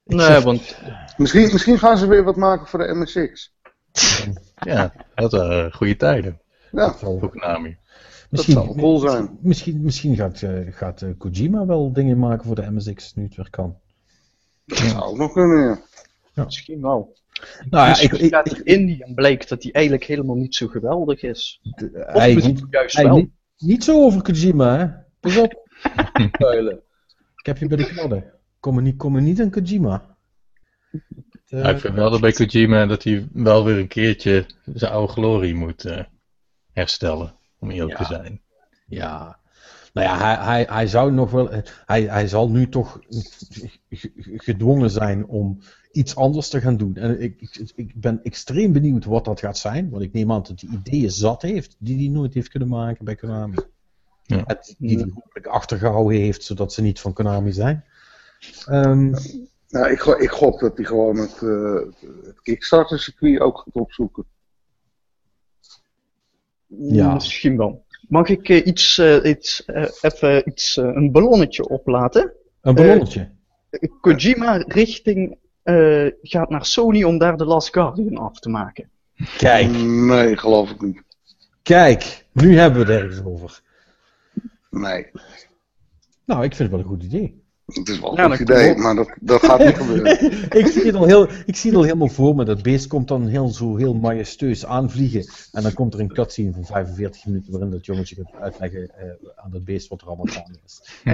Ik 0.06 0.16
nee, 0.16 0.26
zeg- 0.26 0.44
want 0.44 0.78
Misschien, 1.18 1.50
misschien 1.52 1.80
gaan 1.80 1.98
ze 1.98 2.08
weer 2.08 2.24
wat 2.24 2.36
maken 2.36 2.68
voor 2.68 2.80
de 2.80 2.94
MSX. 2.96 3.54
ja, 4.56 4.94
dat 5.16 5.32
waren 5.32 5.74
goede 5.74 5.96
tijden 5.96 6.42
Ja, 6.72 6.86
dat 6.88 7.00
zal- 7.00 7.20
voor 7.20 7.30
Konami. 7.30 7.78
Misschien, 8.30 8.54
zou 8.54 8.78
cool 8.78 9.00
zijn. 9.00 9.38
Misschien, 9.42 9.82
misschien 9.82 10.16
gaat, 10.16 10.42
eh, 10.42 10.52
gaat 10.70 11.02
eh, 11.02 11.10
Kojima 11.18 11.66
wel 11.66 11.94
dingen 11.94 12.20
maken 12.20 12.46
voor 12.46 12.56
de 12.56 12.72
MSX 12.72 13.14
nu 13.14 13.24
het 13.24 13.36
weer 13.36 13.50
kan. 13.50 13.78
dat 14.66 14.78
zou 14.78 15.04
ook 15.04 15.18
nog 15.18 15.32
kunnen. 15.34 15.82
ja. 16.34 16.44
misschien 16.44 16.82
wel. 16.82 17.18
Nou 17.70 17.88
ja, 17.88 18.00
ik, 18.00 18.12
ik, 18.12 18.46
ik- 18.64 19.12
blijkt 19.16 19.50
dat 19.50 19.64
hij 19.64 19.72
eigenlijk 19.72 20.06
helemaal 20.06 20.36
niet 20.36 20.56
zo 20.56 20.68
geweldig 20.68 21.22
is. 21.24 21.60
de- 21.76 22.06
Of 22.08 22.20
hij- 22.20 22.34
misschien 22.34 22.68
juist 22.70 22.96
hij- 22.96 23.06
wel. 23.06 23.16
niet, 23.16 23.30
niet 23.58 23.84
zo 23.84 24.02
over 24.04 24.22
Kojima, 24.22 24.78
hè? 24.78 24.88
Pas 25.20 25.38
op. 25.38 25.68
Ik 27.36 27.46
heb 27.50 27.58
je 27.58 27.68
bij 27.68 27.78
de 27.78 27.86
kladden. 27.94 28.33
Kom 28.64 28.78
er 28.78 28.82
niet, 28.84 28.98
kom 28.98 29.16
er 29.16 29.22
niet 29.22 29.42
aan 29.42 29.50
Kojima. 29.50 30.16
Eh, 30.92 31.00
Ja, 31.64 31.70
ik 31.70 31.80
vind 31.80 31.94
wel 31.94 32.10
dat 32.12 32.22
bij 32.22 32.32
Kojima 32.32 32.86
dat 32.86 33.04
hij 33.04 33.28
wel 33.34 33.66
weer 33.66 33.78
een 33.78 33.88
keertje 33.88 34.46
zijn 34.74 34.92
oude 34.92 35.12
glorie 35.14 35.56
moet 35.56 35.86
eh, 35.86 36.04
herstellen. 36.72 37.36
Om 37.60 37.72
eerlijk 37.72 37.98
Ja. 38.00 38.06
te 38.06 38.14
zijn. 38.14 38.42
Ja. 38.88 39.40
Nou 39.94 40.08
ja, 40.08 40.18
hij, 40.18 40.36
hij, 40.46 40.68
hij 40.70 40.88
zou 40.88 41.12
nog 41.12 41.32
wel. 41.32 41.50
Hij, 41.86 42.04
hij 42.04 42.28
zal 42.28 42.50
nu 42.50 42.70
toch 42.70 43.00
gedwongen 44.26 44.90
zijn 44.90 45.26
om 45.28 45.60
iets 45.92 46.16
anders 46.16 46.50
te 46.50 46.62
gaan 46.62 46.78
doen. 46.78 46.96
En 46.96 47.22
ik, 47.22 47.42
ik, 47.42 47.72
ik 47.76 47.94
ben 47.96 48.24
extreem 48.24 48.72
benieuwd 48.74 49.06
wat 49.06 49.26
dat 49.26 49.40
gaat 49.40 49.58
zijn. 49.58 49.90
Want 49.90 50.04
ik 50.04 50.14
neem 50.14 50.32
aan 50.32 50.44
dat 50.44 50.62
hij 50.62 50.70
ideeën 50.80 51.12
zat 51.12 51.42
heeft 51.42 51.76
die 51.80 51.98
hij 51.98 52.08
nooit 52.08 52.34
heeft 52.34 52.50
kunnen 52.50 52.70
maken 52.70 53.06
bij 53.06 53.16
Konami. 53.16 53.56
Ja. 54.24 54.46
En 54.46 54.58
Die 54.78 54.98
hij 54.98 55.10
hopelijk 55.14 55.48
achtergehouden 55.48 56.18
heeft, 56.20 56.44
zodat 56.44 56.74
ze 56.74 56.82
niet 56.82 57.00
van 57.00 57.14
Konami 57.14 57.52
zijn. 57.52 57.84
Ehm, 58.68 59.10
Nou, 59.70 59.92
ik, 59.92 60.04
ik 60.04 60.30
gok 60.30 60.60
dat 60.60 60.76
hij 60.78 60.86
gewoon 60.86 61.18
het, 61.18 61.42
eh, 61.42 61.74
het 62.26 62.42
Kickstarter-circuit 62.42 63.40
ook 63.40 63.58
gaat 63.58 63.74
opzoeken. 63.74 64.26
Ja. 66.68 67.14
Misschien 67.14 67.58
wel. 67.58 67.86
Mag 68.08 68.28
ik 68.30 68.50
eh, 68.50 68.66
iets, 68.66 68.98
eh, 68.98 69.30
iets, 69.30 69.66
eh, 69.66 69.88
even 70.02 70.48
iets, 70.50 70.76
een 70.76 71.12
ballonnetje 71.12 71.68
oplaten? 71.70 72.34
een 72.62 72.76
ballonnetje. 72.76 73.32
Kojima 74.02 74.56
richting 74.68 75.38
eh, 75.64 76.08
gaat 76.22 76.50
naar 76.50 76.66
Sony 76.66 77.04
om 77.04 77.18
daar 77.18 77.38
de 77.38 77.46
Last 77.46 77.74
Guardian 77.74 78.18
af 78.18 78.40
te 78.40 78.50
maken. 78.50 78.90
Kijk, 79.38 79.72
Nee, 79.78 80.38
geloof 80.38 80.70
ik 80.72 80.82
niet. 80.82 81.02
kijk. 81.62 82.26
Nu 82.32 82.58
hebben 82.58 82.86
we 82.86 82.94
het 82.94 83.02
ergens 83.02 83.24
over. 83.26 83.62
Nee, 84.70 85.12
Nou, 86.26 86.44
ik 86.44 86.56
vind 86.56 86.58
het 86.58 86.70
wel 86.70 86.80
een 86.80 86.86
goed 87.00 87.04
idee. 87.04 87.43
Het 87.66 87.90
is 87.90 88.00
wel 88.00 88.12
een 88.12 88.18
Ja, 88.30 88.36
goed 88.36 88.48
dat 88.48 88.58
idee, 88.58 88.76
maar 88.76 88.96
dat, 88.96 89.10
dat 89.20 89.46
gaat 89.46 89.60
niet 89.60 89.76
gebeuren. 89.76 90.32
ik, 90.60 90.68
zie 90.68 90.86
het 90.86 90.96
al 90.96 91.06
heel, 91.06 91.28
ik 91.46 91.56
zie 91.56 91.70
het 91.70 91.80
al 91.80 91.86
helemaal 91.86 92.08
voor 92.10 92.36
me. 92.36 92.46
Dat 92.46 92.62
beest 92.62 92.88
komt 92.88 93.08
dan 93.08 93.28
heel, 93.28 93.48
zo 93.48 93.76
heel 93.76 93.94
majesteus 93.94 94.66
aanvliegen. 94.66 95.26
En 95.52 95.64
dan 95.64 95.74
komt 95.74 95.94
er 95.94 96.00
een 96.00 96.14
cutscene 96.14 96.54
van 96.54 96.66
45 96.66 97.26
minuten 97.26 97.52
waarin 97.52 97.72
dat 97.72 97.86
jongetje 97.86 98.16
gaat 98.16 98.42
uitleggen 98.42 98.90
eh, 98.98 99.06
aan 99.36 99.52
dat 99.52 99.64
beest 99.64 99.88
wat 99.88 100.02
er 100.02 100.08
allemaal 100.08 100.26
gaande 100.26 100.60
is. 100.66 100.82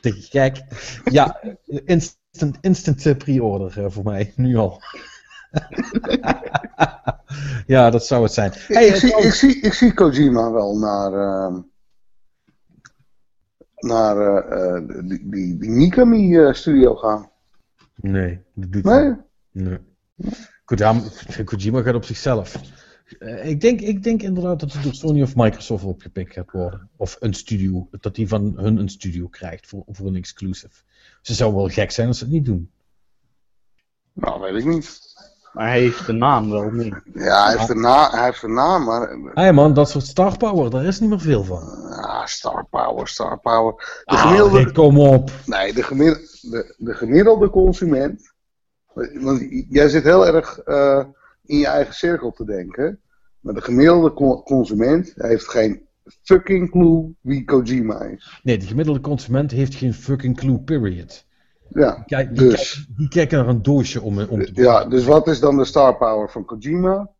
Je, 0.00 0.26
Kijk, 0.30 0.62
ja, 1.04 1.40
instant, 1.84 2.56
instant 2.60 3.06
eh, 3.06 3.16
pre-order 3.16 3.84
eh, 3.84 3.90
voor 3.90 4.04
mij, 4.04 4.32
nu 4.36 4.56
al. 4.56 4.82
ja, 7.66 7.90
dat 7.90 8.06
zou 8.06 8.22
het 8.22 8.32
zijn. 8.32 8.52
Hey, 8.66 8.86
ik, 8.86 8.94
zie, 8.94 9.08
ik, 9.08 9.14
trouwens- 9.14 9.38
zie, 9.38 9.60
ik 9.60 9.72
zie 9.72 9.94
Kojima 9.94 10.50
wel 10.50 10.78
naar, 10.78 11.12
ehm, 11.12 11.60
naar 13.82 14.16
eh, 14.16 14.76
eh, 14.76 14.88
die, 14.88 15.28
die, 15.28 15.58
die 15.58 15.70
Mikami-studio 15.70 16.94
gaan. 16.94 17.30
Nee, 17.94 18.40
dat 18.54 18.72
doet 18.72 18.84
Nee? 18.84 19.14
Nee. 19.50 19.78
Kojima, 20.64 21.00
Kojima 21.44 21.82
gaat 21.82 21.94
op 21.94 22.04
zichzelf. 22.04 22.60
Eh, 23.18 23.48
ik, 23.48 23.60
denk, 23.60 23.80
ik 23.80 24.02
denk 24.02 24.22
inderdaad 24.22 24.60
dat 24.60 24.72
het 24.72 24.82
door 24.82 24.94
Sony 24.94 25.22
of 25.22 25.36
Microsoft 25.36 25.84
opgepikt 25.84 26.32
gaat 26.32 26.50
worden. 26.50 26.90
Of 26.96 27.16
een 27.20 27.34
studio. 27.34 27.88
Dat 28.00 28.16
hij 28.16 28.26
van 28.26 28.52
hun 28.56 28.76
een 28.76 28.88
studio 28.88 29.28
krijgt 29.28 29.66
voor, 29.66 29.84
voor 29.86 30.06
een 30.06 30.16
exclusive. 30.16 30.82
Ze 31.22 31.34
zou 31.34 31.54
wel 31.54 31.68
gek 31.68 31.90
zijn 31.90 32.08
als 32.08 32.18
ze 32.18 32.24
het 32.24 32.32
niet 32.32 32.44
doen. 32.44 32.70
Nou, 34.12 34.40
weet 34.40 34.54
ik 34.54 34.64
niet. 34.64 35.11
Maar 35.52 35.66
hij 35.68 35.80
heeft 35.80 36.06
de 36.06 36.12
naam 36.12 36.50
wel 36.50 36.70
mee. 36.70 36.92
Ja, 37.14 37.44
hij 37.44 37.56
heeft 37.56 37.68
een, 37.68 37.80
na, 37.80 38.10
hij 38.10 38.24
heeft 38.24 38.42
een 38.42 38.54
naam, 38.54 38.84
maar... 38.84 39.08
Hé 39.10 39.30
hey 39.34 39.52
man, 39.52 39.74
dat 39.74 39.90
soort 39.90 40.06
star 40.06 40.36
power, 40.36 40.70
daar 40.70 40.84
is 40.84 41.00
niet 41.00 41.08
meer 41.10 41.20
veel 41.20 41.44
van. 41.44 41.62
Ah, 41.90 42.26
star 42.26 42.66
power, 42.70 43.08
star 43.08 43.38
power. 43.40 43.74
De 43.74 44.02
Ah, 44.04 44.20
gemiddelde, 44.20 44.72
kom 44.72 44.98
op. 44.98 45.30
nee, 45.46 45.72
de, 45.72 45.82
gemiddelde, 45.82 46.28
de, 46.40 46.74
de 46.78 46.94
gemiddelde 46.94 47.50
consument... 47.50 48.30
Want 49.20 49.46
jij 49.68 49.88
zit 49.88 50.02
heel 50.02 50.26
erg 50.26 50.58
eh, 50.58 51.04
in 51.44 51.58
je 51.58 51.66
eigen 51.66 51.94
cirkel 51.94 52.32
te 52.32 52.44
denken. 52.44 53.00
Maar 53.40 53.54
de 53.54 53.60
gemiddelde 53.60 54.12
co- 54.12 54.42
consument 54.42 55.12
heeft 55.16 55.48
geen 55.48 55.86
fucking 56.22 56.70
clue 56.70 57.14
wie 57.20 57.44
Kojima 57.44 58.00
is. 58.00 58.40
Nee, 58.42 58.58
de 58.58 58.66
gemiddelde 58.66 59.00
consument 59.00 59.50
heeft 59.50 59.74
geen 59.74 59.94
fucking 59.94 60.36
clue, 60.36 60.58
period. 60.58 61.24
Ja, 61.74 62.02
Kijk, 62.06 62.28
die, 62.36 62.48
Dus. 62.48 62.54
kijkt- 62.74 62.96
die 62.98 63.08
kijken 63.08 63.38
naar 63.38 63.48
een 63.48 63.62
doosje 63.62 64.00
om, 64.02 64.18
om 64.20 64.44
te 64.44 64.50
ja, 64.54 64.84
dus 64.84 65.04
wat 65.04 65.26
is 65.26 65.40
dan 65.40 65.56
de 65.56 65.64
star 65.64 65.96
power 65.96 66.30
van 66.30 66.44
Kojima? 66.44 67.10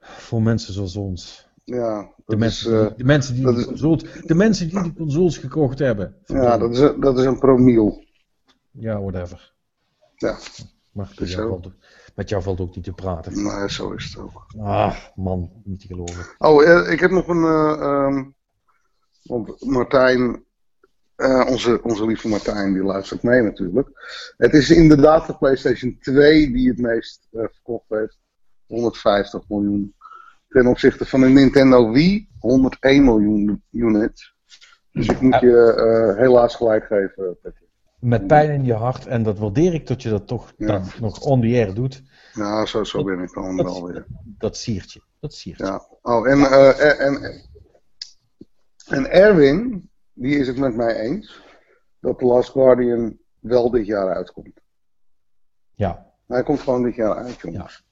Voor 0.00 0.42
mensen 0.42 0.72
zoals 0.74 0.96
ons. 0.96 1.48
Ja, 1.64 2.12
De 2.26 2.34
is, 2.34 2.38
mensen, 2.40 2.72
eh, 2.80 2.86
die, 2.86 2.96
de, 2.96 3.04
mensen 3.04 3.34
die 3.34 3.56
is- 3.56 3.64
consoles, 3.64 4.04
de 4.26 4.34
mensen 4.34 4.68
die 4.68 4.82
de 4.82 4.92
consoles 4.92 5.38
gekocht 5.38 5.78
hebben. 5.78 6.16
ja 6.24 6.58
dat, 6.58 6.70
is 6.70 6.78
een, 6.80 7.00
dat 7.00 7.18
is 7.18 7.24
een 7.24 7.38
promiel. 7.38 8.04
Ja, 8.70 9.00
whatever. 9.00 9.54
Ja, 10.14 10.36
Maar 10.92 11.12
met 11.18 11.30
jou, 11.30 11.48
valt, 11.48 11.72
met 12.14 12.28
jou 12.28 12.42
valt 12.42 12.60
ook 12.60 12.74
niet 12.74 12.84
te 12.84 12.92
praten. 12.92 13.42
nou, 13.42 13.68
zo 13.68 13.90
is 13.92 14.04
het 14.04 14.18
ook. 14.18 14.46
Ah, 14.60 14.96
man, 15.14 15.50
niet 15.64 15.80
te 15.80 15.86
geloven. 15.86 16.24
Oh, 16.38 16.64
eh, 16.68 16.92
ik 16.92 17.00
heb 17.00 17.10
nog 17.10 17.28
een. 17.28 17.44
eh, 17.44 17.80
ehm, 17.82 18.24
want 19.22 19.64
Martijn, 19.64 20.44
eh, 21.18 21.46
onze, 21.48 21.82
onze 21.82 22.06
lieve 22.06 22.28
Martijn, 22.28 22.72
die 22.72 22.82
luistert 22.82 23.22
mee 23.22 23.42
natuurlijk. 23.42 23.88
Het 24.36 24.54
is 24.54 24.70
inderdaad 24.70 25.26
de 25.26 25.36
PlayStation 25.36 25.96
2 26.00 26.52
die 26.52 26.68
het 26.68 26.78
meest 26.78 27.28
eh, 27.32 27.40
verkocht 27.50 27.88
heeft. 27.88 28.18
150 28.66 29.48
miljoen. 29.48 29.94
Ten 30.48 30.66
opzichte 30.66 31.04
van 31.04 31.20
de 31.20 31.26
Nintendo 31.28 31.90
Wii, 31.90 32.28
101 32.38 33.04
miljoen 33.04 33.62
units. 33.70 34.34
Dus 34.92 35.06
ik 35.08 35.20
moet 35.20 35.40
je 35.40 35.72
eh, 35.72 36.18
helaas 36.20 36.54
gelijk 36.54 36.84
geven, 36.84 37.38
Patrick. 37.42 37.68
Met 38.00 38.26
pijn 38.26 38.50
in 38.50 38.64
je 38.64 38.74
hart, 38.74 39.06
en 39.06 39.22
dat 39.22 39.38
waardeer 39.38 39.74
ik 39.74 39.86
dat 39.86 40.02
je 40.02 40.08
dat 40.08 40.26
toch 40.26 40.52
Ja. 40.56 40.66
dan 40.66 40.84
nog 41.00 41.20
on 41.20 41.40
the 41.40 41.46
air 41.46 41.74
doet. 41.74 42.02
Ja, 42.32 42.66
zo, 42.66 42.84
zo 42.84 43.04
ben 43.04 43.20
ik 43.20 43.32
dan 43.32 43.56
wel 43.56 43.86
weer. 43.86 44.06
Dat 44.24 44.56
siert 44.56 44.92
je. 44.92 45.02
Dat 45.20 45.34
siert 45.34 45.58
je. 45.58 45.64
Ja. 45.64 45.86
Oh, 46.02 46.28
en, 46.28 46.38
en, 46.38 46.98
en, 46.98 47.42
en 48.86 49.10
Erwin, 49.10 49.90
die 50.18 50.36
is 50.38 50.46
het 50.46 50.56
met 50.58 50.76
mij 50.76 50.94
eens 50.96 51.42
dat 52.00 52.18
The 52.18 52.24
Last 52.24 52.50
Guardian 52.50 53.16
wel 53.40 53.70
dit 53.70 53.86
jaar 53.86 54.14
uitkomt. 54.14 54.60
Ja. 55.74 56.06
Hij 56.26 56.42
komt 56.42 56.60
gewoon 56.60 56.82
dit 56.82 56.94
jaar 56.94 57.14
uit, 57.14 57.40
jongens. 57.40 57.84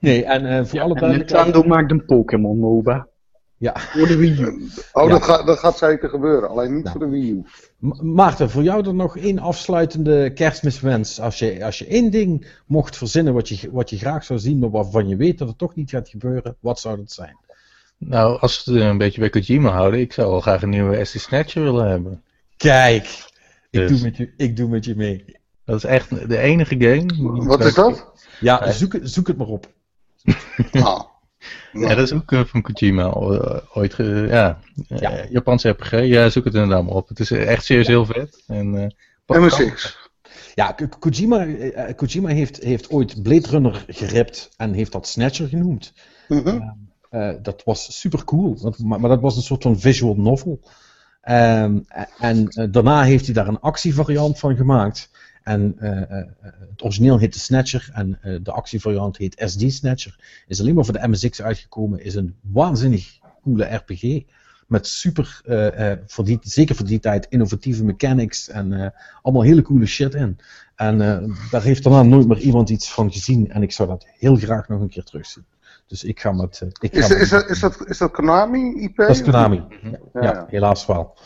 Nee, 0.00 0.24
en 0.24 0.46
eh, 0.46 0.64
voor 0.64 0.80
alle 0.80 0.94
En 0.94 1.00
duidelijkheid. 1.00 1.44
Nintendo 1.44 1.62
maakt 1.74 1.90
een 1.90 2.04
Pokémon 2.04 2.58
MOBA. 2.58 3.08
Ja. 3.56 3.72
Voor 3.78 4.06
de 4.06 4.16
Wii 4.16 4.40
U. 4.42 4.68
Oh, 4.92 5.04
Ja. 5.04 5.08
dat, 5.10 5.22
gaat, 5.22 5.46
dat 5.46 5.58
gaat 5.58 5.78
zeker 5.78 6.08
gebeuren. 6.08 6.48
Alleen 6.48 6.74
niet 6.74 6.84
Nou. 6.84 6.98
voor 6.98 7.06
de 7.06 7.12
Wii 7.12 7.30
U. 7.30 7.42
Ma- 7.78 8.02
Maarten, 8.02 8.50
voor 8.50 8.62
jou 8.62 8.82
dan 8.82 8.96
nog 8.96 9.16
één 9.16 9.38
afsluitende 9.38 10.32
kerstmiswens. 10.32 11.20
Als 11.20 11.38
je, 11.38 11.64
als 11.64 11.78
je 11.78 11.86
één 11.86 12.10
ding 12.10 12.46
mocht 12.66 12.96
verzinnen 12.96 13.34
wat 13.34 13.48
je, 13.48 13.70
wat 13.70 13.90
je 13.90 13.98
graag 13.98 14.24
zou 14.24 14.38
zien, 14.38 14.58
maar 14.58 14.70
waarvan 14.70 15.08
je 15.08 15.16
weet 15.16 15.38
dat 15.38 15.48
het 15.48 15.58
toch 15.58 15.74
niet 15.74 15.90
gaat 15.90 16.08
gebeuren, 16.08 16.56
wat 16.60 16.80
zou 16.80 16.96
dat 16.96 17.12
zijn? 17.12 17.36
Nou, 18.04 18.40
als 18.40 18.64
we 18.64 18.72
het 18.72 18.82
een 18.82 18.98
beetje 18.98 19.20
bij 19.20 19.30
Kojima 19.30 19.70
houden, 19.70 20.00
ik 20.00 20.12
zou 20.12 20.30
wel 20.30 20.40
graag 20.40 20.62
een 20.62 20.68
nieuwe 20.68 21.04
SD 21.04 21.20
Snatcher 21.20 21.62
willen 21.62 21.88
hebben. 21.88 22.22
Kijk, 22.56 23.04
ik, 23.70 23.80
Dus. 23.80 23.90
doe, 23.90 24.00
met 24.02 24.16
je, 24.16 24.32
ik 24.36 24.56
doe 24.56 24.68
met 24.68 24.84
je 24.84 24.96
mee. 24.96 25.24
Dat 25.64 25.76
is 25.76 25.84
echt 25.84 26.28
de 26.28 26.38
enige 26.38 26.74
game. 26.78 27.44
Wat 27.46 27.64
is 27.64 27.74
dat? 27.74 28.12
Ja, 28.40 28.72
zoek, 28.72 28.92
het- 28.92 29.10
zoek 29.10 29.26
het 29.26 29.36
maar 29.36 29.46
op. 29.46 29.66
Ah. 30.72 31.00
Ja, 31.72 31.88
dat 31.94 31.98
is 31.98 32.12
ook 32.12 32.32
eh, 32.32 32.44
van 32.44 32.62
Kojima 32.62 33.04
eh, 33.04 33.56
ooit. 33.74 33.94
ge- 33.94 34.26
ja, 34.30 34.58
Eh, 34.88 34.98
Ja. 34.98 35.24
Japanse 35.30 35.68
RPG. 35.68 35.90
Ja, 35.90 36.28
zoek 36.28 36.44
het 36.44 36.54
inderdaad 36.54 36.84
maar 36.84 36.94
op. 36.94 37.08
Het 37.08 37.20
is 37.20 37.30
echt 37.30 37.64
serieus 37.64 37.86
heel 37.86 38.04
vet. 38.06 38.42
En, 38.46 38.90
eh, 39.26 39.38
MSX. 39.40 39.98
Ja, 40.54 40.72
Ko- 40.72 40.88
Kojima, 40.98 41.46
Kojima 41.96 42.28
heeft, 42.28 42.62
heeft 42.62 42.90
ooit 42.90 43.22
Blade 43.22 43.48
Runner 43.48 43.84
geript 43.88 44.50
en 44.56 44.72
heeft 44.72 44.92
dat 44.92 45.08
Snatcher 45.08 45.48
genoemd. 45.48 45.92
Mhm. 46.28 46.46
Eh, 46.48 46.68
dat 47.42 47.62
was 47.64 48.00
super 48.00 48.24
cool, 48.24 48.58
want, 48.60 48.78
maar, 48.78 49.00
dat 49.00 49.20
was 49.20 49.36
een 49.36 49.42
soort 49.42 49.62
van 49.62 49.80
visual 49.80 50.14
novel. 50.14 50.60
Ehm, 51.22 51.78
en 52.18 52.48
eh, 52.48 52.66
daarna 52.70 53.02
heeft 53.02 53.24
hij 53.24 53.34
daar 53.34 53.48
een 53.48 53.60
actievariant 53.60 54.38
van 54.38 54.56
gemaakt. 54.56 55.10
En 55.42 55.74
eh, 55.78 56.02
eh, 56.02 56.26
het 56.70 56.82
origineel 56.82 57.18
heet 57.18 57.32
de 57.32 57.38
Snatcher 57.38 57.90
en 57.92 58.18
eh, 58.22 58.38
de 58.42 58.52
actievariant 58.52 59.16
heet 59.16 59.42
SD 59.46 59.72
Snatcher. 59.72 60.44
Is 60.46 60.60
alleen 60.60 60.74
maar 60.74 60.84
voor 60.84 61.00
de 61.00 61.08
MSX 61.08 61.42
uitgekomen. 61.42 62.04
Is 62.04 62.14
een 62.14 62.36
waanzinnig 62.40 63.18
coole 63.42 63.64
RPG. 63.64 64.22
Met 64.66 64.86
super, 64.86 65.40
eh, 65.44 65.90
eh, 65.90 65.98
voor 66.06 66.24
die, 66.24 66.38
zeker 66.40 66.74
voor 66.74 66.86
die 66.86 67.00
tijd, 67.00 67.26
innovatieve 67.28 67.84
mechanics 67.84 68.48
en 68.48 68.72
eh, 68.72 68.90
allemaal 69.22 69.42
hele 69.42 69.62
coole 69.62 69.86
shit 69.86 70.14
in. 70.14 70.38
En 70.76 71.00
eh, 71.00 71.28
daar 71.50 71.62
heeft 71.62 71.82
daarna 71.82 72.02
nooit 72.02 72.28
meer 72.28 72.38
iemand 72.38 72.70
iets 72.70 72.92
van 72.92 73.12
gezien. 73.12 73.50
En 73.50 73.62
ik 73.62 73.72
zou 73.72 73.88
dat 73.88 74.06
heel 74.18 74.36
graag 74.36 74.68
nog 74.68 74.80
een 74.80 74.88
keer 74.88 75.04
terugzien. 75.04 75.44
Dus 75.92 76.04
ik 76.04 76.20
ga 76.20 76.32
met. 76.32 76.60
eh, 76.60 76.68
ik 76.80 76.92
ga 76.94 76.98
Is, 77.00 77.08
met- 77.08 77.18
is, 77.18 77.28
dat, 77.28 77.48
is, 77.48 77.60
dat, 77.60 77.86
is 77.88 77.98
dat 77.98 78.10
Konami 78.10 78.82
IP? 78.82 78.96
dat 78.96 79.08
is 79.08 79.22
Konami. 79.22 79.64
Ja, 80.12 80.22
Ja, 80.22 80.46
helaas 80.48 80.86
wel. 80.86 81.16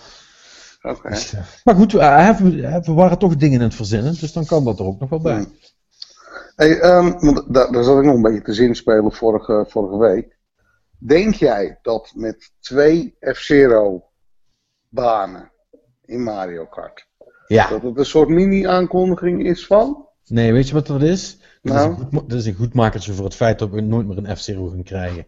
Oké. 0.82 1.09
Dus, 1.09 1.32
eh, 1.34 1.40
maar 1.64 1.74
goed, 1.74 1.94
eh, 1.94 2.38
we, 2.38 2.80
we 2.84 2.93
waren 2.93 3.18
toch 3.18 3.36
dingen 3.36 3.59
in 3.59 3.64
het 3.66 3.74
verzinnen, 3.74 4.14
dus 4.20 4.32
dan 4.32 4.47
kan 4.47 4.64
dat 4.64 4.78
er 4.78 4.84
ook 4.84 5.01
nog 5.01 5.09
wel 5.10 5.20
bij. 5.20 5.34
Hmm. 5.34 5.55
Hey, 6.56 6.80
ehm, 6.80 7.18
want 7.18 7.55
daar, 7.55 7.72
daar 7.72 7.84
zat 7.84 7.98
ik 7.98 8.05
nog 8.05 8.14
een 8.14 8.22
beetje 8.22 8.43
te 8.43 8.52
zinspelen 8.52 9.12
vorige, 9.12 9.64
vorige 9.68 9.97
week. 9.98 10.36
Denk 10.98 11.34
jij 11.34 11.78
dat 11.82 12.12
met 12.14 12.51
twee 12.60 13.16
F-Zero 13.20 14.05
banen 14.88 15.52
in 16.05 16.22
Mario 16.22 16.64
Kart, 16.66 17.09
Ja, 17.47 17.68
dat 17.68 17.82
het 17.82 17.98
een 17.98 18.05
soort 18.06 18.28
mini-aankondiging 18.28 19.44
is 19.47 19.66
van? 19.66 20.09
Nee, 20.27 20.53
weet 20.53 20.69
je 20.69 20.74
wat 20.74 20.86
dat 20.86 21.03
is? 21.03 21.39
Dat, 21.62 21.74
Nou? 21.74 21.93
is, 21.93 21.98
een 21.98 22.07
goed, 22.12 22.28
dat 22.31 22.39
is 22.39 22.47
een 22.47 22.55
goed 22.55 22.74
makertje 22.74 23.12
voor 23.12 23.24
het 23.24 23.35
feit 23.35 23.59
dat 23.59 23.70
we 23.70 23.81
nooit 23.81 24.07
meer 24.07 24.19
een 24.19 24.36
F-Zero 24.36 24.69
gaan 24.69 24.82
krijgen. 24.82 25.27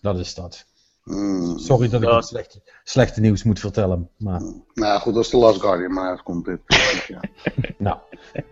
Dat 0.00 0.18
is 0.18 0.34
dat. 0.34 0.68
Hmm. 1.02 1.58
Sorry 1.58 1.88
dat 1.88 2.02
ik 2.02 2.08
Ja. 2.08 2.16
het 2.16 2.24
slechte, 2.26 2.60
slechte 2.84 3.20
nieuws 3.20 3.42
moet 3.42 3.60
vertellen, 3.60 4.08
maar 4.16 4.40
Nou 4.74 5.00
goed, 5.00 5.16
als 5.16 5.30
de 5.30 5.36
Last 5.36 5.60
Guardian 5.60 5.92
maar 5.92 6.08
uitkomt 6.08 6.44
dit. 6.44 6.58
ja. 7.08 7.20
nou, 7.78 7.96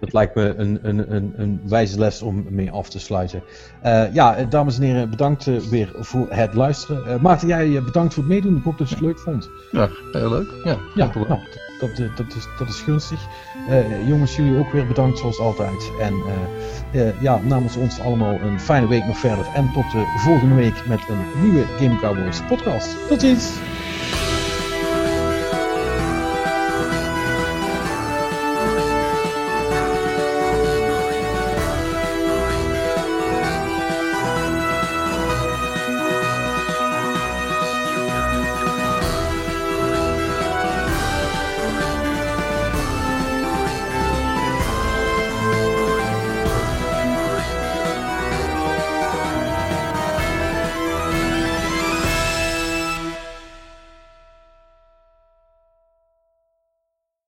dat 0.01 0.13
lijkt 0.13 0.35
me 0.35 0.55
een, 0.55 0.79
een, 0.89 1.15
een, 1.15 1.33
een 1.37 1.61
wijze 1.69 1.99
les 1.99 2.23
om 2.23 2.47
mee 2.49 2.71
af 2.71 2.89
te 2.89 2.99
sluiten. 2.99 3.43
Eh, 3.83 4.15
ja, 4.15 4.45
dames 4.45 4.77
en 4.77 4.83
heren, 4.83 5.11
bedankt 5.11 5.47
eh, 5.47 5.57
weer 5.59 5.93
voor 5.99 6.27
het 6.31 6.55
luisteren. 6.55 7.07
Eh, 7.07 7.21
Maarten, 7.23 7.49
jij 7.49 7.83
bedankt 7.83 8.15
voor 8.15 8.23
het 8.23 8.33
meedoen. 8.33 8.57
Ik 8.57 8.63
hoop 8.65 8.79
dat 8.79 8.89
je 8.89 8.95
het 8.95 9.05
leuk 9.05 9.19
vond. 9.19 9.49
ja, 9.73 9.89
heel 10.13 10.29
leuk. 10.31 10.49
Ja, 10.65 10.79
Ja, 10.95 11.11
nou, 11.15 11.41
dat, 11.79 11.97
dat, 12.59 12.69
is 12.69 12.81
gunstig. 12.81 13.27
Eh, 13.69 14.09
jongens, 14.09 14.37
jullie 14.37 14.59
ook 14.59 14.73
weer 14.73 14.87
bedankt 14.87 15.19
zoals 15.19 15.39
altijd. 15.39 15.91
En 16.01 16.15
eh, 16.93 17.09
eh, 17.09 17.23
ja, 17.23 17.41
namens 17.43 17.77
ons 17.77 18.01
allemaal 18.01 18.41
een 18.41 18.61
fijne 18.61 18.89
week 18.89 19.05
nog 19.05 19.19
verder. 19.19 19.47
En 19.55 19.71
tot 19.73 19.91
de 19.93 20.05
volgende 20.17 20.55
week 20.55 20.87
met 20.87 21.01
een 21.09 21.43
nieuwe 21.43 21.65
Game 21.79 21.99
Cowboys 22.01 22.41
podcast. 22.49 22.97
Tot 23.09 23.21
ziens! 23.21 23.53